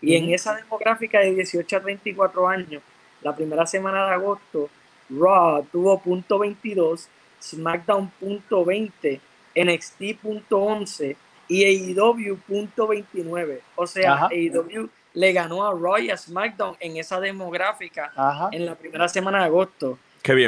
Y 0.00 0.16
en 0.16 0.32
esa 0.34 0.54
demográfica 0.54 1.20
de 1.20 1.34
18 1.34 1.76
a 1.76 1.80
34 1.80 2.48
años, 2.48 2.82
la 3.22 3.34
primera 3.34 3.66
semana 3.66 4.06
de 4.06 4.12
agosto, 4.12 4.68
Raw 5.08 5.64
tuvo 5.72 5.98
punto 5.98 6.38
.22, 6.38 7.06
SmackDown 7.40 8.10
punto 8.20 8.64
.20, 8.64 9.20
NXT 9.56 10.20
punto 10.20 10.60
.11 10.60 11.16
y 11.48 11.64
AEW 11.64 12.36
punto 12.46 12.88
.29. 12.88 13.60
O 13.76 13.86
sea, 13.86 14.26
AEW 14.26 14.90
le 15.14 15.32
ganó 15.32 15.66
a 15.66 15.72
Raw 15.72 15.98
y 15.98 16.10
a 16.10 16.16
SmackDown 16.16 16.76
en 16.80 16.96
esa 16.96 17.20
demográfica 17.20 18.12
en 18.52 18.66
la 18.66 18.74
primera 18.74 19.08
semana 19.08 19.38
de 19.38 19.44
agosto. 19.44 19.98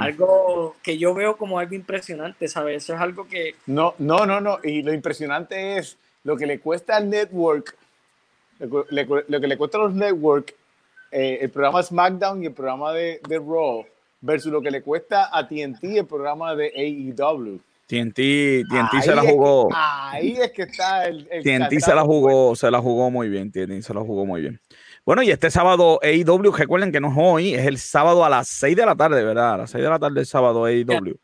Algo 0.01 0.77
que 0.83 0.97
yo 0.97 1.13
veo 1.13 1.37
como 1.37 1.59
algo 1.59 1.75
impresionante, 1.75 2.49
¿sabes? 2.49 2.83
Eso 2.83 2.95
es 2.95 3.01
algo 3.01 3.29
que... 3.29 3.57
No, 3.67 3.95
no, 3.99 4.25
no, 4.25 4.41
no. 4.41 4.59
Y 4.63 4.83
lo 4.83 4.93
impresionante 4.93 5.77
es 5.77 5.99
lo 6.25 6.37
que 6.37 6.47
le 6.47 6.61
cuesta 6.61 6.97
al 6.97 7.11
network, 7.11 7.77
lo, 8.59 8.87
que 9.41 9.47
le 9.47 9.57
cuesta 9.59 9.79
a 9.79 9.83
los 9.83 9.95
network, 9.95 10.55
eh, 11.11 11.39
el 11.43 11.51
programa 11.51 11.83
SmackDown 11.83 12.43
y 12.43 12.47
el 12.47 12.53
programa 12.53 12.93
de, 12.93 13.21
de, 13.29 13.39
Raw, 13.39 13.85
versus 14.23 14.51
lo 14.51 14.63
que 14.63 14.71
le 14.71 14.83
cuesta 14.83 15.29
a 15.31 15.47
TNT 15.47 15.85
el 15.85 16.07
programa 16.07 16.55
de 16.55 16.73
AEW. 16.75 17.61
TNT, 17.87 18.67
TNT 18.69 19.03
se 19.03 19.15
la 19.15 19.23
jugó. 19.23 19.69
ahí 19.73 20.37
es 20.41 20.51
que 20.53 20.63
está 20.63 21.07
el... 21.07 21.29
el 21.31 21.45
TNT 21.45 21.79
se 21.81 21.95
la 21.95 22.03
jugó, 22.03 22.57
se 22.57 22.71
la 22.71 22.81
jugó 22.81 23.11
muy 23.11 23.29
bien, 23.29 23.53
TNT 23.53 23.83
se 23.83 23.95
la 23.95 24.01
jugó 24.01 24.25
muy 24.25 24.41
bien. 24.41 24.61
Bueno, 25.07 25.23
y 25.23 25.31
este 25.31 25.53
sábado 25.53 26.01
AEW, 26.03 26.51
recuerden 26.51 26.91
que 26.91 27.01
no 27.01 27.13
es 27.13 27.15
hoy, 27.17 27.55
es 27.55 27.65
el 27.65 27.79
sábado 27.79 28.25
a 28.25 28.29
las 28.29 28.49
6 28.49 28.77
de 28.77 28.85
la 28.85 28.97
tarde, 28.97 29.25
¿verdad? 29.25 29.55
A 29.55 29.57
las 29.59 29.71
6 29.71 29.85
de 29.85 29.89
la 29.89 30.01
tarde 30.01 30.19
el 30.19 30.27
sábado 30.27 30.65
AEW. 30.65 31.17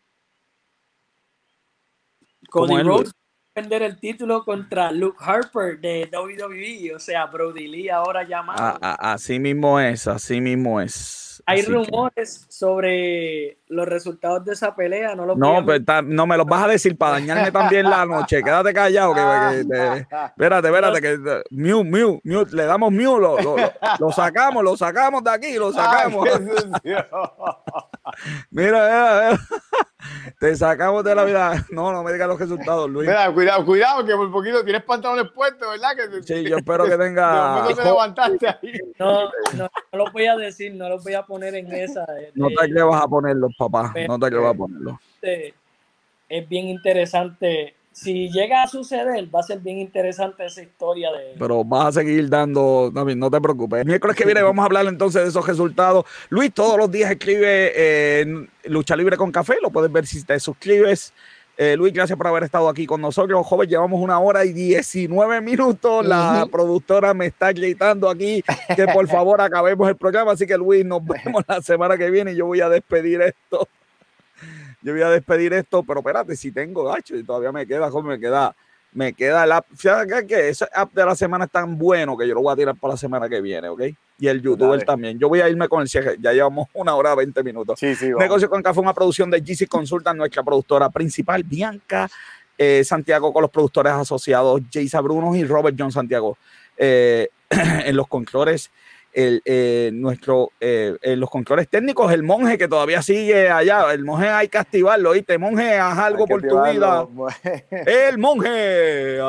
Cody 2.49 2.83
Rhodes 2.83 3.13
vender 3.55 3.83
el 3.83 3.99
título 3.99 4.45
contra 4.45 4.91
Luke 4.93 5.19
Harper 5.21 5.79
de 5.79 6.09
WWE, 6.11 6.95
o 6.95 6.99
sea, 6.99 7.27
Brody 7.27 7.69
Lee 7.69 7.89
ahora 7.91 8.27
llamado. 8.27 8.79
así 8.81 9.39
mismo 9.39 9.79
es, 9.79 10.07
así 10.07 10.41
mismo 10.41 10.81
es. 10.81 11.32
Hay 11.47 11.63
rumores 11.63 12.47
sobre 12.49 13.59
los 13.69 13.87
resultados 13.87 14.45
de 14.45 14.53
esa 14.53 14.75
pelea, 14.75 15.15
no 15.15 15.27
No, 15.35 15.63
no 16.03 16.27
me 16.27 16.37
los 16.37 16.47
vas 16.47 16.65
a 16.65 16.69
decir 16.69 16.97
para 16.97 17.13
dañarme 17.13 17.51
también 17.51 17.89
la 17.89 18.05
noche. 18.07 18.43
Quédate 18.43 18.73
callado. 18.73 19.15
Que, 19.15 19.21
espérate, 20.27 20.69
espérate, 20.69 21.01
que 21.01 21.43
Mew, 21.51 21.85
Mew, 21.85 22.21
Mew, 22.23 22.47
le 22.53 22.65
damos 22.65 22.93
Mew, 22.93 23.19
lo, 23.19 23.37
lo, 23.99 24.13
sacamos, 24.13 24.63
lo 24.63 24.77
sacamos 24.77 25.25
de 25.25 25.31
aquí, 25.31 25.55
lo 25.55 25.73
sacamos. 25.73 26.29
mira, 26.85 27.09
mira, 28.51 28.81
mira. 28.81 29.39
Te 30.39 30.57
sacamos 30.57 31.05
de 31.05 31.15
la 31.15 31.25
vida. 31.25 31.65
No, 31.71 31.93
no 31.93 32.03
me 32.03 32.13
digas 32.13 32.29
los 32.29 32.39
resultados, 32.39 32.91
Luis. 32.91 33.09
Mira, 33.09 33.33
cuidado, 33.33 33.65
cuidado, 33.65 34.05
que 34.05 34.15
por 34.15 34.31
poquito 34.33 34.65
tienes 34.65 34.83
pantalones 34.83 35.31
puestos, 35.33 35.69
¿verdad? 35.71 35.91
Que, 35.97 36.23
sí, 36.23 36.49
yo 36.49 36.57
espero 36.57 36.85
que 36.85 36.97
tenga. 36.99 37.65
No, 38.99 39.31
no, 39.55 39.71
no 39.93 39.99
lo 39.99 40.13
voy 40.13 40.27
a 40.27 40.37
decir, 40.37 40.75
no 40.75 40.89
lo 40.89 40.99
voy 40.99 41.15
a 41.15 41.23
poner 41.23 41.32
en 41.41 41.73
esa. 41.73 42.07
no 42.35 42.49
te 42.49 42.65
atrevas 42.65 43.03
a 43.03 43.09
ponerlos, 43.09 43.55
papá. 43.57 43.95
No 44.07 44.19
te 44.19 44.27
atrevas 44.27 44.55
a 44.55 44.57
ponerlos. 44.57 44.97
Es 46.29 46.49
bien 46.49 46.69
interesante 46.69 47.75
si 47.93 48.31
llega 48.31 48.63
a 48.63 48.69
suceder, 48.69 49.29
va 49.33 49.41
a 49.41 49.43
ser 49.43 49.61
bien 49.61 49.79
interesante 49.79 50.47
esa 50.47 50.63
historia 50.63 51.13
de. 51.13 51.35
Pero 51.39 51.63
vas 51.63 51.89
a 51.89 52.01
seguir 52.01 52.29
dando, 52.29 52.91
no 52.93 53.31
te 53.31 53.41
preocupes. 53.41 53.81
El 53.81 53.87
miércoles 53.87 54.17
que 54.17 54.25
viene 54.25 54.43
vamos 54.43 54.63
a 54.63 54.67
hablar 54.67 54.87
entonces 54.87 55.23
de 55.23 55.29
esos 55.29 55.47
resultados. 55.47 56.07
Luis 56.31 56.53
todos 56.55 56.79
los 56.79 56.91
días 56.91 57.11
escribe 57.11 57.73
eh, 57.77 58.47
Lucha 58.65 58.97
Libre 58.97 59.17
con 59.17 59.31
Café, 59.31 59.57
lo 59.63 59.71
puedes 59.71 59.93
ver 59.93 60.07
si 60.07 60.25
te 60.25 60.41
suscribes 60.41 61.13
Eh, 61.57 61.77
Luis, 61.77 61.93
gracias 61.93 62.17
por 62.17 62.27
haber 62.27 62.45
estado 62.45 62.69
aquí 62.69 62.87
con 62.87 63.01
nosotros. 63.01 63.47
Joven, 63.47 63.69
llevamos 63.69 64.01
una 64.01 64.19
hora 64.19 64.45
y 64.45 64.53
19 64.53 65.41
minutos. 65.43 66.05
La 66.07 66.47
productora 66.51 67.13
me 67.13 67.27
está 67.27 67.53
gritando 67.53 68.09
aquí 68.09 68.43
que 68.75 68.87
por 68.87 69.07
favor 69.09 69.41
acabemos 69.41 69.89
el 69.89 69.97
programa. 69.97 70.33
Así 70.33 70.47
que 70.47 70.57
Luis, 70.57 70.85
nos 70.85 71.05
vemos 71.05 71.45
la 71.47 71.61
semana 71.61 71.99
que 71.99 72.11
viene 72.11 72.35
yo 72.35 72.47
voy 72.47 72.61
a 72.63 72.69
despedir 72.69 73.21
esto. 73.21 73.69
Yo 74.81 74.93
voy 74.93 75.03
a 75.03 75.11
despedir 75.11 75.53
esto, 75.53 75.83
pero 75.85 76.01
espérate, 76.01 76.35
si 76.35 76.51
tengo 76.51 76.85
gacho 76.85 77.17
y 77.17 77.23
todavía 77.23 77.53
me 77.53 77.67
queda, 77.67 77.91
joven, 77.91 78.09
me 78.09 78.19
queda 78.19 78.57
me 78.93 79.13
queda 79.13 79.45
el 79.45 79.53
app. 79.53 79.67
Fíjate 79.75 80.27
que 80.27 80.49
ese 80.49 80.67
app 80.73 80.93
de 80.93 81.05
la 81.05 81.15
semana 81.15 81.47
es 81.47 81.51
tan 81.51 81.77
bueno 81.79 82.17
que 82.17 82.29
yo 82.29 82.35
lo 82.35 82.43
voy 82.43 82.53
a 82.53 82.57
tirar 82.57 82.77
para 82.77 82.95
la 82.95 82.99
semana 82.99 83.29
que 83.29 83.41
viene, 83.41 83.69
¿ok? 83.69 83.83
Y 84.19 84.29
el 84.29 84.41
youtuber 84.41 84.85
también. 84.85 85.19
Yo 85.19 85.29
voy 85.29 85.41
a 85.41 85.49
irme 85.49 85.69
con 85.69 85.83
el 85.83 85.89
cierre. 85.89 86.17
Ya 86.21 86.33
llevamos 86.33 86.69
una 86.75 86.95
hora, 86.95 87.15
20 87.15 87.43
minutos. 87.43 87.79
Sí, 87.79 87.95
sí, 87.95 88.11
Negocio 88.17 88.49
con 88.49 88.63
Café, 88.63 88.81
una 88.81 88.95
producción 88.95 89.31
de 89.31 89.41
GC 89.41 89.69
Consulta, 89.69 90.13
nuestra 90.15 90.43
productora 90.43 90.91
principal, 90.91 91.43
Bianca 91.43 92.09
eh, 92.59 92.85
Santiago, 92.85 93.33
con 93.33 93.43
los 93.43 93.51
productores 93.51 93.93
asociados, 93.93 94.61
Jaysa 94.73 95.01
Bruno 95.01 95.35
y 95.35 95.45
Robert 95.45 95.77
John 95.79 95.91
Santiago. 95.91 96.37
Eh, 96.77 97.29
en 97.51 97.97
los 97.97 98.09
controles 98.09 98.71
el, 99.13 99.43
eh, 99.45 99.91
nuestro, 99.93 100.51
eh, 100.61 100.97
los 101.17 101.29
controles 101.31 101.69
técnicos, 101.69 102.13
el 102.13 102.23
monje 102.23 102.57
que 102.59 102.69
todavía 102.69 103.03
sigue 103.03 103.51
allá, 103.51 103.93
el 103.93 104.05
monje 104.05 104.29
hay 104.29 104.49
que 104.49 104.59
activarlo, 104.59 105.11
¿oíste? 105.11 105.39
Monje, 105.39 105.79
haz 105.79 105.99
algo 105.99 106.27
por 106.27 106.43
tu 106.43 106.63
vida. 106.63 107.07
El 107.87 108.19
monje. 108.19 109.19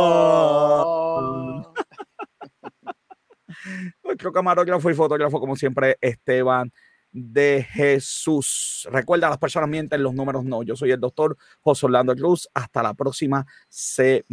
Oh. 0.00 1.74
nuestro 4.04 4.32
camarógrafo 4.32 4.90
y 4.90 4.94
fotógrafo, 4.94 5.38
como 5.40 5.54
siempre, 5.56 5.98
Esteban 6.00 6.72
de 7.12 7.66
Jesús. 7.70 8.88
Recuerda, 8.90 9.28
las 9.28 9.38
personas 9.38 9.68
mienten, 9.68 10.02
los 10.02 10.14
números 10.14 10.44
no. 10.44 10.62
Yo 10.62 10.76
soy 10.76 10.90
el 10.90 11.00
doctor 11.00 11.36
José 11.60 11.86
Orlando 11.86 12.14
Cruz. 12.14 12.48
Hasta 12.54 12.82
la 12.82 12.94
próxima 12.94 13.46
semana. 13.68 14.24